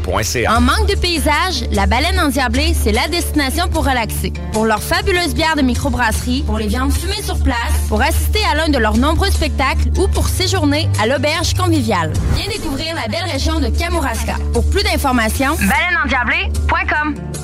En 0.49 0.61
manque 0.61 0.87
de 0.87 0.95
paysage, 0.95 1.65
la 1.71 1.85
baleine 1.85 2.19
endiablée, 2.19 2.73
c'est 2.73 2.91
la 2.91 3.07
destination 3.07 3.67
pour 3.67 3.85
relaxer. 3.85 4.33
Pour 4.53 4.65
leurs 4.65 4.81
fabuleuses 4.81 5.35
bières 5.35 5.55
de 5.55 5.61
microbrasserie, 5.61 6.43
pour 6.45 6.57
les 6.57 6.67
viandes 6.67 6.93
fumées 6.93 7.21
sur 7.21 7.37
place, 7.43 7.55
pour 7.87 8.01
assister 8.01 8.39
à 8.51 8.55
l'un 8.55 8.69
de 8.69 8.77
leurs 8.77 8.97
nombreux 8.97 9.29
spectacles 9.29 9.89
ou 9.97 10.07
pour 10.07 10.27
séjourner 10.27 10.89
à 11.01 11.07
l'auberge 11.07 11.53
conviviale. 11.53 12.11
Viens 12.35 12.47
découvrir 12.47 12.95
la 12.95 13.07
belle 13.07 13.29
région 13.29 13.59
de 13.59 13.67
Kamouraska. 13.67 14.35
Pour 14.53 14.67
plus 14.69 14.83
d'informations, 14.83 15.55
baleineendiablée.com. 15.55 17.34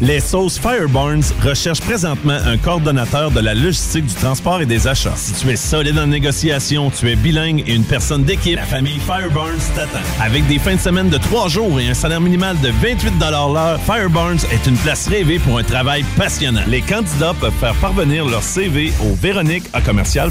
Les 0.00 0.18
sauces 0.18 0.58
Fireburns 0.58 1.32
recherchent 1.42 1.80
présentement 1.80 2.38
un 2.44 2.58
coordonnateur 2.58 3.30
de 3.30 3.40
la 3.40 3.54
logistique 3.54 4.06
du 4.06 4.14
transport 4.14 4.60
et 4.60 4.66
des 4.66 4.88
achats. 4.88 5.14
Si 5.16 5.32
tu 5.34 5.50
es 5.50 5.56
solide 5.56 5.98
en 5.98 6.08
négociation, 6.08 6.90
tu 6.90 7.10
es 7.10 7.16
bilingue 7.16 7.62
et 7.66 7.74
une 7.74 7.84
personne 7.84 8.24
d'équipe, 8.24 8.56
la 8.56 8.64
famille 8.64 8.98
Fireburns 8.98 9.72
t'attend. 9.74 10.00
Avec 10.20 10.46
des 10.48 10.58
fins 10.58 10.74
de 10.74 10.80
semaine 10.80 11.08
de 11.08 11.18
trois 11.18 11.48
jours 11.48 11.78
et 11.78 11.88
un 11.88 11.94
salaire 11.94 12.20
minimal 12.20 12.60
de 12.60 12.70
28 12.70 13.12
l'heure, 13.20 13.80
Fireburns 13.80 14.44
est 14.52 14.66
une 14.66 14.76
place 14.76 15.06
rêvée 15.08 15.38
pour 15.38 15.58
un 15.58 15.64
travail 15.64 16.04
passionnant. 16.16 16.62
Les 16.66 16.82
candidats 16.82 17.34
peuvent 17.40 17.52
faire 17.60 17.74
parvenir 17.76 18.26
leur 18.26 18.42
CV 18.42 18.92
au 19.00 19.14
Véronique 19.14 19.64
à 19.72 19.80
commercial. 19.80 20.30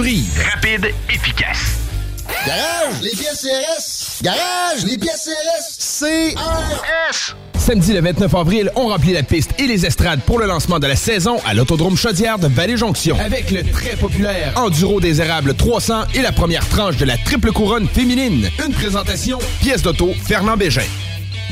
Rapide, 0.01 0.95
efficace. 1.13 1.77
Garage, 2.47 3.01
les 3.03 3.11
pièces 3.11 3.45
CRS. 3.45 4.23
Garage, 4.23 4.83
les 4.83 4.97
pièces 4.97 5.29
CRS. 5.29 6.05
CRS. 6.33 7.35
Samedi 7.55 7.93
le 7.93 8.01
29 8.01 8.33
avril, 8.33 8.71
on 8.75 8.87
remplit 8.87 9.13
la 9.13 9.21
piste 9.21 9.51
et 9.59 9.67
les 9.67 9.85
estrades 9.85 10.21
pour 10.21 10.39
le 10.39 10.47
lancement 10.47 10.79
de 10.79 10.87
la 10.87 10.95
saison 10.95 11.37
à 11.45 11.53
l'Autodrome 11.53 11.95
Chaudière 11.95 12.39
de 12.39 12.47
Vallée-Jonction. 12.47 13.15
Avec 13.23 13.51
le 13.51 13.61
très 13.61 13.95
populaire 13.95 14.53
Enduro 14.55 14.99
des 14.99 15.21
Érables 15.21 15.53
300 15.53 16.05
et 16.15 16.23
la 16.23 16.31
première 16.31 16.67
tranche 16.67 16.97
de 16.97 17.05
la 17.05 17.17
triple 17.17 17.51
couronne 17.51 17.87
féminine. 17.87 18.49
Une 18.65 18.73
présentation, 18.73 19.37
pièce 19.59 19.83
d'auto, 19.83 20.13
Fernand 20.25 20.57
Bégin. 20.57 20.81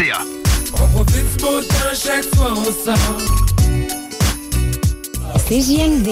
qcstreetwear.ca. 0.00 0.24
On 0.74 0.86
profite 0.88 1.16
du 1.16 1.42
beau 1.42 1.60
temps 1.60 1.74
chaque 1.94 2.34
fois 2.34 2.52
on 2.56 2.64
sort. 2.64 2.96
CJMD, 5.48 6.08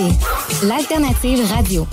l'alternative 0.65 1.41
radio. 1.55 1.87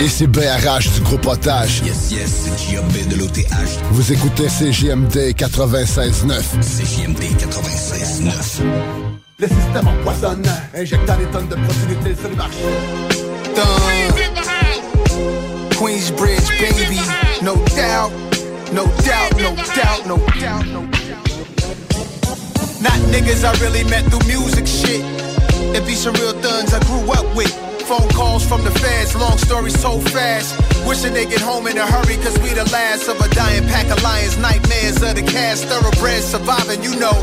Et 0.00 0.08
c'est 0.08 0.28
BRH 0.28 0.92
du 0.94 1.00
groupe 1.00 1.26
Otage. 1.26 1.82
Yes, 1.84 2.12
yes, 2.12 2.30
c'est 2.44 2.72
JMB 2.72 3.08
de 3.08 3.16
l'OTH. 3.16 3.42
Vous 3.90 4.12
écoutez 4.12 4.46
CJMD 4.46 5.34
96.9. 5.34 6.60
CJMD 6.60 7.22
96.9. 7.36 8.62
Le 9.40 9.46
système 9.48 9.88
empoisonne, 9.88 10.46
injectant 10.74 11.16
des 11.16 11.26
tonnes 11.26 11.48
de 11.48 11.56
proximité 11.56 12.14
sur 12.14 12.28
le 12.30 12.36
marché. 12.36 12.58
Queensbridge, 15.78 16.48
baby. 16.58 16.98
No 17.40 17.54
doubt, 17.76 18.10
no 18.72 18.86
doubt, 19.04 19.36
no 19.36 19.54
doubt, 19.54 20.06
no 20.08 20.16
doubt, 20.40 20.66
no 20.66 20.84
doubt. 20.90 21.26
Not 22.82 22.98
niggas 23.12 23.44
I 23.44 23.52
really 23.62 23.84
met 23.84 24.04
through 24.06 24.26
music 24.26 24.66
shit. 24.66 25.04
It 25.76 25.86
be 25.86 25.94
some 25.94 26.14
real 26.14 26.32
thuns 26.32 26.74
I 26.74 26.80
grew 26.80 27.12
up 27.12 27.36
with. 27.36 27.67
Phone 27.88 28.10
calls 28.10 28.44
from 28.44 28.62
the 28.64 28.70
feds, 28.70 29.16
long 29.16 29.38
story 29.38 29.70
so 29.70 29.98
fast. 30.12 30.52
Wishing 30.86 31.14
they 31.14 31.24
get 31.24 31.40
home 31.40 31.66
in 31.66 31.78
a 31.78 31.86
hurry, 31.86 32.16
cause 32.20 32.38
we 32.40 32.52
the 32.52 32.68
last 32.68 33.08
of 33.08 33.18
a 33.18 33.28
dying 33.30 33.64
pack 33.64 33.88
of 33.88 34.02
lions, 34.02 34.36
nightmares 34.36 35.00
of 35.00 35.16
the 35.16 35.22
cast, 35.22 35.64
thoroughbreds 35.64 36.26
surviving, 36.26 36.82
you 36.82 36.92
know. 37.00 37.16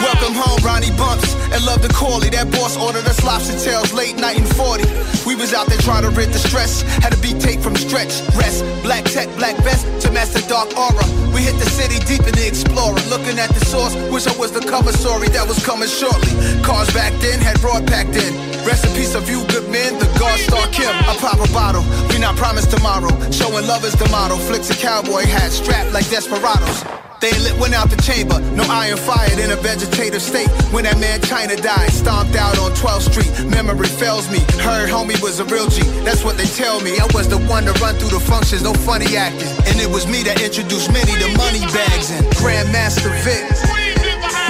Welcome 0.00 0.32
home, 0.32 0.64
Ronnie 0.64 0.96
Bumps, 0.96 1.36
and 1.52 1.60
love 1.66 1.82
the 1.82 1.92
Corley. 1.92 2.30
That 2.30 2.50
boss 2.52 2.74
ordered 2.80 3.04
us 3.04 3.22
lobster 3.22 3.58
tails 3.60 3.92
late 3.92 4.16
night 4.16 4.38
in 4.38 4.46
40. 4.46 4.88
We 5.28 5.36
was 5.36 5.52
out 5.52 5.68
there 5.68 5.82
trying 5.84 6.08
to 6.08 6.10
rid 6.10 6.32
the 6.32 6.40
stress, 6.40 6.80
had 7.04 7.12
a 7.12 7.18
beat 7.20 7.38
take 7.38 7.60
from 7.60 7.76
stretch, 7.76 8.24
rest, 8.32 8.64
black 8.82 9.04
tech, 9.04 9.28
black 9.36 9.56
vest 9.60 9.84
to 10.06 10.10
master 10.10 10.40
dark 10.48 10.72
aura. 10.72 11.04
We 11.32 11.42
hit 11.42 11.56
the 11.58 11.68
city 11.68 11.98
deep 12.08 12.24
in 12.28 12.32
the 12.32 12.46
explorer, 12.46 13.00
looking 13.12 13.36
at 13.36 13.50
the 13.52 13.64
source. 13.66 13.92
Wish 14.08 14.26
I 14.26 14.36
was 14.40 14.52
the 14.52 14.64
cover 14.64 14.92
story 14.92 15.28
that 15.36 15.46
was 15.46 15.60
coming 15.64 15.88
shortly. 15.88 16.32
Cars 16.64 16.88
back 16.96 17.12
then 17.20 17.40
had 17.40 17.60
broad 17.60 17.86
packed 17.86 18.16
in. 18.16 18.32
Rest 18.62 18.86
in 18.86 18.94
peace 18.94 19.16
of 19.16 19.26
you 19.28 19.42
good 19.50 19.66
men, 19.70 19.81
the 19.98 20.06
God 20.18 20.38
Star 20.38 20.66
Kim. 20.68 20.90
I 20.90 21.16
pop 21.18 21.40
a 21.40 21.50
bottle, 21.52 21.82
we 22.10 22.18
not 22.18 22.36
promised 22.36 22.70
tomorrow. 22.70 23.10
Showing 23.30 23.66
love 23.66 23.84
is 23.84 23.94
the 23.94 24.08
motto. 24.10 24.36
Flicks 24.36 24.70
a 24.70 24.76
cowboy 24.76 25.26
hat, 25.26 25.50
strapped 25.50 25.92
like 25.92 26.08
desperados. 26.10 26.84
They 27.22 27.30
lit 27.38 27.54
one 27.54 27.72
out 27.72 27.88
the 27.88 28.02
chamber, 28.02 28.40
no 28.58 28.66
iron 28.66 28.98
fired 28.98 29.38
in 29.38 29.52
a 29.52 29.56
vegetative 29.56 30.20
state. 30.20 30.50
When 30.74 30.82
that 30.82 30.98
man 30.98 31.22
China 31.22 31.54
died, 31.54 31.92
stomped 31.92 32.34
out 32.34 32.58
on 32.58 32.72
12th 32.72 33.14
Street. 33.14 33.30
Memory 33.46 33.86
fails 33.86 34.28
me. 34.28 34.42
Heard 34.58 34.90
homie 34.90 35.14
was 35.22 35.38
a 35.38 35.44
real 35.46 35.68
G. 35.70 35.82
That's 36.02 36.24
what 36.24 36.36
they 36.36 36.46
tell 36.46 36.80
me. 36.80 36.98
I 36.98 37.06
was 37.14 37.28
the 37.28 37.38
one 37.46 37.62
to 37.70 37.72
run 37.78 37.94
through 37.94 38.10
the 38.10 38.18
functions, 38.18 38.64
no 38.64 38.74
funny 38.74 39.16
acting. 39.16 39.54
And 39.70 39.78
it 39.78 39.86
was 39.86 40.04
me 40.10 40.26
that 40.26 40.42
introduced 40.42 40.90
many 40.90 41.14
to 41.14 41.28
money 41.38 41.62
bags 41.70 42.10
and 42.10 42.26
Grandmaster 42.42 43.14
Vic. 43.22 43.46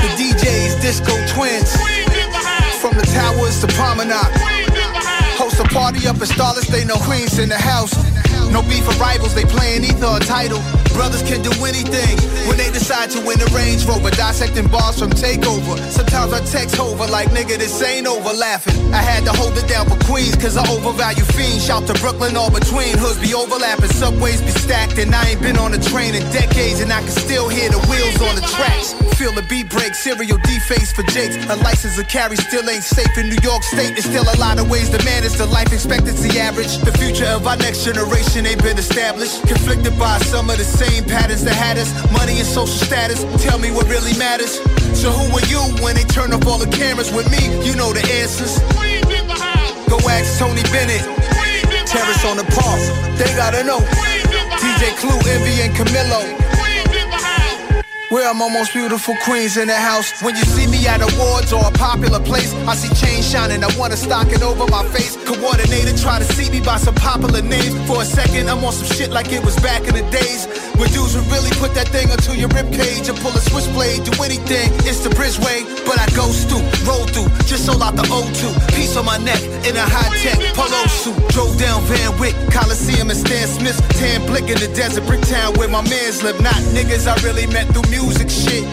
The 0.00 0.09
DJs, 0.16 0.80
Disco 0.80 1.12
Twins. 1.28 1.76
From 2.80 2.96
the 2.96 3.04
towers 3.04 3.60
to 3.60 3.68
Promenade. 3.76 4.51
A 5.60 5.64
party 5.64 6.06
up 6.08 6.16
in 6.16 6.26
Starless, 6.26 6.66
they 6.66 6.84
know 6.84 6.96
Queens 6.96 7.38
in 7.38 7.48
the 7.48 7.58
house. 7.58 7.92
No 8.50 8.62
beef 8.62 8.84
for 8.84 8.98
rivals, 8.98 9.34
they 9.34 9.44
playing 9.44 9.84
either 9.84 10.06
a 10.06 10.20
title. 10.20 10.81
Brothers 10.93 11.23
can 11.23 11.43
do 11.43 11.52
anything 11.64 12.14
when 12.47 12.56
they 12.56 12.70
decide 12.70 13.10
to 13.10 13.20
win 13.24 13.39
the 13.39 13.48
Range 13.55 13.85
Rover. 13.86 14.10
Dissecting 14.10 14.69
bars 14.69 14.98
from 14.98 15.10
takeover. 15.10 15.78
Sometimes 15.90 16.32
I 16.32 16.40
text 16.44 16.78
over 16.78 17.06
like 17.06 17.28
nigga, 17.31 17.59
this 17.59 17.82
ain't 17.82 18.06
over 18.06 18.32
laughing. 18.32 18.77
I 18.93 19.02
had 19.02 19.24
to 19.24 19.32
hold 19.32 19.56
it 19.56 19.69
down 19.69 19.89
for 19.89 19.98
Queens, 20.05 20.36
cause 20.36 20.56
I 20.56 20.64
overvalue 20.69 21.24
fiends. 21.24 21.64
Shout 21.64 21.86
to 21.86 21.94
Brooklyn, 21.94 22.36
all 22.36 22.51
between. 22.51 22.97
Hoods 22.98 23.19
be 23.20 23.35
overlapping, 23.35 23.89
subways 23.89 24.40
be 24.43 24.51
stacked. 24.51 24.98
And 24.98 25.14
I 25.14 25.31
ain't 25.31 25.43
been 25.43 25.56
on 25.56 25.73
a 25.74 25.81
train 25.81 26.14
in 26.14 26.23
decades, 26.31 26.81
and 26.81 26.93
I 26.93 27.01
can 27.01 27.10
still 27.10 27.48
hear 27.48 27.70
the 27.70 27.81
wheels 27.89 28.20
on 28.20 28.35
the 28.36 28.47
tracks. 28.52 28.94
Feel 29.16 29.32
the 29.32 29.43
beat 29.48 29.70
break, 29.70 29.94
serial 29.94 30.39
deface 30.39 30.93
for 30.93 31.02
Jakes. 31.14 31.36
A 31.48 31.56
license 31.56 31.97
to 31.97 32.05
carry 32.05 32.36
still 32.36 32.69
ain't 32.69 32.82
safe 32.82 33.16
in 33.16 33.28
New 33.28 33.40
York 33.43 33.62
State. 33.62 33.94
There's 33.94 34.05
still 34.05 34.27
a 34.27 34.36
lot 34.39 34.59
of 34.59 34.69
ways 34.69 34.90
to 34.90 34.98
manage 35.05 35.35
the 35.35 35.47
life 35.47 35.73
expectancy 35.73 36.39
average. 36.39 36.78
The 36.78 36.93
future 36.98 37.27
of 37.27 37.47
our 37.47 37.56
next 37.56 37.85
generation 37.85 38.47
ain't 38.47 38.62
been 38.62 38.78
established. 38.78 39.47
Conflicted 39.47 39.98
by 39.98 40.19
some 40.19 40.51
of 40.51 40.59
the 40.59 40.64
same 40.82 41.04
patterns 41.04 41.44
that 41.44 41.54
had 41.54 41.78
us. 41.78 41.90
Money 42.10 42.38
and 42.38 42.46
social 42.46 42.80
status. 42.86 43.22
Tell 43.42 43.59
me 43.59 43.70
what 43.70 43.86
really 43.88 44.16
matters. 44.18 44.59
So 44.98 45.10
who 45.10 45.26
are 45.36 45.46
you 45.46 45.60
when 45.82 45.94
they 45.94 46.04
turn 46.04 46.32
off 46.32 46.46
all 46.46 46.59
the 46.59 46.70
cameras 46.70 47.12
with 47.12 47.30
me? 47.30 47.42
You 47.66 47.74
know 47.76 47.92
the 47.92 48.04
answers. 48.20 48.59
Go 49.88 49.98
ask 50.09 50.38
Tony 50.38 50.62
Bennett. 50.74 51.02
Terrace 51.86 52.24
on 52.24 52.36
the 52.36 52.46
park. 52.59 52.80
They 53.18 53.30
gotta 53.36 53.62
know. 53.62 53.80
DJ 54.59 54.96
Clue, 54.98 55.18
Envy, 55.30 55.62
and 55.62 55.72
Camilo. 55.74 56.41
Where 58.12 58.28
I'm 58.28 58.43
almost 58.43 58.74
beautiful 58.74 59.16
queens 59.24 59.56
in 59.56 59.68
the 59.68 59.74
house. 59.74 60.20
When 60.20 60.36
you 60.36 60.44
see 60.44 60.66
me 60.66 60.86
at 60.86 61.01
awards 61.01 61.51
or 61.51 61.64
a 61.64 61.72
popular 61.72 62.20
place, 62.20 62.52
I 62.68 62.74
see 62.76 62.93
chains 62.93 63.24
shining. 63.24 63.64
I 63.64 63.72
wanna 63.78 63.97
stock 63.97 64.28
it 64.28 64.43
over 64.43 64.66
my 64.66 64.84
face. 64.93 65.16
Coordinated, 65.24 65.97
try 65.97 66.18
to 66.18 66.28
see 66.36 66.51
me 66.51 66.60
by 66.60 66.76
some 66.76 66.94
popular 66.94 67.40
names. 67.40 67.72
For 67.89 68.02
a 68.02 68.05
second, 68.05 68.51
I'm 68.51 68.62
on 68.68 68.74
some 68.74 68.84
shit 68.84 69.12
like 69.12 69.32
it 69.32 69.43
was 69.43 69.56
back 69.60 69.89
in 69.89 69.94
the 69.97 70.05
days. 70.12 70.44
Where 70.76 70.93
dudes 70.93 71.16
would 71.16 71.24
really 71.32 71.56
put 71.56 71.72
that 71.72 71.89
thing 71.89 72.12
until 72.12 72.34
your 72.36 72.52
rib 72.52 72.68
cage 72.68 73.09
and 73.09 73.16
pull 73.16 73.32
a 73.32 73.40
switchblade, 73.40 74.05
do 74.05 74.12
anything. 74.20 74.68
It's 74.84 75.01
the 75.01 75.09
bridgeway, 75.16 75.64
but 75.89 75.97
I 75.97 76.05
go 76.12 76.28
through, 76.28 76.68
roll 76.84 77.09
through, 77.09 77.32
just 77.48 77.64
sold 77.64 77.80
out 77.80 77.97
the 77.97 78.05
O2. 78.12 78.76
Piece 78.76 78.94
on 78.94 79.06
my 79.06 79.16
neck 79.24 79.40
in 79.64 79.72
a 79.72 79.86
high 79.89 80.12
tech 80.20 80.36
polo 80.52 80.84
suit. 81.01 81.16
Drove 81.32 81.56
down 81.56 81.80
Van 81.89 82.12
Wyck, 82.20 82.36
Coliseum 82.52 83.09
and 83.09 83.16
Stan 83.16 83.48
Smith's. 83.48 83.80
Tan 83.97 84.20
blick 84.28 84.52
in 84.52 84.60
the 84.60 84.68
desert, 84.76 85.05
Bricktown 85.09 85.56
where 85.56 85.68
my 85.68 85.80
mans 85.89 86.22
live. 86.22 86.36
Not 86.43 86.60
niggas 86.76 87.09
I 87.09 87.16
really 87.24 87.47
met 87.47 87.72
through 87.72 87.89
music 87.89 88.01
shit. 88.10 88.64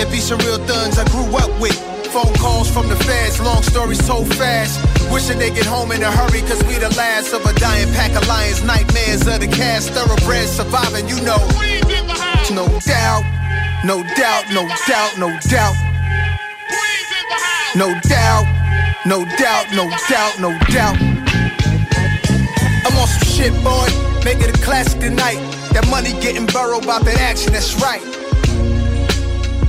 It 0.00 0.10
be 0.10 0.18
some 0.18 0.38
real 0.38 0.58
thuns 0.66 0.98
I 0.98 1.04
grew 1.10 1.28
up 1.36 1.50
with. 1.60 1.76
Phone 2.12 2.32
calls 2.34 2.70
from 2.70 2.88
the 2.88 2.96
feds, 2.96 3.40
long 3.40 3.62
stories 3.62 4.04
told 4.06 4.32
fast. 4.34 4.78
Wishing 5.12 5.38
they 5.38 5.50
get 5.50 5.66
home 5.66 5.92
in 5.92 6.02
a 6.02 6.10
hurry, 6.10 6.40
cause 6.42 6.62
we 6.64 6.74
the 6.78 6.88
last 6.96 7.32
of 7.32 7.44
a 7.44 7.52
dying 7.58 7.92
pack 7.92 8.14
of 8.14 8.26
lions, 8.28 8.62
nightmares 8.64 9.26
of 9.26 9.40
the 9.40 9.48
cast, 9.48 9.90
thoroughbreds 9.90 10.50
surviving, 10.50 11.08
you 11.08 11.20
know. 11.22 11.42
No 12.54 12.66
doubt, 12.86 13.22
no 13.84 14.02
doubt, 14.16 14.44
no 14.52 14.68
doubt, 14.86 15.18
no 15.18 15.28
doubt. 15.50 15.74
No 17.76 17.88
doubt, 18.06 18.46
no 19.06 19.24
doubt, 19.36 19.66
no 19.74 19.90
doubt, 20.08 20.38
no 20.38 20.50
doubt. 20.70 20.96
I'm 22.86 22.96
on 22.96 23.08
some 23.08 23.28
shit, 23.28 23.52
boy. 23.64 23.88
Make 24.24 24.38
it 24.40 24.56
a 24.56 24.62
classic 24.62 25.00
tonight. 25.00 25.38
That 25.72 25.86
money 25.90 26.12
getting 26.20 26.46
burrowed 26.46 26.86
by 26.86 27.00
that 27.00 27.18
action, 27.18 27.52
that's 27.52 27.74
right. 27.82 28.23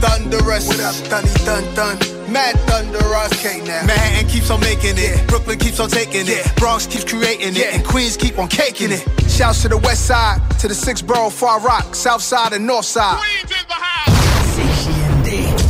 Thunderous. 0.02 0.68
What 0.68 0.80
up, 0.80 0.96
Thunny 1.10 1.46
Dun 1.46 1.64
Dun? 1.76 2.32
Mad 2.32 2.56
Thunderous. 2.68 3.32
Okay, 3.34 3.60
now. 3.62 3.86
Manhattan 3.86 4.30
keeps 4.30 4.50
on 4.50 4.60
making 4.60 4.96
it. 4.98 5.28
Brooklyn 5.28 5.60
keeps 5.60 5.80
on 5.80 5.90
taking 5.90 6.28
it. 6.28 6.56
Bronx 6.58 6.86
keeps 6.88 7.04
creating 7.04 7.56
it. 7.56 7.74
And 7.74 7.86
Queens 7.86 8.18
keep 8.18 8.38
on 8.40 8.48
caking 8.48 8.92
it. 8.92 9.04
Shouts 9.30 9.62
to 9.64 9.70
the 9.70 9.78
west 9.78 10.06
side, 10.06 10.40
to 10.60 10.68
the 10.68 10.76
six 10.76 11.02
borough 11.02 11.30
Far 11.30 11.60
Rock, 11.60 11.96
south 11.96 12.22
side 12.22 12.54
and 12.54 12.66
north 12.66 12.86
side. 12.86 13.22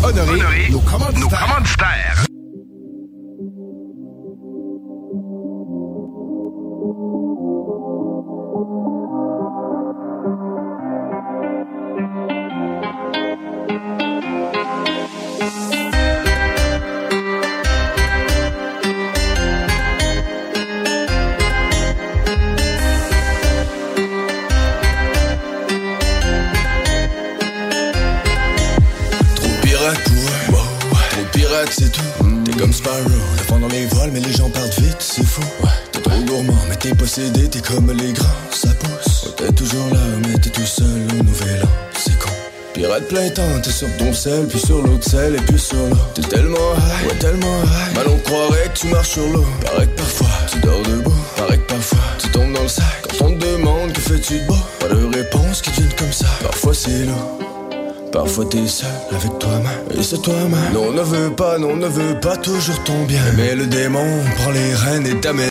Honoré, 0.03 0.69
nos 0.69 0.84
commanditaires. 0.84 2.24
C'est 31.77 31.91
tout. 31.91 32.02
T'es 32.45 32.52
comme 32.53 32.73
Sparrow, 32.73 33.10
le 33.38 33.43
fond 33.43 33.60
dans 33.60 33.68
les 33.68 33.85
voiles, 33.88 34.11
mais 34.14 34.19
les 34.19 34.31
gens 34.31 34.49
partent 34.49 34.80
vite, 34.80 34.97
c'est 34.99 35.26
fou. 35.26 35.41
Ouais, 35.64 35.69
t'es 35.91 35.99
trop 35.99 36.19
gourmand, 36.22 36.57
mais 36.69 36.76
t'es 36.76 36.93
possédé, 36.93 37.49
t'es 37.49 37.60
comme 37.60 37.91
les 37.91 38.14
grands, 38.14 38.26
ça 38.52 38.69
pousse. 38.80 39.26
Ouais, 39.26 39.47
t'es 39.47 39.53
toujours 39.53 39.88
là, 39.91 39.99
mais 40.27 40.38
t'es 40.39 40.49
tout 40.49 40.65
seul 40.65 40.85
au 41.19 41.23
nouvel 41.23 41.64
an, 41.64 41.69
c'est 41.97 42.18
con. 42.19 42.30
Pirate 42.73 43.07
plein 43.07 43.30
temps, 43.30 43.61
t'es 43.64 43.72
sur 43.72 43.88
ton 43.97 44.14
sel, 44.14 44.47
puis 44.47 44.60
sur 44.60 44.81
l'autre 44.81 45.10
sel, 45.10 45.35
et 45.35 45.41
puis 45.41 45.60
sur 45.60 45.77
l'eau. 45.77 45.97
T'es 46.14 46.22
tellement 46.23 46.73
high, 46.76 47.07
ouais, 47.07 47.18
tellement 47.19 47.64
high. 47.64 47.95
Mal 47.95 48.07
on 48.10 48.18
croirait 48.19 48.69
que 48.73 48.80
tu 48.80 48.88
marches 48.88 49.10
sur 49.10 49.27
l'eau. 49.27 49.45
Paraît 49.61 49.88
que 49.88 49.97
parfois, 49.97 50.27
tu 50.52 50.60
dors 50.60 50.81
debout. 50.81 51.14
Paraît 51.38 51.57
que 51.57 51.73
parfois, 51.73 51.99
tu 52.19 52.30
tombes 52.30 52.53
dans 52.53 52.64
le 52.64 52.68
sac. 52.68 52.85
Quand 53.03 53.26
on 53.26 53.38
te 53.38 53.45
demande 53.45 53.91
que 53.93 54.02
fais-tu 54.02 54.39
de 54.39 54.47
beau, 54.47 54.57
pas 54.80 54.88
de 54.88 55.15
réponse 55.15 55.61
qui 55.61 55.72
te 55.72 55.81
vienne 55.81 55.93
comme 55.97 56.14
ça. 56.14 56.27
Parfois 56.41 56.73
c'est 56.73 57.06
lourd. 57.06 57.55
Parfois 58.16 58.46
t'es 58.46 58.66
seul. 58.66 58.88
Avec 59.12 59.40
toi-même 59.40 59.84
Et 59.94 60.02
c'est 60.02 60.22
toi-même 60.22 60.56
Non 60.74 60.86
on 60.88 60.92
ne 60.94 61.02
veut 61.02 61.32
pas, 61.32 61.58
non 61.58 61.72
on 61.72 61.76
ne 61.76 61.88
veut 61.88 62.18
pas 62.22 62.38
toujours 62.38 62.82
ton 62.86 63.04
bien. 63.04 63.20
Mais 63.36 63.56
le 63.56 63.68
démon 63.68 64.08
prend 64.38 64.52
les 64.52 64.74
rênes 64.74 65.06
et 65.06 65.20
t'amène 65.20 65.44